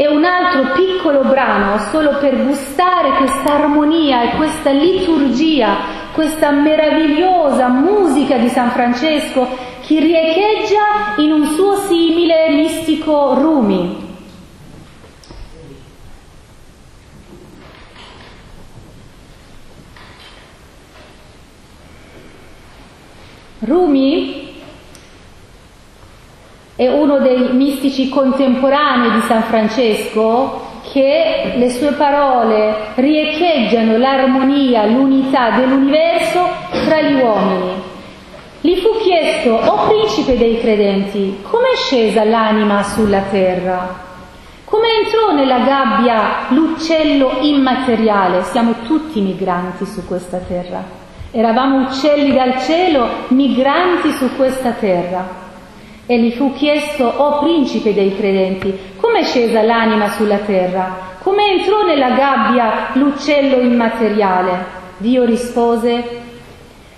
E 0.00 0.06
un 0.06 0.24
altro 0.24 0.74
piccolo 0.74 1.22
brano 1.24 1.76
solo 1.90 2.18
per 2.18 2.44
gustare 2.44 3.16
questa 3.16 3.54
armonia 3.54 4.22
e 4.22 4.36
questa 4.36 4.70
liturgia, 4.70 5.76
questa 6.12 6.52
meravigliosa 6.52 7.66
musica 7.66 8.36
di 8.36 8.48
San 8.48 8.70
Francesco 8.70 9.48
che 9.84 9.98
riecheggia 9.98 11.16
in 11.16 11.32
un 11.32 11.46
suo 11.46 11.74
simile 11.78 12.50
mistico 12.50 13.34
Rumi. 13.34 14.06
Rumi 23.58 24.47
è 26.78 26.86
uno 26.86 27.18
dei 27.18 27.54
mistici 27.54 28.08
contemporanei 28.08 29.10
di 29.10 29.20
San 29.22 29.42
Francesco 29.42 30.66
che 30.92 31.54
le 31.56 31.70
sue 31.70 31.90
parole 31.94 32.92
riecheggiano 32.94 33.96
l'armonia, 33.96 34.86
l'unità 34.86 35.50
dell'universo 35.56 36.38
tra 36.84 37.00
gli 37.00 37.20
uomini. 37.20 37.72
Gli 38.60 38.76
fu 38.76 38.90
chiesto, 39.00 39.54
o 39.54 39.88
principe 39.88 40.38
dei 40.38 40.60
credenti, 40.60 41.38
come 41.42 41.64
è 41.72 41.76
scesa 41.76 42.22
l'anima 42.22 42.84
sulla 42.84 43.22
terra? 43.22 44.06
Come 44.62 44.86
entrò 45.02 45.32
nella 45.32 45.58
gabbia 45.58 46.46
l'uccello 46.50 47.38
immateriale? 47.40 48.44
Siamo 48.44 48.74
tutti 48.86 49.20
migranti 49.20 49.84
su 49.84 50.06
questa 50.06 50.38
terra. 50.46 50.84
Eravamo 51.32 51.88
uccelli 51.88 52.32
dal 52.32 52.60
cielo, 52.60 53.08
migranti 53.30 54.12
su 54.12 54.28
questa 54.36 54.70
terra. 54.70 55.46
E 56.10 56.18
gli 56.18 56.30
fu 56.30 56.54
chiesto, 56.54 57.04
o 57.04 57.22
oh 57.22 57.38
principe 57.40 57.92
dei 57.92 58.16
credenti, 58.16 58.72
come 58.96 59.18
è 59.18 59.24
scesa 59.24 59.60
l'anima 59.60 60.08
sulla 60.08 60.38
terra? 60.38 61.16
Come 61.22 61.50
entrò 61.50 61.84
nella 61.84 62.12
gabbia 62.12 62.88
l'uccello 62.94 63.60
immateriale? 63.60 64.64
Dio 64.96 65.26
rispose, 65.26 66.02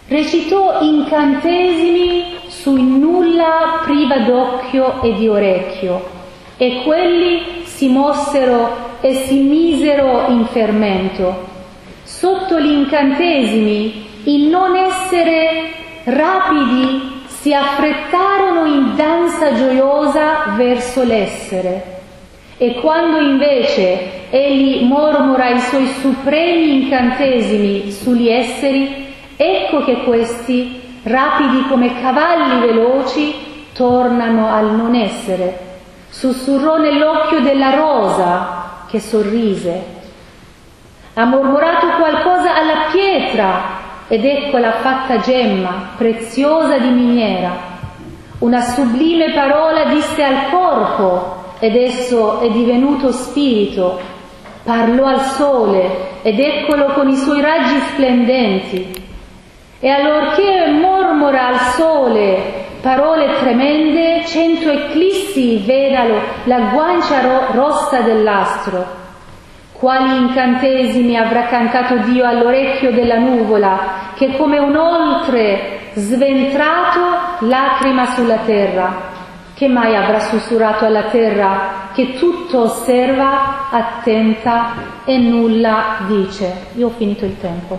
recitò 0.06 0.80
incantesimi 0.80 2.36
sui 2.46 2.84
nulla 2.84 3.80
priva 3.82 4.18
d'occhio 4.18 5.02
e 5.02 5.14
di 5.14 5.26
orecchio, 5.26 6.08
e 6.56 6.82
quelli 6.84 7.64
si 7.64 7.88
mossero 7.88 8.98
e 9.00 9.24
si 9.26 9.40
misero 9.40 10.26
in 10.28 10.46
fermento. 10.46 11.48
Sotto 12.04 12.60
gli 12.60 12.70
incantesimi 12.70 14.06
il 14.22 14.46
non 14.46 14.76
essere 14.76 15.72
rapidi 16.04 17.18
si 17.40 17.54
affrettarono 17.54 18.66
in 18.66 18.96
danza 18.96 19.54
gioiosa 19.54 20.52
verso 20.56 21.02
l'essere. 21.02 21.98
E 22.58 22.74
quando 22.82 23.18
invece 23.18 24.28
egli 24.28 24.84
mormora 24.84 25.48
i 25.48 25.60
suoi 25.60 25.86
supremi 25.86 26.82
incantesimi 26.82 27.92
sugli 27.92 28.28
esseri, 28.28 29.14
ecco 29.36 29.82
che 29.84 30.02
questi, 30.04 30.98
rapidi 31.04 31.66
come 31.66 31.98
cavalli 32.02 32.60
veloci, 32.60 33.34
tornano 33.72 34.52
al 34.52 34.74
non 34.74 34.94
essere. 34.94 35.68
Sussurrò 36.10 36.76
nell'occhio 36.76 37.40
della 37.40 37.74
rosa 37.74 38.84
che 38.86 39.00
sorrise. 39.00 39.82
Ha 41.14 41.24
mormorato 41.24 41.86
qualcosa 41.96 42.54
alla 42.54 42.88
pietra 42.92 43.79
ed 44.12 44.24
eccola 44.24 44.72
fatta 44.72 45.20
gemma, 45.20 45.92
preziosa 45.96 46.78
di 46.78 46.88
miniera. 46.88 47.52
Una 48.40 48.60
sublime 48.60 49.32
parola 49.32 49.84
disse 49.84 50.20
al 50.24 50.50
corpo 50.50 51.54
ed 51.60 51.76
esso 51.76 52.40
è 52.40 52.50
divenuto 52.50 53.12
spirito. 53.12 54.00
parlò 54.64 55.06
al 55.06 55.20
sole 55.20 56.22
ed 56.22 56.40
eccolo 56.40 56.86
con 56.92 57.08
i 57.08 57.14
suoi 57.14 57.40
raggi 57.40 57.78
splendenti. 57.92 58.92
E 59.78 59.88
allorché 59.88 60.70
mormora 60.72 61.46
al 61.46 61.60
sole 61.76 62.66
parole 62.82 63.36
tremende, 63.38 64.24
cento 64.26 64.70
eclissi 64.70 65.62
vedalo 65.64 66.20
la 66.44 66.58
guancia 66.72 67.20
ro- 67.20 67.46
rossa 67.52 68.00
dell'astro. 68.00 68.99
Quali 69.80 70.14
incantesimi 70.14 71.16
avrà 71.16 71.46
cantato 71.46 71.96
Dio 72.10 72.26
all'orecchio 72.26 72.92
della 72.92 73.16
nuvola, 73.16 74.12
che 74.14 74.36
come 74.36 74.58
un 74.58 74.76
oltre 74.76 75.92
sventrato 75.94 77.46
lacrima 77.46 78.04
sulla 78.12 78.40
terra. 78.44 79.08
Che 79.54 79.68
mai 79.68 79.96
avrà 79.96 80.20
sussurrato 80.20 80.84
alla 80.84 81.04
terra 81.04 81.88
che 81.94 82.12
tutto 82.18 82.64
osserva, 82.64 83.70
attenta 83.70 84.74
e 85.06 85.16
nulla 85.16 86.00
dice? 86.06 86.66
Io 86.76 86.88
ho 86.88 86.90
finito 86.90 87.24
il 87.24 87.40
tempo. 87.40 87.78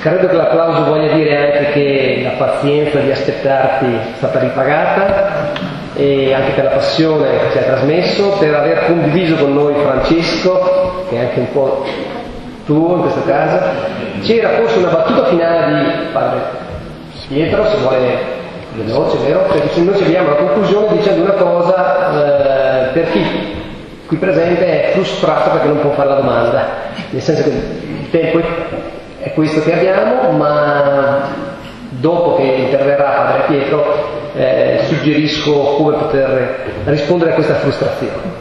Credo 0.00 0.28
che 0.28 0.34
l'applauso 0.34 0.84
voglia 0.84 1.12
dire 1.12 1.36
anche 1.36 1.72
che 1.72 2.20
la 2.22 2.44
pazienza 2.44 3.00
di 3.00 3.10
aspettarti 3.10 3.86
è 3.86 4.16
stata 4.16 4.38
ripagata 4.38 5.50
e 5.94 6.32
anche 6.32 6.52
per 6.52 6.64
la 6.64 6.70
passione 6.70 7.28
che 7.30 7.50
ci 7.50 7.58
hai 7.58 7.64
trasmesso, 7.64 8.28
per 8.38 8.54
aver 8.54 8.86
condiviso 8.86 9.34
con 9.34 9.54
noi 9.54 9.74
Francesco, 9.74 11.04
che 11.08 11.16
è 11.16 11.20
anche 11.20 11.40
un 11.40 11.52
po' 11.52 11.84
tuo 12.64 12.94
in 12.94 13.00
questa 13.00 13.22
casa. 13.26 13.72
C'era 14.22 14.50
forse 14.50 14.78
una 14.78 14.90
battuta 14.90 15.24
finale 15.26 15.82
di 15.82 15.90
padre 16.12 16.40
Pietro, 17.26 17.68
se 17.68 17.76
vuole 17.78 18.18
veloce, 18.74 19.18
vero? 19.18 19.40
Perché 19.50 19.80
noi 19.80 19.96
ci 19.96 20.02
arriviamo 20.02 20.28
alla 20.28 20.36
conclusione 20.36 20.96
dicendo 20.96 21.22
una 21.22 21.32
cosa 21.32 22.86
eh, 22.86 22.92
per 22.92 23.10
chi 23.10 23.22
qui 24.06 24.16
presente 24.16 24.64
è 24.64 24.92
frustrato 24.92 25.50
perché 25.50 25.66
non 25.66 25.80
può 25.80 25.90
fare 25.90 26.08
la 26.08 26.14
domanda, 26.14 26.66
nel 27.10 27.20
senso 27.20 27.42
che 27.42 27.48
il 27.50 28.10
tempo 28.10 28.38
è 28.38 28.42
è 29.28 29.32
questo 29.34 29.62
che 29.62 29.74
abbiamo, 29.74 30.30
ma 30.32 31.28
dopo 31.90 32.36
che 32.36 32.42
interverrà 32.42 33.10
Padre 33.10 33.42
Pietro 33.46 34.30
eh, 34.34 34.80
suggerisco 34.86 35.52
come 35.52 35.96
poter 35.96 36.82
rispondere 36.84 37.32
a 37.32 37.34
questa 37.34 37.54
frustrazione. 37.54 38.36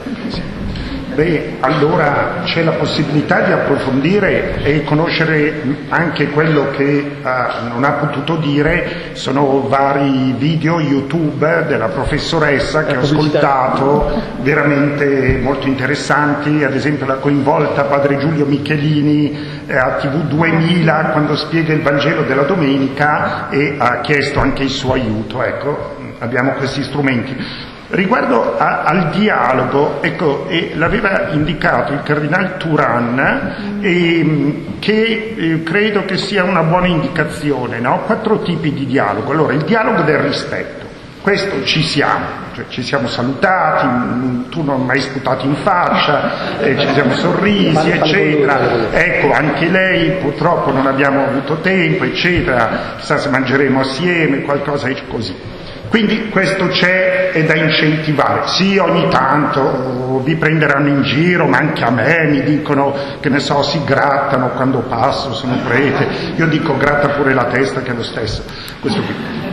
Beh, 1.18 1.56
allora 1.62 2.42
c'è 2.44 2.62
la 2.62 2.74
possibilità 2.74 3.42
di 3.42 3.52
approfondire 3.52 4.62
e 4.62 4.84
conoscere 4.84 5.64
anche 5.90 6.28
quello 6.28 6.70
che 6.70 7.18
uh, 7.24 7.68
non 7.70 7.84
ha 7.84 7.94
potuto 7.94 8.36
dire, 8.36 9.14
sono 9.14 9.68
vari 9.68 10.36
video 10.38 10.80
YouTube 10.80 11.66
della 11.66 11.88
professoressa 11.88 12.86
che 12.86 12.98
ho 12.98 13.00
ascoltato, 13.00 14.12
veramente 14.42 15.40
molto 15.42 15.66
interessanti, 15.66 16.64
ad 16.64 16.76
esempio 16.76 17.08
la 17.08 17.16
coinvolta 17.16 17.86
padre 17.86 18.20
Giulio 18.20 18.46
Michelini 18.46 19.64
eh, 19.66 19.76
a 19.76 19.94
TV 19.94 20.22
2000 20.22 20.94
quando 21.14 21.36
spiega 21.36 21.74
il 21.74 21.82
Vangelo 21.82 22.26
della 22.26 22.44
domenica 22.44 23.50
e 23.50 23.74
ha 23.76 24.02
chiesto 24.02 24.40
anche 24.40 24.62
il 24.62 24.70
suo 24.70 24.94
aiuto, 24.94 25.42
ecco, 25.42 25.96
abbiamo 26.20 26.52
questi 26.52 26.84
strumenti. 26.84 27.76
Riguardo 27.90 28.58
a, 28.58 28.82
al 28.84 29.12
dialogo, 29.12 30.00
ecco, 30.02 30.46
eh, 30.50 30.74
l'aveva 30.76 31.30
indicato 31.30 31.94
il 31.94 32.04
cardinale 32.04 32.58
Turan, 32.58 33.80
eh, 33.80 34.64
che 34.80 35.36
eh, 35.38 35.64
credo 35.64 36.04
che 36.04 36.18
sia 36.18 36.44
una 36.44 36.64
buona 36.64 36.88
indicazione, 36.88 37.80
no? 37.80 38.02
Quattro 38.06 38.42
tipi 38.42 38.74
di 38.74 38.86
dialogo. 38.86 39.32
Allora, 39.32 39.54
il 39.54 39.64
dialogo 39.64 40.02
del 40.02 40.18
rispetto, 40.18 40.86
questo 41.22 41.64
ci 41.64 41.82
siamo, 41.82 42.26
cioè 42.56 42.66
ci 42.68 42.84
siamo 42.84 43.08
salutati, 43.08 44.50
tu 44.50 44.64
non 44.64 44.84
mi 44.84 44.92
hai 44.92 45.00
sputato 45.00 45.46
in 45.46 45.56
faccia, 45.56 46.60
eh, 46.60 46.78
ci 46.78 46.88
siamo 46.92 47.14
sorrisi, 47.14 47.90
eccetera. 47.90 48.92
Ecco, 48.92 49.32
anche 49.32 49.70
lei 49.70 50.12
purtroppo 50.20 50.74
non 50.74 50.88
abbiamo 50.88 51.24
avuto 51.24 51.62
tempo, 51.62 52.04
eccetera, 52.04 52.96
chissà 52.98 53.18
se 53.18 53.30
mangeremo 53.30 53.80
assieme, 53.80 54.42
qualcosa 54.42 54.90
così. 55.08 55.56
Quindi 55.90 56.30
questo 56.30 56.68
c'è, 56.68 57.32
è 57.32 57.44
da 57.44 57.56
incentivare. 57.56 58.48
Sì, 58.48 58.78
ogni 58.78 59.08
tanto 59.10 60.22
vi 60.24 60.36
prenderanno 60.36 60.88
in 60.88 61.04
giro, 61.04 61.46
ma 61.46 61.58
anche 61.58 61.84
a 61.84 61.90
me 61.90 62.26
mi 62.30 62.44
dicono 62.44 62.94
che 63.20 63.30
ne 63.30 63.40
so, 63.40 63.64
si 63.64 63.82
grattano 63.86 64.50
quando 64.50 64.80
passo, 64.80 65.34
sono 65.34 65.58
prete. 65.66 66.08
Io 66.36 66.48
dico 66.48 66.76
gratta 66.78 67.10
pure 67.10 67.34
la 67.34 67.46
testa 67.46 67.82
che 67.82 67.92
è 67.92 67.94
lo 67.94 68.04
stesso. 68.04 68.44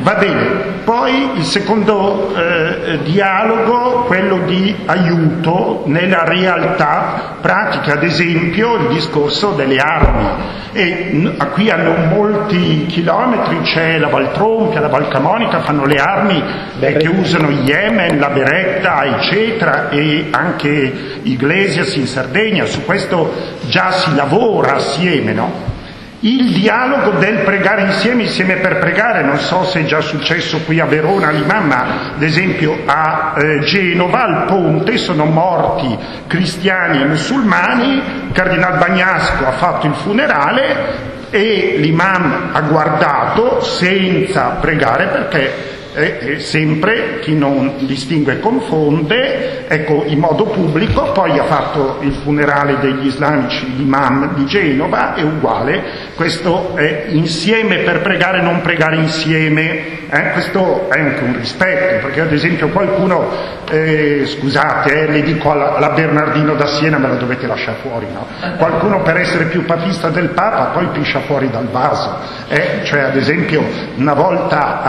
Va 0.00 0.14
bene. 0.14 0.72
Poi 0.84 1.30
il 1.36 1.44
secondo 1.44 2.34
eh, 2.36 2.98
dialogo, 3.04 4.04
quello 4.04 4.38
di 4.44 4.74
aiuto 4.86 5.84
nella 5.86 6.24
realtà 6.24 7.36
pratica, 7.40 7.92
ad 7.92 8.02
esempio 8.02 8.76
il 8.76 8.88
discorso 8.88 9.52
delle 9.52 9.76
armi. 9.76 10.62
E 10.76 11.36
qui 11.52 11.70
hanno 11.70 11.94
molti 12.08 12.86
chilometri, 12.86 13.60
c'è 13.60 13.96
la 13.98 14.08
Valtrompia, 14.08 14.80
la 14.80 14.88
Valcamonica, 14.88 15.60
fanno 15.60 15.86
le 15.86 15.96
armi 15.96 16.23
armi 16.24 16.42
eh, 16.80 16.96
che 16.96 17.08
usano 17.08 17.50
Yemen, 17.50 18.18
la 18.18 18.28
Beretta, 18.28 19.04
eccetera, 19.04 19.90
e 19.90 20.28
anche 20.30 21.20
Iglesias 21.22 21.94
in 21.96 22.06
Sardegna, 22.06 22.64
su 22.64 22.84
questo 22.84 23.32
già 23.66 23.90
si 23.92 24.14
lavora 24.14 24.74
assieme, 24.76 25.32
no? 25.32 25.72
Il 26.20 26.52
dialogo 26.52 27.18
del 27.18 27.40
pregare 27.40 27.82
insieme, 27.82 28.22
insieme 28.22 28.54
per 28.56 28.78
pregare, 28.78 29.22
non 29.22 29.36
so 29.36 29.64
se 29.64 29.80
è 29.80 29.84
già 29.84 30.00
successo 30.00 30.60
qui 30.64 30.80
a 30.80 30.86
Verona, 30.86 31.28
l'imam, 31.28 31.66
ma 31.66 32.12
ad 32.16 32.22
esempio 32.22 32.78
a 32.86 33.34
eh, 33.36 33.60
Genova, 33.60 34.22
al 34.22 34.44
ponte, 34.46 34.96
sono 34.96 35.26
morti 35.26 35.98
cristiani 36.26 37.02
e 37.02 37.04
musulmani, 37.04 37.96
il 38.28 38.32
Cardinal 38.32 38.78
Bagnasco 38.78 39.46
ha 39.46 39.52
fatto 39.52 39.86
il 39.86 39.94
funerale 39.96 41.12
e 41.28 41.74
l'imam 41.78 42.50
ha 42.52 42.60
guardato 42.60 43.60
senza 43.60 44.56
pregare 44.60 45.06
perché 45.08 45.73
eh, 45.94 46.40
sempre 46.40 47.20
chi 47.20 47.34
non 47.34 47.74
distingue 47.86 48.34
e 48.34 48.40
confonde, 48.40 49.68
ecco, 49.68 50.02
in 50.06 50.18
modo 50.18 50.44
pubblico, 50.46 51.12
poi 51.12 51.38
ha 51.38 51.44
fatto 51.44 51.98
il 52.00 52.12
funerale 52.12 52.78
degli 52.80 53.06
islamici 53.06 53.76
l'imam 53.76 54.34
di 54.34 54.44
Genova, 54.46 55.14
è 55.14 55.22
uguale, 55.22 55.82
questo 56.16 56.76
è 56.76 57.06
insieme 57.10 57.78
per 57.78 58.00
pregare, 58.00 58.42
non 58.42 58.60
pregare 58.60 58.96
insieme, 58.96 60.08
eh? 60.10 60.32
questo 60.32 60.90
è 60.90 60.98
anche 60.98 61.22
un 61.22 61.36
rispetto, 61.38 62.06
perché 62.06 62.22
ad 62.22 62.32
esempio 62.32 62.68
qualcuno, 62.68 63.30
eh, 63.70 64.24
scusate, 64.26 65.02
eh, 65.02 65.06
le 65.06 65.22
dico 65.22 65.52
alla, 65.52 65.76
alla, 65.76 65.90
Bernardino 65.90 66.54
da 66.54 66.66
Siena, 66.66 66.98
me 66.98 67.08
la 67.08 67.14
dovete 67.14 67.46
lasciare 67.46 67.78
fuori, 67.82 68.06
no? 68.12 68.26
Qualcuno 68.56 69.02
per 69.02 69.16
essere 69.16 69.44
più 69.44 69.64
papista 69.64 70.08
del 70.08 70.30
Papa 70.30 70.72
poi 70.72 70.88
piscia 70.88 71.20
fuori 71.20 71.48
dal 71.50 71.68
vaso, 71.68 72.18
eh? 72.48 72.80
cioè 72.82 73.00
ad 73.00 73.16
esempio 73.16 73.62
una 73.96 74.14
volta 74.14 74.82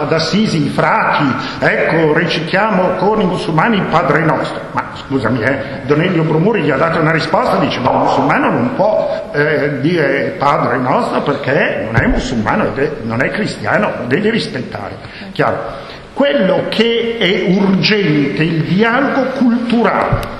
ad 0.00 0.12
Assisi 0.12 0.45
Assisi, 0.46 0.64
i 0.64 0.68
frati, 0.68 1.24
ecco, 1.58 2.12
recitiamo 2.12 2.94
con 2.96 3.20
i 3.20 3.24
musulmani 3.24 3.76
il 3.76 3.86
Padre 3.90 4.24
nostro. 4.24 4.60
Ma 4.70 4.90
scusami, 4.94 5.42
eh, 5.42 5.58
Don 5.86 6.00
Elio 6.00 6.22
Brumuri 6.22 6.62
gli 6.62 6.70
ha 6.70 6.76
dato 6.76 7.00
una 7.00 7.10
risposta, 7.10 7.56
dice, 7.56 7.80
ma 7.80 7.90
un 7.90 8.02
musulmano 8.02 8.50
non 8.50 8.74
può 8.76 9.30
eh, 9.32 9.80
dire 9.80 10.36
Padre 10.38 10.78
nostro 10.78 11.22
perché 11.22 11.82
non 11.84 12.00
è 12.00 12.06
musulmano, 12.06 12.72
non 13.02 13.22
è 13.22 13.30
cristiano, 13.30 13.92
lo 13.98 14.06
devi 14.06 14.30
rispettare. 14.30 14.96
Chiaro? 15.32 15.84
Quello 16.14 16.66
che 16.68 17.16
è 17.18 17.52
urgente, 17.58 18.42
il 18.42 18.62
dialogo 18.62 19.24
culturale. 19.32 20.34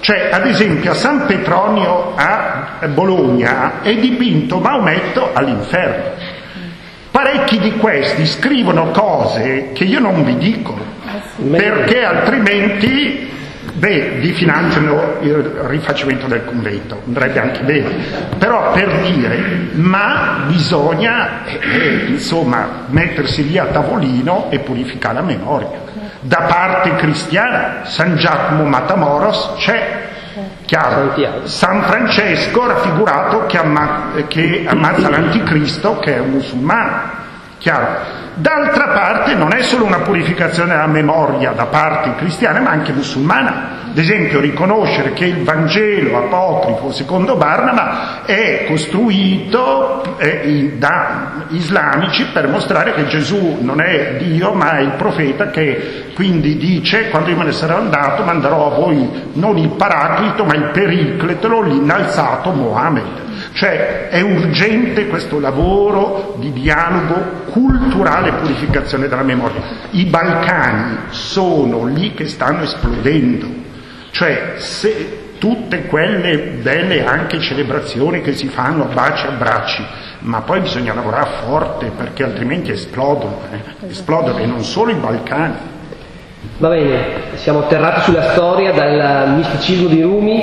Cioè, 0.00 0.30
ad 0.32 0.46
esempio, 0.46 0.92
a 0.92 0.94
San 0.94 1.26
Petronio 1.26 2.14
a 2.16 2.78
Bologna 2.88 3.82
è 3.82 3.94
dipinto 3.94 4.58
Maometto 4.58 5.30
all'inferno. 5.34 6.29
Parecchi 7.30 7.60
di 7.60 7.76
questi 7.76 8.26
scrivono 8.26 8.90
cose 8.90 9.70
che 9.72 9.84
io 9.84 10.00
non 10.00 10.24
vi 10.24 10.36
dico, 10.36 10.76
perché 11.48 12.02
altrimenti 12.02 13.30
beh, 13.74 14.16
vi 14.18 14.32
finanziano 14.32 15.18
il 15.20 15.36
rifacimento 15.68 16.26
del 16.26 16.44
convento, 16.44 17.00
andrebbe 17.06 17.38
anche 17.38 17.60
bene, 17.62 17.88
però 18.36 18.72
per 18.72 19.02
dire, 19.02 19.68
ma 19.74 20.42
bisogna 20.48 21.44
eh, 21.44 22.06
insomma 22.08 22.86
mettersi 22.88 23.48
lì 23.48 23.58
a 23.58 23.66
tavolino 23.66 24.50
e 24.50 24.58
purificare 24.58 25.14
la 25.14 25.22
memoria. 25.22 25.78
Da 26.18 26.46
parte 26.48 26.96
cristiana, 26.96 27.82
San 27.84 28.16
Giacomo 28.16 28.64
Matamoros 28.64 29.52
c'è, 29.56 30.08
Chiaro. 30.64 31.14
San 31.44 31.82
Francesco 31.82 32.66
raffigurato 32.66 33.46
che, 33.46 33.58
amma- 33.58 34.12
che 34.28 34.64
ammazza 34.66 35.08
l'anticristo 35.08 35.98
che 35.98 36.16
è 36.16 36.18
un 36.18 36.30
musulmano. 36.30 37.19
Chiaro? 37.60 38.18
D'altra 38.36 38.88
parte 38.88 39.34
non 39.34 39.52
è 39.52 39.60
solo 39.60 39.84
una 39.84 39.98
purificazione 39.98 40.70
della 40.70 40.86
memoria 40.86 41.50
da 41.50 41.66
parte 41.66 42.14
cristiana, 42.14 42.58
ma 42.60 42.70
anche 42.70 42.90
musulmana. 42.90 43.88
Ad 43.90 43.98
esempio 43.98 44.40
riconoscere 44.40 45.12
che 45.12 45.26
il 45.26 45.42
Vangelo 45.42 46.16
apocrifo 46.16 46.90
secondo 46.90 47.36
Barnaba 47.36 48.24
è 48.24 48.64
costruito 48.66 50.16
eh, 50.16 50.76
da 50.78 51.46
islamici 51.48 52.24
per 52.32 52.48
mostrare 52.48 52.94
che 52.94 53.08
Gesù 53.08 53.58
non 53.60 53.80
è 53.80 54.14
Dio 54.18 54.52
ma 54.52 54.78
è 54.78 54.80
il 54.80 54.92
profeta 54.92 55.50
che 55.50 56.12
quindi 56.14 56.56
dice 56.56 57.10
quando 57.10 57.30
io 57.30 57.36
me 57.36 57.44
ne 57.44 57.52
sarò 57.52 57.78
andato 57.78 58.22
manderò 58.22 58.72
a 58.72 58.78
voi 58.78 59.28
non 59.32 59.58
il 59.58 59.70
paraclito 59.70 60.44
ma 60.44 60.54
il 60.54 60.70
pericleto, 60.72 61.60
l'innalzato 61.60 62.52
Mohammed. 62.52 63.28
Cioè 63.52 64.08
è 64.08 64.20
urgente 64.20 65.08
questo 65.08 65.40
lavoro 65.40 66.36
di 66.38 66.52
dialogo 66.52 67.42
culturale 67.50 68.28
e 68.28 68.32
purificazione 68.34 69.08
della 69.08 69.22
memoria. 69.22 69.60
I 69.90 70.04
Balcani 70.04 70.96
sono 71.10 71.84
lì 71.86 72.14
che 72.14 72.26
stanno 72.26 72.62
esplodendo, 72.62 73.46
cioè 74.10 74.54
se 74.56 75.34
tutte 75.38 75.86
quelle 75.86 76.58
belle 76.62 77.04
anche 77.04 77.40
celebrazioni 77.40 78.20
che 78.20 78.34
si 78.34 78.48
fanno 78.48 78.84
a 78.84 78.92
baci 78.92 79.24
e 79.24 79.28
abbracci, 79.28 79.84
ma 80.20 80.42
poi 80.42 80.60
bisogna 80.60 80.92
lavorare 80.92 81.30
forte 81.46 81.90
perché 81.96 82.24
altrimenti 82.24 82.70
esplodono, 82.70 83.40
eh? 83.50 83.88
esplodono 83.88 84.38
e 84.38 84.46
non 84.46 84.62
solo 84.62 84.90
i 84.90 84.96
Balcani. 84.96 85.78
Va 86.60 86.68
bene, 86.68 86.98
siamo 87.36 87.60
atterrati 87.60 88.02
sulla 88.02 88.32
storia 88.32 88.70
dal 88.72 89.30
misticismo 89.36 89.88
di 89.88 90.02
Rumi. 90.02 90.42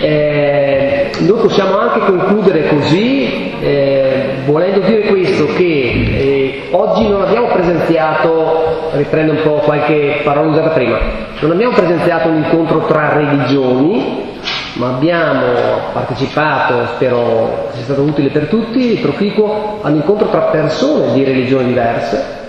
Eh, 0.00 1.12
noi 1.20 1.38
possiamo 1.40 1.78
anche 1.78 2.00
concludere 2.00 2.66
così, 2.66 3.52
eh, 3.60 4.38
volendo 4.46 4.80
dire 4.80 5.02
questo, 5.02 5.46
che 5.54 5.62
eh, 5.62 6.62
oggi 6.72 7.06
non 7.06 7.22
abbiamo 7.22 7.46
presenziato, 7.52 8.90
riprendo 8.94 9.30
un 9.30 9.42
po' 9.44 9.58
qualche 9.58 10.22
parola 10.24 10.50
usata 10.50 10.70
prima, 10.70 10.98
non 11.38 11.52
abbiamo 11.52 11.72
presenziato 11.72 12.30
un 12.30 12.38
incontro 12.38 12.86
tra 12.86 13.12
religioni, 13.12 14.32
ma 14.72 14.88
abbiamo 14.88 15.44
partecipato, 15.92 16.84
spero 16.96 17.68
sia 17.74 17.84
stato 17.84 18.02
utile 18.02 18.30
per 18.30 18.46
tutti, 18.46 18.98
proficuo, 19.00 19.78
all'incontro 19.82 20.30
tra 20.30 20.40
persone 20.50 21.12
di 21.12 21.22
religioni 21.22 21.68
diverse 21.68 22.42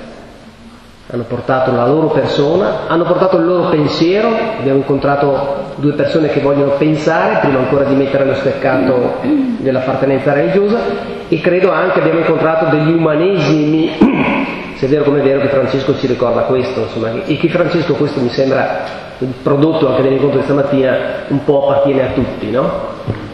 hanno 1.07 1.23
portato 1.23 1.71
la 1.71 1.85
loro 1.85 2.07
persona, 2.07 2.87
hanno 2.87 3.03
portato 3.03 3.37
il 3.37 3.45
loro 3.45 3.69
pensiero, 3.69 4.29
abbiamo 4.59 4.79
incontrato 4.79 5.73
due 5.75 5.93
persone 5.93 6.29
che 6.29 6.39
vogliono 6.39 6.71
pensare 6.71 7.39
prima 7.41 7.59
ancora 7.59 7.83
di 7.83 7.93
mettere 7.93 8.25
lo 8.25 8.33
steccato 8.33 9.17
dell'appartenenza 9.21 10.33
religiosa. 10.33 11.13
E 11.27 11.39
credo 11.41 11.71
anche 11.71 11.99
abbiamo 11.99 12.19
incontrato 12.19 12.75
degli 12.75 12.91
umanesimi, 12.91 13.91
se 14.75 14.85
è 14.85 14.89
vero 14.89 15.03
come 15.03 15.19
è 15.19 15.23
vero 15.23 15.41
che 15.41 15.47
Francesco 15.47 15.95
ci 15.95 16.07
ricorda 16.07 16.41
questo, 16.41 16.81
insomma, 16.81 17.23
e 17.23 17.37
che 17.37 17.49
Francesco 17.49 17.93
questo 17.93 18.19
mi 18.19 18.29
sembra 18.29 19.03
il 19.19 19.33
prodotto 19.41 19.87
anche 19.87 20.01
dell'incontro 20.01 20.39
di 20.39 20.43
stamattina 20.43 20.97
un 21.27 21.43
po' 21.43 21.69
appartiene 21.69 22.01
a 22.01 22.11
tutti, 22.13 22.49
no? 22.49 23.24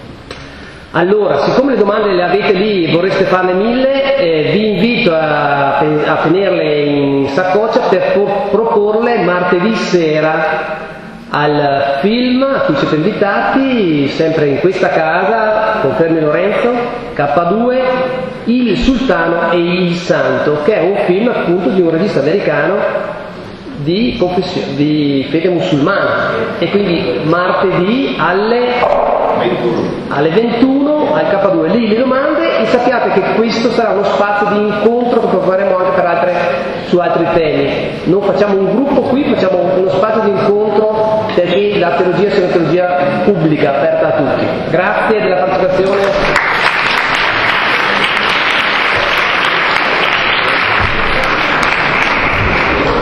Allora, 0.94 1.40
siccome 1.44 1.72
le 1.72 1.78
domande 1.78 2.12
le 2.12 2.22
avete 2.22 2.52
lì 2.52 2.84
e 2.84 2.92
vorreste 2.92 3.24
farne 3.24 3.54
mille, 3.54 4.18
eh, 4.18 4.52
vi 4.52 4.72
invito 4.72 5.16
a, 5.16 5.78
a, 5.78 6.16
tenerle 6.18 6.82
in 6.82 7.28
saccoccia 7.30 7.88
per 7.88 8.12
por- 8.12 8.50
proporle 8.50 9.24
martedì 9.24 9.74
sera 9.74 10.90
al 11.30 12.00
film 12.02 12.44
a 12.44 12.60
cui 12.66 12.76
siete 12.76 12.96
invitati, 12.96 14.10
sempre 14.10 14.48
in 14.48 14.60
questa 14.60 14.90
casa, 14.90 15.80
con 15.82 15.94
Fermi 15.94 16.20
Lorenzo, 16.20 16.74
K2, 17.16 17.82
Il 18.46 18.76
Sultano 18.76 19.50
e 19.52 19.60
il 19.60 19.94
Santo, 19.96 20.62
che 20.66 20.74
è 20.74 20.82
un 20.82 20.98
film 21.06 21.30
appunto 21.30 21.70
di 21.70 21.80
un 21.80 21.90
regista 21.90 22.20
americano 22.20 23.21
di, 23.84 24.18
di 24.76 25.28
fede 25.30 25.50
musulmana. 25.50 26.58
E 26.60 26.70
quindi 26.70 27.22
martedì 27.24 28.16
alle 28.18 29.20
21. 29.40 29.72
alle 30.10 30.30
21 30.30 31.14
al 31.14 31.26
K2 31.26 31.72
lì 31.72 31.88
le 31.88 31.98
domande 31.98 32.60
e 32.60 32.66
sappiate 32.68 33.12
che 33.12 33.22
questo 33.36 33.70
sarà 33.72 33.92
uno 33.92 34.04
spazio 34.04 34.48
di 34.48 34.68
incontro 34.68 35.22
che 35.22 35.28
proporremo 35.28 35.78
anche 35.78 35.92
per 35.92 36.06
altre, 36.06 36.34
su 36.86 36.98
altri 36.98 37.26
temi. 37.34 37.90
Non 38.06 38.22
facciamo 38.22 38.58
un 38.58 38.72
gruppo 38.72 39.02
qui 39.02 39.24
facciamo 39.34 39.74
uno 39.78 39.90
spazio 39.90 40.22
di 40.22 40.30
incontro 40.30 41.26
perché 41.34 41.78
la 41.80 41.92
teologia 41.92 42.30
sia 42.30 42.44
una 42.44 42.52
teologia 42.52 42.98
pubblica 43.24 43.70
aperta 43.70 44.08
a 44.08 44.12
tutti. 44.12 44.46
Grazie 44.70 45.22
della 45.22 45.36
partecipazione 45.36 46.21